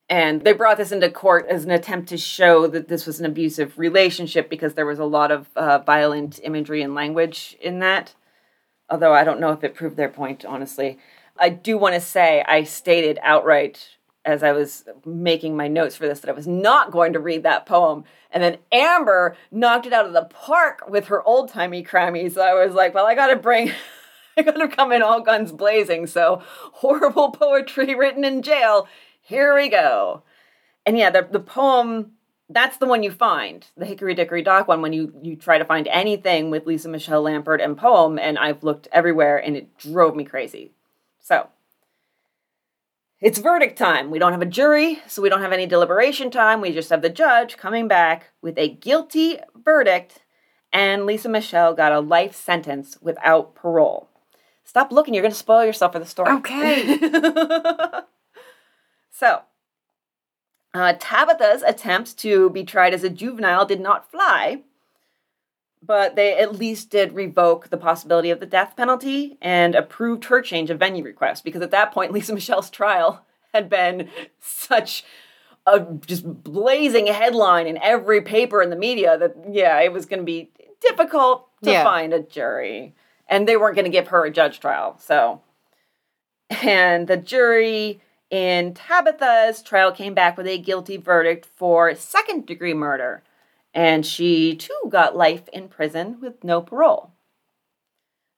And 0.10 0.44
they 0.44 0.54
brought 0.54 0.78
this 0.78 0.92
into 0.92 1.10
court 1.10 1.48
as 1.50 1.66
an 1.66 1.72
attempt 1.72 2.10
to 2.10 2.18
show 2.18 2.68
that 2.68 2.88
this 2.88 3.06
was 3.06 3.20
an 3.20 3.26
abusive 3.26 3.78
relationship 3.78 4.50
because 4.50 4.76
there 4.76 4.86
was 4.86 5.00
a 5.00 5.06
lot 5.06 5.32
of 5.32 5.50
uh, 5.56 5.80
violent 5.80 6.40
imagery 6.44 6.82
and 6.82 6.96
language 6.96 7.58
in 7.60 7.80
that. 7.80 8.14
Although 8.90 9.14
I 9.14 9.24
don't 9.24 9.42
know 9.42 9.52
if 9.52 9.64
it 9.64 9.76
proved 9.76 9.98
their 9.98 10.08
point, 10.08 10.46
honestly. 10.46 10.98
I 11.38 11.50
do 11.50 11.78
want 11.78 11.96
to 11.96 12.02
say 12.02 12.44
I 12.48 12.64
stated 12.64 13.20
outright 13.22 13.97
as 14.28 14.44
I 14.44 14.52
was 14.52 14.84
making 15.06 15.56
my 15.56 15.70
notes 15.70 15.96
for 15.96 16.06
this 16.06 16.20
that 16.20 16.30
I 16.30 16.34
was 16.34 16.46
not 16.46 16.92
going 16.92 17.14
to 17.14 17.20
read 17.20 17.44
that 17.44 17.66
poem. 17.66 18.04
And 18.30 18.44
then 18.44 18.58
Amber 18.74 19.38
knocked 19.52 19.86
it 19.86 19.94
out 19.94 20.06
of 20.06 20.12
the 20.12 20.26
park 20.26 20.84
with 20.90 21.06
her 21.06 21.24
old 21.24 21.50
timey 21.50 21.82
crammy. 21.82 22.32
So 22.32 22.42
I 22.42 22.54
was 22.54 22.76
like, 22.76 22.94
well, 22.94 23.08
I 23.08 23.16
got 23.16 23.28
to 23.28 23.38
bring, 23.38 23.72
I 24.38 24.42
got 24.42 24.58
to 24.58 24.68
come 24.68 24.92
in 24.92 25.02
all 25.02 25.22
guns 25.22 25.54
blazing. 25.54 26.08
So 26.08 26.44
horrible 26.46 27.32
poetry 27.32 27.96
written 27.96 28.26
in 28.26 28.42
jail. 28.42 28.88
Here 29.22 29.56
we 29.56 29.70
go. 29.70 30.24
And 30.86 30.98
yeah, 30.98 31.10
the, 31.10 31.26
the 31.32 31.40
poem, 31.40 32.12
that's 32.50 32.78
the 32.78 32.86
one 32.86 33.04
you 33.04 33.12
find, 33.12 33.66
the 33.78 33.86
Hickory 33.86 34.14
Dickory 34.14 34.42
Dock 34.42 34.68
one, 34.68 34.82
when 34.82 34.92
you, 34.92 35.14
you 35.22 35.38
try 35.38 35.58
to 35.58 35.66
find 35.66 35.88
anything 35.88 36.52
with 36.52 36.66
Lisa 36.66 36.90
Michelle 36.90 37.22
Lambert 37.22 37.62
and 37.62 37.78
poem. 37.78 38.20
And 38.20 38.38
I've 38.38 38.62
looked 38.62 38.90
everywhere 38.92 39.38
and 39.38 39.56
it 39.56 39.78
drove 39.78 40.18
me 40.18 40.26
crazy. 40.26 40.74
So 41.22 41.48
it's 43.20 43.40
verdict 43.40 43.78
time. 43.78 44.12
We 44.12 44.20
don't 44.20 44.32
have 44.32 44.42
a 44.42 44.46
jury, 44.46 45.00
so 45.08 45.22
we 45.22 45.30
don't 45.30 45.42
have 45.42 45.54
any 45.54 45.66
deliberation 45.66 46.30
time. 46.30 46.62
We 46.62 46.72
just 46.72 46.90
have 46.90 47.02
the 47.02 47.10
judge 47.10 47.58
coming 47.58 47.88
back 47.88 48.32
with 48.42 48.58
a 48.58 48.70
guilty 48.70 49.40
verdict, 49.56 50.24
and 50.72 51.06
Lisa 51.06 51.30
Michelle 51.30 51.74
got 51.74 51.92
a 51.92 52.00
life 52.00 52.36
sentence 52.36 52.98
without 53.02 53.56
parole. 53.56 54.10
Stop 54.64 54.92
looking, 54.92 55.14
you're 55.14 55.24
going 55.24 55.32
to 55.32 55.38
spoil 55.38 55.66
yourself 55.66 55.94
for 55.94 56.00
the 56.00 56.06
story. 56.06 56.30
Okay. 56.30 57.00
so, 59.10 59.42
uh, 60.74 60.94
Tabitha's 61.00 61.64
attempt 61.64 62.18
to 62.20 62.50
be 62.52 62.64
tried 62.64 62.94
as 62.94 63.04
a 63.04 63.10
juvenile 63.10 63.66
did 63.66 63.80
not 63.80 64.12
fly, 64.12 64.64
but 65.88 66.16
they 66.16 66.38
at 66.38 66.56
least 66.56 66.90
did 66.90 67.14
revoke 67.14 67.70
the 67.70 67.78
possibility 67.78 68.30
of 68.30 68.40
the 68.40 68.46
death 68.46 68.76
penalty 68.76 69.38
and 69.42 69.74
approved 69.74 70.26
her 70.26 70.42
change 70.42 70.70
of 70.70 70.78
venue 70.78 71.04
request 71.04 71.44
because 71.44 71.62
at 71.62 71.72
that 71.72 71.92
point 71.92 72.12
Lisa 72.14 72.34
Michelle's 72.34 72.70
trial 72.70 73.26
had 73.54 73.70
been 73.70 74.10
such 74.40 75.04
a 75.66 75.86
just 76.06 76.44
blazing 76.44 77.08
headline 77.08 77.68
in 77.68 77.78
every 77.82 78.22
paper 78.22 78.62
in 78.62 78.70
the 78.70 78.76
media 78.76 79.18
that 79.18 79.36
yeah 79.50 79.80
it 79.80 79.92
was 79.92 80.06
going 80.06 80.20
to 80.20 80.26
be 80.26 80.52
difficult 80.82 81.48
to 81.64 81.72
yeah. 81.72 81.84
find 81.84 82.14
a 82.14 82.22
jury. 82.22 82.94
And 83.30 83.48
they 83.48 83.58
weren't 83.58 83.76
going 83.76 83.86
to 83.86 83.92
give 83.92 84.08
her 84.10 84.26
a 84.26 84.32
judge 84.32 84.60
trial 84.60 84.98
so. 85.00 85.42
And 86.50 87.08
the 87.08 87.18
jury 87.18 88.02
in 88.30 88.74
Tabitha's 88.74 89.62
trial 89.62 89.92
came 89.92 90.14
back 90.14 90.38
with 90.38 90.48
a 90.48 90.58
guilty 90.58 90.98
verdict 90.98 91.48
for 91.56 91.94
second 91.96 92.46
degree 92.46 92.74
murder 92.74 93.24
and 93.78 94.04
she 94.04 94.56
too 94.56 94.82
got 94.90 95.16
life 95.16 95.48
in 95.54 95.70
prison 95.70 96.20
with 96.20 96.44
no 96.44 96.62
parole. 96.62 97.12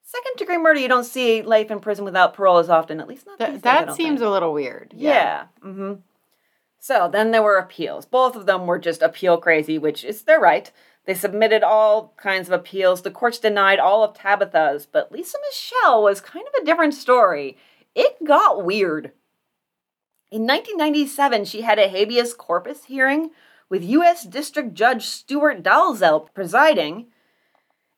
Second 0.04 0.36
degree 0.36 0.58
murder, 0.58 0.82
you 0.82 0.90
don't 0.90 1.06
see 1.06 1.42
life 1.42 1.72
in 1.72 1.80
prison 1.80 2.04
without 2.04 2.34
parole 2.34 2.58
as 2.58 2.70
often, 2.70 3.00
at 3.00 3.08
least 3.08 3.26
not 3.26 3.40
Th- 3.40 3.62
That 3.62 3.94
seems 3.96 4.20
think. 4.20 4.28
a 4.28 4.32
little 4.32 4.52
weird. 4.52 4.94
Yeah. 4.94 5.10
yeah. 5.14 5.44
Mm-hmm. 5.64 5.94
So 6.80 7.08
then 7.10 7.32
there 7.32 7.42
were 7.44 7.58
appeals. 7.58 8.06
Both 8.06 8.36
of 8.36 8.48
them 8.48 8.68
were 8.68 8.80
just 8.80 9.02
appeal 9.02 9.38
crazy, 9.38 9.78
which 9.78 10.04
is 10.04 10.24
their 10.24 10.42
right. 10.42 10.70
They 11.06 11.14
submitted 11.14 11.64
all 11.64 12.14
kinds 12.18 12.50
of 12.50 12.54
appeals. 12.54 13.02
The 13.04 13.12
courts 13.12 13.40
denied 13.40 13.80
all 13.80 14.04
of 14.04 14.14
Tabitha's, 14.14 14.86
but 14.86 15.10
Lisa 15.12 15.38
Michelle 15.48 16.04
was 16.04 16.20
kind 16.20 16.46
of 16.46 16.54
a 16.62 16.66
different 16.66 16.96
story. 16.96 17.58
It 17.96 18.18
got 18.26 18.66
weird. 18.66 19.14
In 20.32 20.42
1997, 20.46 21.46
she 21.46 21.62
had 21.62 21.80
a 21.80 21.88
habeas 21.88 22.34
corpus 22.34 22.86
hearing 22.86 23.32
with 23.70 23.84
U.S. 23.84 24.26
District 24.26 24.74
Judge 24.74 25.06
Stewart 25.06 25.64
Dalzell 25.64 26.34
presiding. 26.34 27.08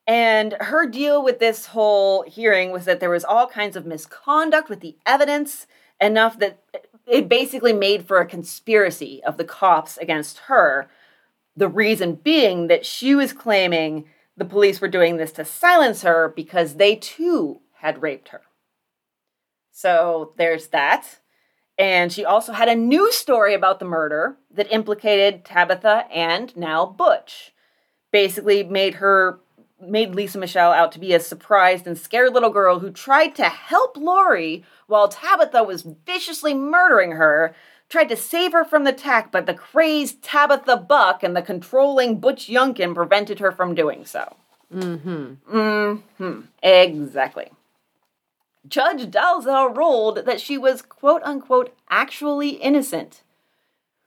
And 0.05 0.53
her 0.59 0.87
deal 0.87 1.23
with 1.23 1.39
this 1.39 1.67
whole 1.67 2.23
hearing 2.23 2.71
was 2.71 2.85
that 2.85 2.99
there 2.99 3.09
was 3.09 3.23
all 3.23 3.47
kinds 3.47 3.75
of 3.75 3.85
misconduct 3.85 4.69
with 4.69 4.81
the 4.81 4.97
evidence, 5.05 5.67
enough 5.99 6.39
that 6.39 6.59
it 7.07 7.29
basically 7.29 7.73
made 7.73 8.05
for 8.05 8.19
a 8.19 8.25
conspiracy 8.25 9.23
of 9.23 9.37
the 9.37 9.45
cops 9.45 9.97
against 9.97 10.39
her. 10.39 10.89
The 11.55 11.67
reason 11.67 12.15
being 12.15 12.67
that 12.67 12.85
she 12.85 13.15
was 13.15 13.33
claiming 13.33 14.05
the 14.35 14.45
police 14.45 14.81
were 14.81 14.87
doing 14.87 15.17
this 15.17 15.31
to 15.33 15.45
silence 15.45 16.01
her 16.01 16.33
because 16.35 16.75
they 16.75 16.95
too 16.95 17.61
had 17.75 18.01
raped 18.01 18.29
her. 18.29 18.41
So 19.71 20.33
there's 20.37 20.67
that. 20.67 21.19
And 21.81 22.13
she 22.13 22.23
also 22.23 22.53
had 22.53 22.69
a 22.69 22.75
new 22.75 23.11
story 23.11 23.55
about 23.55 23.79
the 23.79 23.85
murder 23.85 24.37
that 24.53 24.71
implicated 24.71 25.43
Tabitha 25.43 26.05
and 26.13 26.55
now 26.55 26.85
Butch. 26.85 27.53
Basically 28.11 28.61
made 28.63 28.95
her 28.95 29.39
made 29.81 30.13
Lisa 30.13 30.37
Michelle 30.37 30.73
out 30.73 30.91
to 30.91 30.99
be 30.99 31.11
a 31.15 31.19
surprised 31.19 31.87
and 31.87 31.97
scared 31.97 32.33
little 32.33 32.51
girl 32.51 32.77
who 32.77 32.91
tried 32.91 33.33
to 33.37 33.45
help 33.45 33.97
Laurie 33.97 34.63
while 34.85 35.07
Tabitha 35.07 35.63
was 35.63 35.81
viciously 36.05 36.53
murdering 36.53 37.13
her 37.13 37.55
tried 37.89 38.09
to 38.09 38.15
save 38.15 38.51
her 38.51 38.63
from 38.63 38.83
the 38.83 38.91
attack, 38.91 39.31
but 39.31 39.47
the 39.47 39.53
crazed 39.55 40.21
Tabitha 40.21 40.77
Buck 40.77 41.23
and 41.23 41.35
the 41.35 41.41
controlling 41.41 42.19
Butch 42.19 42.47
Yunkin 42.47 42.93
prevented 42.93 43.39
her 43.39 43.51
from 43.51 43.73
doing 43.73 44.05
so. 44.05 44.35
Mm-hmm. 44.71 45.57
Mm-hmm. 45.57 46.41
Exactly. 46.61 47.51
Judge 48.67 49.09
Dalzell 49.09 49.75
ruled 49.75 50.25
that 50.25 50.41
she 50.41 50.57
was 50.57 50.81
quote 50.81 51.21
unquote 51.23 51.75
actually 51.89 52.51
innocent, 52.51 53.23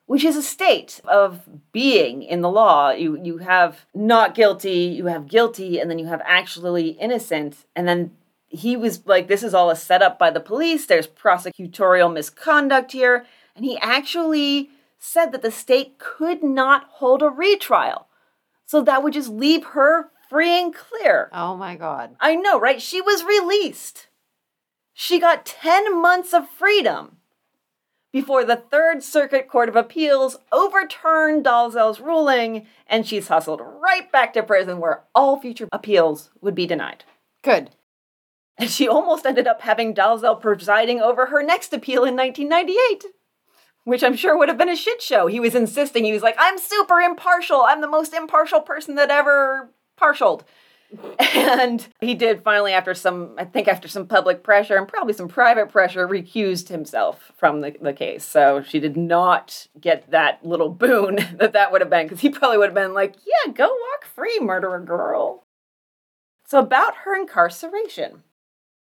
which 0.06 0.24
is 0.24 0.36
a 0.36 0.42
state 0.42 1.00
of 1.06 1.42
being 1.72 2.22
in 2.22 2.40
the 2.40 2.50
law. 2.50 2.90
You 2.90 3.18
you 3.22 3.38
have 3.38 3.86
not 3.94 4.34
guilty, 4.34 4.84
you 4.96 5.06
have 5.06 5.26
guilty, 5.26 5.80
and 5.80 5.90
then 5.90 5.98
you 5.98 6.06
have 6.06 6.22
actually 6.24 6.90
innocent, 6.90 7.66
and 7.74 7.88
then 7.88 8.12
he 8.54 8.76
was 8.76 9.04
like, 9.06 9.26
this 9.26 9.42
is 9.42 9.52
all 9.52 9.68
a 9.68 9.76
setup 9.76 10.18
by 10.18 10.30
the 10.30 10.40
police. 10.40 10.86
There's 10.86 11.08
prosecutorial 11.08 12.12
misconduct 12.12 12.92
here. 12.92 13.26
And 13.56 13.64
he 13.64 13.76
actually 13.78 14.70
said 14.98 15.32
that 15.32 15.42
the 15.42 15.50
state 15.50 15.98
could 15.98 16.42
not 16.42 16.84
hold 16.84 17.22
a 17.22 17.28
retrial. 17.28 18.06
So 18.64 18.80
that 18.82 19.02
would 19.02 19.12
just 19.12 19.28
leave 19.28 19.64
her 19.66 20.10
free 20.30 20.60
and 20.60 20.74
clear. 20.74 21.28
Oh 21.32 21.56
my 21.56 21.74
God. 21.74 22.16
I 22.20 22.36
know, 22.36 22.58
right? 22.58 22.80
She 22.80 23.00
was 23.00 23.24
released. 23.24 24.06
She 24.96 25.18
got 25.18 25.44
10 25.44 26.00
months 26.00 26.32
of 26.32 26.48
freedom 26.48 27.16
before 28.12 28.44
the 28.44 28.54
Third 28.54 29.02
Circuit 29.02 29.48
Court 29.48 29.68
of 29.68 29.74
Appeals 29.74 30.36
overturned 30.52 31.44
Dalzell's 31.44 31.98
ruling, 31.98 32.68
and 32.86 33.04
she's 33.04 33.26
hustled 33.26 33.60
right 33.60 34.10
back 34.12 34.32
to 34.34 34.42
prison 34.44 34.78
where 34.78 35.02
all 35.12 35.40
future 35.40 35.68
appeals 35.72 36.30
would 36.40 36.54
be 36.54 36.64
denied. 36.64 37.02
Good. 37.42 37.70
And 38.56 38.70
she 38.70 38.86
almost 38.86 39.26
ended 39.26 39.48
up 39.48 39.62
having 39.62 39.94
Dalzell 39.94 40.40
presiding 40.40 41.00
over 41.00 41.26
her 41.26 41.42
next 41.42 41.72
appeal 41.72 42.04
in 42.04 42.14
1998, 42.14 43.06
which 43.82 44.04
I'm 44.04 44.14
sure 44.14 44.38
would 44.38 44.48
have 44.48 44.56
been 44.56 44.68
a 44.68 44.76
shit 44.76 45.02
show. 45.02 45.26
He 45.26 45.40
was 45.40 45.56
insisting, 45.56 46.04
he 46.04 46.12
was 46.12 46.22
like, 46.22 46.36
I'm 46.38 46.56
super 46.56 47.00
impartial. 47.00 47.62
I'm 47.62 47.80
the 47.80 47.88
most 47.88 48.14
impartial 48.14 48.60
person 48.60 48.94
that 48.94 49.10
ever 49.10 49.74
partialed. 49.96 50.44
And 51.36 51.86
he 52.00 52.14
did 52.14 52.42
finally, 52.42 52.72
after 52.72 52.94
some, 52.94 53.34
I 53.36 53.44
think 53.44 53.66
after 53.66 53.88
some 53.88 54.06
public 54.06 54.42
pressure 54.42 54.76
and 54.76 54.86
probably 54.86 55.12
some 55.12 55.28
private 55.28 55.70
pressure, 55.70 56.06
recused 56.06 56.68
himself 56.68 57.32
from 57.36 57.60
the, 57.60 57.74
the 57.80 57.92
case. 57.92 58.24
So 58.24 58.62
she 58.62 58.78
did 58.78 58.96
not 58.96 59.66
get 59.80 60.10
that 60.10 60.44
little 60.44 60.68
boon 60.68 61.16
that 61.38 61.52
that 61.52 61.72
would 61.72 61.80
have 61.80 61.90
been, 61.90 62.06
because 62.06 62.20
he 62.20 62.30
probably 62.30 62.58
would 62.58 62.68
have 62.68 62.74
been 62.74 62.94
like, 62.94 63.16
yeah, 63.26 63.52
go 63.52 63.66
walk 63.66 64.04
free, 64.04 64.38
murderer 64.40 64.80
girl. 64.80 65.44
So, 66.46 66.58
about 66.58 66.94
her 67.04 67.16
incarceration. 67.16 68.22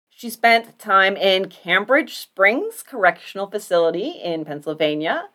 She 0.09 0.29
spent 0.29 0.79
time 0.79 1.17
in 1.17 1.49
Cambridge 1.49 2.15
Springs 2.17 2.83
Correctional 2.83 3.49
Facility 3.49 4.09
in 4.23 4.45
Pennsylvania. 4.45 5.29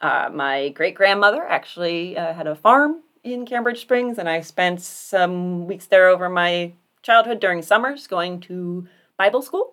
Uh, 0.00 0.28
my 0.32 0.70
great 0.70 0.94
grandmother 0.94 1.42
actually 1.44 2.16
uh, 2.16 2.34
had 2.34 2.46
a 2.46 2.56
farm 2.56 3.02
in 3.24 3.46
Cambridge 3.46 3.80
Springs, 3.80 4.18
and 4.18 4.28
I 4.28 4.40
spent 4.42 4.80
some 4.82 5.66
weeks 5.66 5.86
there 5.86 6.08
over 6.08 6.28
my 6.28 6.72
childhood 7.02 7.40
during 7.40 7.62
summers 7.62 8.06
going 8.06 8.40
to 8.42 8.86
Bible 9.18 9.42
school. 9.42 9.72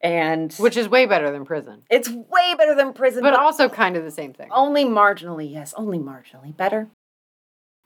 And 0.00 0.52
Which 0.56 0.76
is 0.76 0.88
way 0.88 1.06
better 1.06 1.30
than 1.30 1.46
prison. 1.46 1.82
it's 1.88 2.10
way 2.10 2.54
better 2.58 2.74
than 2.74 2.92
prison, 2.92 3.22
But 3.22 3.34
also 3.34 3.70
kind 3.70 3.96
of 3.96 4.04
the 4.04 4.10
same 4.10 4.34
thing. 4.34 4.48
only 4.50 4.84
marginally, 4.84 5.50
yes, 5.50 5.72
only 5.78 5.98
marginally 5.98 6.54
better. 6.54 6.88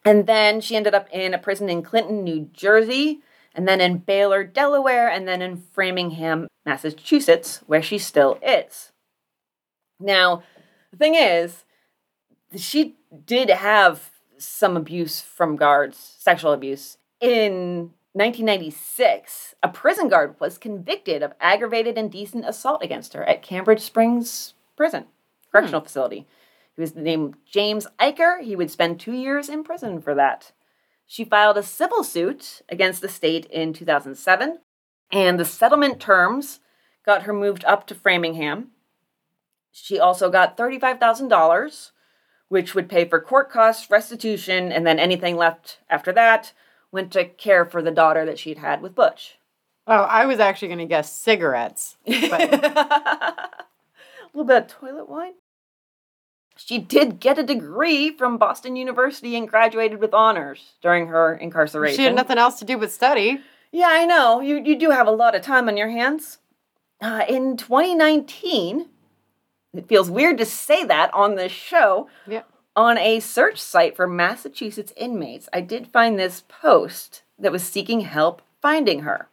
And 0.04 0.26
then 0.26 0.60
she 0.60 0.74
ended 0.74 0.94
up 0.94 1.08
in 1.12 1.32
a 1.34 1.38
prison 1.38 1.68
in 1.68 1.82
Clinton, 1.82 2.24
New 2.24 2.48
Jersey, 2.52 3.20
and 3.54 3.68
then 3.68 3.80
in 3.80 3.98
Baylor, 3.98 4.42
Delaware, 4.42 5.08
and 5.08 5.28
then 5.28 5.42
in 5.42 5.62
Framingham, 5.72 6.48
Massachusetts, 6.66 7.60
where 7.66 7.82
she 7.82 7.98
still 7.98 8.38
is. 8.42 8.90
Now, 10.00 10.42
the 10.90 10.96
thing 10.96 11.14
is, 11.14 11.64
she 12.56 12.96
did 13.26 13.48
have 13.50 14.10
some 14.38 14.76
abuse 14.76 15.20
from 15.20 15.56
guards, 15.56 15.96
sexual 16.18 16.52
abuse. 16.52 16.98
In 17.20 17.92
1996, 18.12 19.54
a 19.62 19.68
prison 19.68 20.08
guard 20.08 20.34
was 20.40 20.58
convicted 20.58 21.22
of 21.22 21.34
aggravated 21.40 21.98
indecent 21.98 22.44
assault 22.46 22.82
against 22.82 23.12
her 23.12 23.24
at 23.24 23.42
Cambridge 23.42 23.80
Springs 23.80 24.54
Prison, 24.76 25.06
correctional 25.52 25.80
hmm. 25.80 25.86
facility. 25.86 26.26
He 26.74 26.80
was 26.80 26.94
named 26.94 27.34
James 27.44 27.86
Eicher. 27.98 28.40
He 28.40 28.54
would 28.54 28.70
spend 28.70 29.00
two 29.00 29.12
years 29.12 29.48
in 29.48 29.64
prison 29.64 30.00
for 30.00 30.14
that. 30.14 30.52
She 31.06 31.24
filed 31.24 31.56
a 31.56 31.62
civil 31.62 32.04
suit 32.04 32.62
against 32.68 33.00
the 33.00 33.08
state 33.08 33.46
in 33.46 33.72
2007, 33.72 34.58
and 35.10 35.40
the 35.40 35.44
settlement 35.44 36.00
terms 36.00 36.60
got 37.04 37.22
her 37.22 37.32
moved 37.32 37.64
up 37.64 37.86
to 37.86 37.94
Framingham. 37.94 38.68
She 39.72 39.98
also 39.98 40.30
got 40.30 40.56
$35,000, 40.56 41.90
which 42.48 42.74
would 42.74 42.88
pay 42.88 43.04
for 43.04 43.20
court 43.20 43.50
costs, 43.50 43.90
restitution, 43.90 44.72
and 44.72 44.86
then 44.86 44.98
anything 44.98 45.36
left 45.36 45.78
after 45.88 46.12
that 46.12 46.52
went 46.90 47.12
to 47.12 47.24
care 47.24 47.64
for 47.64 47.82
the 47.82 47.90
daughter 47.90 48.24
that 48.24 48.38
she'd 48.38 48.58
had 48.58 48.80
with 48.80 48.94
Butch. 48.94 49.38
Oh, 49.86 50.02
I 50.02 50.26
was 50.26 50.38
actually 50.40 50.68
going 50.68 50.78
to 50.78 50.84
guess 50.86 51.12
cigarettes. 51.12 51.96
But 52.06 52.54
a 52.54 53.50
little 54.34 54.46
bit 54.46 54.62
of 54.64 54.68
toilet 54.68 55.08
wine. 55.08 55.32
She 56.56 56.78
did 56.78 57.20
get 57.20 57.38
a 57.38 57.42
degree 57.44 58.10
from 58.10 58.36
Boston 58.36 58.74
University 58.74 59.36
and 59.36 59.48
graduated 59.48 60.00
with 60.00 60.12
honors 60.12 60.72
during 60.82 61.06
her 61.06 61.34
incarceration. 61.34 61.96
she 61.96 62.02
had 62.02 62.16
nothing 62.16 62.36
else 62.38 62.58
to 62.58 62.64
do 62.64 62.76
but 62.76 62.90
study. 62.90 63.40
Yeah, 63.70 63.88
I 63.90 64.06
know. 64.06 64.40
You, 64.40 64.56
you 64.56 64.76
do 64.78 64.90
have 64.90 65.06
a 65.06 65.12
lot 65.12 65.34
of 65.34 65.42
time 65.42 65.68
on 65.68 65.76
your 65.76 65.90
hands. 65.90 66.38
Uh, 67.00 67.24
in 67.28 67.56
2019, 67.56 68.88
it 69.74 69.88
feels 69.88 70.10
weird 70.10 70.38
to 70.38 70.44
say 70.46 70.84
that 70.84 71.12
on 71.14 71.34
this 71.34 71.52
show, 71.52 72.08
Yeah. 72.26 72.42
on 72.74 72.98
a 72.98 73.20
search 73.20 73.60
site 73.60 73.96
for 73.96 74.06
Massachusetts 74.06 74.92
inmates, 74.96 75.48
I 75.52 75.60
did 75.60 75.88
find 75.88 76.18
this 76.18 76.42
post 76.48 77.22
that 77.38 77.52
was 77.52 77.62
seeking 77.62 78.00
help 78.00 78.42
finding 78.60 79.00
her. 79.00 79.28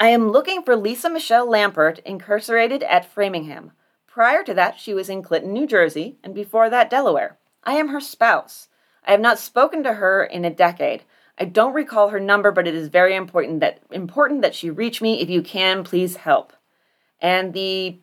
I 0.00 0.08
am 0.08 0.30
looking 0.30 0.62
for 0.62 0.76
Lisa 0.76 1.10
Michelle 1.10 1.48
Lambert, 1.48 1.98
incarcerated 2.00 2.82
at 2.84 3.04
Framingham. 3.10 3.72
Prior 4.06 4.44
to 4.44 4.54
that, 4.54 4.78
she 4.78 4.94
was 4.94 5.08
in 5.08 5.22
Clinton, 5.22 5.52
New 5.52 5.66
Jersey, 5.66 6.18
and 6.22 6.34
before 6.34 6.70
that, 6.70 6.90
Delaware. 6.90 7.36
I 7.64 7.74
am 7.74 7.88
her 7.88 8.00
spouse. 8.00 8.68
I 9.04 9.10
have 9.12 9.20
not 9.20 9.38
spoken 9.38 9.82
to 9.84 9.94
her 9.94 10.22
in 10.22 10.44
a 10.44 10.50
decade. 10.50 11.02
I 11.38 11.44
don't 11.44 11.74
recall 11.74 12.08
her 12.08 12.20
number, 12.20 12.50
but 12.52 12.66
it 12.68 12.74
is 12.74 12.88
very 12.88 13.14
important 13.14 13.60
that 13.60 13.80
important 13.90 14.42
that 14.42 14.54
she 14.54 14.70
reach 14.70 15.00
me. 15.00 15.20
If 15.20 15.30
you 15.30 15.42
can, 15.42 15.84
please 15.84 16.16
help. 16.16 16.52
And 17.20 17.52
the 17.52 17.98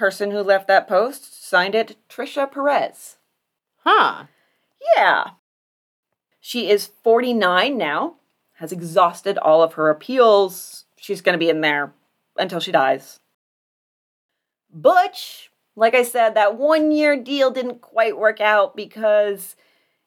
person 0.00 0.30
who 0.30 0.40
left 0.40 0.66
that 0.66 0.88
post 0.88 1.46
signed 1.46 1.74
it 1.74 1.94
Trisha 2.08 2.50
Perez. 2.50 3.18
Huh. 3.84 4.24
Yeah. 4.96 5.32
She 6.40 6.70
is 6.70 6.86
49 7.04 7.76
now, 7.76 8.14
has 8.54 8.72
exhausted 8.72 9.36
all 9.36 9.62
of 9.62 9.74
her 9.74 9.90
appeals. 9.90 10.86
She's 10.96 11.20
going 11.20 11.34
to 11.34 11.38
be 11.38 11.50
in 11.50 11.60
there 11.60 11.92
until 12.38 12.60
she 12.60 12.72
dies. 12.72 13.20
Butch, 14.72 15.50
like 15.76 15.94
I 15.94 16.02
said, 16.02 16.32
that 16.34 16.56
one 16.56 16.92
year 16.92 17.14
deal 17.22 17.50
didn't 17.50 17.82
quite 17.82 18.16
work 18.16 18.40
out 18.40 18.74
because 18.74 19.54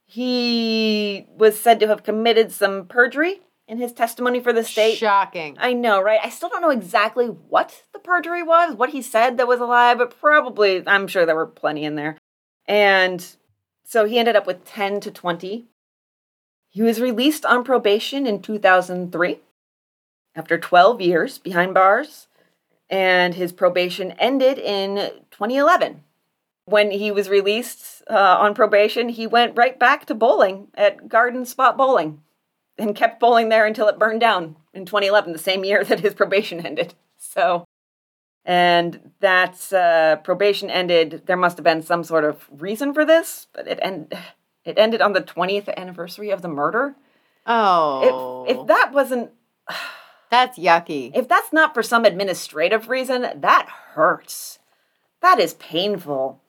he 0.05 1.27
was 1.37 1.59
said 1.59 1.79
to 1.81 1.87
have 1.87 2.01
committed 2.01 2.51
some 2.51 2.87
perjury 2.87 3.41
in 3.67 3.77
his 3.77 3.93
testimony 3.93 4.39
for 4.39 4.53
the 4.53 4.63
state. 4.63 4.97
Shocking. 4.97 5.55
I 5.59 5.73
know, 5.73 6.01
right? 6.01 6.19
I 6.23 6.29
still 6.29 6.49
don't 6.49 6.61
know 6.61 6.69
exactly 6.69 7.27
what 7.27 7.83
the 7.93 7.99
perjury 7.99 8.43
was, 8.43 8.75
what 8.75 8.89
he 8.89 9.01
said 9.01 9.37
that 9.37 9.47
was 9.47 9.59
a 9.59 9.65
lie, 9.65 9.95
but 9.95 10.19
probably, 10.19 10.83
I'm 10.85 11.07
sure 11.07 11.25
there 11.25 11.35
were 11.35 11.45
plenty 11.45 11.85
in 11.85 11.95
there. 11.95 12.17
And 12.65 13.25
so 13.83 14.05
he 14.05 14.19
ended 14.19 14.35
up 14.35 14.47
with 14.47 14.65
10 14.65 14.99
to 15.01 15.11
20. 15.11 15.65
He 16.69 16.81
was 16.81 16.99
released 16.99 17.45
on 17.45 17.63
probation 17.63 18.25
in 18.25 18.41
2003 18.41 19.39
after 20.35 20.57
12 20.57 21.01
years 21.01 21.37
behind 21.37 21.73
bars, 21.73 22.27
and 22.89 23.35
his 23.35 23.51
probation 23.51 24.11
ended 24.13 24.57
in 24.57 24.95
2011. 25.31 26.03
When 26.65 26.91
he 26.91 27.11
was 27.11 27.29
released 27.29 28.01
uh, 28.09 28.37
on 28.39 28.55
probation, 28.55 29.09
he 29.09 29.27
went 29.27 29.57
right 29.57 29.77
back 29.77 30.05
to 30.05 30.15
bowling 30.15 30.69
at 30.73 31.09
Garden 31.09 31.45
Spot 31.45 31.77
Bowling 31.77 32.21
and 32.77 32.95
kept 32.95 33.19
bowling 33.19 33.49
there 33.49 33.65
until 33.65 33.87
it 33.87 33.99
burned 33.99 34.19
down 34.21 34.55
in 34.73 34.85
2011, 34.85 35.33
the 35.33 35.39
same 35.39 35.63
year 35.63 35.83
that 35.85 35.99
his 35.99 36.13
probation 36.13 36.65
ended. 36.65 36.93
So, 37.17 37.65
and 38.45 39.11
that's 39.19 39.71
uh, 39.71 40.17
probation 40.23 40.69
ended. 40.69 41.23
There 41.25 41.37
must 41.37 41.57
have 41.57 41.63
been 41.63 41.81
some 41.81 42.03
sort 42.03 42.25
of 42.25 42.47
reason 42.51 42.93
for 42.93 43.05
this, 43.05 43.47
but 43.53 43.67
it 43.67 43.79
end, 43.81 44.13
it 44.65 44.77
ended 44.77 45.01
on 45.01 45.13
the 45.13 45.21
20th 45.21 45.73
anniversary 45.75 46.29
of 46.31 46.41
the 46.41 46.47
murder. 46.47 46.95
Oh. 47.45 48.45
If 48.47 48.57
if 48.57 48.67
that 48.67 48.91
wasn't 48.93 49.31
That's 50.29 50.57
yucky. 50.57 51.11
if 51.13 51.27
that's 51.27 51.53
not 51.53 51.73
for 51.73 51.83
some 51.83 52.05
administrative 52.05 52.89
reason, 52.89 53.27
that 53.35 53.67
hurts. 53.93 54.59
That 55.21 55.39
is 55.39 55.53
painful. 55.53 56.41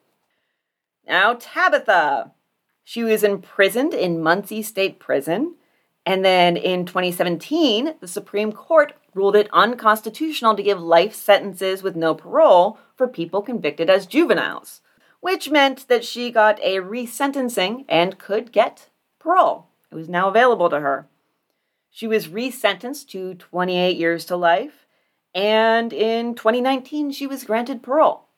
Now, 1.07 1.37
Tabitha. 1.39 2.33
She 2.87 3.03
was 3.03 3.25
imprisoned 3.25 3.95
in 3.95 4.19
Muncy 4.19 4.63
State 4.63 4.99
Prison, 4.99 5.55
And 6.07 6.25
then 6.25 6.57
in 6.57 6.85
2017, 6.85 7.95
the 8.01 8.09
Supreme 8.09 8.53
Court 8.53 8.93
ruled 9.15 9.37
it 9.37 9.49
unconstitutional 9.53 10.55
to 10.57 10.63
give 10.63 10.81
life 10.81 11.15
sentences 11.15 11.83
with 11.83 11.97
no 11.97 12.15
parole 12.15 12.79
for 12.97 13.09
people 13.09 13.41
convicted 13.43 13.89
as 13.89 14.07
juveniles, 14.07 14.83
which 15.21 15.51
meant 15.51 15.89
that 15.89 16.05
she 16.05 16.31
got 16.31 16.61
a 16.61 16.77
resentencing 16.77 17.85
and 17.89 18.19
could 18.19 18.53
get 18.53 18.91
parole. 19.19 19.69
It 19.91 19.95
was 19.95 20.09
now 20.09 20.29
available 20.29 20.69
to 20.69 20.81
her. 20.81 21.09
She 21.91 22.07
was 22.07 22.29
resentenced 22.29 23.09
to 23.11 23.35
28 23.35 23.97
years 23.97 24.25
to 24.27 24.37
life, 24.37 24.87
and 25.35 25.93
in 25.93 26.35
2019, 26.35 27.13
she 27.13 27.27
was 27.27 27.45
granted 27.45 27.83
parole. 27.83 28.29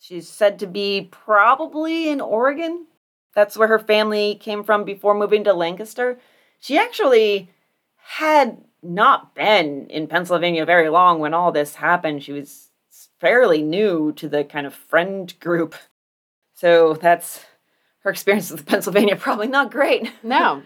She's 0.00 0.28
said 0.28 0.58
to 0.58 0.66
be 0.66 1.08
probably 1.10 2.08
in 2.08 2.20
Oregon. 2.20 2.86
That's 3.34 3.56
where 3.56 3.68
her 3.68 3.78
family 3.78 4.34
came 4.34 4.64
from 4.64 4.84
before 4.84 5.14
moving 5.14 5.44
to 5.44 5.54
Lancaster. 5.54 6.18
She 6.62 6.78
actually 6.78 7.50
had 7.96 8.62
not 8.84 9.34
been 9.34 9.88
in 9.88 10.06
Pennsylvania 10.06 10.64
very 10.64 10.88
long 10.88 11.18
when 11.18 11.34
all 11.34 11.50
this 11.50 11.74
happened. 11.74 12.22
She 12.22 12.30
was 12.30 12.68
fairly 13.18 13.62
new 13.62 14.12
to 14.12 14.28
the 14.28 14.44
kind 14.44 14.64
of 14.64 14.72
friend 14.72 15.34
group. 15.40 15.74
So 16.54 16.94
that's 16.94 17.44
her 18.04 18.10
experience 18.10 18.52
with 18.52 18.64
Pennsylvania, 18.66 19.16
probably 19.16 19.48
not 19.48 19.72
great. 19.72 20.12
No. 20.22 20.62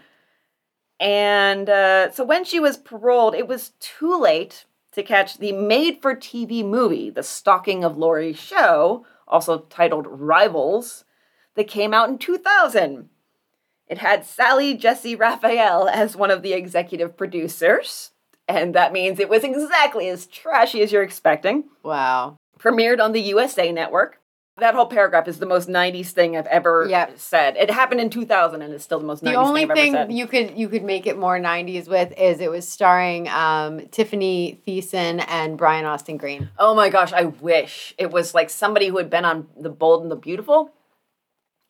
and 0.99 1.67
uh, 1.67 2.11
so 2.11 2.23
when 2.23 2.45
she 2.45 2.59
was 2.59 2.77
paroled, 2.77 3.33
it 3.33 3.47
was 3.47 3.71
too 3.79 4.19
late 4.19 4.65
to 4.91 5.01
catch 5.01 5.39
the 5.39 5.51
made 5.51 5.99
for 5.99 6.13
TV 6.13 6.63
movie, 6.63 7.09
The 7.09 7.23
Stalking 7.23 7.83
of 7.83 7.97
Laurie 7.97 8.33
Show, 8.33 9.03
also 9.27 9.61
titled 9.61 10.05
Rivals, 10.07 11.05
that 11.55 11.67
came 11.67 11.91
out 11.91 12.07
in 12.07 12.19
2000. 12.19 13.09
It 13.87 13.99
had 13.99 14.25
Sally 14.25 14.73
Jessy 14.75 15.15
Raphael 15.15 15.87
as 15.87 16.15
one 16.15 16.31
of 16.31 16.41
the 16.41 16.53
executive 16.53 17.15
producers, 17.15 18.11
and 18.47 18.75
that 18.75 18.91
means 18.93 19.19
it 19.19 19.29
was 19.29 19.43
exactly 19.43 20.09
as 20.09 20.25
trashy 20.25 20.81
as 20.81 20.91
you're 20.91 21.03
expecting. 21.03 21.65
Wow. 21.83 22.37
Premiered 22.59 22.99
on 23.01 23.11
the 23.13 23.21
USA 23.21 23.71
Network. 23.71 24.19
That 24.59 24.73
whole 24.73 24.87
paragraph 24.87 25.27
is 25.27 25.37
the 25.37 25.45
most 25.45 25.69
90s 25.69 26.09
thing 26.11 26.35
I've 26.35 26.47
ever 26.47 26.87
Yep. 26.89 27.19
said. 27.19 27.57
It 27.57 27.69
happened 27.69 28.01
in 28.01 28.09
2000 28.09 28.63
and 28.63 28.73
it's 28.73 28.83
still 28.83 28.97
the 28.99 29.05
most 29.05 29.23
90s 29.23 29.31
The 29.31 29.35
only 29.35 29.61
thing 29.61 29.71
I've 29.71 29.77
thing 29.77 29.95
ever 29.95 30.09
said. 30.09 30.17
you 30.17 30.25
could 30.27 30.57
you 30.57 30.67
could 30.67 30.83
make 30.83 31.05
it 31.05 31.15
more 31.15 31.37
'90s 31.39 31.87
with 31.87 32.11
is 32.17 32.39
it 32.41 32.49
was 32.49 32.67
starring 32.67 33.27
um, 33.29 33.81
Tiffani 33.81 34.57
Thiessen 34.65 35.23
and 35.27 35.59
Brian 35.59 35.85
Austin 35.85 36.17
Green. 36.17 36.49
Oh 36.57 36.73
my 36.73 36.89
gosh, 36.89 37.13
I 37.13 37.25
wish 37.25 37.93
it 37.99 38.09
was 38.09 38.33
like 38.33 38.49
somebody 38.49 38.87
who 38.87 38.97
had 38.97 39.11
been 39.11 39.25
on 39.25 39.47
The 39.55 39.69
Bold 39.69 40.01
and 40.01 40.09
the 40.09 40.15
Beautiful. 40.15 40.71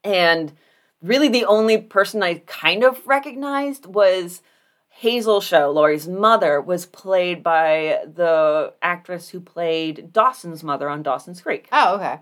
And 0.05 0.53
really, 1.01 1.27
the 1.27 1.45
only 1.45 1.77
person 1.77 2.23
I 2.23 2.35
kind 2.45 2.83
of 2.83 3.05
recognized 3.07 3.85
was 3.85 4.41
Hazel 4.89 5.41
Show. 5.41 5.71
Laurie's 5.71 6.07
mother 6.07 6.59
was 6.61 6.85
played 6.85 7.43
by 7.43 7.99
the 8.05 8.73
actress 8.81 9.29
who 9.29 9.39
played 9.39 10.11
Dawson's 10.11 10.63
mother 10.63 10.89
on 10.89 11.03
Dawson's 11.03 11.41
Creek. 11.41 11.67
Oh, 11.71 11.95
okay. 11.95 12.19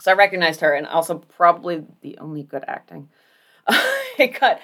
So 0.00 0.12
I 0.12 0.14
recognized 0.14 0.60
her, 0.60 0.72
and 0.72 0.86
also 0.86 1.18
probably 1.18 1.84
the 2.02 2.18
only 2.18 2.42
good 2.42 2.64
acting. 2.66 3.08
it 4.18 4.38
got 4.38 4.60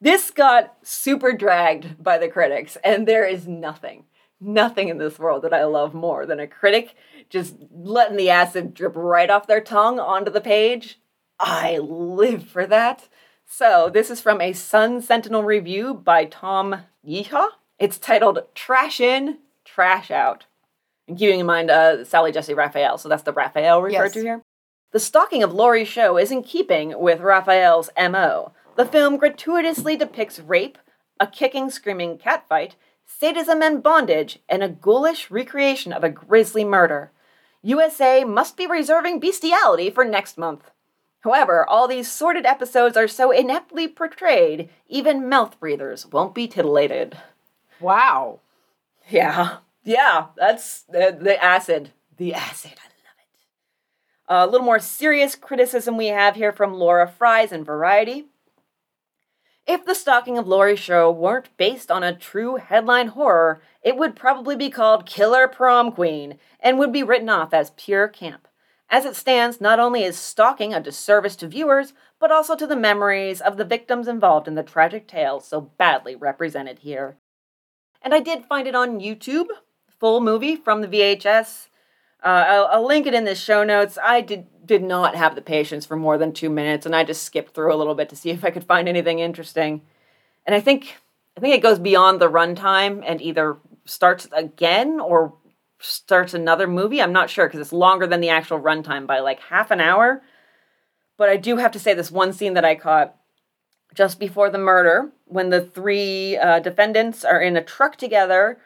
this 0.00 0.30
got 0.30 0.76
super 0.82 1.32
dragged 1.32 2.02
by 2.02 2.18
the 2.18 2.28
critics, 2.28 2.76
and 2.84 3.06
there 3.06 3.26
is 3.26 3.46
nothing, 3.46 4.04
nothing 4.40 4.88
in 4.88 4.98
this 4.98 5.18
world 5.18 5.42
that 5.42 5.54
I 5.54 5.64
love 5.64 5.94
more 5.94 6.26
than 6.26 6.40
a 6.40 6.46
critic 6.46 6.94
just 7.32 7.56
letting 7.72 8.18
the 8.18 8.28
acid 8.28 8.74
drip 8.74 8.92
right 8.94 9.30
off 9.30 9.46
their 9.46 9.62
tongue 9.62 9.98
onto 9.98 10.30
the 10.30 10.40
page. 10.40 11.00
I 11.44 11.78
live 11.78 12.44
for 12.46 12.66
that. 12.66 13.08
So 13.46 13.90
this 13.92 14.10
is 14.10 14.20
from 14.20 14.40
a 14.40 14.52
Sun 14.52 15.02
Sentinel 15.02 15.42
review 15.42 15.92
by 15.92 16.24
Tom 16.24 16.82
Jicha. 17.06 17.48
It's 17.80 17.98
titled 17.98 18.44
"Trash 18.54 19.00
In, 19.00 19.38
Trash 19.64 20.10
Out." 20.12 20.46
And 21.08 21.18
keeping 21.18 21.40
in 21.40 21.46
mind 21.46 21.68
uh, 21.68 22.04
Sally 22.04 22.30
Jessy 22.30 22.54
Raphael, 22.54 22.96
so 22.96 23.08
that's 23.08 23.24
the 23.24 23.32
Raphael 23.32 23.82
referred 23.82 24.04
Yes. 24.04 24.12
to 24.12 24.20
here. 24.20 24.42
The 24.92 25.00
stalking 25.00 25.42
of 25.42 25.52
Laurie's 25.52 25.88
Show 25.88 26.16
is 26.16 26.30
in 26.30 26.44
keeping 26.44 26.98
with 27.00 27.20
Raphael's 27.20 27.90
MO. 27.98 28.52
The 28.76 28.86
film 28.86 29.16
gratuitously 29.16 29.96
depicts 29.96 30.38
rape, 30.38 30.78
a 31.18 31.26
kicking, 31.26 31.70
screaming 31.70 32.18
catfight, 32.18 32.72
sadism 33.04 33.62
and 33.62 33.82
bondage, 33.82 34.38
and 34.48 34.62
a 34.62 34.68
ghoulish 34.68 35.30
recreation 35.30 35.92
of 35.92 36.04
a 36.04 36.08
grisly 36.08 36.64
murder. 36.64 37.10
USA 37.62 38.22
must 38.24 38.56
be 38.56 38.66
reserving 38.66 39.18
bestiality 39.18 39.90
for 39.90 40.04
next 40.04 40.38
month. 40.38 40.70
However, 41.22 41.64
all 41.68 41.86
these 41.86 42.10
sordid 42.10 42.44
episodes 42.46 42.96
are 42.96 43.08
so 43.08 43.30
ineptly 43.30 43.86
portrayed, 43.88 44.68
even 44.88 45.28
mouth 45.28 45.58
breathers 45.60 46.06
won't 46.06 46.34
be 46.34 46.48
titillated. 46.48 47.16
Wow. 47.80 48.40
Yeah, 49.08 49.58
yeah, 49.84 50.26
that's 50.36 50.82
the, 50.82 51.16
the 51.18 51.42
acid. 51.42 51.90
The 52.16 52.34
acid, 52.34 52.72
I 52.76 52.86
love 52.86 53.18
it. 53.18 54.48
a 54.48 54.50
little 54.50 54.66
more 54.66 54.78
serious 54.78 55.34
criticism 55.34 55.96
we 55.96 56.08
have 56.08 56.36
here 56.36 56.52
from 56.52 56.74
Laura 56.74 57.08
Fries 57.08 57.52
in 57.52 57.64
Variety. 57.64 58.26
If 59.66 59.84
the 59.84 59.94
stalking 59.94 60.38
of 60.38 60.48
Laurie 60.48 60.76
Show 60.76 61.10
weren't 61.10 61.56
based 61.56 61.90
on 61.90 62.02
a 62.02 62.16
true 62.16 62.56
headline 62.56 63.08
horror, 63.08 63.62
it 63.82 63.96
would 63.96 64.16
probably 64.16 64.56
be 64.56 64.70
called 64.70 65.06
Killer 65.06 65.46
Prom 65.46 65.92
Queen 65.92 66.38
and 66.58 66.78
would 66.78 66.92
be 66.92 67.04
written 67.04 67.28
off 67.28 67.54
as 67.54 67.70
pure 67.70 68.08
camp. 68.08 68.48
As 68.92 69.06
it 69.06 69.16
stands, 69.16 69.58
not 69.58 69.80
only 69.80 70.04
is 70.04 70.18
stalking 70.18 70.74
a 70.74 70.80
disservice 70.80 71.34
to 71.36 71.48
viewers, 71.48 71.94
but 72.20 72.30
also 72.30 72.54
to 72.54 72.66
the 72.66 72.76
memories 72.76 73.40
of 73.40 73.56
the 73.56 73.64
victims 73.64 74.06
involved 74.06 74.46
in 74.46 74.54
the 74.54 74.62
tragic 74.62 75.08
tale 75.08 75.40
so 75.40 75.62
badly 75.62 76.14
represented 76.14 76.80
here. 76.80 77.16
And 78.02 78.12
I 78.12 78.20
did 78.20 78.44
find 78.44 78.68
it 78.68 78.74
on 78.74 79.00
YouTube, 79.00 79.46
full 79.98 80.20
movie 80.20 80.56
from 80.56 80.82
the 80.82 80.88
VHS. 80.88 81.68
Uh, 82.22 82.44
I'll, 82.46 82.66
I'll 82.66 82.86
link 82.86 83.06
it 83.06 83.14
in 83.14 83.24
the 83.24 83.34
show 83.34 83.64
notes. 83.64 83.96
I 84.00 84.20
did 84.20 84.46
did 84.64 84.82
not 84.82 85.16
have 85.16 85.34
the 85.34 85.42
patience 85.42 85.86
for 85.86 85.96
more 85.96 86.18
than 86.18 86.32
two 86.32 86.50
minutes, 86.50 86.84
and 86.84 86.94
I 86.94 87.02
just 87.02 87.24
skipped 87.24 87.54
through 87.54 87.74
a 87.74 87.76
little 87.76 87.94
bit 87.94 88.10
to 88.10 88.16
see 88.16 88.30
if 88.30 88.44
I 88.44 88.50
could 88.50 88.64
find 88.64 88.88
anything 88.88 89.20
interesting. 89.20 89.80
And 90.44 90.54
I 90.54 90.60
think 90.60 90.98
I 91.34 91.40
think 91.40 91.54
it 91.54 91.62
goes 91.62 91.78
beyond 91.78 92.20
the 92.20 92.30
runtime 92.30 93.02
and 93.06 93.22
either 93.22 93.56
starts 93.86 94.28
again 94.32 95.00
or 95.00 95.32
starts 95.82 96.32
another 96.32 96.66
movie. 96.66 97.02
I'm 97.02 97.12
not 97.12 97.28
sure 97.28 97.46
because 97.46 97.60
it's 97.60 97.72
longer 97.72 98.06
than 98.06 98.20
the 98.20 98.28
actual 98.28 98.60
runtime 98.60 99.06
by 99.06 99.18
like 99.18 99.40
half 99.40 99.70
an 99.70 99.80
hour. 99.80 100.22
But 101.18 101.28
I 101.28 101.36
do 101.36 101.56
have 101.56 101.72
to 101.72 101.78
say 101.78 101.94
this 101.94 102.10
one 102.10 102.32
scene 102.32 102.54
that 102.54 102.64
I 102.64 102.74
caught 102.74 103.16
just 103.94 104.18
before 104.18 104.48
the 104.48 104.58
murder, 104.58 105.12
when 105.26 105.50
the 105.50 105.60
three 105.60 106.36
uh, 106.38 106.60
defendants 106.60 107.24
are 107.24 107.40
in 107.40 107.56
a 107.56 107.64
truck 107.64 107.96
together. 107.96 108.58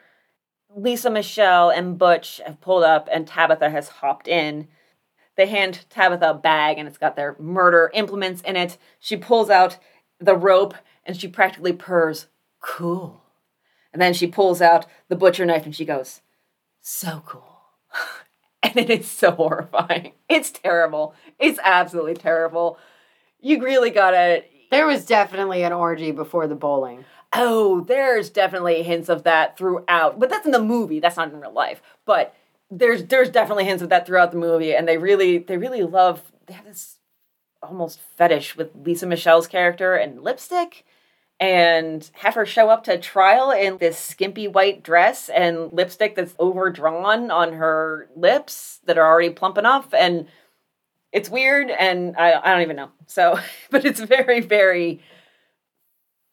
Lisa 0.73 1.09
Michelle 1.09 1.69
and 1.69 1.97
Butch 1.97 2.39
have 2.45 2.61
pulled 2.61 2.83
up, 2.83 3.09
and 3.11 3.27
Tabitha 3.27 3.69
has 3.69 3.89
hopped 3.89 4.27
in. 4.27 4.67
They 5.35 5.47
hand 5.47 5.85
Tabitha 5.89 6.29
a 6.29 6.33
bag, 6.33 6.77
and 6.77 6.87
it's 6.87 6.97
got 6.97 7.15
their 7.15 7.35
murder 7.39 7.91
implements 7.93 8.41
in 8.41 8.55
it. 8.55 8.77
She 8.99 9.17
pulls 9.17 9.49
out 9.49 9.77
the 10.19 10.35
rope, 10.35 10.75
and 11.05 11.19
she 11.19 11.27
practically 11.27 11.73
purrs, 11.73 12.27
"Cool." 12.61 13.21
And 13.91 14.01
then 14.01 14.13
she 14.13 14.27
pulls 14.27 14.61
out 14.61 14.85
the 15.09 15.15
butcher 15.15 15.45
knife, 15.45 15.65
and 15.65 15.75
she 15.75 15.85
goes, 15.85 16.21
"So 16.81 17.23
cool." 17.25 17.61
and 18.63 18.77
it 18.77 18.89
is 18.89 19.09
so 19.09 19.31
horrifying. 19.31 20.13
It's 20.29 20.51
terrible. 20.51 21.13
It's 21.39 21.59
absolutely 21.63 22.15
terrible. 22.15 22.77
You 23.39 23.61
really 23.63 23.89
gotta. 23.89 24.43
There 24.69 24.87
was 24.87 25.05
definitely 25.05 25.63
an 25.63 25.73
orgy 25.73 26.11
before 26.11 26.47
the 26.47 26.55
bowling. 26.55 27.05
Oh, 27.33 27.81
there's 27.81 28.29
definitely 28.29 28.83
hints 28.83 29.09
of 29.09 29.23
that 29.23 29.57
throughout, 29.57 30.19
but 30.19 30.29
that's 30.29 30.45
in 30.45 30.51
the 30.51 30.63
movie. 30.63 30.99
That's 30.99 31.17
not 31.17 31.31
in 31.31 31.39
real 31.39 31.53
life. 31.53 31.81
But 32.05 32.33
there's 32.71 33.05
there's 33.05 33.29
definitely 33.29 33.65
hints 33.65 33.83
of 33.83 33.89
that 33.89 34.05
throughout 34.05 34.31
the 34.31 34.37
movie, 34.37 34.73
and 34.75 34.87
they 34.87 34.97
really 34.97 35.37
they 35.37 35.57
really 35.57 35.83
love. 35.83 36.31
They 36.47 36.53
have 36.53 36.65
this 36.65 36.97
almost 37.61 37.99
fetish 38.17 38.55
with 38.55 38.71
Lisa 38.75 39.05
Michelle's 39.05 39.47
character 39.47 39.95
and 39.95 40.21
lipstick, 40.21 40.85
and 41.39 42.09
have 42.13 42.35
her 42.35 42.45
show 42.45 42.69
up 42.69 42.83
to 42.85 42.97
trial 42.97 43.51
in 43.51 43.77
this 43.77 43.97
skimpy 43.97 44.47
white 44.47 44.83
dress 44.83 45.29
and 45.29 45.71
lipstick 45.71 46.15
that's 46.15 46.35
overdrawn 46.39 47.29
on 47.29 47.53
her 47.53 48.09
lips 48.15 48.79
that 48.85 48.97
are 48.97 49.05
already 49.07 49.29
plumping 49.29 49.65
off, 49.65 49.93
and 49.93 50.27
it's 51.11 51.29
weird, 51.29 51.69
and 51.69 52.15
I 52.17 52.33
I 52.33 52.53
don't 52.53 52.63
even 52.63 52.75
know. 52.75 52.91
So, 53.05 53.39
but 53.69 53.85
it's 53.85 53.99
very 53.99 54.41
very. 54.41 55.01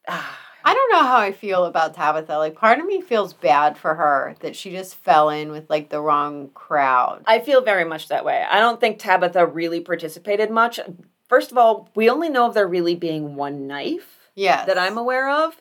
ah, 0.07 0.39
I 0.67 0.73
don't 0.73 0.91
know 0.91 1.03
how 1.03 1.17
I 1.17 1.31
feel 1.31 1.65
about 1.65 1.93
Tabitha. 1.93 2.39
Like, 2.39 2.55
part 2.55 2.79
of 2.79 2.87
me 2.87 2.99
feels 2.99 3.33
bad 3.33 3.77
for 3.77 3.93
her 3.93 4.35
that 4.39 4.55
she 4.55 4.71
just 4.71 4.95
fell 4.95 5.29
in 5.29 5.51
with 5.51 5.69
like 5.69 5.89
the 5.89 6.01
wrong 6.01 6.49
crowd. 6.55 7.21
I 7.27 7.39
feel 7.39 7.61
very 7.61 7.85
much 7.85 8.07
that 8.07 8.25
way. 8.25 8.43
I 8.49 8.59
don't 8.59 8.79
think 8.79 8.97
Tabitha 8.97 9.45
really 9.45 9.79
participated 9.79 10.49
much. 10.49 10.79
First 11.29 11.51
of 11.51 11.59
all, 11.59 11.91
we 11.95 12.09
only 12.09 12.29
know 12.29 12.47
of 12.47 12.55
there 12.55 12.67
really 12.67 12.95
being 12.95 13.35
one 13.35 13.67
knife 13.67 14.14
Yeah, 14.35 14.65
that 14.65 14.77
I'm 14.77 14.97
aware 14.97 15.29
of. 15.45 15.55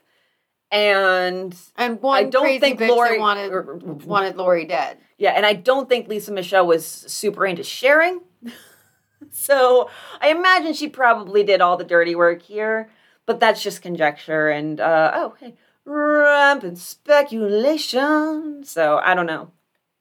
And 0.70 1.55
and 1.76 2.02
one 2.02 2.18
I 2.18 2.24
don't 2.24 2.59
think 2.60 2.80
Laurie 2.80 3.18
wanted 3.18 3.52
or- 3.52 3.76
wanted 4.05 4.36
Laurie 4.36 4.64
dead. 4.64 4.98
yeah, 5.18 5.30
and 5.32 5.46
I 5.46 5.52
don't 5.52 5.88
think 5.88 6.09
Lisa 6.09 6.32
Michelle 6.32 6.66
was 6.66 6.84
super 6.86 7.46
into 7.46 7.62
sharing. 7.62 8.20
so 9.30 9.88
I 10.20 10.28
imagine 10.30 10.72
she 10.72 10.88
probably 10.88 11.44
did 11.44 11.60
all 11.60 11.76
the 11.76 11.84
dirty 11.84 12.14
work 12.16 12.42
here, 12.42 12.90
but 13.26 13.38
that's 13.40 13.62
just 13.62 13.82
conjecture. 13.82 14.48
And 14.51 14.80
uh, 14.80 15.12
oh, 15.14 15.34
hey, 15.38 15.55
rampant 15.84 16.78
speculation. 16.78 18.64
So 18.64 18.98
I 19.02 19.14
don't 19.14 19.26
know. 19.26 19.51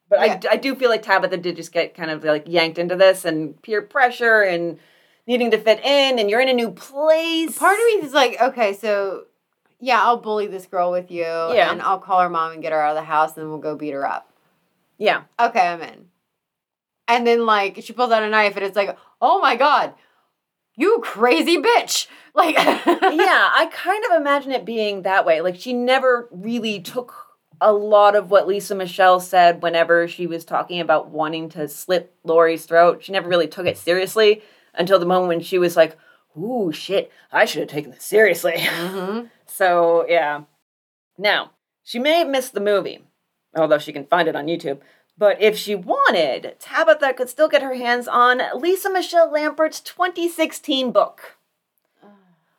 But 0.09 0.19
Yeah. 0.25 0.39
I, 0.51 0.53
I 0.53 0.57
do 0.57 0.75
feel 0.75 0.89
like 0.89 1.01
Tabitha 1.03 1.37
did 1.37 1.55
just 1.55 1.71
get 1.71 1.95
kind 1.95 2.11
of 2.11 2.23
like 2.23 2.45
yanked 2.47 2.77
into 2.77 2.95
this 2.95 3.25
and 3.25 3.61
peer 3.61 3.81
pressure 3.81 4.41
and 4.41 4.79
needing 5.27 5.51
to 5.51 5.57
fit 5.57 5.79
in 5.83 6.19
and 6.19 6.29
you're 6.29 6.41
in 6.41 6.49
a 6.49 6.53
new 6.53 6.71
place. 6.71 7.57
Part 7.57 7.77
of 7.79 7.85
me 8.01 8.07
is 8.07 8.13
like, 8.13 8.41
okay, 8.41 8.73
so 8.73 9.25
yeah, 9.79 10.01
I'll 10.01 10.17
bully 10.17 10.47
this 10.47 10.65
girl 10.65 10.91
with 10.91 11.11
you, 11.11 11.23
Yeah. 11.23 11.71
and 11.71 11.81
I'll 11.81 11.99
call 11.99 12.21
her 12.21 12.29
mom 12.29 12.53
and 12.53 12.61
get 12.61 12.71
her 12.71 12.79
out 12.81 12.91
of 12.91 12.95
the 12.95 13.03
house, 13.05 13.35
and 13.35 13.43
then 13.43 13.49
we'll 13.49 13.59
go 13.59 13.75
beat 13.75 13.91
her 13.91 14.07
up. 14.07 14.29
Yeah. 14.97 15.23
Okay, 15.39 15.59
I'm 15.67 15.81
in. 15.81 16.05
And 17.07 17.27
then 17.27 17.45
like 17.45 17.79
she 17.83 17.91
pulls 17.93 18.11
out 18.11 18.23
a 18.23 18.29
knife, 18.29 18.55
and 18.55 18.63
it's 18.65 18.77
like, 18.77 18.97
oh 19.21 19.41
my 19.41 19.55
god, 19.57 19.93
you 20.75 20.99
crazy 21.03 21.57
bitch! 21.57 22.07
Like, 22.35 22.55
yeah, 22.55 22.65
I 22.89 23.69
kind 23.71 24.03
of 24.05 24.19
imagine 24.19 24.53
it 24.53 24.65
being 24.65 25.03
that 25.03 25.23
way. 25.23 25.41
Like 25.41 25.55
she 25.55 25.71
never 25.71 26.27
really 26.31 26.79
took 26.79 27.13
a 27.61 27.71
lot 27.71 28.15
of 28.15 28.31
what 28.31 28.47
Lisa 28.47 28.73
Michelle 28.73 29.19
said 29.19 29.61
whenever 29.61 30.07
she 30.07 30.25
was 30.25 30.43
talking 30.43 30.79
about 30.81 31.09
wanting 31.11 31.47
to 31.49 31.67
slit 31.67 32.11
Laurie's 32.23 32.65
throat. 32.65 33.03
She 33.03 33.11
never 33.11 33.29
really 33.29 33.47
took 33.47 33.67
it 33.67 33.77
seriously 33.77 34.41
until 34.73 34.99
the 34.99 35.05
moment 35.05 35.27
when 35.29 35.41
she 35.41 35.57
was 35.57 35.75
like, 35.75 35.97
"Ooh, 36.37 36.71
shit, 36.71 37.11
I 37.31 37.45
should 37.45 37.61
have 37.61 37.69
taken 37.69 37.91
this 37.91 38.03
seriously." 38.03 38.53
Mhm. 38.53 39.29
so, 39.45 40.05
yeah. 40.07 40.41
Now, 41.17 41.51
she 41.83 41.99
may 41.99 42.19
have 42.19 42.27
missed 42.27 42.53
the 42.53 42.59
movie, 42.59 43.03
although 43.55 43.77
she 43.77 43.93
can 43.93 44.05
find 44.05 44.27
it 44.27 44.35
on 44.35 44.47
YouTube. 44.47 44.79
But 45.17 45.39
if 45.41 45.55
she 45.57 45.75
wanted, 45.75 46.55
Tabitha 46.59 47.13
could 47.13 47.29
still 47.29 47.47
get 47.47 47.61
her 47.61 47.75
hands 47.75 48.07
on 48.07 48.41
Lisa 48.59 48.89
Michelle 48.89 49.31
Lambert's 49.31 49.79
2016 49.81 50.91
book. 50.91 51.37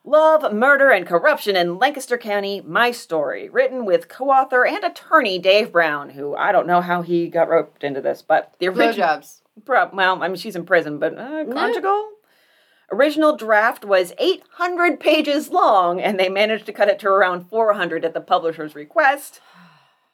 Love, 0.06 0.52
Murder, 0.52 0.90
and 0.90 1.06
Corruption 1.06 1.56
in 1.56 1.78
Lancaster 1.78 2.18
County, 2.18 2.60
My 2.60 2.90
Story, 2.90 3.48
written 3.48 3.86
with 3.86 4.06
co 4.06 4.26
author 4.30 4.66
and 4.66 4.84
attorney 4.84 5.38
Dave 5.38 5.72
Brown, 5.72 6.10
who 6.10 6.36
I 6.36 6.52
don't 6.52 6.66
know 6.66 6.82
how 6.82 7.00
he 7.00 7.28
got 7.28 7.48
roped 7.48 7.82
into 7.82 8.02
this, 8.02 8.20
but 8.20 8.54
the 8.58 8.68
original. 8.68 8.92
blowjobs. 9.08 9.40
Pro- 9.64 9.90
well, 9.92 10.22
I 10.22 10.28
mean, 10.28 10.36
she's 10.36 10.56
in 10.56 10.66
prison, 10.66 10.98
but 10.98 11.18
uh, 11.18 11.44
conjugal? 11.52 12.10
Original 12.90 13.36
draft 13.36 13.84
was 13.84 14.12
800 14.18 15.00
pages 15.00 15.50
long, 15.50 16.00
and 16.00 16.18
they 16.18 16.28
managed 16.28 16.66
to 16.66 16.72
cut 16.72 16.88
it 16.88 16.98
to 17.00 17.08
around 17.08 17.48
400 17.48 18.04
at 18.04 18.14
the 18.14 18.20
publisher's 18.20 18.74
request. 18.74 19.40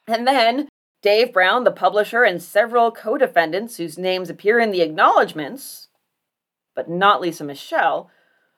And 0.07 0.25
then 0.25 0.69
Dave 1.01 1.33
Brown, 1.33 1.63
the 1.63 1.71
publisher, 1.71 2.23
and 2.23 2.41
several 2.41 2.91
co 2.91 3.17
defendants 3.17 3.77
whose 3.77 3.97
names 3.97 4.29
appear 4.29 4.59
in 4.59 4.71
the 4.71 4.81
acknowledgments, 4.81 5.89
but 6.75 6.89
not 6.89 7.21
Lisa 7.21 7.43
Michelle, 7.43 8.09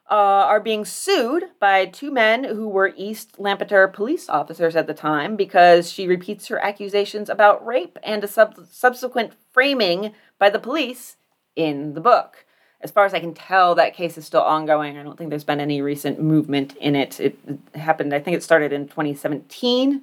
uh, 0.09 0.15
are 0.15 0.59
being 0.59 0.83
sued 0.85 1.45
by 1.59 1.85
two 1.85 2.11
men 2.11 2.43
who 2.43 2.67
were 2.67 2.93
East 2.97 3.39
Lampeter 3.39 3.87
police 3.87 4.27
officers 4.29 4.75
at 4.75 4.85
the 4.85 4.93
time 4.93 5.35
because 5.35 5.91
she 5.91 6.07
repeats 6.07 6.47
her 6.47 6.63
accusations 6.63 7.29
about 7.29 7.65
rape 7.65 7.97
and 8.03 8.23
a 8.23 8.27
sub- 8.27 8.67
subsequent 8.69 9.33
framing 9.51 10.13
by 10.37 10.49
the 10.49 10.59
police 10.59 11.15
in 11.55 11.93
the 11.93 12.01
book. 12.01 12.45
As 12.81 12.91
far 12.91 13.05
as 13.05 13.13
I 13.13 13.21
can 13.21 13.33
tell, 13.33 13.75
that 13.75 13.95
case 13.95 14.17
is 14.17 14.25
still 14.25 14.41
ongoing. 14.41 14.97
I 14.97 15.03
don't 15.03 15.17
think 15.17 15.29
there's 15.29 15.45
been 15.45 15.61
any 15.61 15.81
recent 15.81 16.19
movement 16.19 16.75
in 16.75 16.97
it. 16.97 17.17
It 17.19 17.39
happened, 17.73 18.13
I 18.13 18.19
think 18.19 18.35
it 18.35 18.43
started 18.43 18.73
in 18.73 18.89
2017. 18.89 20.01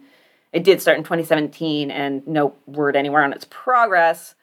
It 0.52 0.64
did 0.64 0.80
start 0.80 0.96
in 0.96 1.04
2017, 1.04 1.90
and 1.90 2.26
no 2.26 2.54
word 2.66 2.96
anywhere 2.96 3.22
on 3.22 3.34
its 3.34 3.46
progress. 3.50 4.34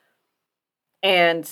And 1.02 1.50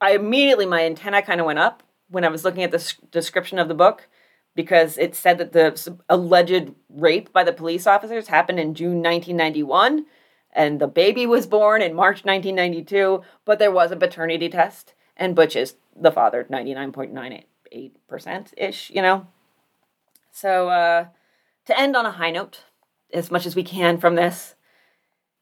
I 0.00 0.12
immediately, 0.12 0.64
my 0.64 0.84
antenna 0.84 1.22
kind 1.22 1.40
of 1.40 1.46
went 1.46 1.58
up 1.58 1.82
when 2.08 2.24
I 2.24 2.28
was 2.28 2.44
looking 2.44 2.62
at 2.62 2.70
the 2.70 2.94
description 3.10 3.58
of 3.58 3.68
the 3.68 3.74
book 3.74 4.08
because 4.54 4.96
it 4.98 5.14
said 5.14 5.38
that 5.38 5.52
the 5.52 5.96
alleged 6.08 6.72
rape 6.88 7.32
by 7.32 7.44
the 7.44 7.52
police 7.52 7.86
officers 7.86 8.28
happened 8.28 8.60
in 8.60 8.74
June 8.74 9.02
1991 9.02 10.06
and 10.52 10.80
the 10.80 10.86
baby 10.86 11.26
was 11.26 11.48
born 11.48 11.82
in 11.82 11.94
March 11.94 12.24
1992, 12.24 13.22
but 13.44 13.58
there 13.58 13.72
was 13.72 13.90
a 13.90 13.96
paternity 13.96 14.48
test 14.48 14.94
and 15.16 15.34
Butch 15.34 15.56
is 15.56 15.74
the 15.96 16.12
father 16.12 16.46
99.98% 16.50 18.54
ish, 18.56 18.90
you 18.90 19.02
know? 19.02 19.26
So, 20.30 20.68
uh, 20.68 21.06
to 21.66 21.78
end 21.78 21.96
on 21.96 22.06
a 22.06 22.12
high 22.12 22.30
note, 22.30 22.64
as 23.12 23.30
much 23.30 23.44
as 23.46 23.56
we 23.56 23.62
can 23.62 23.98
from 23.98 24.16
this, 24.16 24.54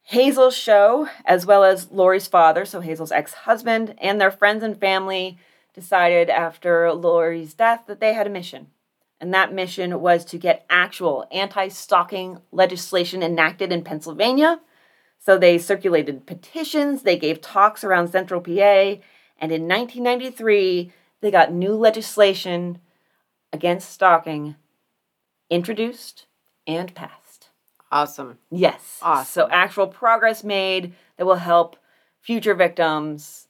Hazel 0.03 0.51
Show, 0.51 1.09
as 1.25 1.47
well 1.47 1.65
as 1.65 1.91
Laurie's 1.91 2.27
father, 2.27 2.65
so 2.65 2.81
Hazel's 2.81 3.13
ex 3.13 3.33
husband, 3.33 3.95
and 3.99 4.21
their 4.21 4.31
friends 4.31 4.63
and 4.63 4.79
family 4.79 5.39
decided 5.75 6.29
after 6.31 6.93
Laurie's 6.93 7.55
death 7.55 7.85
that 7.87 8.01
they 8.01 8.13
had 8.13 8.27
a 8.27 8.31
mission. 8.31 8.69
And 9.21 9.33
that 9.33 9.53
mission 9.53 10.01
was 10.01 10.25
to 10.27 10.39
get 10.39 10.67
actual 10.69 11.27
anti 11.31 11.69
stalking 11.69 12.41
legislation 12.51 13.23
enacted 13.23 13.73
in 13.73 13.85
Pennsylvania. 13.85 14.61
So 15.19 15.39
they 15.39 15.59
circulated 15.59 16.27
petitions, 16.27 17.03
they 17.03 17.17
gave 17.17 17.41
talks 17.41 17.85
around 17.85 18.09
central 18.09 18.41
PA, 18.41 18.97
and 19.39 19.53
in 19.53 19.69
1993, 19.69 20.93
they 21.21 21.31
got 21.31 21.53
new 21.53 21.75
legislation 21.75 22.81
against 23.53 23.91
stalking 23.91 24.57
introduced 25.49 26.27
and 26.67 26.93
passed. 26.95 27.51
Awesome. 27.93 28.39
Yes. 28.51 28.99
Awesome. 29.03 29.27
So 29.27 29.49
actual 29.51 29.87
progress 29.87 30.43
made 30.43 30.95
that 31.17 31.27
will 31.27 31.37
help 31.37 31.77
future 32.21 32.55
victims 32.55 33.47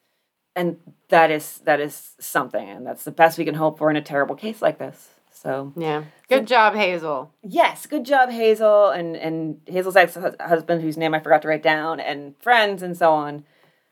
and 0.55 0.77
that 1.09 1.31
is 1.31 1.59
that 1.65 1.81
is 1.81 2.13
something 2.19 2.69
and 2.69 2.87
that's 2.87 3.05
the 3.05 3.11
best 3.11 3.39
we 3.39 3.45
can 3.45 3.55
hope 3.55 3.79
for 3.79 3.91
in 3.91 3.97
a 3.97 4.03
terrible 4.03 4.35
case 4.35 4.61
like 4.63 4.79
this. 4.79 5.11
So 5.31 5.73
Yeah. 5.77 6.05
Good 6.29 6.47
job, 6.47 6.75
Hazel. 6.75 7.33
yes, 7.43 7.87
good 7.87 8.05
job 8.05 8.31
Hazel 8.31 8.91
and 8.91 9.17
and 9.17 9.61
Hazel's 9.67 9.97
ex-husband 9.97 10.83
whose 10.83 10.97
name 10.97 11.15
I 11.15 11.21
forgot 11.21 11.43
to 11.43 11.49
write 11.49 11.63
down 11.63 12.01
and 12.01 12.35
friends 12.41 12.83
and 12.83 12.97
so 12.97 13.13
on. 13.13 13.45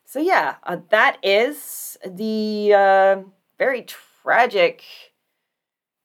So 0.05 0.19
yeah, 0.21 0.57
uh, 0.65 0.79
that 0.91 1.19
is 1.23 1.97
the 2.07 2.73
uh, 2.75 3.17
very 3.59 3.83
tragic 3.83 4.83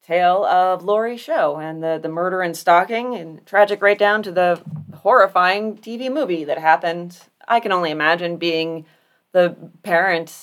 tale 0.02 0.44
of 0.44 0.84
Laurie 0.84 1.16
Show 1.16 1.56
and 1.56 1.82
the 1.82 1.98
the 2.00 2.08
murder 2.08 2.40
and 2.42 2.56
stalking 2.56 3.14
and 3.14 3.44
tragic 3.46 3.82
right 3.82 3.98
down 3.98 4.22
to 4.24 4.32
the 4.32 4.60
horrifying 4.94 5.76
TV 5.76 6.12
movie 6.12 6.44
that 6.44 6.58
happened. 6.58 7.18
I 7.48 7.60
can 7.60 7.72
only 7.72 7.90
imagine 7.90 8.36
being 8.36 8.86
the 9.36 9.54
parent 9.82 10.34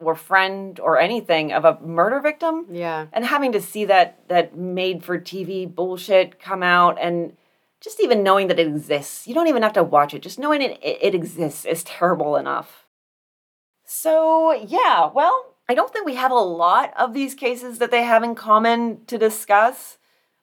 or 0.00 0.14
friend 0.16 0.80
or 0.80 0.98
anything 0.98 1.52
of 1.52 1.64
a 1.64 1.78
murder 1.80 2.20
victim 2.20 2.66
Yeah. 2.68 3.06
and 3.12 3.24
having 3.24 3.52
to 3.52 3.60
see 3.60 3.84
that 3.86 4.28
that 4.28 4.56
made 4.56 5.04
for 5.04 5.18
TV 5.18 5.72
bullshit 5.72 6.40
come 6.40 6.62
out 6.62 6.98
and 7.00 7.36
just 7.80 8.00
even 8.02 8.22
knowing 8.24 8.48
that 8.48 8.58
it 8.58 8.66
exists. 8.66 9.26
You 9.28 9.34
don't 9.34 9.46
even 9.46 9.62
have 9.62 9.74
to 9.74 9.84
watch 9.84 10.12
it. 10.14 10.22
Just 10.22 10.38
knowing 10.38 10.62
it 10.62 10.78
it, 10.82 11.14
exists 11.14 11.64
is 11.64 11.84
terrible 11.84 12.34
enough. 12.36 12.86
So, 13.84 14.52
yeah, 14.52 15.10
well, 15.14 15.54
I 15.68 15.74
don't 15.74 15.92
think 15.92 16.06
we 16.06 16.14
have 16.16 16.32
a 16.32 16.48
lot 16.64 16.92
of 16.96 17.12
these 17.14 17.34
cases 17.34 17.78
that 17.78 17.90
they 17.90 18.02
have 18.02 18.22
in 18.24 18.34
common 18.34 19.04
to 19.06 19.16
discuss. 19.18 19.98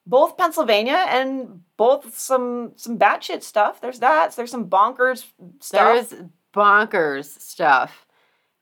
Both 0.06 0.38
Pennsylvania 0.38 1.06
and 1.10 1.62
both 1.78 2.18
some 2.18 2.72
some 2.76 2.98
batshit 2.98 3.44
stuff. 3.44 3.82
There's 3.82 4.00
that. 4.00 4.36
There's 4.36 4.50
some 4.52 4.68
bonkers 4.70 5.26
stuff. 5.60 6.10
There's 6.10 6.24
bonkers 6.54 7.40
stuff. 7.40 8.06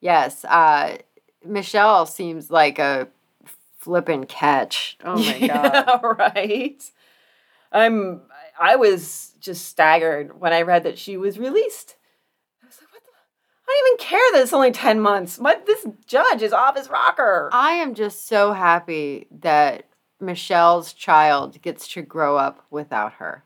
Yes. 0.01 0.45
Uh, 0.45 0.97
Michelle 1.45 2.05
seems 2.05 2.49
like 2.51 2.79
a 2.79 3.07
flippin' 3.79 4.25
catch. 4.25 4.97
Oh 5.03 5.15
my 5.15 5.39
god. 5.47 5.73
Yeah, 5.73 5.99
right. 6.03 6.83
I'm. 7.71 8.21
I 8.59 8.75
was 8.75 9.33
just 9.39 9.67
staggered 9.67 10.39
when 10.39 10.51
I 10.51 10.63
read 10.63 10.83
that 10.83 10.97
she 10.97 11.15
was 11.15 11.39
released. 11.39 11.95
I 12.61 12.65
was 12.67 12.77
like, 12.81 12.91
what 12.91 13.03
the? 13.03 13.09
I 13.11 13.81
don't 13.81 13.87
even 13.87 14.05
care 14.05 14.31
that 14.33 14.41
it's 14.43 14.53
only 14.53 14.71
ten 14.71 14.99
months. 14.99 15.37
What 15.37 15.65
this 15.65 15.85
judge 16.05 16.41
is 16.41 16.51
off 16.53 16.75
his 16.77 16.89
rocker. 16.89 17.49
I 17.53 17.73
am 17.73 17.93
just 17.93 18.27
so 18.27 18.51
happy 18.51 19.27
that 19.39 19.85
Michelle's 20.19 20.91
child 20.91 21.61
gets 21.61 21.87
to 21.89 22.01
grow 22.01 22.35
up 22.35 22.65
without 22.69 23.13
her. 23.13 23.43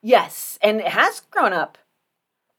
yes, 0.00 0.58
and 0.62 0.80
it 0.80 0.86
has 0.88 1.20
grown 1.30 1.52
up. 1.52 1.76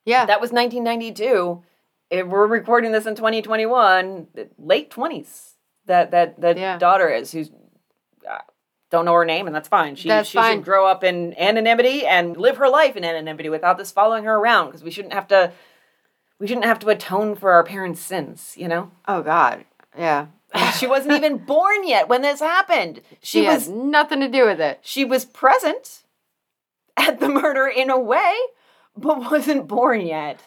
Yeah. 0.06 0.26
That 0.26 0.42
was 0.42 0.52
1992. 0.52 1.64
If 2.10 2.28
we're 2.28 2.48
recording 2.48 2.92
this 2.92 3.06
in 3.06 3.16
2021, 3.16 4.28
late 4.58 4.92
20s. 4.92 5.52
That 5.86 6.12
that 6.12 6.40
that 6.42 6.58
Yeah. 6.58 6.78
daughter 6.78 7.10
is 7.10 7.32
who's. 7.32 7.50
uh, 8.30 8.38
Don't 8.90 9.06
know 9.06 9.14
her 9.14 9.26
name, 9.26 9.48
and 9.48 9.56
that's 9.56 9.68
fine. 9.68 9.96
She, 9.96 10.08
That's 10.08 10.30
she 10.30 10.38
fine. 10.38 10.58
should 10.58 10.66
grow 10.66 10.86
up 10.86 11.04
in 11.04 11.34
anonymity 11.40 12.06
and 12.06 12.38
live 12.38 12.58
her 12.58 12.70
life 12.70 12.96
in 12.96 13.04
anonymity 13.04 13.50
without 13.50 13.78
this 13.80 13.92
following 13.92 14.24
her 14.26 14.36
around. 14.36 14.68
Because 14.68 14.84
we 14.84 14.92
shouldn't 14.92 15.14
have 15.16 15.28
to, 15.30 15.52
we 16.40 16.46
shouldn't 16.48 16.66
have 16.68 16.78
to 16.80 16.90
atone 16.90 17.36
for 17.36 17.52
our 17.52 17.64
parents' 17.64 18.02
sins. 18.02 18.54
You 18.56 18.68
know, 18.68 18.92
oh 19.08 19.24
god. 19.24 19.66
Yeah. 19.98 20.28
she 20.78 20.86
wasn't 20.88 21.16
even 21.16 21.38
born 21.46 21.88
yet 21.88 22.08
when 22.08 22.22
this 22.22 22.40
happened. 22.40 23.02
She, 23.24 23.40
She 23.40 23.46
has 23.46 23.68
was 23.68 23.76
nothing 23.76 24.20
to 24.20 24.28
do 24.30 24.46
with 24.46 24.62
it. 24.62 24.80
she 24.84 25.04
was 25.04 25.26
present 25.26 26.04
at 26.96 27.20
the 27.20 27.28
murder 27.30 27.66
in 27.68 27.90
a 27.90 28.00
way, 28.00 28.36
but 28.98 29.20
wasn't 29.32 29.68
born 29.68 30.02
yet. 30.02 30.42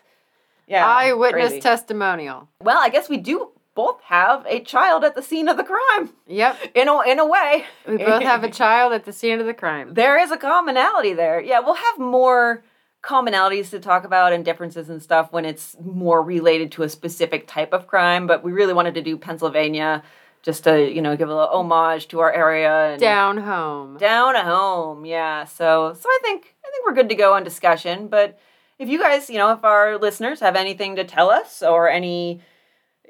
Yeah, 0.66 0.85
Eyewitness 0.86 1.51
crazy. 1.51 1.60
testimonial. 1.60 2.48
Well, 2.60 2.78
I 2.78 2.89
guess 2.89 3.09
we 3.09 3.18
do 3.18 3.51
both 3.77 4.01
have 4.02 4.44
a 4.47 4.59
child 4.60 5.05
at 5.05 5.14
the 5.14 5.23
scene 5.23 5.48
of 5.48 5.56
the 5.56 5.62
crime. 5.62 6.10
Yep. 6.27 6.73
In 6.74 6.89
a, 6.89 7.01
in 7.02 7.18
a 7.20 7.27
way. 7.27 7.64
We 7.86 7.98
both 7.98 8.23
have 8.23 8.43
a 8.43 8.51
child 8.62 8.93
at 8.93 9.05
the 9.05 9.12
scene 9.12 9.39
of 9.39 9.47
the 9.47 9.55
crime. 9.55 9.94
There 9.94 10.18
is 10.18 10.32
a 10.32 10.36
commonality 10.36 11.12
there. 11.12 11.40
Yeah, 11.40 11.60
we'll 11.60 11.74
have 11.74 11.98
more 11.98 12.64
commonalities 13.02 13.70
to 13.70 13.78
talk 13.78 14.05
about 14.05 14.32
and 14.32 14.44
differences 14.44 14.89
and 14.89 15.01
stuff 15.01 15.31
when 15.31 15.44
it's 15.44 15.77
more 15.85 16.20
related 16.23 16.73
to 16.73 16.82
a 16.82 16.89
specific 16.89 17.47
type 17.47 17.73
of 17.73 17.86
crime, 17.86 18.27
but 18.27 18.43
we 18.43 18.51
really 18.51 18.73
wanted 18.73 18.94
to 18.94 19.02
do 19.02 19.16
Pennsylvania 19.16 20.02
just 20.47 20.64
to, 20.64 20.90
you 20.90 21.02
know, 21.02 21.14
give 21.16 21.28
a 21.28 21.35
little 21.35 21.51
homage 21.51 22.09
to 22.09 22.20
our 22.20 22.32
area 22.32 22.93
and 22.93 23.01
Down 23.01 23.36
home. 23.36 23.98
down 23.98 24.35
home. 24.36 25.05
Yeah. 25.05 25.44
So 25.44 25.93
so 25.93 26.09
I 26.09 26.18
think 26.23 26.55
I 26.64 26.70
think 26.70 26.86
we're 26.86 26.94
good 26.94 27.10
to 27.10 27.14
go 27.14 27.35
on 27.35 27.44
discussion, 27.44 28.09
but 28.09 28.39
if 28.78 28.89
you 28.89 28.98
guys, 28.98 29.28
you 29.28 29.39
know, 29.39 29.52
if 29.52 29.64
our 29.64 29.98
listeners 29.98 30.40
have 30.40 30.55
anything 30.56 30.97
to 30.97 31.05
tell 31.05 31.31
us 31.31 31.62
or 31.62 31.89
any 31.90 32.40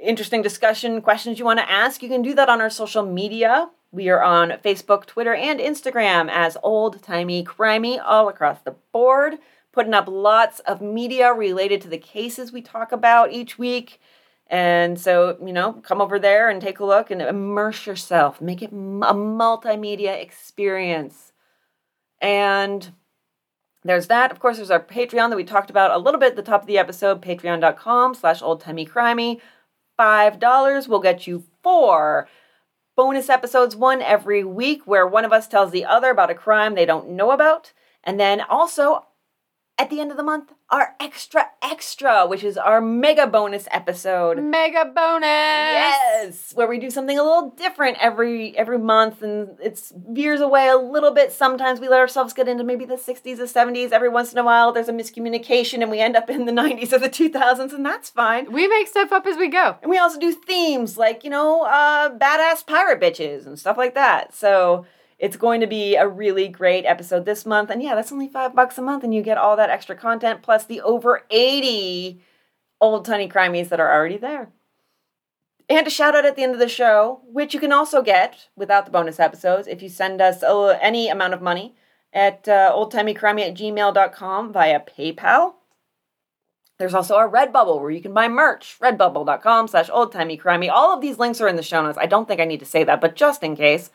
interesting 0.01 0.41
discussion 0.43 1.01
questions 1.03 1.39
you 1.39 1.45
want 1.45 1.59
to 1.59 1.71
ask, 1.71 2.03
you 2.03 2.09
can 2.09 2.23
do 2.23 2.35
that 2.35 2.49
on 2.49 2.61
our 2.61 2.71
social 2.71 3.05
media. 3.05 3.69
We 3.93 4.09
are 4.09 4.23
on 4.23 4.51
Facebook, 4.65 5.07
Twitter, 5.07 5.35
and 5.35 5.59
Instagram 5.61 6.29
as 6.31 6.57
Old 6.63 7.03
Timey 7.03 7.45
Crimey 7.45 8.01
all 8.05 8.29
across 8.29 8.61
the 8.61 8.77
board, 8.93 9.39
putting 9.73 9.95
up 9.95 10.07
lots 10.09 10.61
of 10.61 10.81
media 10.81 11.33
related 11.33 11.81
to 11.83 11.89
the 11.89 11.99
cases 11.99 12.53
we 12.53 12.63
talk 12.63 12.93
about 12.93 13.33
each 13.33 13.59
week. 13.59 14.01
And 14.49 14.99
so, 14.99 15.37
you 15.45 15.53
know, 15.53 15.73
come 15.73 16.01
over 16.01 16.19
there 16.19 16.49
and 16.49 16.61
take 16.61 16.79
a 16.79 16.85
look 16.85 17.11
and 17.11 17.21
immerse 17.21 17.87
yourself, 17.87 18.41
make 18.41 18.63
it 18.63 18.71
a 18.71 18.75
multimedia 18.75 20.21
experience. 20.23 21.33
And 22.21 22.93
there's 23.83 24.07
that. 24.07 24.31
Of 24.31 24.39
course, 24.39 24.57
there's 24.57 24.71
our 24.71 24.81
Patreon 24.81 25.31
that 25.31 25.37
we 25.37 25.45
talked 25.45 25.71
about 25.71 25.91
a 25.91 25.99
little 25.99 26.21
bit 26.21 26.31
at 26.31 26.37
the 26.37 26.43
top 26.43 26.63
of 26.63 26.67
the 26.67 26.79
episode, 26.79 27.23
patreon.com 27.23 28.15
slash 28.15 28.41
oldtimeycrimey. 28.41 29.41
$5 29.99 30.89
will 30.89 31.01
get 31.01 31.27
you 31.27 31.45
four 31.63 32.29
bonus 32.97 33.29
episodes, 33.29 33.75
one 33.75 34.03
every 34.03 34.45
week, 34.45 34.87
where 34.87 35.07
one 35.07 35.25
of 35.25 35.33
us 35.33 35.49
tells 35.49 35.71
the 35.71 35.85
other 35.85 36.11
about 36.11 36.31
a 36.31 36.35
crime 36.35 36.75
they 36.75 36.87
don't 36.87 37.11
know 37.11 37.31
about. 37.31 37.73
And 38.05 38.21
then 38.21 38.41
also 38.41 39.07
at 39.79 39.91
the 39.91 40.01
end 40.01 40.11
of 40.11 40.17
the 40.17 40.23
month, 40.23 40.53
our 40.71 40.95
extra 40.99 41.47
extra, 41.63 42.27
which 42.27 42.43
is 42.43 42.57
our 42.57 42.81
mega 42.81 43.27
bonus 43.27 43.69
episode. 43.71 44.43
Mega 44.43 44.85
bonus. 44.87 45.27
Yes, 45.27 46.53
where 46.55 46.67
we 46.67 46.79
do 46.79 46.91
something 46.91 47.19
a 47.19 47.23
little 47.23 47.51
different 47.51 47.99
every 48.01 48.57
every 48.57 48.79
month, 48.79 49.23
and 49.23 49.57
it's 49.61 49.93
veers 49.95 50.41
away 50.41 50.69
a 50.69 50.77
little 50.77 51.13
bit. 51.13 51.31
Sometimes 51.31 51.79
we 51.79 51.89
let 51.89 52.01
ourselves 52.01 52.33
get 52.33 52.49
into 52.49 52.65
maybe 52.65 52.85
the 52.85 52.97
'60s 52.97 53.39
or 53.39 53.45
'70s. 53.45 53.93
Every 53.93 54.09
once 54.09 54.33
in 54.33 54.39
a 54.39 54.45
while, 54.45 54.73
there's 54.73 54.89
a 54.89 54.93
miscommunication, 54.93 55.83
and 55.83 55.91
we 55.91 56.01
end 56.01 56.17
up 56.17 56.31
in 56.31 56.47
the 56.47 56.53
'90s 56.53 56.93
or 56.93 56.99
the 56.99 57.11
2000s, 57.11 57.73
and 57.73 57.85
that's 57.85 58.09
fine. 58.11 58.51
We 58.51 58.67
make 58.67 58.89
stuff 58.89 59.13
up 59.13 59.27
as 59.27 59.37
we 59.37 59.49
go. 59.49 59.77
And 59.83 59.91
we 59.91 59.99
also 59.99 60.19
do 60.19 60.33
themes 60.33 60.97
like 60.97 61.23
you 61.23 61.31
know, 61.31 61.63
uh, 61.63 62.17
badass 62.17 62.67
pirate 62.67 63.01
bitches 63.01 63.47
and 63.47 63.59
stuff 63.59 63.77
like 63.77 63.95
that. 63.95 64.35
So 64.35 64.87
it's 65.19 65.37
going 65.37 65.61
to 65.61 65.67
be 65.67 65.97
a 65.97 66.07
really 66.07 66.49
great 66.49 66.85
episode 66.85 67.25
this 67.25 67.47
month, 67.47 67.71
and 67.71 67.83
yeah, 67.83 67.95
that's 67.95 68.13
only 68.13 68.29
five 68.29 68.55
bucks 68.55 68.79
a 68.79 68.83
month, 68.83 69.05
and 69.05 69.15
you 69.15 69.23
get 69.23 69.39
all 69.39 69.57
that 69.57 69.71
extra 69.71 69.97
content 69.97 70.43
plus 70.43 70.65
the 70.65 70.81
over 70.81 71.23
80 71.31 72.21
old 72.81 73.05
timey 73.05 73.29
crimies 73.29 73.69
that 73.71 73.81
are 73.81 73.93
already 73.93 74.19
there. 74.19 74.51
And 75.69 75.87
a 75.87 75.91
shout 75.91 76.15
out 76.15 76.25
at 76.25 76.37
the 76.37 76.43
end 76.43 76.53
of 76.53 76.61
the 76.61 76.69
show, 76.69 77.23
which 77.27 77.53
you 77.53 77.59
can 77.59 77.73
also 77.73 78.03
get 78.03 78.49
without 78.55 78.85
the 78.85 78.93
bonus 78.93 79.19
episodes 79.19 79.67
if 79.67 79.83
you 79.83 79.89
send 79.89 80.21
us 80.21 80.43
uh, 80.43 80.79
any 80.81 81.09
amount 81.09 81.35
of 81.35 81.43
money 81.43 81.75
at 82.13 82.49
uh, 82.49 82.73
oldtimeycrimey 82.73 83.49
at 83.49 83.55
gmail.com 83.55 84.53
via 84.53 84.81
PayPal. 84.81 85.55
There's 86.79 86.95
also 86.95 87.17
our 87.17 87.29
Redbubble 87.29 87.81
where 87.81 87.91
you 87.91 88.03
can 88.03 88.13
buy 88.13 88.29
merch, 88.29 88.77
redbubble.com 88.81 89.69
slash 89.69 89.89
oldtimeycrimey. 89.89 90.71
All 90.71 90.95
of 90.95 91.01
these 91.01 91.19
links 91.19 91.41
are 91.41 91.49
in 91.49 91.57
the 91.57 91.63
show 91.63 91.83
notes. 91.83 91.99
I 91.99 92.07
don't 92.07 92.29
think 92.29 92.41
I 92.41 92.45
need 92.45 92.61
to 92.61 92.67
say 92.67 92.85
that, 92.85 93.01
but 93.01 93.17
just 93.17 93.43
in 93.43 93.57
case. 93.57 93.91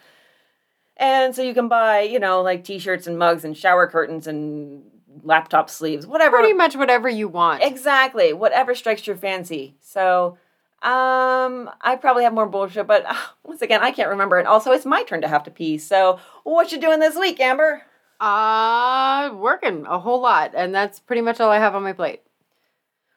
And 1.02 1.36
so 1.36 1.41
you 1.41 1.56
can 1.56 1.68
buy, 1.68 2.02
you 2.02 2.19
know, 2.19 2.44
like 2.44 2.64
t-shirts 2.64 3.07
and 3.07 3.18
mugs 3.18 3.44
and 3.44 3.57
shower 3.57 3.88
curtains 3.88 4.28
and 4.28 4.84
laptop 5.23 5.68
sleeves, 5.68 6.06
whatever. 6.06 6.38
Pretty 6.38 6.53
much 6.53 6.76
whatever 6.76 7.10
you 7.10 7.28
want. 7.28 7.64
Exactly, 7.64 8.34
whatever 8.34 8.76
strikes 8.76 9.07
your 9.07 9.15
fancy. 9.15 9.76
So, 9.82 10.38
um, 10.84 11.72
I 11.82 11.98
probably 11.99 12.23
have 12.23 12.34
more 12.34 12.48
bullshit, 12.48 12.86
but 12.86 13.06
uh, 13.07 13.15
once 13.44 13.64
again, 13.64 13.82
I 13.82 13.90
can't 13.90 14.10
remember. 14.10 14.38
And 14.38 14.48
also, 14.48 14.72
it's 14.72 14.86
my 14.86 15.02
turn 15.03 15.22
to 15.22 15.28
have 15.28 15.44
to 15.44 15.52
pee. 15.52 15.80
So, 15.80 16.19
what 16.44 16.72
you 16.72 16.80
doing 16.80 16.99
this 16.99 17.18
week, 17.18 17.40
Amber? 17.40 17.82
Uh, 18.19 19.34
working 19.34 19.88
a 19.88 19.99
whole 19.99 20.22
lot, 20.22 20.53
and 20.56 20.73
that's 20.73 20.99
pretty 20.99 21.23
much 21.23 21.40
all 21.40 21.49
I 21.49 21.57
have 21.57 21.73
on 21.73 21.82
my 21.82 21.94
plate. 21.94 22.22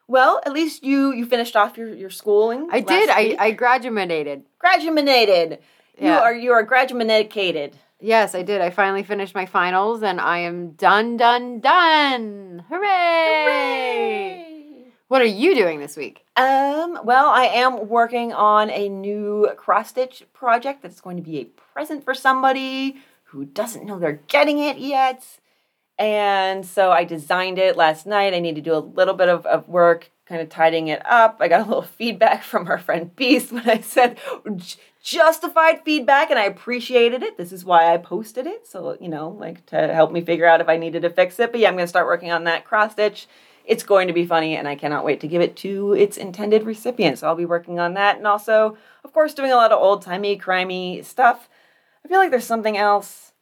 Well, 0.09 0.41
at 0.47 0.55
least 0.55 0.83
you 0.83 1.13
you 1.13 1.27
finished 1.27 1.55
off 1.55 1.77
your 1.77 1.95
your 1.95 2.09
schooling. 2.09 2.69
I 2.71 2.81
did. 2.81 3.09
last 3.09 3.19
I. 3.19 3.37
I 3.39 3.51
graduated. 3.51 4.45
graduated. 4.59 5.59
You 6.01 6.09
are 6.09 6.35
you 6.35 6.53
are 6.53 6.63
graduated. 6.63 7.79
Yes, 8.01 8.35
I 8.35 8.43
did. 8.43 8.61
I 8.61 8.71
finally 8.71 9.03
finished 9.03 9.35
my 9.35 9.47
finals, 9.47 10.03
and 10.03 10.21
I 10.21 10.39
am 10.39 10.73
done, 10.73 11.17
done, 11.17 11.61
done. 11.61 12.65
Hooray! 12.69 13.45
Hooray! 13.47 14.93
What 15.09 15.23
are 15.23 15.27
you 15.27 15.55
doing 15.55 15.81
this 15.81 15.97
week? 15.97 16.25
Um, 16.37 16.99
well, 17.05 17.29
I 17.29 17.45
am 17.45 17.89
working 17.89 18.33
on 18.33 18.69
a 18.71 18.89
new 18.89 19.49
cross 19.57 19.91
stitch 19.91 20.25
project 20.33 20.83
that's 20.83 21.01
going 21.01 21.17
to 21.17 21.23
be 21.23 21.39
a 21.39 21.45
present 21.45 22.05
for 22.05 22.15
somebody 22.15 22.97
who 23.25 23.45
doesn't 23.45 23.87
know 23.87 23.99
they're 23.99 24.21
getting 24.29 24.59
it 24.59 24.79
yet. 24.79 25.25
And 25.99 26.67
so 26.67 26.91
I 26.91 27.05
designed 27.05 27.59
it 27.59 27.77
last 27.77 28.07
night. 28.07 28.35
I 28.35 28.41
need 28.41 28.57
to 28.57 28.61
do 28.61 28.75
a 28.75 28.79
little 28.79 29.15
bit 29.15 29.29
of, 29.29 29.47
of 29.47 29.69
work, 29.69 30.11
kind 30.27 30.41
of 30.41 30.49
tidying 30.49 30.89
it 30.89 31.01
up. 31.07 31.37
I 31.41 31.49
got 31.49 31.61
a 31.61 31.69
little 31.69 31.83
feedback 31.99 32.43
from 32.43 32.67
our 32.67 32.79
friend 32.79 33.15
Beast 33.15 33.53
when 33.53 33.71
I 33.71 33.81
said 33.81 34.19
justified 35.05 35.83
feedback, 35.85 36.31
and 36.31 36.39
I 36.39 36.45
appreciated 36.45 37.23
it. 37.23 37.37
This 37.37 37.53
is 37.53 37.63
why 37.65 37.93
I 37.93 37.99
posted 37.99 38.47
it. 38.47 38.67
So, 38.67 38.97
you 38.99 39.11
know, 39.11 39.29
like 39.29 39.65
to 39.67 39.93
help 39.93 40.11
me 40.11 40.23
figure 40.23 40.47
out 40.47 40.63
if 40.63 40.69
I 40.69 40.79
needed 40.79 41.03
to 41.03 41.11
fix 41.11 41.39
it. 41.39 41.53
But 41.53 41.61
yeah, 41.61 41.69
I'm 41.69 41.75
going 41.75 41.85
to 41.85 41.89
start 41.89 42.07
working 42.07 42.33
on 42.33 42.45
that 42.45 42.65
cross 42.65 42.93
stitch. 42.93 43.29
It's 43.67 43.83
going 43.83 44.09
to 44.09 44.15
be 44.15 44.25
funny, 44.27 44.57
and 44.57 44.67
I 44.67 44.77
cannot 44.77 45.05
wait 45.05 45.21
to 45.21 45.29
give 45.29 45.43
it 45.43 45.57
to 45.57 45.93
its 45.93 46.17
intended 46.17 46.65
recipient. 46.65 47.19
So 47.19 47.27
I'll 47.27 47.37
be 47.37 47.45
working 47.45 47.79
on 47.79 47.95
that, 47.95 48.17
and 48.17 48.27
also, 48.27 48.79
of 49.05 49.13
course, 49.13 49.35
doing 49.35 49.53
a 49.53 49.57
lot 49.57 49.73
of 49.73 49.81
old 49.81 50.03
timey, 50.03 50.39
crimey 50.39 51.05
stuff. 51.05 51.51
I 52.03 52.09
feel 52.09 52.19
like 52.19 52.31
there's 52.31 52.47
something 52.47 52.77
else. 52.77 53.33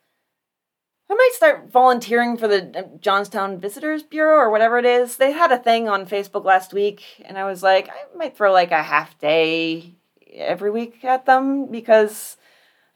I 1.09 1.14
might 1.14 1.32
start 1.34 1.70
volunteering 1.70 2.36
for 2.36 2.48
the 2.48 2.76
uh, 2.76 2.98
Johnstown 3.01 3.60
Visitors 3.60 4.02
Bureau 4.02 4.36
or 4.36 4.51
whatever 4.51 4.78
it 4.78 4.84
is. 4.84 5.16
They 5.16 5.32
had 5.32 5.52
a 5.52 5.59
thing 5.59 5.89
on 5.89 6.06
Facebook 6.06 6.44
last 6.44 6.72
week, 6.72 7.05
and 7.24 7.39
I 7.39 7.44
was 7.44 7.62
like, 7.62 7.89
I 7.89 8.16
might 8.16 8.36
throw 8.36 8.52
like 8.52 8.72
a 8.72 8.82
half 8.82 9.18
day 9.18 9.94
every 10.35 10.71
week 10.71 11.05
at 11.05 11.27
them 11.27 11.67
because, 11.71 12.37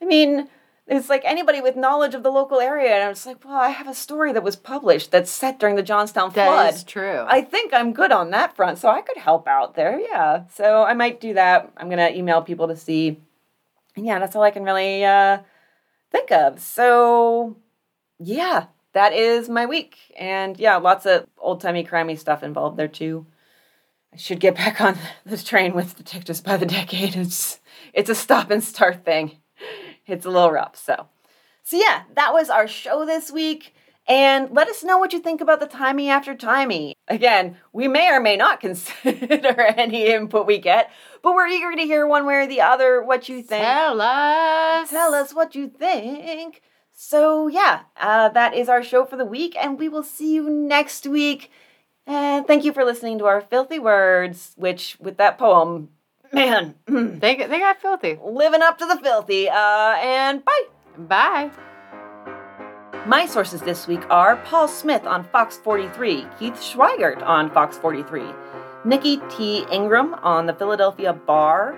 I 0.01 0.05
mean, 0.05 0.49
it's 0.87 1.09
like 1.09 1.23
anybody 1.25 1.61
with 1.61 1.75
knowledge 1.75 2.15
of 2.15 2.23
the 2.23 2.31
local 2.31 2.61
area. 2.61 2.95
And 2.95 3.03
I 3.03 3.09
was 3.09 3.27
like, 3.27 3.45
well, 3.45 3.57
I 3.57 3.71
have 3.71 3.89
a 3.89 3.95
story 3.95 4.33
that 4.33 4.45
was 4.45 4.55
published 4.55 5.11
that's 5.11 5.31
set 5.31 5.59
during 5.59 5.75
the 5.75 5.83
Johnstown 5.83 6.31
That 6.31 6.47
flood. 6.47 6.67
That 6.67 6.75
is 6.75 6.85
true. 6.85 7.25
I 7.27 7.41
think 7.41 7.75
I'm 7.75 7.93
good 7.93 8.13
on 8.13 8.31
that 8.31 8.55
front, 8.55 8.79
so 8.79 8.89
I 8.89 9.03
could 9.03 9.17
help 9.17 9.49
out 9.49 9.75
there. 9.75 9.99
Yeah, 9.99 10.45
so 10.55 10.85
I 10.85 10.95
might 10.95 11.21
do 11.21 11.35
that. 11.35 11.73
I'm 11.77 11.91
gonna 11.91 12.11
email 12.11 12.43
people 12.43 12.69
to 12.69 12.77
see. 12.77 13.21
And 13.97 14.07
yeah, 14.07 14.19
that's 14.19 14.37
all 14.37 14.43
I 14.43 14.51
can 14.51 14.63
really 14.63 15.05
uh, 15.05 15.39
think 16.13 16.31
of. 16.31 16.61
So 16.61 17.57
yeah, 18.21 18.67
that 18.93 19.13
is 19.13 19.49
my 19.49 19.67
week, 19.67 19.97
and 20.17 20.59
yeah, 20.59 20.77
lots 20.77 21.05
of 21.05 21.27
old 21.39 21.61
timey 21.61 21.85
crimey 21.85 22.19
stuff 22.19 22.43
involved 22.45 22.77
there 22.77 22.89
too. 22.89 23.27
I 24.12 24.16
should 24.16 24.41
get 24.41 24.55
back 24.55 24.81
on 24.81 24.97
the 25.24 25.37
train 25.39 25.74
with 25.74 25.97
Detectives 25.97 26.41
by 26.41 26.57
the 26.57 26.66
Decade. 26.66 27.16
It's 27.16 27.61
it's 27.93 28.11
a 28.11 28.15
stop 28.15 28.51
and 28.51 28.62
start 28.62 29.05
thing. 29.05 29.39
It's 30.07 30.27
a 30.27 30.31
little 30.31 30.53
rough. 30.53 30.77
So, 30.77 31.09
so 31.65 31.77
yeah, 31.77 32.03
that 32.15 32.33
was 32.33 32.49
our 32.49 32.69
show 32.69 33.05
this 33.05 33.31
week. 33.31 33.74
And 34.09 34.53
let 34.53 34.69
us 34.69 34.85
know 34.85 34.99
what 34.99 35.12
you 35.12 35.19
think 35.19 35.41
about 35.41 35.59
the 35.59 35.66
timey 35.66 36.09
after 36.09 36.37
timey. 36.37 36.95
Again, 37.09 37.57
we 37.73 37.89
may 37.89 38.09
or 38.09 38.20
may 38.20 38.37
not 38.37 38.61
consider 38.66 39.61
any 39.61 40.07
input 40.07 40.47
we 40.47 40.59
get, 40.59 40.91
but 41.23 41.35
we're 41.35 41.49
eager 41.49 41.74
to 41.74 41.83
hear 41.83 42.07
one 42.07 42.24
way 42.24 42.37
or 42.37 42.47
the 42.47 42.61
other 42.61 43.03
what 43.03 43.28
you 43.28 43.43
think. 43.43 43.65
Tell 43.65 44.01
us. 44.01 44.91
Tell 44.91 45.12
us 45.12 45.35
what 45.35 45.57
you 45.57 45.69
think. 45.69 46.62
So, 46.93 47.49
yeah, 47.49 47.81
uh, 48.01 48.28
that 48.31 48.55
is 48.55 48.69
our 48.69 48.83
show 48.83 49.05
for 49.05 49.16
the 49.16 49.24
week, 49.24 49.55
and 49.61 49.78
we 49.78 49.89
will 49.89 50.03
see 50.03 50.35
you 50.35 50.49
next 50.49 51.07
week. 51.07 51.51
And 52.07 52.47
thank 52.47 52.65
you 52.65 52.73
for 52.73 52.85
listening 52.85 53.19
to 53.19 53.27
our 53.27 53.41
filthy 53.41 53.78
words, 53.78 54.53
which, 54.57 54.97
with 55.01 55.16
that 55.16 55.39
poem, 55.39 55.89
man, 56.33 56.74
They, 56.87 57.37
they 57.37 57.59
got 57.59 57.81
filthy. 57.81 58.19
living 58.24 58.62
up 58.62 58.78
to 58.78 58.87
the 58.87 58.97
filthy. 59.03 59.49
Uh, 59.49 59.97
and 60.01 60.45
bye. 60.45 60.62
Bye. 60.99 61.51
My 63.07 63.27
sources 63.27 63.61
this 63.62 63.87
week 63.87 64.03
are 64.11 64.37
Paul 64.37 64.66
Smith 64.69 65.05
on 65.05 65.24
Fox 65.24 65.57
43, 65.59 66.27
Keith 66.39 66.55
Schweigert 66.55 67.23
on 67.23 67.51
Fox 67.53 67.78
43, 67.78 68.24
Nikki 68.85 69.19
T. 69.31 69.65
Ingram 69.70 70.15
on 70.23 70.47
the 70.47 70.53
Philadelphia 70.55 71.12
Bar, 71.12 71.77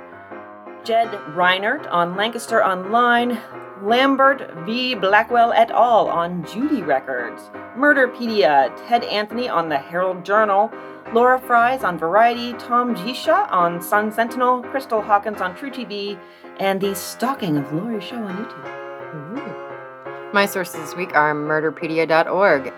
Jed 0.84 1.08
Reinert 1.34 1.86
on 1.90 2.16
Lancaster 2.16 2.64
Online, 2.64 3.38
Lambert 3.82 4.50
v. 4.66 4.94
Blackwell 4.94 5.52
et 5.52 5.70
al. 5.70 6.08
on 6.08 6.44
Judy 6.44 6.82
Records, 6.82 7.50
Murderpedia, 7.76 8.74
Ted 8.88 9.04
Anthony 9.04 9.48
on 9.48 9.68
the 9.68 9.78
Herald 9.78 10.24
Journal, 10.24 10.70
Laura 11.12 11.38
Fries 11.38 11.84
on 11.84 11.98
Variety, 11.98 12.52
Tom 12.54 12.94
Jicha 12.94 13.50
on 13.50 13.80
Sun 13.80 14.12
Sentinel, 14.12 14.62
Crystal 14.62 15.00
Hawkins 15.00 15.40
on 15.40 15.56
truTV, 15.56 16.18
and 16.60 16.80
The 16.80 16.94
Stalking 16.94 17.56
of 17.56 17.72
Laurie 17.72 18.00
Show 18.00 18.16
on 18.16 18.36
YouTube. 18.36 20.32
My 20.34 20.44
sources 20.44 20.80
this 20.80 20.94
week 20.94 21.14
are 21.14 21.34
murderpedia.org, 21.34 22.72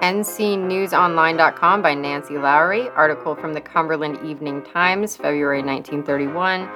ncnewsonline.com 0.00 1.82
by 1.82 1.94
Nancy 1.94 2.38
Lowry, 2.38 2.88
article 2.90 3.36
from 3.36 3.52
the 3.54 3.60
Cumberland 3.60 4.18
Evening 4.24 4.62
Times, 4.62 5.16
February 5.16 5.62
1931, 5.62 6.68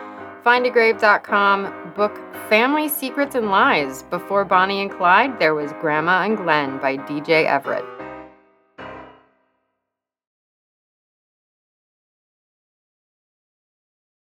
findagrave.com, 0.45 1.93
book 1.95 2.17
Family 2.49 2.89
Secrets 2.89 3.35
and 3.35 3.51
Lies. 3.51 4.03
Before 4.05 4.45
Bonnie 4.45 4.83
and 4.83 4.91
Clyde, 4.91 5.39
there 5.39 5.55
was 5.55 5.73
Grandma 5.81 6.23
and 6.25 6.37
Glenn 6.37 6.79
by 6.79 6.97
DJ 6.97 7.47
Everett. 7.47 7.85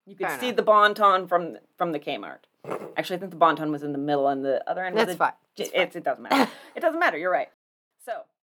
You 0.06 0.14
could 0.14 0.28
Fair 0.28 0.40
see 0.40 0.46
enough. 0.46 0.56
the 0.56 0.62
Bon-Ton 0.62 1.26
from 1.26 1.58
from 1.76 1.92
the 1.92 1.98
Kmart. 1.98 2.38
Actually, 2.96 3.16
I 3.16 3.20
think 3.20 3.30
the 3.32 3.36
Bon-Ton 3.36 3.70
was 3.72 3.82
in 3.82 3.92
the 3.92 3.98
middle 3.98 4.28
and 4.28 4.44
the 4.44 4.62
other 4.68 4.84
end 4.84 4.96
That's 4.96 5.08
was 5.08 5.14
a 5.16 5.18
fine. 5.18 5.32
It, 5.56 5.70
it, 5.74 5.96
it 5.96 6.04
doesn't 6.04 6.22
matter. 6.22 6.50
it 6.76 6.80
doesn't 6.80 7.00
matter. 7.00 7.18
You're 7.18 7.30
right. 7.30 7.48
So 8.04 8.22